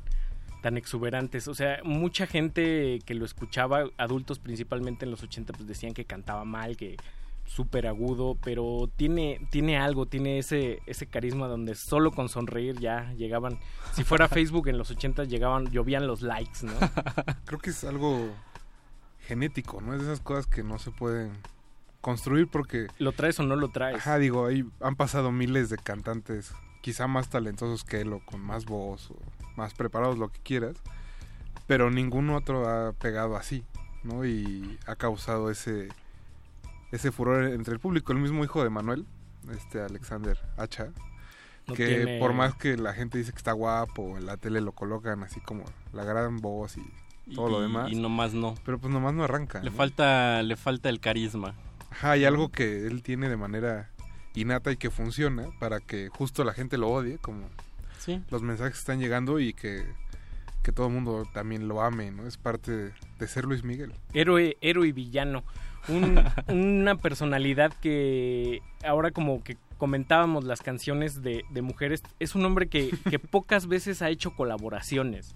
tan 0.63 0.79
exuberantes? 0.79 1.47
O 1.47 1.55
sea, 1.55 1.81
mucha 1.85 2.27
gente 2.27 3.01
que 3.05 3.15
lo 3.15 3.27
escuchaba, 3.27 3.91
adultos 3.99 4.39
principalmente 4.39 5.05
en 5.05 5.11
los 5.11 5.23
80, 5.23 5.53
pues 5.53 5.69
decían 5.69 5.93
que 5.93 6.07
cantaba 6.07 6.47
mal, 6.47 6.79
que 6.79 6.97
súper 7.45 7.87
agudo, 7.87 8.39
pero 8.43 8.89
tiene, 8.97 9.47
tiene 9.51 9.77
algo, 9.77 10.07
tiene 10.07 10.39
ese, 10.39 10.81
ese 10.87 11.07
carisma 11.07 11.49
donde 11.49 11.75
solo 11.75 12.13
con 12.13 12.31
sonreír 12.31 12.81
ya 12.81 13.13
llegaban, 13.13 13.59
si 13.93 14.05
fuera 14.05 14.27
Facebook 14.31 14.69
en 14.69 14.79
los 14.79 14.91
80 14.91 15.25
llegaban, 15.25 15.71
llovían 15.71 16.07
los 16.07 16.23
likes, 16.23 16.61
¿no? 16.63 16.73
Creo 17.45 17.59
que 17.59 17.71
es 17.71 17.85
algo 17.85 18.31
genético, 19.27 19.81
¿no? 19.81 19.95
Es 19.95 20.01
de 20.01 20.07
esas 20.07 20.21
cosas 20.21 20.47
que 20.47 20.63
no 20.63 20.79
se 20.79 20.91
pueden 20.91 21.33
construir 22.01 22.49
porque... 22.49 22.87
¿Lo 22.99 23.13
traes 23.13 23.39
o 23.41 23.43
no 23.43 23.57
lo 23.57 23.69
traes? 23.71 23.97
Ajá, 23.99 24.19
digo, 24.19 24.47
ahí 24.47 24.65
han 24.81 24.97
pasado 24.97 25.33
miles 25.33 25.69
de 25.71 25.77
cantantes, 25.77 26.53
quizá 26.83 27.07
más 27.07 27.29
talentosos 27.29 27.85
que 27.85 28.01
él 28.01 28.13
o 28.13 28.21
con 28.25 28.41
más 28.41 28.65
voz 28.65 29.11
o 29.11 29.17
más 29.57 29.75
preparados, 29.75 30.17
lo 30.19 30.29
que 30.29 30.39
quieras, 30.41 30.77
pero 31.67 31.91
ningún 31.91 32.31
otro 32.31 32.69
ha 32.69 32.93
pegado 32.93 33.37
así, 33.37 33.65
¿no? 34.05 34.25
Y 34.25 34.79
ha 34.87 34.95
causado 34.97 35.51
ese 35.51 35.89
ese 36.93 37.11
furor 37.11 37.45
entre 37.45 37.75
el 37.75 37.81
público. 37.81 38.13
El 38.13 38.21
mismo 38.21 38.45
hijo 38.45 38.63
de 38.63 38.71
Manuel, 38.71 39.05
este 39.51 39.81
Alexander 39.81 40.39
Hacha, 40.57 40.93
No 41.67 41.75
que 41.75 41.87
tiene- 41.87 42.21
por 42.21 42.33
más 42.33 42.55
que 42.55 42.77
la 42.77 42.93
gente 42.93 43.19
dice 43.19 43.33
que 43.33 43.39
está 43.39 43.51
guapo, 43.53 44.17
en 44.17 44.25
la 44.27 44.37
tele 44.37 44.61
lo 44.61 44.71
colocan 44.71 45.25
así 45.25 45.41
como 45.41 45.65
la 45.93 46.05
gran 46.05 46.37
voz 46.39 46.77
y 46.77 46.85
todo 47.35 47.49
lo 47.51 47.61
demás. 47.61 47.91
Y 47.91 47.97
nomás 47.97 48.35
no. 48.35 48.55
Pero 48.65 48.79
pues 48.79 48.93
nomás 48.93 49.15
no 49.15 49.25
arranca. 49.25 49.61
Le 49.63 49.71
¿no? 49.71 49.77
falta, 49.77 50.43
le 50.43 50.57
falta 50.57 50.89
el 50.89 51.01
carisma. 51.01 51.55
Ajá, 51.91 52.13
hay 52.13 52.25
algo 52.25 52.51
que 52.51 52.87
él 52.87 53.03
tiene 53.03 53.29
de 53.29 53.37
manera 53.37 53.91
innata 54.35 54.71
y 54.73 54.77
que 54.77 54.91
funciona 54.91 55.47
para 55.59 55.81
que 55.81 56.09
justo 56.11 56.45
la 56.45 56.53
gente 56.53 56.77
lo 56.79 56.89
odie, 56.91 57.19
como 57.19 57.49
Sí. 57.99 58.21
los 58.31 58.43
mensajes 58.43 58.79
están 58.79 59.01
llegando 59.01 59.41
y 59.41 59.53
que, 59.55 59.85
que 60.63 60.71
todo 60.73 60.87
el 60.89 60.93
mundo 60.93 61.27
también 61.33 61.67
lo 61.69 61.81
ame, 61.83 62.11
¿no? 62.11 62.27
Es 62.27 62.37
parte 62.37 62.71
de, 62.71 62.93
de 63.19 63.29
ser 63.29 63.45
Luis 63.47 63.65
Miguel. 63.65 63.93
héroe, 64.13 64.57
héroe 64.61 64.89
y 64.89 64.93
villano. 64.93 65.43
Un- 65.89 66.23
una 66.49 66.97
personalidad 66.97 67.73
que 67.81 68.61
ahora 68.85 69.11
como 69.11 69.43
que 69.43 69.57
comentábamos 69.79 70.45
las 70.45 70.61
canciones 70.63 71.23
de, 71.23 71.45
de 71.51 71.63
mujeres, 71.63 72.03
es 72.21 72.35
un 72.35 72.45
hombre 72.45 72.69
que, 72.69 72.91
que 73.11 73.19
pocas 73.19 73.67
veces 73.67 74.03
ha 74.03 74.11
hecho 74.11 74.35
colaboraciones. 74.35 75.35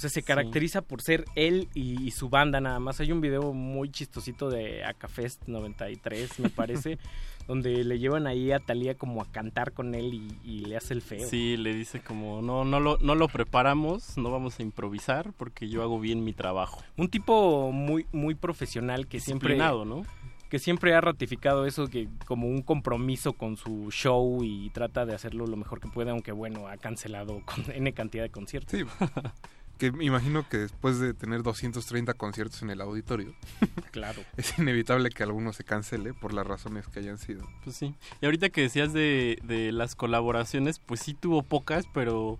O 0.00 0.02
sea, 0.02 0.08
se 0.08 0.22
caracteriza 0.22 0.80
por 0.80 1.02
ser 1.02 1.26
él 1.34 1.68
y, 1.74 2.02
y 2.02 2.10
su 2.12 2.30
banda 2.30 2.58
nada 2.58 2.80
más. 2.80 3.00
Hay 3.00 3.12
un 3.12 3.20
video 3.20 3.52
muy 3.52 3.90
chistosito 3.90 4.48
de 4.48 4.82
Acafest 4.82 5.46
93, 5.46 6.40
me 6.40 6.48
parece, 6.48 6.98
donde 7.46 7.84
le 7.84 7.98
llevan 7.98 8.26
ahí 8.26 8.50
a 8.50 8.60
Talía 8.60 8.94
como 8.94 9.20
a 9.20 9.30
cantar 9.30 9.74
con 9.74 9.94
él 9.94 10.14
y, 10.14 10.38
y 10.42 10.64
le 10.64 10.78
hace 10.78 10.94
el 10.94 11.02
feo. 11.02 11.28
Sí, 11.28 11.58
le 11.58 11.74
dice 11.74 12.00
como, 12.00 12.40
no, 12.40 12.64
no 12.64 12.80
lo, 12.80 12.96
no 12.96 13.14
lo 13.14 13.28
preparamos, 13.28 14.16
no 14.16 14.30
vamos 14.30 14.58
a 14.58 14.62
improvisar 14.62 15.34
porque 15.34 15.68
yo 15.68 15.82
hago 15.82 16.00
bien 16.00 16.24
mi 16.24 16.32
trabajo. 16.32 16.82
Un 16.96 17.10
tipo 17.10 17.70
muy, 17.70 18.06
muy 18.10 18.34
profesional 18.34 19.06
que 19.06 19.20
siempre... 19.20 19.58
¿no? 19.58 20.02
que 20.48 20.58
siempre 20.58 20.94
ha 20.94 21.00
ratificado 21.00 21.64
eso 21.64 21.86
que 21.86 22.08
como 22.26 22.48
un 22.48 22.62
compromiso 22.62 23.34
con 23.34 23.56
su 23.56 23.90
show 23.92 24.42
y 24.42 24.70
trata 24.70 25.06
de 25.06 25.14
hacerlo 25.14 25.46
lo 25.46 25.56
mejor 25.56 25.78
que 25.78 25.88
puede, 25.88 26.10
aunque 26.10 26.32
bueno, 26.32 26.66
ha 26.66 26.76
cancelado 26.76 27.42
con 27.44 27.70
N 27.72 27.92
cantidad 27.92 28.24
de 28.24 28.30
conciertos. 28.30 28.78
Sí, 28.78 28.84
que 29.80 29.90
me 29.90 30.04
imagino 30.04 30.48
que 30.48 30.58
después 30.58 31.00
de 31.00 31.14
tener 31.14 31.42
230 31.42 32.14
conciertos 32.14 32.62
en 32.62 32.70
el 32.70 32.80
auditorio, 32.80 33.34
Claro. 33.90 34.22
es 34.36 34.56
inevitable 34.58 35.10
que 35.10 35.22
alguno 35.24 35.52
se 35.52 35.64
cancele 35.64 36.14
por 36.14 36.32
las 36.32 36.46
razones 36.46 36.86
que 36.86 37.00
hayan 37.00 37.18
sido. 37.18 37.44
Pues 37.64 37.74
sí. 37.76 37.94
Y 38.20 38.26
ahorita 38.26 38.50
que 38.50 38.60
decías 38.60 38.92
de, 38.92 39.38
de 39.42 39.72
las 39.72 39.96
colaboraciones, 39.96 40.78
pues 40.78 41.00
sí 41.00 41.14
tuvo 41.14 41.42
pocas, 41.42 41.86
pero 41.92 42.38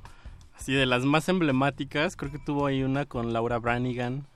así 0.57 0.73
de 0.75 0.85
las 0.87 1.05
más 1.05 1.29
emblemáticas, 1.29 2.15
creo 2.15 2.31
que 2.31 2.39
tuvo 2.39 2.67
ahí 2.67 2.83
una 2.83 3.07
con 3.07 3.33
Laura 3.33 3.59
Branigan 3.59 4.27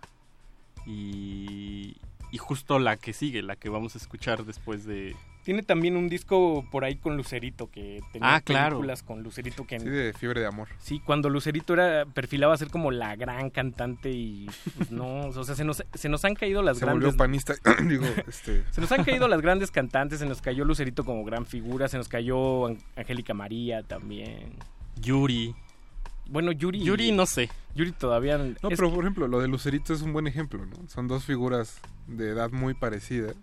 y, 0.86 1.97
y 2.31 2.39
justo 2.39 2.78
la 2.78 2.97
que 2.97 3.12
sigue, 3.12 3.43
la 3.43 3.56
que 3.56 3.68
vamos 3.68 3.94
a 3.94 3.98
escuchar 3.98 4.44
después 4.44 4.85
de... 4.85 5.14
Tiene 5.45 5.62
también 5.62 5.97
un 5.97 6.09
disco 6.09 6.65
por 6.73 6.85
ahí 6.85 6.97
con 6.97 7.16
Lucerito, 7.16 7.71
que 7.71 8.01
tenía 8.12 8.35
Ah, 8.37 8.41
claro. 8.41 8.77
películas 8.77 9.03
con 9.03 9.23
Lucerito 9.23 9.66
que... 9.66 9.79
Sí, 9.79 9.89
de 9.89 10.12
fiebre 10.15 10.41
de 10.41 10.47
amor. 10.47 10.69
Sí, 10.79 11.01
cuando 11.05 11.29
Lucerito 11.29 11.75
era 11.75 12.07
perfilaba 12.07 12.55
a 12.55 12.57
ser 12.57 12.69
como 12.71 12.91
la 12.91 13.15
gran 13.15 13.51
cantante 13.51 14.11
y 14.11 14.47
pues, 14.79 14.91
no, 14.91 15.27
o 15.27 15.45
sea, 15.45 15.55
se 15.55 15.65
nos, 15.65 15.85
se 15.95 16.09
nos 16.09 16.25
han 16.25 16.35
caído 16.35 16.62
las 16.62 16.79
Se 16.79 16.87
grandes... 16.87 17.05
volvió 17.05 17.16
panista, 17.19 17.55
digo, 17.87 18.07
este... 18.27 18.64
Se 18.71 18.81
nos 18.81 18.90
han 18.93 19.05
caído 19.05 19.29
las 19.29 19.43
grandes 19.43 19.71
cantantes, 19.71 20.19
se 20.19 20.27
nos 20.27 20.40
cayó 20.40 20.64
Lucerito 20.64 21.05
como 21.05 21.24
gran 21.24 21.45
figura, 21.45 21.89
se 21.89 21.98
nos 21.98 22.09
cayó 22.09 22.66
An- 22.69 22.79
Angélica 22.97 23.35
María 23.35 23.82
también. 23.82 24.55
Yuri. 25.03 25.55
Bueno, 26.27 26.53
Yuri... 26.53 26.81
Yuri 26.82 27.13
no 27.13 27.27
sé. 27.27 27.51
Yuri 27.74 27.93
todavía... 27.93 28.39
No, 28.39 28.69
pero 28.71 28.90
por 28.90 29.05
ejemplo, 29.05 29.29
lo 29.29 29.40
de 29.40 29.48
Lucerito 29.48 29.93
es 29.93 30.01
un 30.01 30.14
buen 30.14 30.27
ejemplo, 30.27 30.64
¿no? 30.64 30.89
Son 30.89 31.06
dos 31.06 31.24
figuras 31.24 31.81
de 32.06 32.31
edad 32.31 32.51
muy 32.51 32.73
parecida, 32.73 33.35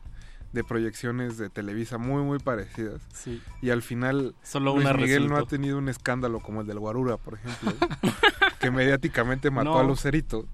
de 0.54 0.64
proyecciones 0.64 1.38
de 1.38 1.50
Televisa 1.50 1.98
muy, 1.98 2.24
muy 2.24 2.40
parecidas. 2.40 3.02
Sí. 3.14 3.42
Y 3.62 3.70
al 3.70 3.82
final, 3.82 4.36
Solo 4.44 4.74
Luis 4.76 4.86
una 4.86 4.94
Miguel 4.96 5.28
no 5.28 5.38
ha 5.38 5.46
tenido 5.46 5.78
un 5.78 5.88
escándalo 5.90 6.40
como 6.40 6.62
el 6.62 6.68
del 6.68 6.80
Guarura, 6.80 7.18
por 7.18 7.36
ejemplo, 7.36 7.72
que 8.60 8.72
mediáticamente 8.72 9.50
mató 9.52 9.72
No. 9.72 9.80
a 9.80 9.84
Lucerito. 9.84 10.46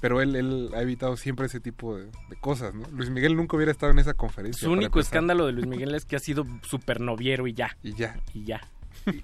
Pero 0.00 0.20
él, 0.20 0.36
él 0.36 0.70
ha 0.74 0.82
evitado 0.82 1.16
siempre 1.16 1.46
ese 1.46 1.60
tipo 1.60 1.96
de, 1.96 2.04
de 2.28 2.36
cosas, 2.40 2.74
¿no? 2.74 2.86
Luis 2.92 3.08
Miguel 3.10 3.36
nunca 3.36 3.56
hubiera 3.56 3.72
estado 3.72 3.90
en 3.92 3.98
esa 3.98 4.12
conferencia. 4.14 4.60
Su 4.66 4.72
único 4.72 4.98
empezar. 4.98 5.00
escándalo 5.14 5.46
de 5.46 5.52
Luis 5.52 5.66
Miguel 5.66 5.94
es 5.94 6.04
que 6.04 6.16
ha 6.16 6.18
sido 6.18 6.46
super 6.62 7.00
noviero 7.00 7.46
y 7.46 7.54
ya. 7.54 7.76
Y 7.82 7.94
ya. 7.94 8.20
Y 8.34 8.44
ya. 8.44 8.60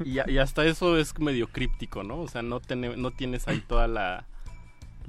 Y, 0.05 0.19
y 0.31 0.39
hasta 0.39 0.65
eso 0.65 0.97
es 0.97 1.19
medio 1.19 1.49
críptico, 1.49 2.03
¿no? 2.03 2.19
O 2.21 2.29
sea, 2.29 2.43
no, 2.43 2.61
tiene, 2.61 2.97
no 2.97 3.11
tienes 3.11 3.47
ahí 3.49 3.61
toda 3.67 3.89
la... 3.89 4.27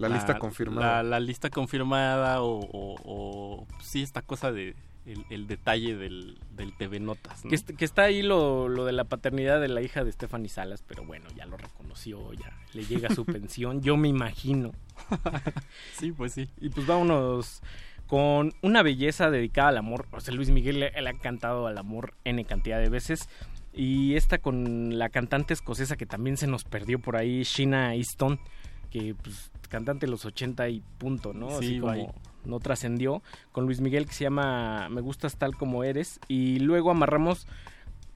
La 0.09 0.15
lista 0.15 0.39
confirmada. 0.39 1.03
La, 1.03 1.09
la 1.09 1.19
lista 1.19 1.49
confirmada 1.49 2.41
o, 2.41 2.59
o- 2.59 2.95
o, 3.03 3.67
sí, 3.81 4.01
esta 4.01 4.21
cosa 4.21 4.51
de 4.51 4.75
el, 5.05 5.25
el 5.31 5.47
detalle 5.47 5.95
del, 5.95 6.38
del 6.55 6.73
TV 6.77 6.99
Notas, 6.99 7.43
¿no? 7.43 7.49
Que 7.49 7.85
está 7.85 8.03
ahí 8.03 8.21
lo, 8.21 8.69
lo 8.69 8.85
de 8.85 8.91
la 8.91 9.03
paternidad 9.05 9.59
de 9.59 9.67
la 9.67 9.81
hija 9.81 10.03
de 10.03 10.11
Stephanie 10.11 10.47
Salas, 10.49 10.83
pero 10.88 11.03
bueno, 11.03 11.25
ya 11.35 11.45
lo 11.47 11.57
reconoció, 11.57 12.31
ya 12.33 12.55
le 12.73 12.85
llega 12.85 13.09
su 13.13 13.25
pensión, 13.25 13.81
yo 13.81 13.97
me 13.97 14.07
imagino. 14.09 14.71
Sí, 15.97 16.11
pues 16.11 16.33
sí. 16.33 16.49
Y 16.59 16.69
pues 16.69 16.85
vámonos 16.88 17.61
con 18.07 18.53
una 18.61 18.83
belleza 18.83 19.30
dedicada 19.31 19.69
al 19.69 19.77
amor. 19.77 20.07
O 20.11 20.19
sea, 20.19 20.33
Luis 20.33 20.49
Miguel 20.49 20.80
le, 20.80 20.91
le 21.01 21.09
ha 21.09 21.13
cantado 21.17 21.67
al 21.67 21.77
amor 21.77 22.13
N 22.25 22.43
cantidad 22.45 22.80
de 22.80 22.89
veces. 22.89 23.30
Y 23.73 24.15
esta 24.15 24.38
con 24.39 24.97
la 24.99 25.09
cantante 25.09 25.53
escocesa 25.53 25.95
que 25.95 26.05
también 26.05 26.35
se 26.38 26.45
nos 26.47 26.63
perdió 26.65 26.99
por 26.99 27.15
ahí, 27.15 27.43
Sheena 27.43 27.95
Easton, 27.95 28.39
que 28.89 29.15
pues 29.15 29.49
cantante 29.72 30.06
de 30.06 30.11
los 30.11 30.24
80 30.25 30.69
y 30.69 30.83
punto, 31.00 31.33
¿no? 31.33 31.50
Sí, 31.59 31.66
Así 31.66 31.80
como 31.80 31.93
bye. 31.93 32.08
no 32.45 32.59
trascendió. 32.59 33.24
Con 33.51 33.66
Luis 33.66 33.82
Miguel 33.82 34.06
que 34.06 34.14
se 34.14 34.25
llama 34.25 34.88
Me 34.90 35.01
gustas 35.01 35.38
tal 35.38 35.56
como 35.56 35.83
eres. 35.83 36.19
Y 36.27 36.59
luego 36.59 36.91
amarramos 36.91 37.48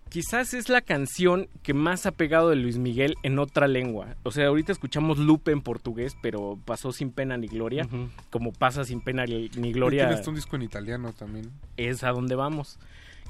quizás 0.10 0.54
es 0.54 0.70
la 0.70 0.82
canción 0.82 1.48
que 1.64 1.74
más 1.74 2.06
ha 2.06 2.12
pegado 2.12 2.50
de 2.50 2.56
Luis 2.56 2.78
Miguel 2.78 3.16
en 3.24 3.40
otra 3.40 3.68
lengua. 3.68 4.16
O 4.24 4.32
sea, 4.32 4.48
ahorita 4.48 4.72
escuchamos 4.72 5.18
Lupe 5.18 5.52
en 5.52 5.62
portugués, 5.62 6.16
pero 6.22 6.58
pasó 6.64 6.92
sin 6.92 7.12
pena 7.12 7.36
ni 7.38 7.48
gloria. 7.48 7.88
Como 8.30 8.54
pasa 8.54 8.84
sin 8.86 9.02
pena 9.02 9.26
ni, 9.26 9.50
gloria, 9.74 10.08
Tienes 10.08 10.28
un 10.28 10.36
disco 10.36 10.56
en 10.56 10.62
italiano 10.62 11.12
también. 11.14 11.52
es 11.78 12.04
a 12.04 12.12
donde 12.12 12.36
vamos. 12.36 12.80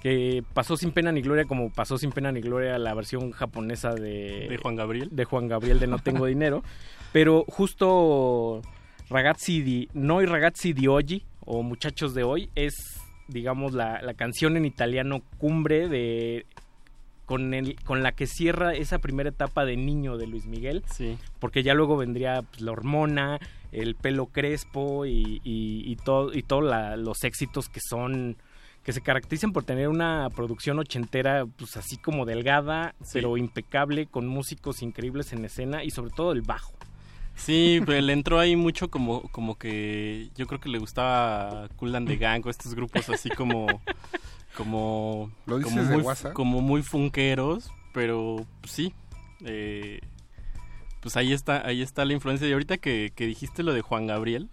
Que 0.01 0.43
pasó 0.53 0.77
sin 0.77 0.91
pena 0.91 1.11
ni 1.11 1.21
gloria, 1.21 1.45
como 1.45 1.71
pasó 1.71 1.97
sin 1.97 2.11
pena 2.11 2.31
ni 2.31 2.39
gloria 2.41 2.77
la 2.77 2.93
versión 2.93 3.31
japonesa 3.31 3.95
de, 3.95 4.45
De 4.47 4.57
Juan 4.61 4.75
Gabriel. 4.75 5.09
de 5.11 5.25
Juan 5.25 5.47
Gabriel 5.47 5.79
de 5.79 5.87
No 5.87 5.97
Tengo 5.97 6.25
Dinero. 6.27 6.61
Pero 7.15 7.45
justo 7.47 8.61
Ragazzi 9.07 9.61
di 9.63 9.87
Noi 9.93 10.25
Ragazzi 10.25 10.73
di 10.73 10.85
Oggi, 10.85 11.23
o 11.45 11.63
Muchachos 11.63 12.13
de 12.13 12.23
Hoy, 12.23 12.49
es, 12.55 12.73
digamos, 13.29 13.71
la, 13.71 14.01
la 14.01 14.15
canción 14.15 14.57
en 14.57 14.65
italiano 14.65 15.21
cumbre 15.37 15.87
de 15.87 16.45
con, 17.25 17.53
el, 17.53 17.81
con 17.85 18.03
la 18.03 18.11
que 18.11 18.27
cierra 18.27 18.73
esa 18.73 18.99
primera 18.99 19.29
etapa 19.29 19.63
de 19.63 19.77
niño 19.77 20.17
de 20.17 20.27
Luis 20.27 20.45
Miguel. 20.45 20.83
Sí. 20.93 21.17
Porque 21.39 21.63
ya 21.63 21.73
luego 21.73 21.95
vendría 21.95 22.41
pues, 22.41 22.59
la 22.59 22.73
hormona, 22.73 23.39
el 23.71 23.95
pelo 23.95 24.25
crespo 24.25 25.05
y, 25.05 25.39
y, 25.45 25.89
y 25.89 25.95
todo, 25.95 26.33
y 26.33 26.43
todos 26.43 26.65
la- 26.65 26.97
los 26.97 27.23
éxitos 27.23 27.69
que 27.69 27.79
son 27.79 28.35
que 28.83 28.91
se 28.93 29.01
caracterizan 29.01 29.51
por 29.51 29.63
tener 29.63 29.87
una 29.87 30.29
producción 30.35 30.77
ochentera 30.77 31.45
pues 31.47 31.75
así 31.75 31.97
como 31.97 32.23
delgada 32.25 32.93
Sí. 33.01 33.11
pero 33.13 33.35
impecable 33.37 34.05
con 34.05 34.27
músicos 34.27 34.83
increíbles 34.83 35.33
en 35.33 35.43
escena 35.43 35.83
y 35.83 35.89
sobre 35.89 36.11
todo 36.11 36.33
el 36.33 36.41
bajo 36.43 36.74
Sí, 37.35 37.81
pero 37.85 37.99
le 38.01 38.13
entró 38.13 38.39
ahí 38.39 38.55
mucho 38.55 38.89
como, 38.89 39.23
como 39.29 39.57
que 39.57 40.29
yo 40.35 40.47
creo 40.47 40.59
que 40.59 40.69
le 40.69 40.79
gustaba 40.79 41.67
Cool 41.75 41.95
and 41.95 42.07
the 42.07 42.17
Gang 42.17 42.45
o 42.45 42.49
estos 42.49 42.73
grupos 42.75 43.09
así 43.09 43.29
como 43.29 43.67
como 44.55 45.31
¿Lo 45.45 45.57
dices 45.57 45.73
como 45.73 45.85
de 45.85 45.95
muy, 45.95 46.03
WhatsApp? 46.03 46.33
como 46.33 46.61
muy 46.61 46.81
funkeros, 46.81 47.71
pero 47.93 48.45
pues, 48.61 48.71
sí, 48.71 48.93
eh, 49.43 49.99
pues 51.01 51.17
ahí 51.17 51.33
está, 51.33 51.65
ahí 51.67 51.81
está 51.81 52.05
la 52.05 52.13
influencia. 52.13 52.47
Y 52.47 52.53
ahorita 52.53 52.77
que, 52.77 53.11
que 53.13 53.27
dijiste 53.27 53.63
lo 53.63 53.73
de 53.73 53.81
Juan 53.81 54.07
Gabriel, 54.07 54.49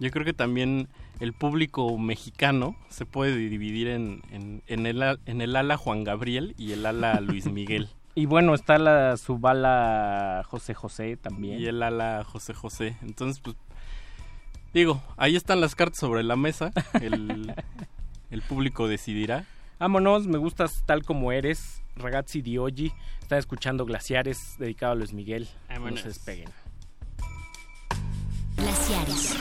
yo 0.00 0.10
creo 0.10 0.24
que 0.24 0.32
también 0.32 0.88
el 1.20 1.32
público 1.32 1.96
mexicano 1.98 2.76
se 2.88 3.06
puede 3.06 3.36
dividir 3.36 3.88
en, 3.88 4.22
en, 4.30 4.62
en 4.66 4.86
el, 4.86 5.02
en 5.26 5.40
el 5.40 5.56
ala 5.56 5.76
Juan 5.76 6.04
Gabriel 6.04 6.54
y 6.58 6.72
el 6.72 6.84
ala 6.84 7.20
Luis 7.20 7.46
Miguel. 7.46 7.88
Y 8.14 8.26
bueno 8.26 8.54
está 8.54 8.78
la 8.78 9.16
su 9.16 9.38
bala 9.38 10.42
José 10.48 10.74
José 10.74 11.16
también 11.16 11.60
Y 11.60 11.66
el 11.66 11.82
ala 11.82 12.24
José 12.24 12.54
José. 12.54 12.96
Entonces, 13.02 13.40
pues, 13.40 13.56
digo, 14.74 15.00
ahí 15.16 15.36
están 15.36 15.60
las 15.60 15.74
cartas 15.74 15.98
sobre 16.00 16.22
la 16.22 16.36
mesa. 16.36 16.72
El, 17.00 17.54
el 18.30 18.42
público 18.42 18.88
decidirá. 18.88 19.44
vámonos 19.78 20.26
me 20.26 20.38
gustas 20.38 20.82
tal 20.86 21.04
como 21.04 21.30
eres 21.32 21.82
ragazzi 21.96 22.42
di 22.42 22.58
oggi 22.58 22.92
está 23.22 23.38
escuchando 23.38 23.84
Glaciares 23.84 24.56
dedicado 24.58 24.92
a 24.92 24.94
Luis 24.96 25.12
Miguel 25.12 25.48
no 25.68 25.74
Vámonos. 25.74 26.00
se 26.00 26.08
despeguen 26.08 26.48
Glaciares. 28.56 29.36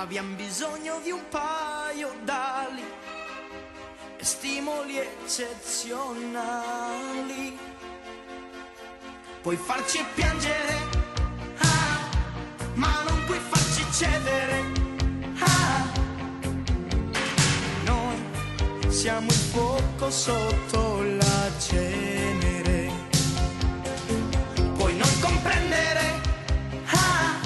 Abbiamo 0.00 0.34
bisogno 0.34 0.98
di 1.02 1.10
un 1.10 1.20
paio 1.28 2.14
d'ali 2.24 2.82
e 4.16 4.24
stimoli 4.24 4.96
eccezionali. 4.96 7.58
Puoi 9.42 9.56
farci 9.56 10.02
piangere, 10.14 10.78
ah, 11.58 12.08
ma 12.74 13.02
non 13.06 13.24
puoi 13.26 13.38
farci 13.38 13.84
cedere. 13.92 14.72
ah. 15.40 15.84
Noi 17.84 18.16
siamo 18.90 19.26
il 19.26 19.34
fuoco 19.52 20.10
sotto 20.10 21.02
la 21.02 21.50
cenere. 21.58 22.90
Puoi 24.76 24.96
non 24.96 25.20
comprendere, 25.20 26.20
ah, 26.86 27.38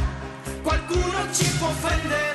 qualcuno 0.63 1.33
ci 1.33 1.49
può 1.59 1.67
offendere. 1.67 2.34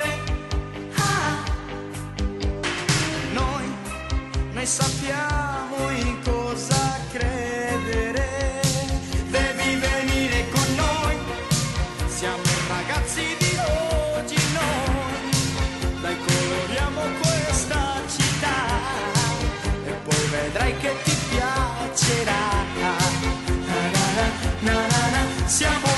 Noi 4.60 4.68
sappiamo 4.68 5.90
in 5.90 6.18
cosa 6.22 6.98
credere. 7.10 8.60
Devi 9.30 9.76
venire 9.76 10.48
con 10.50 10.74
noi, 10.74 11.16
siamo 12.06 12.42
ragazzi 12.68 13.22
di 13.38 13.56
oggi 13.56 14.36
noi. 14.52 16.02
Dai 16.02 16.16
coloriamo 16.18 17.00
questa 17.22 18.02
città 18.06 18.58
e 19.86 19.92
poi 19.92 20.26
vedrai 20.28 20.76
che 20.76 20.94
ti 21.04 21.16
piacerà. 21.30 22.48
Na, 22.80 22.96
na, 24.60 24.86
na, 24.88 25.10
na. 25.10 25.46
Siamo 25.46 25.89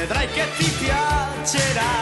vedrai 0.00 0.28
che 0.28 0.44
ti 0.56 0.64
piacerà. 0.80 1.92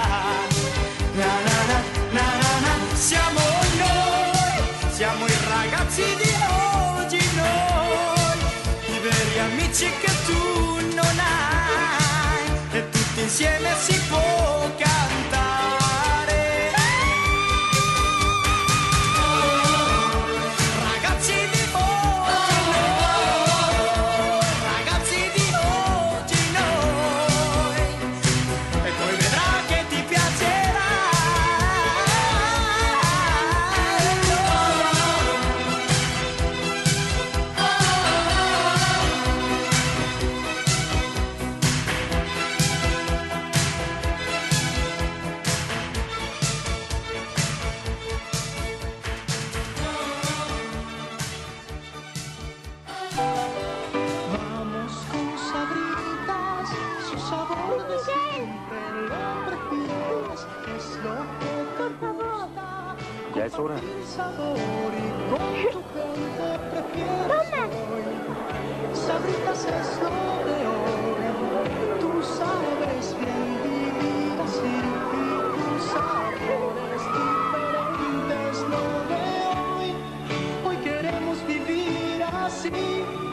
Na, 1.21 1.33
na, 1.47 1.59
na, 1.71 1.79
na, 2.17 2.27
na, 2.43 2.53
na. 2.65 2.73
Siamo 2.95 3.41
noi, 3.83 4.59
siamo 4.91 5.27
i 5.27 5.37
ragazzi 5.55 6.05
di 6.21 6.33
oggi 6.95 7.23
noi, 7.41 8.39
i 8.95 8.99
veri 9.03 9.39
amici 9.39 9.91
che 10.01 10.13
tu 10.27 10.48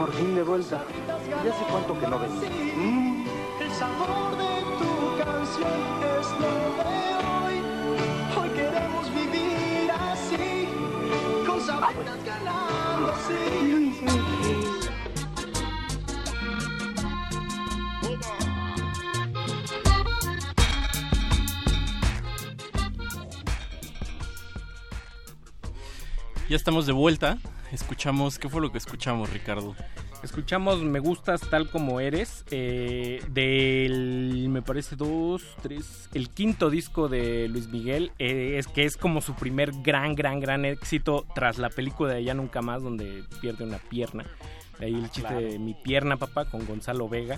Por 0.06 0.14
fin 0.14 0.36
de 0.36 0.44
vuelta. 0.44 0.84
Ya 1.44 1.52
sé 1.52 1.66
cuánto 1.68 2.00
que 2.00 2.06
no 2.06 2.20
venía. 2.20 2.48
Mm. 2.76 3.26
El 3.60 3.72
sabor 3.72 4.38
de 4.38 4.62
tu 4.78 5.18
canción 5.18 5.82
es 6.20 6.28
lo 6.42 6.52
de 6.78 7.00
hoy. 7.26 7.58
Hoy 8.38 8.50
queremos 8.50 9.10
vivir 9.10 9.90
así, 9.90 10.70
con 11.48 11.60
sabritas 11.60 12.24
ganando 12.24 13.14
así. 13.14 13.96
Ya 26.48 26.56
estamos 26.56 26.86
de 26.86 26.94
vuelta. 26.94 27.40
Escuchamos, 27.72 28.40
¿qué 28.40 28.48
fue 28.48 28.62
lo 28.62 28.72
que 28.72 28.78
escuchamos, 28.78 29.32
Ricardo? 29.34 29.76
Escuchamos 30.24 30.82
Me 30.82 31.00
Gustas 31.00 31.42
Tal 31.42 31.70
Como 31.70 32.00
Eres, 32.00 32.46
eh, 32.50 33.22
del, 33.30 34.48
me 34.50 34.62
parece, 34.62 34.96
dos, 34.96 35.44
tres, 35.62 36.10
el 36.14 36.30
quinto 36.30 36.70
disco 36.70 37.10
de 37.10 37.48
Luis 37.50 37.68
Miguel, 37.68 38.12
eh, 38.18 38.56
es 38.58 38.68
que 38.68 38.86
es 38.86 38.98
como 38.98 39.22
su 39.22 39.36
primer 39.36 39.72
gran, 39.84 40.16
gran, 40.16 40.40
gran 40.40 40.66
éxito 40.66 41.26
tras 41.36 41.58
la 41.58 41.70
película 41.70 42.14
de 42.14 42.24
Ya 42.24 42.34
Nunca 42.34 42.62
Más, 42.62 42.82
donde 42.82 43.24
pierde 43.42 43.66
una 43.66 43.78
pierna. 43.78 44.26
De 44.80 44.88
ahí 44.88 44.94
el 44.94 45.10
chiste 45.10 45.22
Claro. 45.30 45.40
de 45.42 45.58
Mi 45.58 45.74
Pierna, 45.74 46.18
papá, 46.18 46.46
con 46.46 46.66
Gonzalo 46.66 47.08
Vega. 47.08 47.38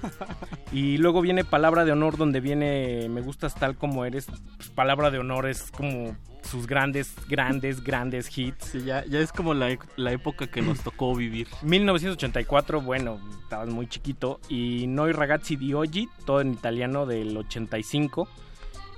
y 0.71 0.97
luego 0.97 1.21
viene 1.21 1.45
Palabra 1.45 1.85
de 1.85 1.91
Honor, 1.91 2.17
donde 2.17 2.39
viene 2.39 3.07
Me 3.09 3.21
Gustas 3.21 3.53
Tal 3.55 3.75
Como 3.75 4.05
Eres. 4.05 4.25
Pues, 4.57 4.69
palabra 4.69 5.11
de 5.11 5.19
Honor 5.19 5.47
es 5.47 5.71
como 5.71 6.15
sus 6.47 6.65
grandes, 6.67 7.13
grandes, 7.27 7.83
grandes 7.83 8.35
hits. 8.35 8.65
Sí, 8.65 8.83
ya, 8.83 9.05
ya 9.05 9.19
es 9.19 9.31
como 9.31 9.53
la, 9.53 9.77
la 9.95 10.11
época 10.11 10.47
que 10.47 10.61
nos 10.61 10.81
tocó 10.81 11.15
vivir. 11.15 11.47
1984, 11.61 12.81
bueno, 12.81 13.19
estabas 13.43 13.69
muy 13.69 13.87
chiquito. 13.87 14.39
Y 14.49 14.87
Noi 14.87 15.11
ragazzi 15.11 15.55
di 15.55 15.73
oggi, 15.73 16.09
todo 16.25 16.41
en 16.41 16.53
italiano 16.53 17.05
del 17.05 17.35
85. 17.37 18.27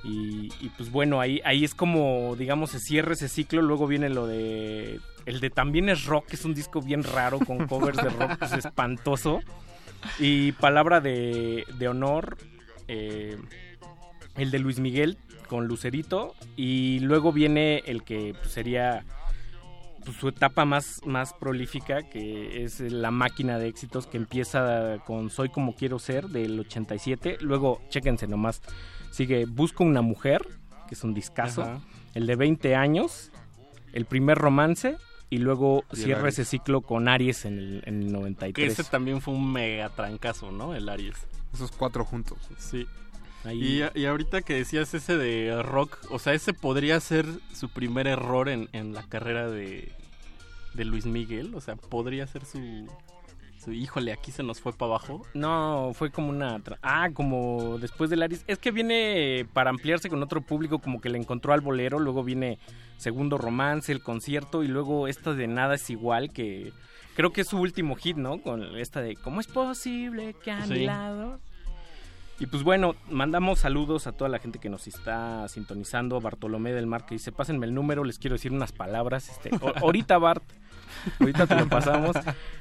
Y, 0.03 0.51
y 0.61 0.69
pues 0.77 0.91
bueno, 0.91 1.19
ahí, 1.19 1.41
ahí 1.43 1.65
es 1.65 1.75
como, 1.75 2.35
digamos, 2.37 2.71
se 2.71 2.79
cierra 2.79 3.13
ese 3.13 3.27
ciclo. 3.27 3.61
Luego 3.61 3.87
viene 3.87 4.09
lo 4.09 4.27
de. 4.27 4.99
El 5.25 5.41
de 5.41 5.49
también 5.49 5.89
es 5.89 6.05
rock, 6.05 6.27
que 6.27 6.35
es 6.35 6.45
un 6.45 6.53
disco 6.53 6.81
bien 6.81 7.03
raro 7.03 7.39
con 7.39 7.67
covers 7.67 7.97
de 7.97 8.09
rock, 8.09 8.37
pues 8.39 8.53
espantoso. 8.53 9.41
Y 10.17 10.53
palabra 10.53 11.01
de, 11.01 11.65
de 11.77 11.87
honor, 11.89 12.37
eh, 12.87 13.37
el 14.39 14.51
de 14.51 14.59
Luis 14.59 14.79
Miguel 14.79 15.17
con 15.47 15.67
Lucerito. 15.67 16.35
Y 16.55 16.99
luego 16.99 17.31
viene 17.33 17.83
el 17.85 18.03
que 18.03 18.33
pues, 18.39 18.51
sería 18.51 19.05
pues, 20.03 20.17
su 20.17 20.29
etapa 20.29 20.65
más, 20.65 21.01
más 21.05 21.33
prolífica, 21.33 22.03
que 22.03 22.63
es 22.63 22.79
la 22.79 23.11
máquina 23.11 23.57
de 23.59 23.67
éxitos 23.67 24.07
que 24.07 24.17
empieza 24.17 24.99
con 25.05 25.29
Soy 25.29 25.49
como 25.49 25.75
quiero 25.75 25.99
ser 25.99 26.27
del 26.29 26.59
87. 26.59 27.37
Luego, 27.41 27.81
chéquense 27.89 28.27
nomás, 28.27 28.61
sigue 29.11 29.45
Busco 29.45 29.83
una 29.83 30.01
mujer, 30.01 30.47
que 30.87 30.95
es 30.95 31.03
un 31.03 31.13
discazo. 31.13 31.63
Ajá. 31.63 31.81
El 32.15 32.25
de 32.25 32.35
20 32.35 32.75
años, 32.75 33.31
el 33.93 34.05
primer 34.05 34.37
romance. 34.37 34.97
Y 35.31 35.37
luego 35.37 35.83
Y 35.93 35.97
cierra 35.97 36.21
Aries. 36.21 36.39
ese 36.39 36.49
ciclo 36.49 36.81
con 36.81 37.07
Aries 37.07 37.45
en 37.45 37.59
el, 37.59 37.83
en 37.85 38.01
el 38.01 38.07
Que 38.07 38.13
93. 38.13 38.79
ese 38.79 38.89
también 38.89 39.21
fue 39.21 39.35
un 39.35 39.53
mega 39.53 39.89
trancazo, 39.89 40.51
¿no? 40.51 40.73
El 40.73 40.89
Aries. 40.89 41.17
Esos 41.53 41.71
cuatro 41.71 42.03
juntos. 42.03 42.39
Sí. 42.57 42.87
Ahí- 43.45 43.83
Y, 43.95 43.99
y 44.01 44.05
ahorita 44.05 44.41
que 44.41 44.53
decías 44.55 44.93
ese 44.93 45.17
de 45.17 45.61
rock, 45.63 45.97
o 46.09 46.19
sea, 46.19 46.33
ese 46.33 46.53
podría 46.53 46.99
ser 46.99 47.25
su 47.53 47.69
primer 47.69 48.07
error 48.07 48.49
en, 48.49 48.69
en 48.73 48.93
la 48.93 49.03
carrera 49.03 49.49
de, 49.49 49.91
de 50.73 50.85
Luis 50.85 51.05
Miguel. 51.05 51.55
O 51.55 51.61
sea, 51.61 51.75
podría 51.75 52.27
ser 52.27 52.43
su, 52.45 52.87
su 53.63 53.71
híjole, 53.71 54.11
aquí 54.11 54.31
se 54.31 54.43
nos 54.43 54.59
fue 54.59 54.73
para 54.73 54.91
abajo. 54.91 55.21
No, 55.33 55.91
fue 55.93 56.11
como 56.11 56.29
una... 56.29 56.61
Ah, 56.81 57.09
como 57.13 57.77
después 57.79 58.09
del 58.09 58.23
Aries. 58.23 58.43
Es 58.47 58.57
que 58.57 58.71
viene 58.71 59.45
para 59.53 59.69
ampliarse 59.69 60.09
con 60.09 60.21
otro 60.21 60.41
público, 60.41 60.79
como 60.79 60.99
que 60.99 61.09
le 61.09 61.17
encontró 61.17 61.53
al 61.53 61.61
bolero, 61.61 61.97
luego 61.99 62.23
viene 62.23 62.59
segundo 62.97 63.37
romance, 63.37 63.91
el 63.93 64.03
concierto, 64.03 64.63
y 64.63 64.67
luego 64.67 65.07
esta 65.07 65.33
de 65.33 65.47
Nada 65.47 65.75
es 65.75 65.89
igual, 65.89 66.33
que 66.33 66.73
creo 67.15 67.31
que 67.31 67.41
es 67.41 67.47
su 67.47 67.57
último 67.57 67.95
hit, 67.95 68.17
¿no? 68.17 68.41
Con 68.41 68.61
esta 68.77 68.99
de 69.01 69.15
¿Cómo 69.15 69.39
es 69.39 69.47
posible 69.47 70.35
que 70.43 70.51
a 70.51 70.65
mi 70.67 70.75
Sí. 70.79 70.85
lado? 70.85 71.39
Y 72.39 72.45
pues 72.47 72.63
bueno, 72.63 72.95
mandamos 73.09 73.59
saludos 73.59 74.07
a 74.07 74.13
toda 74.13 74.29
la 74.29 74.39
gente 74.39 74.59
que 74.59 74.69
nos 74.69 74.87
está 74.87 75.45
sintonizando. 75.49 76.21
Bartolomé 76.21 76.71
del 76.71 76.87
Mar 76.87 77.05
que 77.05 77.15
dice, 77.15 77.33
pásenme 77.33 77.65
el 77.65 77.73
número, 77.73 78.03
les 78.05 78.17
quiero 78.17 78.35
decir 78.35 78.53
unas 78.53 78.71
palabras. 78.71 79.27
Este, 79.29 79.49
ahorita 79.81 80.17
Bart, 80.17 80.43
ahorita 81.19 81.47
te 81.47 81.55
lo 81.55 81.67
pasamos. 81.67 82.15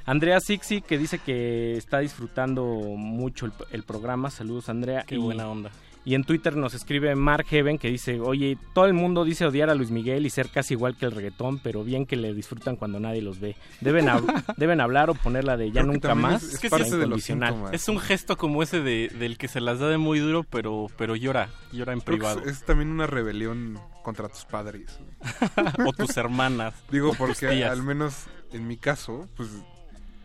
Andrea 0.05 0.41
Sixi 0.41 0.81
que 0.81 0.97
dice 0.97 1.19
que 1.19 1.77
está 1.77 1.99
disfrutando 1.99 2.65
mucho 2.65 3.45
el, 3.45 3.53
el 3.71 3.83
programa. 3.83 4.29
Saludos 4.29 4.67
Andrea. 4.67 5.03
Qué 5.07 5.15
Y- 5.15 5.19
buena 5.19 5.47
onda. 5.47 5.71
Y 6.05 6.15
en 6.15 6.23
Twitter 6.23 6.55
nos 6.55 6.73
escribe 6.73 7.13
Mark 7.15 7.45
Heaven 7.49 7.77
que 7.77 7.89
dice, 7.89 8.19
oye, 8.21 8.57
todo 8.73 8.85
el 8.85 8.93
mundo 8.93 9.25
dice 9.25 9.45
odiar 9.45 9.69
a 9.69 9.75
Luis 9.75 9.91
Miguel 9.91 10.25
y 10.25 10.29
ser 10.29 10.49
casi 10.49 10.73
igual 10.73 10.95
que 10.97 11.05
el 11.05 11.11
reggaetón, 11.11 11.59
pero 11.59 11.83
bien 11.83 12.05
que 12.05 12.15
le 12.15 12.33
disfrutan 12.33 12.77
cuando 12.77 12.99
nadie 12.99 13.21
los 13.21 13.39
ve. 13.39 13.55
Deben, 13.81 14.07
hab- 14.07 14.23
deben 14.57 14.79
hablar 14.81 15.09
o 15.09 15.13
ponerla 15.13 15.57
de 15.57 15.67
ya 15.67 15.81
Creo 15.81 15.85
que 15.87 15.91
nunca 15.91 16.15
más. 16.15 16.41
es- 16.41 16.53
es 16.55 16.63
la 16.63 16.69
parte 16.69 16.85
de 16.85 16.91
los 16.91 17.01
incondicional. 17.05 17.49
síntomas. 17.53 17.73
Es 17.73 17.89
un 17.89 17.99
gesto 17.99 18.37
como 18.37 18.63
ese 18.63 18.81
de, 18.81 19.09
del 19.19 19.37
que 19.37 19.47
se 19.49 19.59
las 19.61 19.79
da 19.79 19.89
de 19.89 19.97
muy 19.97 20.19
duro, 20.19 20.43
pero, 20.49 20.87
pero 20.97 21.15
llora, 21.15 21.49
llora 21.73 21.93
en 21.93 21.99
Creo 21.99 22.15
que 22.15 22.19
privado. 22.21 22.39
es, 22.41 22.47
es 22.59 22.65
también 22.65 22.89
una 22.89 23.05
rebelión 23.05 23.77
contra 24.01 24.29
tus 24.29 24.45
padres. 24.45 24.97
o 25.85 25.91
tus 25.93 26.15
hermanas. 26.17 26.73
Digo, 26.89 27.13
porque 27.17 27.63
al 27.65 27.83
menos 27.83 28.25
en 28.53 28.67
mi 28.67 28.77
caso, 28.77 29.27
pues 29.35 29.49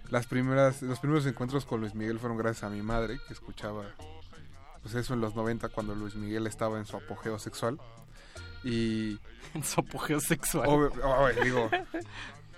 las 0.08 0.26
primeras, 0.26 0.80
los 0.82 1.00
primeros 1.00 1.26
encuentros 1.26 1.64
con 1.66 1.80
Luis 1.80 1.94
Miguel 1.94 2.18
fueron 2.20 2.38
gracias 2.38 2.64
a 2.64 2.70
mi 2.70 2.80
madre, 2.80 3.18
que 3.26 3.34
escuchaba 3.34 3.84
pues 4.84 4.94
eso 4.94 5.14
en 5.14 5.20
los 5.20 5.34
90 5.34 5.70
cuando 5.70 5.96
Luis 5.96 6.14
Miguel 6.14 6.46
estaba 6.46 6.78
en 6.78 6.86
su 6.86 6.96
apogeo 6.96 7.40
sexual. 7.40 7.80
Y 8.62 9.18
En 9.54 9.64
su 9.64 9.80
apogeo 9.80 10.20
sexual. 10.20 10.90
Digo, 11.42 11.70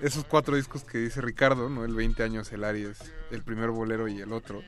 esos 0.00 0.24
cuatro 0.24 0.56
discos 0.56 0.82
que 0.84 0.98
dice 0.98 1.20
Ricardo, 1.20 1.68
¿no? 1.68 1.84
El 1.84 1.94
20 1.94 2.22
años, 2.22 2.50
el 2.52 2.64
Aries, 2.64 2.98
el 3.30 3.42
primer 3.42 3.70
bolero 3.70 4.08
y 4.08 4.20
el 4.20 4.32
otro, 4.32 4.62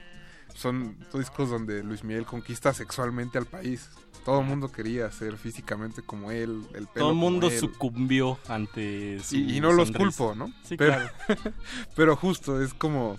son 0.54 0.96
discos 1.12 1.50
donde 1.50 1.82
Luis 1.82 2.04
Miguel 2.04 2.26
conquista 2.26 2.72
sexualmente 2.74 3.38
al 3.38 3.46
país. 3.46 3.88
Todo 4.24 4.40
el 4.40 4.46
mundo 4.46 4.70
quería 4.70 5.10
ser 5.10 5.36
físicamente 5.36 6.02
como 6.02 6.30
él, 6.30 6.66
el 6.74 6.86
pelo 6.86 7.06
Todo 7.06 7.10
el 7.10 7.16
mundo 7.16 7.50
sucumbió 7.50 8.38
ante 8.46 9.20
su 9.20 9.36
Y, 9.36 9.56
y 9.56 9.60
no 9.60 9.72
los 9.72 9.90
culpo, 9.90 10.34
¿no? 10.34 10.52
Sí, 10.64 10.76
pero, 10.76 10.94
claro. 10.94 11.10
pero 11.96 12.16
justo 12.16 12.62
es 12.62 12.74
como 12.74 13.18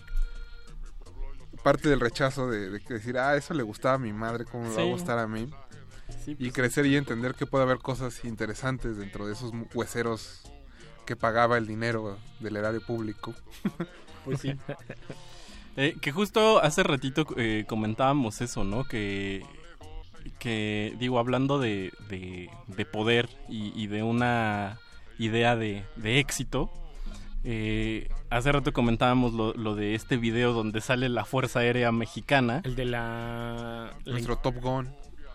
parte 1.64 1.90
del 1.90 2.00
rechazo 2.00 2.50
de, 2.50 2.70
decir, 2.80 3.18
ah, 3.18 3.36
eso 3.36 3.54
le 3.54 3.64
gustaba 3.64 3.96
a 3.96 4.00
mi 4.00 4.14
madre, 4.14 4.46
¿cómo 4.46 4.64
me 4.64 4.70
va 4.76 4.82
a 4.82 4.86
Sí. 4.86 4.90
gustar 4.92 5.20
a 5.20 5.28
mí? 5.28 5.50
Sí, 6.26 6.32
y 6.32 6.36
pues, 6.36 6.54
crecer 6.54 6.86
y 6.88 6.96
entender 6.96 7.36
que 7.36 7.46
puede 7.46 7.64
haber 7.64 7.78
cosas 7.80 8.24
interesantes 8.26 8.98
dentro 8.98 9.26
de 9.28 9.34
esos 9.34 9.52
hueseros 9.74 10.42
que 11.06 11.16
pagaba 11.16 11.58
el 11.58 11.68
dinero 11.68 12.18
del 12.40 12.56
erario 12.58 12.82
público. 12.86 13.34
Pues 14.26 14.42
sí. 14.42 14.54
Eh, 15.78 15.96
que 16.02 16.12
justo 16.12 16.62
hace 16.62 16.84
ratito 16.84 17.26
eh, 17.38 17.64
comentábamos 17.68 18.42
eso, 18.42 18.66
¿no? 18.66 18.84
Que, 18.84 19.46
que 20.40 20.94
digo, 21.00 21.20
hablando 21.20 21.58
de, 21.58 21.94
de, 22.10 22.50
de 22.68 22.86
poder 22.86 23.30
y, 23.48 23.72
y 23.82 23.88
de 23.88 24.04
una 24.04 24.80
idea 25.20 25.56
de, 25.56 25.86
de 25.96 26.20
éxito, 26.20 26.70
eh, 27.43 28.09
hace 28.30 28.51
rato 28.51 28.74
comentábamos 28.74 29.34
lo, 29.34 29.53
lo 29.53 29.76
de 29.76 29.95
este 29.95 30.18
video 30.18 30.53
donde 30.53 30.82
sale 30.82 31.09
la 31.09 31.26
Fuerza 31.26 31.59
Aérea 31.59 31.92
Mexicana. 31.92 32.61
El 32.64 32.76
de 32.76 32.85
la... 32.85 33.92
la 34.06 34.11
Nuestro 34.11 34.38
Top 34.38 34.56
Gun. 34.61 34.88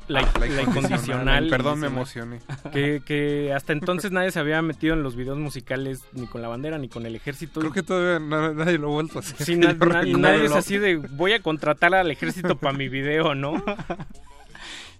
La, 0.06 0.20
Ah, 0.20 0.32
la 0.38 0.46
la 0.46 0.62
incondicional. 0.62 1.48
Perdón, 1.48 1.80
me 1.80 1.86
emocioné. 1.86 2.40
Que, 2.74 3.00
que 3.06 3.54
hasta 3.54 3.72
entonces 3.72 4.12
nadie 4.12 4.30
se 4.32 4.38
había 4.38 4.60
metido 4.60 4.92
en 4.92 5.02
los 5.02 5.16
videos 5.16 5.38
musicales 5.38 6.02
ni 6.12 6.26
con 6.26 6.42
la 6.42 6.48
bandera 6.48 6.76
ni 6.76 6.90
con 6.90 7.06
el 7.06 7.16
ejército. 7.16 7.60
Creo 7.60 7.72
que 7.72 7.82
todavía 7.82 8.18
na- 8.18 8.52
nadie 8.52 8.76
lo 8.76 8.88
ha 8.88 8.92
vuelto 8.92 9.18
a 9.18 9.22
hacer. 9.22 9.46
Sí, 9.46 9.56
na- 9.56 9.72
Yo 9.72 9.78
na- 9.86 10.00
recuerdo. 10.02 10.18
nadie 10.18 10.44
es 10.44 10.52
así 10.52 10.76
de 10.76 10.96
voy 10.96 11.32
a 11.32 11.40
contratar 11.40 11.94
al 11.94 12.10
ejército 12.10 12.56
para 12.58 12.76
mi 12.76 12.90
video, 12.90 13.34
¿no? 13.34 13.64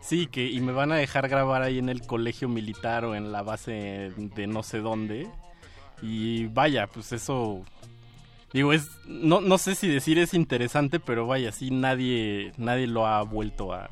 Sí, 0.01 0.27
que 0.27 0.47
y 0.51 0.61
me 0.61 0.73
van 0.73 0.93
a 0.93 0.97
dejar 0.97 1.29
grabar 1.29 1.63
ahí 1.63 1.79
en 1.79 1.89
el 1.89 2.03
colegio 2.03 2.47
militar 2.49 3.07
o 3.07 3.15
en 3.15 3.33
la 3.33 3.43
base 3.43 4.13
de 4.17 4.47
no 4.47 4.63
sé 4.63 4.81
dónde. 4.81 5.27
Y 6.03 6.47
vaya, 6.47 6.87
pues 6.87 7.13
eso 7.13 7.65
digo 8.53 8.73
es 8.73 8.89
no 9.07 9.41
no 9.41 9.59
sé 9.59 9.75
si 9.75 9.89
decir 9.89 10.19
es 10.19 10.35
interesante, 10.35 11.01
pero 11.01 11.27
vaya, 11.27 11.51
sí 11.53 11.71
nadie 11.71 12.53
nadie 12.57 12.87
lo 12.87 13.07
ha 13.07 13.23
vuelto 13.23 13.73
a, 13.73 13.91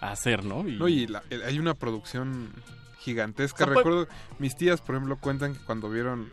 a 0.00 0.10
hacer, 0.12 0.44
¿no? 0.44 0.66
Y- 0.68 0.76
No, 0.76 0.88
y 0.88 1.06
la- 1.06 1.22
el- 1.30 1.42
hay 1.42 1.58
una 1.58 1.74
producción 1.74 2.50
gigantesca. 3.00 3.64
O 3.64 3.66
sea, 3.66 3.74
pues- 3.74 3.84
Recuerdo, 3.84 4.08
mis 4.38 4.56
tías, 4.56 4.80
por 4.80 4.94
ejemplo, 4.94 5.16
cuentan 5.18 5.54
que 5.54 5.64
cuando 5.64 5.90
vieron 5.90 6.30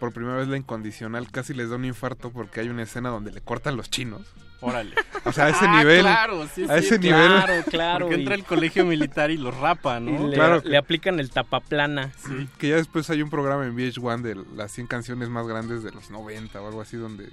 por 0.00 0.12
primera 0.12 0.36
vez 0.36 0.48
la 0.48 0.56
incondicional 0.56 1.30
casi 1.30 1.54
les 1.54 1.70
da 1.70 1.76
un 1.76 1.84
infarto 1.84 2.30
porque 2.32 2.60
hay 2.60 2.68
una 2.68 2.82
escena 2.82 3.08
donde 3.10 3.32
le 3.32 3.40
cortan 3.40 3.76
los 3.76 3.88
chinos. 3.90 4.22
Órale. 4.62 4.94
O 5.24 5.32
sea, 5.32 5.46
a 5.46 5.48
ese 5.50 5.64
Ah, 5.66 5.78
nivel. 5.78 6.00
claro, 6.00 6.48
sí, 6.54 6.64
a 6.64 6.78
sí, 6.78 6.86
ese 6.86 6.98
claro, 6.98 7.46
nivel. 7.46 7.64
claro, 7.64 8.06
Porque 8.06 8.20
entra 8.20 8.34
el 8.34 8.44
colegio 8.44 8.84
militar 8.84 9.30
y 9.30 9.36
los 9.36 9.56
rapa, 9.56 10.00
¿no? 10.00 10.26
Y 10.26 10.30
le, 10.30 10.34
Claro 10.36 10.62
que- 10.62 10.68
le 10.70 10.76
aplican 10.78 11.20
el 11.20 11.30
tapaplana. 11.30 12.12
Sí. 12.16 12.48
Que 12.58 12.68
ya 12.70 12.76
después 12.76 13.10
hay 13.10 13.20
un 13.22 13.28
programa 13.30 13.66
en 13.66 13.74
VH1 13.76 14.22
de 14.22 14.36
las 14.56 14.72
100 14.72 14.86
canciones 14.86 15.28
más 15.28 15.46
grandes 15.46 15.82
de 15.82 15.90
los 15.92 16.10
90 16.10 16.60
o 16.60 16.66
algo 16.68 16.80
así 16.80 16.96
donde... 16.96 17.28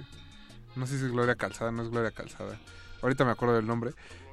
No 0.76 0.86
sé 0.86 0.98
si 0.98 1.04
es 1.06 1.10
Gloria 1.12 1.34
Calzada, 1.34 1.72
no 1.72 1.82
es 1.82 1.90
Gloria 1.90 2.10
Calzada. 2.10 2.58
Ahorita 3.02 3.24
me 3.24 3.30
acuerdo 3.32 3.56
del 3.56 3.66
nombre. 3.66 3.92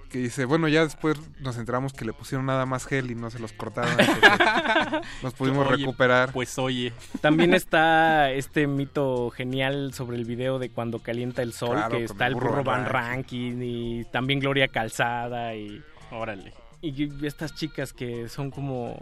Que 0.09 0.19
dice, 0.19 0.45
bueno, 0.45 0.67
ya 0.69 0.83
después 0.83 1.17
nos 1.41 1.57
enteramos 1.57 1.91
que 1.93 2.05
le 2.05 2.13
pusieron 2.13 2.45
nada 2.45 2.65
más 2.65 2.85
gel 2.85 3.11
y 3.11 3.15
no 3.15 3.29
se 3.29 3.39
los 3.39 3.51
cortaron. 3.53 3.91
nos 5.23 5.33
pudimos 5.33 5.67
Oye, 5.67 5.77
recuperar. 5.77 6.31
Pues 6.31 6.57
oye. 6.57 6.93
También 7.21 7.53
está 7.53 8.31
este 8.31 8.67
mito 8.67 9.29
genial 9.31 9.93
sobre 9.93 10.17
el 10.17 10.25
video 10.25 10.59
de 10.59 10.69
cuando 10.69 10.99
calienta 10.99 11.41
el 11.41 11.51
sol, 11.53 11.75
Claro, 11.75 11.97
que 11.97 12.03
está 12.05 12.27
el 12.27 12.35
burro 12.35 12.63
Van 12.63 12.83
Van 12.83 12.85
Rankin 12.85 13.61
y 13.61 14.05
también 14.05 14.39
Gloria 14.39 14.67
Calzada 14.69 15.55
y, 15.55 15.81
Órale. 16.11 16.53
y 16.81 17.25
estas 17.25 17.53
chicas 17.55 17.91
que 17.93 18.29
son 18.29 18.49
como 18.51 18.95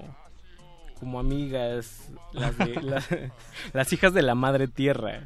como 1.00 1.20
amigas, 1.20 2.10
las, 2.32 2.58
de- 2.58 2.74
las, 2.82 3.08
las 3.74 3.94
hijas 3.94 4.14
de 4.14 4.22
la 4.22 4.34
madre 4.34 4.68
tierra. 4.70 5.22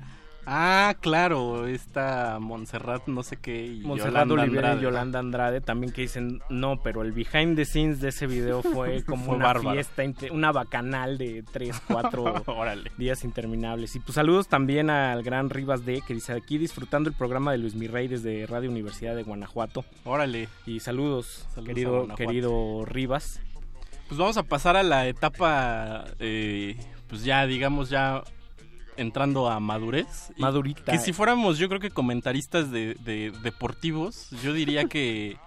Ah, 0.52 0.95
claro, 1.00 1.68
esta 1.68 2.40
Montserrat 2.40 3.06
no 3.08 3.22
sé 3.22 3.38
qué 3.38 3.68
y 3.68 3.82
Monserrat 3.82 4.28
Yolanda 4.28 4.34
Olivera 4.34 4.68
Andrade. 4.72 4.80
y 4.80 4.84
Yolanda 4.84 5.19
Andrade 5.19 5.61
también 5.61 5.94
que 5.94 6.02
dicen 6.02 6.42
no, 6.50 6.82
pero 6.82 7.03
el 7.03 7.11
behind 7.11 7.56
the 7.56 7.66
scenes 7.66 8.02
de 8.02 8.10
ese 8.10 8.26
video 8.26 8.64
fue 8.64 9.03
como 9.06 9.26
Fue 9.26 9.36
una 9.36 9.45
bárbaro. 9.45 9.72
fiesta, 9.74 10.03
una 10.32 10.52
bacanal 10.52 11.19
de 11.19 11.44
3, 11.52 11.82
4 11.88 12.44
Órale. 12.48 12.92
días 12.98 13.24
interminables. 13.24 13.95
Y 13.95 14.00
pues 14.00 14.16
saludos 14.16 14.48
también 14.48 14.90
al 14.90 15.22
gran 15.22 15.52
Rivas 15.52 15.86
D 15.86 16.02
que 16.08 16.16
dice 16.16 16.34
aquí 16.34 16.58
disfrutando 16.58 17.10
el 17.10 17.16
programa 17.16 17.52
de 17.52 17.60
Luis 17.60 17.76
Mirrey 17.76 18.08
desde 18.08 18.48
Radio 18.48 18.72
Universidad 18.72 19.16
de 19.16 19.22
Guanajuato. 19.22 19.86
Órale. 20.03 20.50
Y 20.66 20.80
saludos, 20.80 21.48
querido, 21.64 22.08
querido 22.16 22.86
Rivas. 22.86 23.40
Pues 24.08 24.18
vamos 24.18 24.38
a 24.38 24.44
pasar 24.44 24.76
a 24.76 24.82
la 24.82 25.08
etapa, 25.08 26.06
eh, 26.18 26.76
pues 27.08 27.24
ya 27.24 27.45
digamos 27.45 27.92
ya 27.92 28.24
entrando 29.00 29.50
a 29.50 29.60
madurez. 29.60 30.32
Y 30.38 30.42
Madurita. 30.42 30.92
Que 30.92 30.98
si 31.00 31.14
fuéramos, 31.14 31.58
yo 31.58 31.68
creo 31.68 31.80
que 31.80 31.90
comentaristas 31.90 32.72
de, 32.72 32.95
de 32.95 33.32
deportivos, 33.44 34.30
yo 34.44 34.53
diría 34.53 34.86
que 34.86 35.38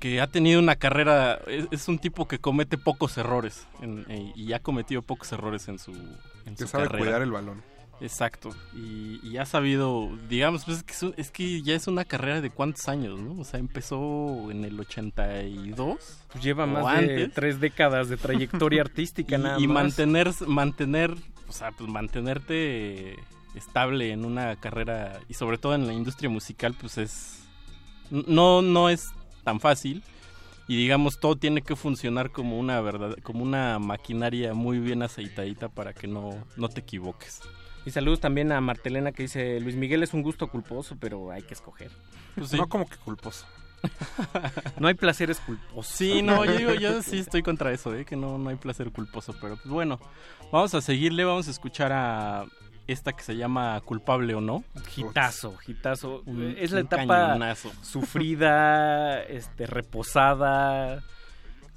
que 0.00 0.20
ha 0.20 0.26
tenido 0.26 0.58
una 0.58 0.74
carrera, 0.74 1.38
es, 1.46 1.68
es 1.70 1.86
un 1.86 1.96
tipo 2.00 2.26
que 2.26 2.40
comete 2.40 2.76
pocos 2.76 3.16
errores 3.18 3.68
en- 3.80 4.04
eh, 4.08 4.32
y 4.34 4.52
ha 4.52 4.58
cometido 4.58 5.00
pocos 5.02 5.30
errores 5.30 5.68
en 5.68 5.78
su, 5.78 5.92
en 5.92 6.56
Que 6.56 6.64
su 6.64 6.66
sabe 6.66 6.84
carrera. 6.86 7.04
cuidar 7.04 7.22
el 7.22 7.30
balón. 7.30 7.62
Exacto, 8.02 8.50
y, 8.74 9.20
y 9.22 9.36
ha 9.36 9.46
sabido, 9.46 10.10
digamos, 10.28 10.64
pues 10.64 10.78
es 10.78 10.82
que, 10.82 10.92
es 10.92 11.02
un- 11.04 11.14
es 11.16 11.30
que 11.30 11.62
ya 11.62 11.74
es 11.74 11.86
una 11.86 12.04
carrera 12.04 12.40
de 12.40 12.50
cuántos 12.50 12.88
años, 12.88 13.20
¿no? 13.20 13.40
O 13.40 13.44
sea, 13.44 13.60
empezó 13.60 14.50
en 14.50 14.64
el 14.64 14.78
82. 14.80 16.24
Pues 16.32 16.44
lleva 16.44 16.66
más 16.66 16.84
de 17.00 17.28
tres 17.28 17.60
décadas 17.60 18.08
de 18.08 18.16
trayectoria 18.16 18.80
artística, 18.86 19.36
y, 19.36 19.40
nada 19.40 19.58
y 19.60 19.66
más. 19.68 19.84
mantener, 19.84 20.30
mantener, 20.46 21.14
o 21.48 21.52
sea, 21.52 21.70
pues 21.72 21.88
mantenerte 21.88 23.16
estable 23.54 24.10
en 24.12 24.24
una 24.24 24.56
carrera 24.56 25.20
y 25.28 25.34
sobre 25.34 25.58
todo 25.58 25.74
en 25.74 25.86
la 25.86 25.92
industria 25.92 26.28
musical, 26.30 26.74
pues 26.80 26.98
es, 26.98 27.44
no, 28.10 28.62
no 28.62 28.88
es 28.88 29.10
tan 29.44 29.60
fácil 29.60 30.02
y 30.68 30.76
digamos 30.76 31.18
todo 31.20 31.36
tiene 31.36 31.60
que 31.62 31.76
funcionar 31.76 32.30
como 32.30 32.58
una 32.58 32.80
verdad, 32.80 33.16
como 33.22 33.42
una 33.42 33.78
maquinaria 33.78 34.54
muy 34.54 34.78
bien 34.78 35.02
aceitadita 35.02 35.68
para 35.68 35.92
que 35.92 36.06
no, 36.08 36.30
no 36.56 36.68
te 36.68 36.80
equivoques. 36.80 37.40
Y 37.84 37.90
saludos 37.90 38.20
también 38.20 38.52
a 38.52 38.60
Martelena 38.60 39.12
que 39.12 39.24
dice, 39.24 39.58
Luis 39.60 39.74
Miguel 39.76 40.02
es 40.02 40.14
un 40.14 40.22
gusto 40.22 40.46
culposo, 40.48 40.96
pero 41.00 41.30
hay 41.32 41.42
que 41.42 41.54
escoger. 41.54 41.90
Pues 42.36 42.50
sí. 42.50 42.56
No 42.56 42.68
como 42.68 42.86
que 42.86 42.96
culposo. 42.96 43.46
No 44.78 44.86
hay 44.88 44.94
placeres 44.94 45.40
culposos. 45.40 45.92
Sí, 45.92 46.22
no, 46.22 46.44
yo 46.44 46.56
digo, 46.56 46.72
yo 46.74 47.02
sí 47.02 47.18
estoy 47.18 47.42
contra 47.42 47.72
eso, 47.72 47.94
¿eh? 47.94 48.04
que 48.04 48.14
no, 48.16 48.38
no 48.38 48.50
hay 48.50 48.56
placer 48.56 48.90
culposo, 48.92 49.34
pero 49.40 49.56
pues 49.56 49.68
bueno, 49.68 49.98
vamos 50.52 50.74
a 50.74 50.80
seguirle, 50.80 51.24
vamos 51.24 51.48
a 51.48 51.50
escuchar 51.50 51.92
a 51.92 52.44
esta 52.86 53.12
que 53.12 53.22
se 53.22 53.36
llama 53.36 53.80
Culpable 53.84 54.34
o 54.34 54.40
no. 54.40 54.62
Gitazo, 54.88 55.56
gitazo. 55.58 56.22
Un- 56.26 56.54
es 56.58 56.70
la 56.72 56.80
etapa 56.80 57.06
cañonazo. 57.06 57.72
sufrida, 57.82 59.22
este, 59.24 59.66
reposada, 59.66 61.02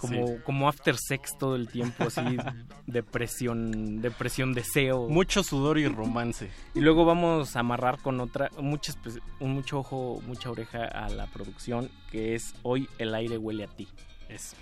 como, 0.07 0.27
Sí. 0.27 0.33
como 0.43 0.69
after 0.69 0.95
sex 0.97 1.37
todo 1.37 1.55
el 1.55 1.67
tiempo, 1.67 2.05
así, 2.05 2.21
depresión, 2.87 4.01
depresión, 4.01 4.53
deseo. 4.53 5.07
Mucho 5.09 5.43
sudor 5.43 5.77
y 5.79 5.87
romance. 5.87 6.49
Y 6.73 6.79
luego 6.81 7.05
vamos 7.05 7.55
a 7.55 7.59
amarrar 7.59 7.99
con 7.99 8.19
otra, 8.19 8.49
muchas, 8.59 8.97
pues, 8.97 9.19
un 9.39 9.53
mucho 9.53 9.79
ojo, 9.79 10.21
mucha 10.27 10.49
oreja 10.49 10.85
a 10.85 11.09
la 11.09 11.27
producción, 11.27 11.89
que 12.11 12.35
es 12.35 12.53
Hoy 12.63 12.87
el 12.97 13.13
aire 13.15 13.37
huele 13.37 13.63
a 13.63 13.67
ti. 13.67 13.87
Eso. 14.29 14.55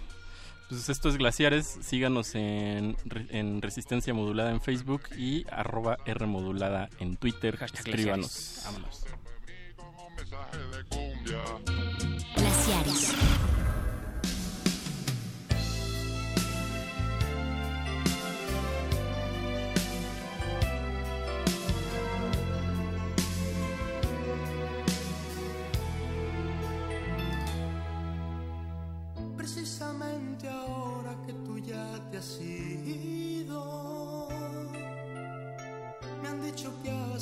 Pues 0.69 0.89
esto 0.89 1.09
es 1.09 1.17
Glaciares, 1.17 1.67
síganos 1.81 2.33
en, 2.35 2.95
en 3.29 3.61
Resistencia 3.61 4.13
Modulada 4.13 4.49
en 4.51 4.61
Facebook 4.61 5.03
y 5.17 5.45
arroba 5.51 5.97
R 6.05 6.25
Modulada 6.25 6.89
en 6.99 7.15
Twitter. 7.17 7.59
Escríbanos. 7.73 8.61
Vámonos. 8.65 9.05
Glaciares. 12.35 13.13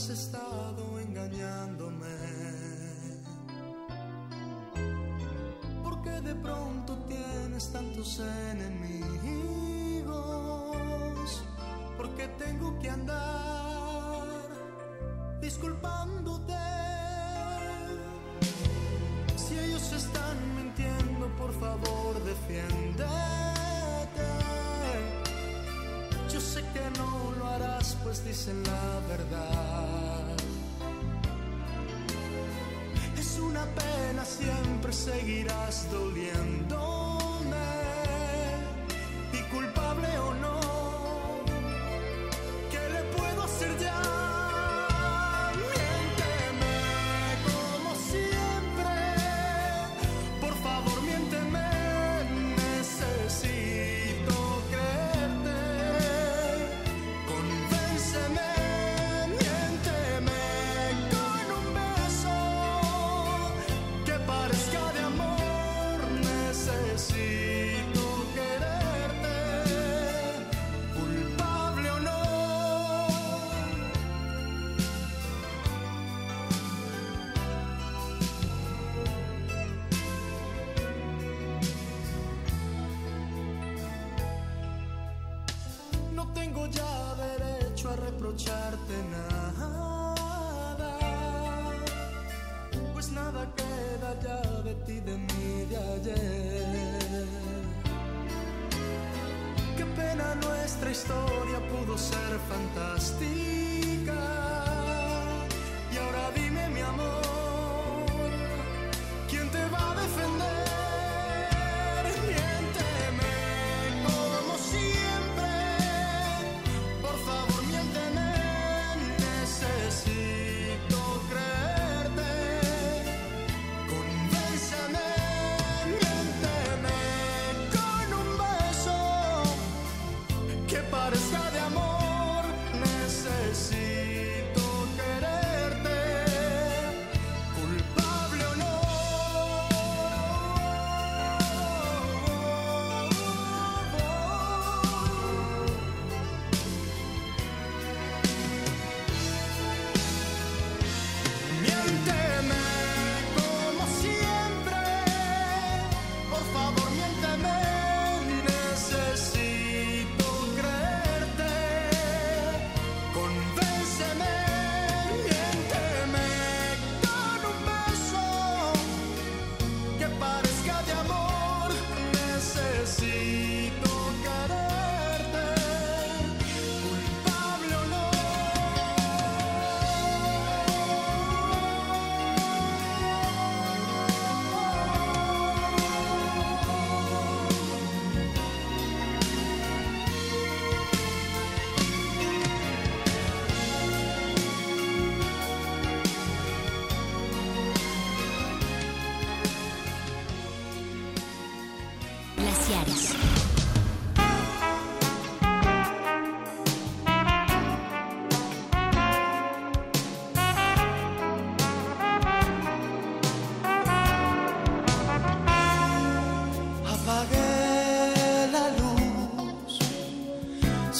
Has 0.02 0.10
estado 0.10 1.00
engañándome. 1.00 2.08
Porque 5.84 6.10
de 6.22 6.34
pronto 6.36 6.98
tienes 7.08 7.72
tantos 7.72 8.20
enemigos. 8.52 8.82
Porque 11.98 12.28
tengo 12.40 12.80
que 12.80 12.90
andar 12.90 14.26
disculpándote. 15.40 16.54
Si 19.36 19.60
ellos 19.60 19.92
están 19.92 20.56
mintiendo, 20.56 21.28
por 21.38 21.54
favor 21.60 22.24
defiéndete. 22.24 23.41
Yo 26.32 26.40
sé 26.40 26.62
que 26.74 26.98
no 26.98 27.34
lo 27.38 27.46
harás, 27.46 27.98
pues 28.04 28.24
dicen 28.24 28.64
la 28.64 29.00
verdad. 29.10 30.38
Es 33.18 33.38
una 33.38 33.66
pena, 33.66 34.24
siempre 34.24 34.94
seguirás 34.94 35.92
doliéndome. 35.92 37.01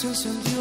Se 0.02 0.08
encendió 0.08 0.61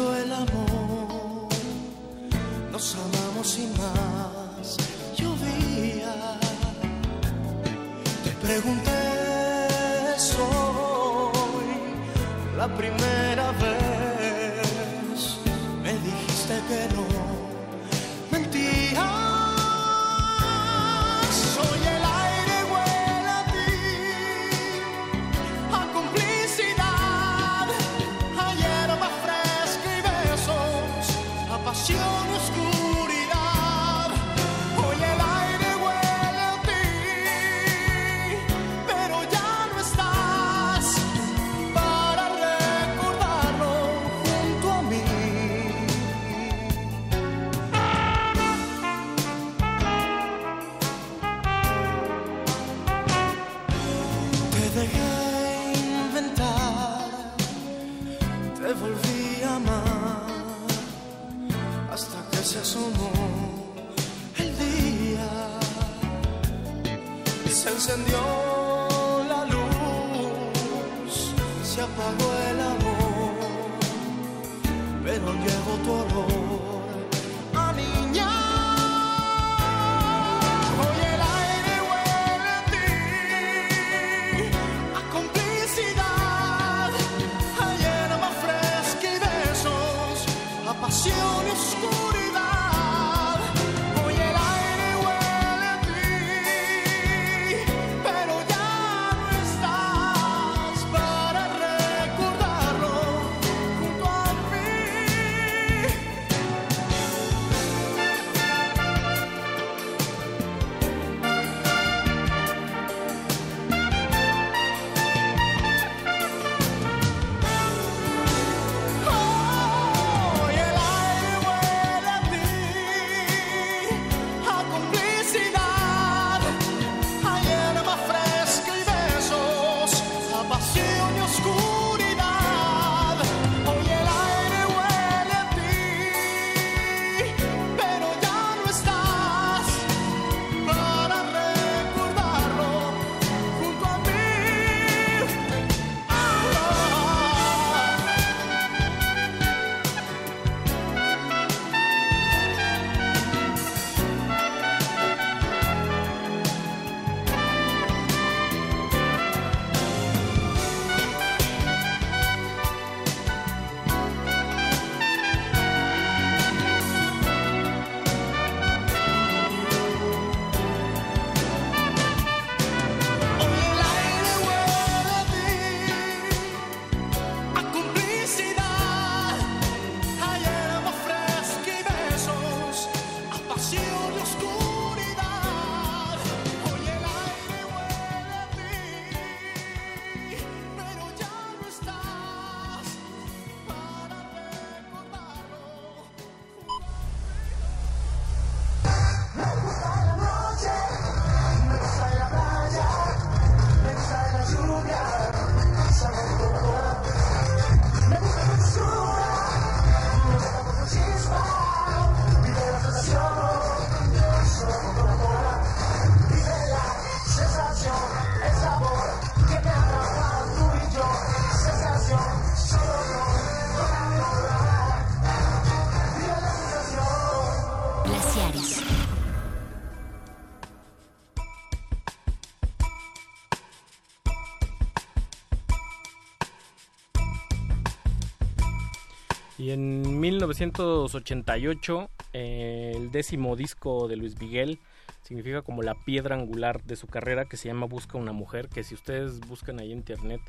1988, 240.21 242.09
eh, 242.33 242.93
el 242.95 243.11
décimo 243.11 243.55
disco 243.55 244.07
de 244.07 244.17
Luis 244.17 244.39
Miguel 244.39 244.79
significa 245.23 245.63
como 245.63 245.81
la 245.81 245.95
piedra 245.95 246.35
angular 246.35 246.83
de 246.83 246.95
su 246.95 247.07
carrera 247.07 247.45
que 247.45 247.57
se 247.57 247.69
llama 247.69 247.87
Busca 247.87 248.19
una 248.19 248.31
mujer, 248.31 248.69
que 248.69 248.83
si 248.83 248.93
ustedes 248.93 249.39
buscan 249.39 249.79
ahí 249.79 249.91
en 249.91 249.97
internet, 249.97 250.41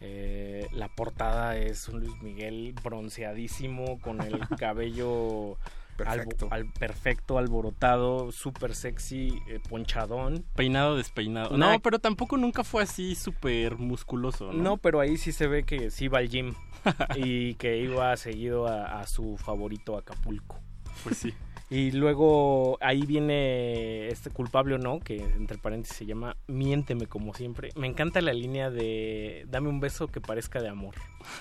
eh, 0.00 0.66
la 0.72 0.88
portada 0.88 1.56
es 1.56 1.88
un 1.88 2.00
Luis 2.00 2.20
Miguel 2.20 2.74
bronceadísimo 2.82 4.00
con 4.00 4.20
el 4.22 4.40
cabello 4.58 5.56
Perfecto. 5.96 6.48
al, 6.50 6.72
perfecto, 6.72 7.38
alborotado, 7.38 8.32
súper 8.32 8.74
sexy, 8.74 9.40
eh, 9.48 9.60
ponchadón. 9.68 10.44
Peinado 10.56 10.96
despeinado. 10.96 11.54
Una- 11.54 11.72
No, 11.72 11.80
pero 11.80 11.98
tampoco 11.98 12.36
nunca 12.36 12.64
fue 12.64 12.82
así 12.82 13.14
súper 13.14 13.76
musculoso, 13.76 14.52
¿no? 14.52 14.62
No, 14.62 14.76
pero 14.78 15.00
ahí 15.00 15.16
sí 15.16 15.32
se 15.32 15.46
ve 15.46 15.64
que 15.64 15.90
sí 15.90 16.08
va 16.08 16.18
al 16.18 16.28
gym 16.28 16.54
y 17.16 17.54
que 17.54 17.78
iba 17.78 18.16
seguido 18.16 18.66
a, 18.66 19.00
a 19.00 19.06
su 19.06 19.36
favorito 19.36 19.96
Acapulco. 19.96 20.58
Pues 21.04 21.18
sí. 21.18 21.32
Y 21.70 21.92
luego 21.92 22.76
ahí 22.82 23.06
viene 23.06 24.08
este 24.08 24.28
culpable 24.28 24.74
o 24.74 24.78
no, 24.78 25.00
que 25.00 25.16
entre 25.22 25.56
paréntesis 25.56 25.96
se 25.96 26.04
llama 26.06 26.36
Miénteme 26.46 27.06
como 27.06 27.32
siempre. 27.32 27.70
Me 27.76 27.86
encanta 27.86 28.20
la 28.20 28.34
línea 28.34 28.68
de 28.70 29.46
dame 29.48 29.70
un 29.70 29.80
beso 29.80 30.06
que 30.08 30.20
parezca 30.20 30.60
de 30.60 30.68
amor. 30.68 30.94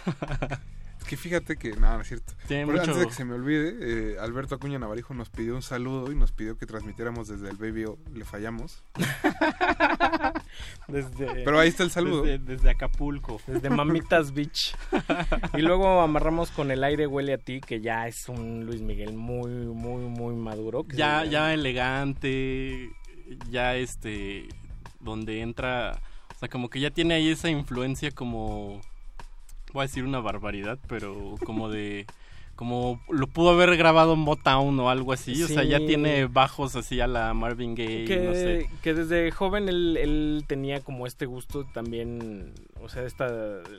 Que 1.12 1.18
fíjate 1.18 1.58
que, 1.58 1.72
nada, 1.76 1.96
no 1.96 2.04
es 2.04 2.08
cierto. 2.08 2.32
Tiene 2.48 2.66
Pero 2.68 2.78
mucho- 2.80 2.92
Antes 2.92 3.00
de 3.04 3.08
que 3.10 3.14
se 3.14 3.26
me 3.26 3.34
olvide, 3.34 3.76
eh, 4.14 4.18
Alberto 4.18 4.56
Acuña 4.56 4.80
Navarijo 4.80 5.14
nos 5.14 5.30
pidió 5.30 5.56
un 5.56 5.62
saludo 5.62 6.10
y 6.10 6.16
nos 6.16 6.32
pidió 6.32 6.58
que 6.58 6.66
transmitiéramos 6.66 7.28
desde 7.28 7.50
el 7.50 7.58
Baby 7.58 7.84
O. 7.84 7.98
Le 8.14 8.24
fallamos. 8.24 8.82
Desde, 10.88 11.44
Pero 11.44 11.60
ahí 11.60 11.68
está 11.68 11.84
el 11.84 11.92
saludo. 11.92 12.24
Desde, 12.24 12.40
desde 12.40 12.70
Acapulco. 12.70 13.42
Desde 13.46 13.70
Mamitas 13.70 14.34
Beach. 14.34 14.74
Y 15.58 15.62
luego 15.62 16.00
amarramos 16.00 16.50
con 16.52 16.72
El 16.72 16.82
aire 16.86 17.08
huele 17.08 17.34
a 17.34 17.38
ti, 17.38 17.60
que 17.60 17.82
ya 17.82 18.08
es 18.08 18.30
un 18.30 18.66
Luis 18.66 18.82
Miguel 18.82 19.14
muy, 19.14 19.50
muy, 19.52 20.04
muy 20.04 20.34
maduro. 20.36 20.86
que 20.86 20.96
Ya, 20.96 21.26
ya 21.26 21.54
elegante, 21.54 22.90
ya 23.50 23.76
este, 23.76 24.48
donde 25.02 25.42
entra, 25.42 26.00
o 26.34 26.40
sea, 26.40 26.48
como 26.48 26.70
que 26.70 26.80
ya 26.80 26.90
tiene 26.92 27.16
ahí 27.16 27.30
esa 27.30 27.50
influencia 27.50 28.12
como, 28.12 28.80
voy 29.74 29.82
a 29.82 29.88
decir 29.88 30.04
una 30.04 30.20
barbaridad, 30.20 30.80
pero 30.88 31.36
como 31.46 31.70
de, 31.70 32.06
como 32.56 33.02
lo 33.10 33.26
pudo 33.28 33.52
haber 33.52 33.76
grabado 33.76 34.14
en 34.14 34.20
Motown 34.20 34.80
o 34.80 34.90
algo 34.90 35.14
así, 35.14 35.42
o 35.42 35.48
sea, 35.48 35.64
ya 35.64 35.80
tiene 35.80 36.26
bajos 36.26 36.76
así 36.76 37.00
a 37.00 37.08
la 37.08 37.34
Marvin 37.34 37.74
Gaye, 37.74 38.06
que, 38.06 38.18
no 38.18 38.34
sé. 38.34 38.70
que 38.84 38.94
desde 38.94 39.32
joven 39.32 39.68
él, 39.68 39.98
él 39.98 40.44
tenía 40.48 40.82
como 40.82 41.08
este 41.08 41.26
gusto 41.26 41.66
también, 41.74 42.54
o 42.80 42.88
sea, 42.90 43.04
esta, 43.04 43.28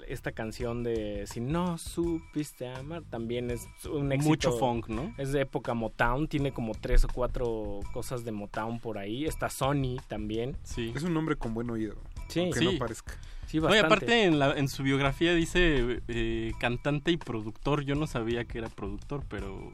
esta 0.08 0.32
canción 0.32 0.82
de 0.82 1.26
Si 1.26 1.40
no 1.40 1.78
supiste 1.78 2.66
amar 2.68 3.02
también 3.08 3.50
es 3.50 3.68
un 3.90 4.10
éxito. 4.10 4.28
Mucho 4.28 4.52
funk, 4.58 4.88
¿no? 4.88 5.14
Es 5.16 5.32
de 5.32 5.42
época 5.42 5.74
Motown, 5.74 6.26
tiene 6.26 6.52
como 6.52 6.72
tres 6.74 7.04
o 7.04 7.08
cuatro 7.12 7.80
cosas 7.92 8.24
de 8.24 8.32
Motown 8.32 8.80
por 8.80 8.98
ahí. 8.98 9.26
Está 9.26 9.48
Sony 9.48 9.98
también. 10.08 10.56
Sí. 10.64 10.92
Es 10.96 11.02
un 11.04 11.16
hombre 11.16 11.36
con 11.36 11.54
buen 11.54 11.70
oído. 11.70 11.94
Sí. 12.28 12.40
aunque 12.40 12.58
Sí. 12.58 12.64
no 12.64 12.78
parezca. 12.78 13.14
Sí, 13.52 13.60
No, 13.60 13.74
y 13.74 13.78
aparte 13.78 14.24
en, 14.24 14.38
la, 14.38 14.52
en 14.58 14.66
su 14.68 14.82
biografía 14.82 15.34
dice 15.34 16.00
eh, 16.08 16.52
cantante 16.58 17.10
y 17.12 17.16
productor. 17.18 17.84
Yo 17.84 17.94
no 17.94 18.06
sabía 18.06 18.44
que 18.44 18.58
era 18.58 18.68
productor, 18.68 19.24
pero... 19.28 19.70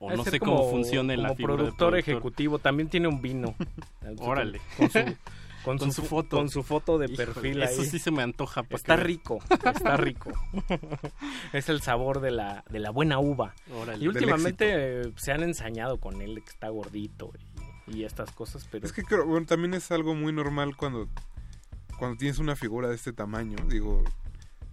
O 0.00 0.10
no 0.16 0.24
sé 0.24 0.38
como- 0.40 0.56
cómo 0.56 0.70
funciona 0.70 1.14
como 1.14 1.28
la 1.28 1.34
figura 1.36 1.52
de 1.54 1.58
productor, 1.58 1.90
productor. 1.90 1.98
ejecutivo. 1.98 2.58
También 2.58 2.88
tiene 2.88 3.06
un 3.08 3.22
vino. 3.22 3.54
Órale. 4.18 4.60
Con 4.76 4.90
su, 4.90 4.98
con 5.64 5.78
Con 5.78 5.92
su, 5.92 6.02
su 6.02 6.08
foto. 6.08 6.36
Con 6.38 6.48
su 6.48 6.62
foto 6.62 6.98
de 6.98 7.06
Híjole, 7.06 7.26
perfil 7.26 7.62
eso 7.62 7.82
ahí. 7.82 7.86
sí 7.86 7.98
se 7.98 8.10
me 8.10 8.22
antoja. 8.22 8.62
Está 8.70 8.96
que 8.96 9.02
rico, 9.04 9.38
está 9.50 9.96
rico. 9.98 10.32
es 11.52 11.68
el 11.68 11.80
sabor 11.82 12.20
de 12.20 12.30
la, 12.30 12.64
de 12.70 12.78
la 12.80 12.90
buena 12.90 13.18
uva. 13.18 13.54
Órale. 13.72 14.02
y 14.04 14.08
últimamente 14.08 14.66
eh, 15.02 15.12
se 15.16 15.32
han 15.32 15.42
ensañado 15.42 15.98
con 15.98 16.22
él 16.22 16.42
que 16.42 16.50
está 16.50 16.70
gordito 16.70 17.30
y, 17.86 17.98
y 17.98 18.04
estas 18.04 18.30
cosas, 18.32 18.66
pero 18.70 18.86
Es 18.86 18.92
que 18.92 19.02
creo, 19.02 19.26
bueno, 19.26 19.44
también 19.46 19.74
es 19.74 19.90
algo 19.90 20.14
muy 20.14 20.32
normal 20.32 20.76
cuando, 20.76 21.08
cuando 22.00 22.16
tienes 22.16 22.38
una 22.38 22.56
figura 22.56 22.88
de 22.88 22.94
este 22.94 23.12
tamaño. 23.12 23.58
Digo, 23.68 24.02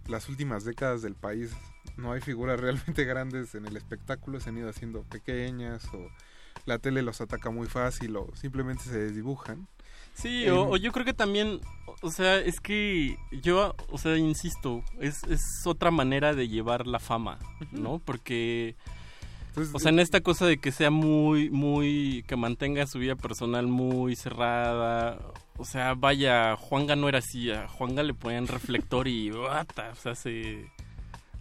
las 0.08 0.30
últimas 0.30 0.64
décadas 0.64 1.02
del 1.02 1.14
país 1.14 1.52
no 1.98 2.14
hay 2.14 2.22
figuras 2.22 2.58
realmente 2.60 3.04
grandes 3.04 3.54
en 3.54 3.66
el 3.66 3.76
espectáculo, 3.76 4.40
se 4.40 4.50
han 4.50 4.58
ido 4.58 4.70
haciendo 4.70 5.04
pequeñas 5.04 5.84
o 5.94 6.08
la 6.66 6.80
tele 6.80 7.02
los 7.02 7.20
ataca 7.20 7.50
muy 7.50 7.68
fácil 7.68 8.16
o 8.16 8.34
simplemente 8.34 8.86
se 8.86 8.98
desdibujan. 8.98 9.68
Sí, 10.14 10.46
Em, 10.46 10.54
o, 10.54 10.70
o 10.70 10.78
yo 10.78 10.94
creo 10.94 11.06
que 11.06 11.14
también, 11.14 11.60
o 12.02 12.12
sea, 12.12 12.40
es 12.40 12.62
que 12.62 13.18
yo, 13.44 13.76
o 13.90 13.98
sea, 13.98 14.16
insisto, 14.16 14.82
es, 15.00 15.24
es 15.26 15.68
otra 15.68 15.92
manera 15.92 16.34
de 16.34 16.48
llevar 16.48 16.88
la 16.88 17.00
fama, 17.00 17.40
¿no? 17.72 18.00
Porque, 18.00 18.78
o 19.74 19.80
sea, 19.80 19.90
en 19.92 20.00
esta 20.00 20.22
cosa 20.22 20.45
de 20.45 20.58
que 20.58 20.72
sea 20.72 20.92
muy, 20.92 21.50
muy, 21.50 22.24
que 22.27 22.36
mantenga 22.36 22.86
su 22.88 23.00
vida 23.00 23.16
personal 23.16 23.68
muy 23.68 24.16
cerrada, 24.16 25.19
o 25.58 25.66
sea, 25.66 25.94
vaya, 25.95 26.56
Juanga 26.56 26.95
no 26.95 27.10
era 27.10 27.19
así, 27.19 27.52
a 27.52 27.68
Juanga 27.68 28.03
le 28.03 28.14
ponían 28.14 28.48
reflector 28.48 29.08
y, 29.08 29.32
¡bata! 29.32 29.90
o 29.92 29.95
sea, 29.95 30.16
se... 30.16 30.69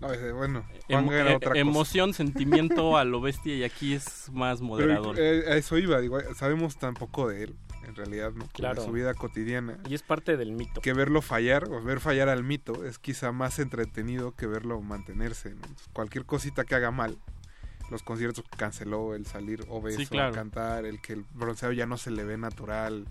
No, 0.01 0.13
ese, 0.13 0.31
bueno, 0.33 0.63
Emo- 0.89 1.05
Juanga 1.05 1.21
era 1.21 1.37
otra 1.37 1.49
cosa. 1.51 1.61
emoción, 1.61 2.13
sentimiento 2.15 2.97
a 2.99 3.05
lo 3.05 3.21
bestia 3.21 3.55
y 3.57 3.65
aquí 3.65 3.95
es 3.95 4.31
más 4.33 4.59
Pero 4.59 4.69
moderador. 4.69 5.17
eh, 5.19 5.45
a 5.49 5.57
eso 5.57 5.79
iba, 5.79 6.01
digo, 6.01 6.19
sabemos 6.35 6.77
tan 6.77 6.95
poco 6.95 7.29
de 7.29 7.45
él, 7.45 7.57
en 7.87 7.95
realidad, 7.95 8.33
¿no? 8.33 8.41
Como 8.41 8.53
Claro. 8.53 8.81
De 8.83 8.87
su 8.89 8.93
vida 8.93 9.15
cotidiana. 9.15 9.79
y 9.89 9.95
es 9.95 10.03
parte 10.03 10.37
del 10.37 10.53
mito. 10.53 10.81
Que 10.83 10.93
verlo 10.93 11.23
fallar 11.23 11.69
o 11.71 11.81
ver 11.83 12.01
fallar 12.01 12.29
al 12.29 12.43
mito 12.45 12.85
es 12.85 12.99
quizá 12.99 13.33
más 13.33 13.59
entretenido 13.59 14.33
que 14.35 14.47
verlo 14.47 14.81
mantenerse. 14.83 15.51
¿no? 15.51 15.57
Entonces, 15.63 15.89
cualquier 15.95 16.27
cosita 16.27 16.65
que 16.65 16.75
haga 16.75 16.91
mal, 16.91 17.17
los 17.91 18.03
conciertos 18.03 18.45
que 18.51 18.57
canceló, 18.57 19.15
el 19.15 19.27
salir 19.27 19.65
obeso 19.69 19.99
Sí, 20.01 20.07
claro. 20.07 20.33
a 20.33 20.35
cantar, 20.35 20.85
el 20.87 21.01
que 21.01 21.13
el 21.15 21.25
bronceado 21.35 21.73
ya 21.73 21.87
no 21.87 21.97
se 21.97 22.11
le 22.11 22.25
ve 22.25 22.37
natural, 22.37 23.07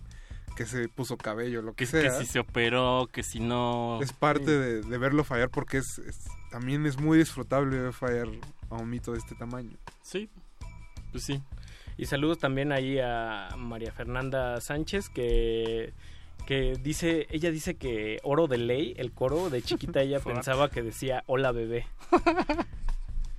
que 0.57 0.65
se 0.65 0.87
puso 0.89 1.17
cabello, 1.17 1.61
lo 1.61 1.73
que, 1.73 1.85
que, 1.85 1.91
que 1.91 2.01
sea. 2.09 2.19
si 2.19 2.25
se 2.25 2.39
operó, 2.39 3.09
que 3.11 3.23
si 3.23 3.39
no... 3.39 3.99
Es 4.01 4.13
parte 4.13 4.51
de, 4.51 4.81
de 4.81 4.97
verlo 4.97 5.23
fallar 5.23 5.49
porque 5.49 5.77
es, 5.77 5.99
es- 5.99 6.25
también 6.51 6.85
es 6.85 6.97
muy 6.99 7.17
disfrutable 7.17 7.77
ver 7.77 7.93
fallar 7.93 8.27
a 8.69 8.75
un 8.75 8.89
mito 8.89 9.11
de 9.11 9.17
este 9.19 9.35
tamaño. 9.35 9.75
Sí, 10.01 10.29
pues 11.11 11.23
sí. 11.25 11.41
Y 11.97 12.05
saludos 12.05 12.39
también 12.39 12.71
ahí 12.71 12.99
a 12.99 13.49
María 13.57 13.91
Fernanda 13.91 14.59
Sánchez 14.61 15.09
que 15.09 15.93
que 16.45 16.73
dice, 16.79 17.25
ella 17.31 17.49
dice 17.49 17.75
que 17.75 18.19
oro 18.23 18.45
de 18.47 18.57
ley, 18.59 18.93
el 18.97 19.11
coro 19.13 19.49
de 19.49 19.61
chiquita 19.63 20.01
ella 20.01 20.19
pensaba 20.23 20.69
que 20.69 20.83
decía 20.83 21.23
hola 21.27 21.51
bebé. 21.51 21.87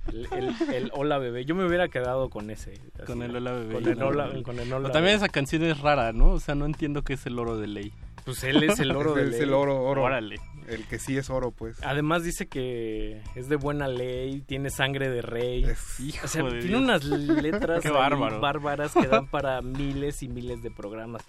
El, 0.09 0.27
el- 0.31 0.73
el 0.73 0.91
hola 0.93 1.17
bebé. 1.17 1.45
Yo 1.45 1.55
me 1.55 1.65
hubiera 1.65 1.87
quedado 1.89 2.29
con 2.29 2.49
ese. 2.49 2.73
así, 2.95 3.05
Con 3.05 3.21
el 3.23 3.35
hola 3.35 3.51
bebé. 3.51 3.73
Con 3.73 3.87
el 3.87 3.99
¿no? 3.99 4.07
hola, 4.07 4.29
con 4.43 4.59
el 4.59 4.63
Pero 4.65 4.77
hola 4.77 4.91
también 4.91 5.03
bebé. 5.05 5.13
esa 5.15 5.29
canción 5.29 5.63
es 5.63 5.79
rara, 5.79 6.11
¿no? 6.13 6.31
O 6.31 6.39
sea, 6.39 6.55
no 6.55 6.65
entiendo 6.65 7.03
qué 7.03 7.13
es 7.13 7.25
el 7.25 7.37
oro 7.39 7.57
de 7.57 7.67
ley. 7.67 7.93
Pues 8.25 8.43
él 8.43 8.61
es 8.63 8.79
el 8.79 8.91
oro 8.95 9.13
de 9.15 9.23
es 9.23 9.29
ley. 9.31 9.41
el 9.41 9.53
oro, 9.53 9.81
oro. 9.83 10.03
Órale. 10.03 10.37
El 10.67 10.85
que 10.85 10.99
sí 10.99 11.17
es 11.17 11.29
oro, 11.29 11.51
pues. 11.51 11.81
Además 11.81 12.23
dice 12.23 12.47
que 12.47 13.21
es 13.35 13.47
de 13.47 13.55
buena 13.55 13.87
ley, 13.87 14.41
tiene 14.41 14.69
sangre 14.69 15.09
de 15.09 15.21
rey. 15.21 15.65
Hijo 15.99 16.25
o 16.25 16.27
sea, 16.27 16.43
de 16.43 16.49
tiene 16.59 16.65
Dios. 16.67 16.81
unas 16.81 17.05
letras 17.05 17.83
bárbaras 18.41 18.93
que 18.93 19.07
dan 19.07 19.27
para 19.27 19.61
miles 19.61 20.23
y 20.23 20.27
miles 20.27 20.61
de 20.61 20.69
programas. 20.71 21.23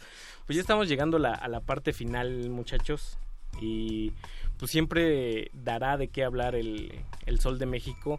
Pues 0.47 0.57
ya 0.57 0.61
estamos 0.61 0.89
llegando 0.89 1.21
la- 1.21 1.35
a 1.35 1.47
la 1.47 1.61
parte 1.61 1.93
final, 1.93 2.51
muchachos. 2.51 3.17
Y 3.61 4.13
pues 4.59 4.73
siempre 4.73 5.51
dará 5.53 5.97
de 5.97 6.09
qué 6.09 6.25
hablar 6.25 6.57
el, 6.57 6.93
el 7.27 7.39
Sol 7.39 7.59
de 7.61 7.67
México, 7.67 8.19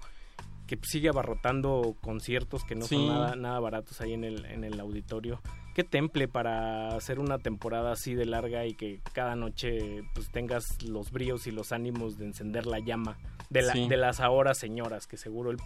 que 0.69 0.77
sigue 0.83 1.09
abarrotando 1.09 1.95
conciertos 2.01 2.63
que 2.63 2.75
no 2.75 2.85
Sí. 2.85 2.95
son 2.95 3.07
nada, 3.07 3.35
nada 3.35 3.59
baratos 3.59 3.99
ahí 4.01 4.13
en 4.13 4.23
el, 4.23 4.45
en 4.45 4.63
el 4.63 4.79
auditorio. 4.79 5.41
Qué 5.73 5.83
temple 5.83 6.27
para 6.27 6.89
hacer 6.95 7.19
una 7.19 7.39
temporada 7.39 7.91
así 7.93 8.13
de 8.13 8.25
larga 8.25 8.65
y 8.65 8.73
que 8.75 8.99
cada 9.13 9.35
noche 9.35 10.03
pues 10.13 10.29
tengas 10.29 10.83
los 10.83 11.11
bríos 11.11 11.47
y 11.47 11.51
los 11.51 11.71
ánimos 11.71 12.17
de 12.17 12.25
encender 12.25 12.65
la 12.67 12.79
llama 12.79 13.17
de, 13.49 13.61
la- 13.63 13.73
Sí. 13.73 13.87
de 13.87 13.97
las 13.97 14.19
ahora 14.19 14.53
señoras 14.53 15.07
que 15.07 15.17
seguro 15.17 15.51
el, 15.51 15.57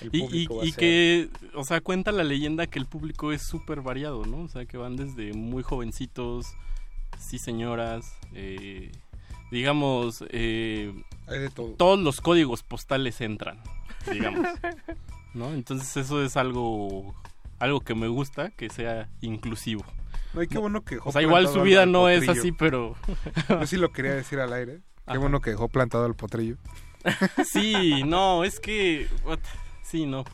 el 0.00 0.10
Y, 0.12 0.18
y- 0.18 0.20
público 0.22 0.56
va 0.58 0.62
a 0.62 0.66
y 0.66 0.70
ser. 0.70 0.78
que, 0.80 1.28
o 1.54 1.64
sea, 1.64 1.80
cuenta 1.80 2.12
la 2.12 2.22
leyenda 2.22 2.66
que 2.68 2.78
el 2.78 2.86
público 2.86 3.32
es 3.32 3.42
súper 3.42 3.80
variado, 3.80 4.26
¿no? 4.26 4.42
O 4.42 4.48
sea, 4.48 4.64
que 4.66 4.76
van 4.76 4.94
desde 4.96 5.32
muy 5.32 5.62
jovencitos, 5.62 6.46
sí 7.18 7.38
señoras, 7.38 8.14
eh, 8.34 8.92
digamos, 9.50 10.22
eh, 10.30 10.92
Hay 11.26 11.38
de 11.40 11.48
todo. 11.50 11.70
todos 11.72 11.98
los 11.98 12.20
códigos 12.20 12.62
postales 12.62 13.20
entran, 13.20 13.58
digamos, 14.10 14.46
¿no? 15.34 15.52
Entonces 15.52 15.96
eso 15.96 16.22
es 16.24 16.36
algo, 16.36 17.14
algo 17.58 17.80
que 17.80 17.94
me 17.94 18.08
gusta, 18.08 18.50
que 18.50 18.68
sea 18.70 19.08
inclusivo. 19.20 19.84
No, 20.34 20.42
y 20.42 20.46
qué 20.48 20.58
bueno 20.58 20.82
que 20.84 20.94
dejó 20.96 21.08
O 21.08 21.12
sea, 21.12 21.22
igual 21.22 21.48
su 21.48 21.62
vida 21.62 21.86
no 21.86 22.08
es 22.08 22.28
así, 22.28 22.52
pero... 22.52 22.94
Yo 23.48 23.66
sí 23.66 23.76
lo 23.76 23.90
quería 23.92 24.14
decir 24.14 24.38
al 24.38 24.52
aire. 24.52 24.76
Qué 25.06 25.12
Ajá. 25.12 25.18
bueno 25.18 25.40
que 25.40 25.50
dejó 25.50 25.68
plantado 25.68 26.04
al 26.04 26.14
potrillo. 26.14 26.56
Sí, 27.44 28.02
no, 28.04 28.44
es 28.44 28.60
que... 28.60 29.08
what- 29.24 29.40
Sí, 29.82 30.06
no. 30.06 30.24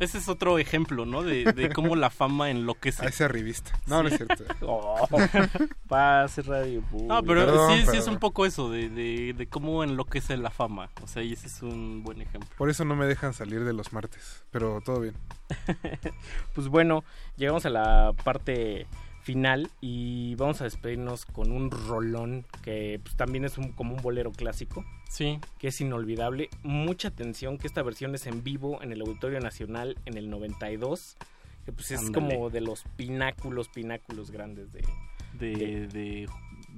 Ese 0.00 0.18
es 0.18 0.28
otro 0.28 0.58
ejemplo, 0.58 1.06
¿no? 1.06 1.22
De, 1.22 1.52
de 1.52 1.70
cómo 1.70 1.94
la 1.96 2.10
fama 2.10 2.50
enloquece. 2.50 3.04
A 3.04 3.08
ese 3.08 3.28
revista. 3.28 3.78
No, 3.86 4.02
no 4.02 4.08
es 4.08 4.16
cierto. 4.16 4.44
Oh, 4.66 5.06
pase 5.88 6.42
radio. 6.42 6.82
No, 6.92 7.22
pero 7.22 7.44
Perdón, 7.46 7.78
sí, 7.78 7.86
sí 7.90 7.96
es 7.98 8.06
un 8.06 8.18
poco 8.18 8.46
eso, 8.46 8.70
de, 8.70 8.88
de, 8.88 9.34
de 9.34 9.46
cómo 9.46 9.84
enloquece 9.84 10.36
la 10.36 10.50
fama. 10.50 10.90
O 11.02 11.06
sea, 11.06 11.22
y 11.22 11.32
ese 11.32 11.46
es 11.46 11.62
un 11.62 12.02
buen 12.02 12.22
ejemplo. 12.22 12.48
Por 12.56 12.70
eso 12.70 12.84
no 12.84 12.96
me 12.96 13.06
dejan 13.06 13.34
salir 13.34 13.64
de 13.64 13.72
los 13.72 13.92
martes. 13.92 14.44
Pero 14.50 14.80
todo 14.80 15.00
bien. 15.00 15.14
Pues 16.54 16.68
bueno, 16.68 17.04
llegamos 17.36 17.66
a 17.66 17.70
la 17.70 18.12
parte 18.24 18.86
final 19.24 19.70
y 19.80 20.34
vamos 20.34 20.60
a 20.60 20.64
despedirnos 20.64 21.24
con 21.24 21.50
un 21.50 21.70
rolón 21.70 22.44
que 22.62 23.00
pues, 23.02 23.16
también 23.16 23.44
es 23.44 23.56
un, 23.56 23.72
como 23.72 23.96
un 23.96 24.02
bolero 24.02 24.30
clásico. 24.30 24.84
Sí. 25.08 25.40
Que 25.58 25.68
es 25.68 25.80
inolvidable. 25.80 26.50
Mucha 26.62 27.08
atención 27.08 27.56
que 27.56 27.66
esta 27.66 27.82
versión 27.82 28.14
es 28.14 28.26
en 28.26 28.44
vivo 28.44 28.82
en 28.82 28.92
el 28.92 29.00
Auditorio 29.00 29.40
Nacional 29.40 29.96
en 30.04 30.18
el 30.18 30.28
92. 30.28 31.16
Que 31.64 31.72
pues 31.72 31.90
es 31.92 32.10
como 32.10 32.50
de 32.50 32.60
los 32.60 32.84
pináculos, 32.96 33.68
pináculos 33.68 34.30
grandes 34.30 34.72
de... 34.72 34.84
De, 35.32 35.56
de, 35.56 35.86
de, 35.88 36.28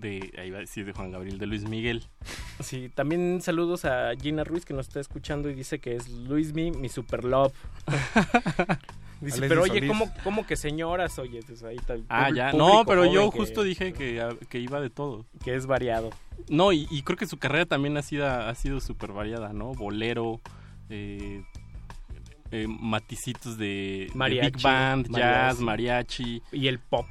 ahí 0.03 0.51
va 0.51 0.59
a 0.59 0.61
decir 0.61 0.85
de 0.87 0.93
Juan 0.93 1.11
Gabriel, 1.11 1.39
de 1.39 1.47
Luis 1.47 1.69
Miguel. 1.69 2.05
Sí, 2.61 2.91
también 2.95 3.41
saludos 3.43 3.85
a 3.85 4.11
Gina 4.21 4.45
Ruiz 4.45 4.65
que 4.65 4.75
nos 4.75 4.89
está 4.89 5.01
escuchando 5.01 5.49
y 5.51 5.55
dice 5.55 5.79
que 5.79 5.97
es 5.97 6.09
Luismi, 6.09 6.71
mi 6.73 6.89
super 6.89 7.25
love. 7.25 7.53
Dice, 9.21 9.41
pero 9.49 9.63
oye. 9.63 9.87
¿cómo, 9.87 10.13
¿cómo 10.23 10.47
que 10.47 10.57
señoras? 10.57 11.19
Oye, 11.19 11.41
pues 11.47 11.63
ahí 11.63 11.79
Ah, 12.11 12.31
ya. 12.31 12.53
No, 12.53 12.85
pero 12.85 13.11
yo 13.11 13.31
que- 13.31 13.39
justo 13.39 13.63
dije 13.63 13.95
que, 13.95 14.37
que 14.51 14.59
iba 14.59 14.79
de 14.79 14.91
todo. 14.91 15.25
Que 15.43 15.55
es 15.55 15.67
variado. 15.67 16.11
No, 16.51 16.71
y, 16.73 16.87
y 16.91 17.03
creo 17.03 17.17
que 17.17 17.27
su 17.27 17.39
carrera 17.39 17.65
también 17.65 17.97
ha 17.97 18.03
sido 18.03 18.27
ha 18.29 18.55
sido 18.55 18.79
súper 18.81 19.13
variada, 19.13 19.55
¿no? 19.55 19.73
Bolero, 19.73 20.39
eh, 20.91 21.43
eh, 22.51 22.67
maticitos 22.69 23.57
de, 23.57 24.09
de 24.11 24.13
Mariachi, 24.15 24.51
big 24.51 24.63
band, 24.63 25.17
jazz, 25.17 25.61
mariachi. 25.61 26.43
Y 26.53 26.69
el 26.69 26.79
pop. 26.79 27.07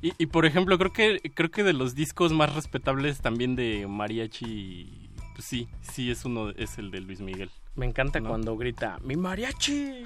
Y, 0.00 0.12
y, 0.18 0.26
por 0.26 0.46
ejemplo, 0.46 0.78
creo 0.78 0.92
que 0.92 1.20
creo 1.34 1.50
que 1.50 1.64
de 1.64 1.72
los 1.72 1.94
discos 1.94 2.32
más 2.32 2.54
respetables 2.54 3.20
también 3.20 3.56
de 3.56 3.86
mariachi, 3.88 5.10
pues 5.34 5.44
sí, 5.44 5.68
sí 5.80 6.10
es 6.10 6.24
uno, 6.24 6.50
es 6.50 6.78
el 6.78 6.90
de 6.90 7.00
Luis 7.00 7.20
Miguel. 7.20 7.50
Me 7.74 7.86
encanta 7.86 8.20
¿No? 8.20 8.28
cuando 8.28 8.56
grita, 8.56 8.98
¡mi 9.02 9.16
mariachi! 9.16 10.04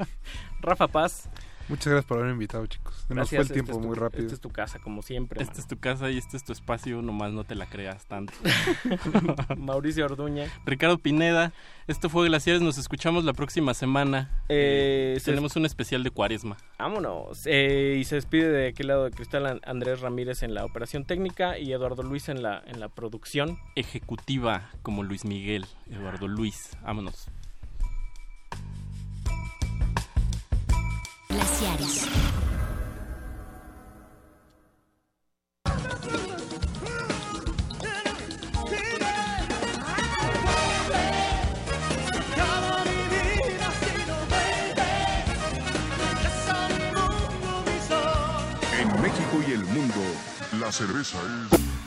Rafa 0.60 0.88
Paz. 0.88 1.28
Muchas 1.68 1.86
gracias 1.86 2.04
por 2.06 2.18
haberme 2.18 2.34
invitado, 2.34 2.66
chicos. 2.66 3.04
Se 3.08 3.14
nos 3.14 3.28
fue 3.28 3.38
el 3.38 3.50
tiempo 3.50 3.72
esta 3.72 3.78
es 3.78 3.82
tu- 3.82 3.88
muy 3.88 3.96
rápido. 3.96 4.22
Esta 4.22 4.34
es 4.34 4.40
tu 4.40 4.50
casa, 4.50 4.78
como 4.78 5.02
siempre. 5.02 5.42
Esta 5.42 5.60
es 5.60 5.66
tu 5.66 5.76
casa 5.78 6.10
y 6.10 6.18
este 6.18 6.36
es 6.36 6.44
tu 6.44 6.52
espacio, 6.52 7.02
nomás 7.02 7.32
no 7.32 7.44
te 7.44 7.54
la 7.56 7.66
creas 7.66 8.06
tanto. 8.06 8.32
Mauricio 9.56 10.04
Orduña. 10.04 10.46
Ricardo 10.64 10.98
Pineda, 10.98 11.52
esto 11.86 12.08
fue 12.08 12.28
Glaciares, 12.28 12.62
nos 12.62 12.78
escuchamos 12.78 13.24
la 13.24 13.32
próxima 13.32 13.74
semana. 13.74 14.30
Eh, 14.48 15.16
se- 15.20 15.30
Tenemos 15.32 15.56
un 15.56 15.66
especial 15.66 16.02
de 16.04 16.10
cuaresma. 16.10 16.56
Vámonos. 16.78 17.42
Eh, 17.46 17.96
y 18.00 18.04
se 18.04 18.16
despide 18.16 18.48
de 18.48 18.68
aquel 18.68 18.88
lado 18.88 19.04
de 19.04 19.10
Cristal 19.10 19.46
An- 19.46 19.60
Andrés 19.64 20.00
Ramírez 20.00 20.42
en 20.42 20.54
la 20.54 20.64
operación 20.64 21.04
técnica 21.04 21.58
y 21.58 21.72
Eduardo 21.72 22.02
Luis 22.02 22.28
en 22.28 22.42
la, 22.42 22.62
en 22.66 22.80
la 22.80 22.88
producción. 22.88 23.58
Ejecutiva 23.74 24.70
como 24.82 25.02
Luis 25.02 25.24
Miguel, 25.24 25.66
Eduardo 25.90 26.28
Luis. 26.28 26.70
Vámonos. 26.82 27.28
En 31.58 31.64
México 49.00 49.42
y 49.48 49.52
el 49.52 49.64
mundo, 49.64 49.94
la 50.60 50.70
cerveza 50.70 51.16
es... 51.52 51.85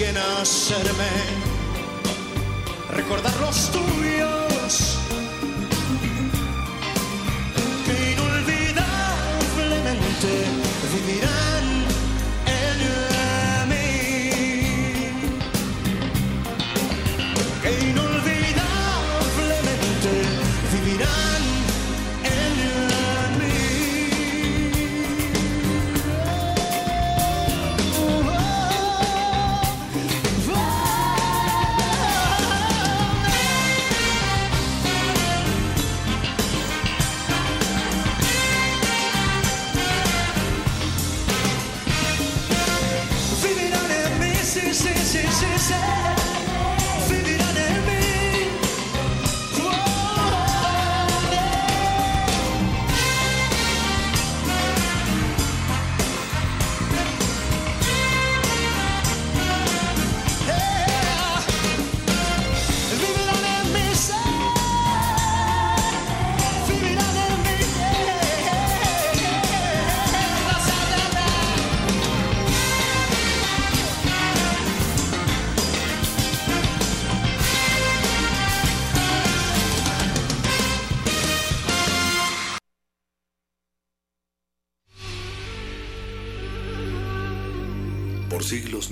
begin 0.00 0.16
our 0.16 0.46
sediment. 0.46 1.29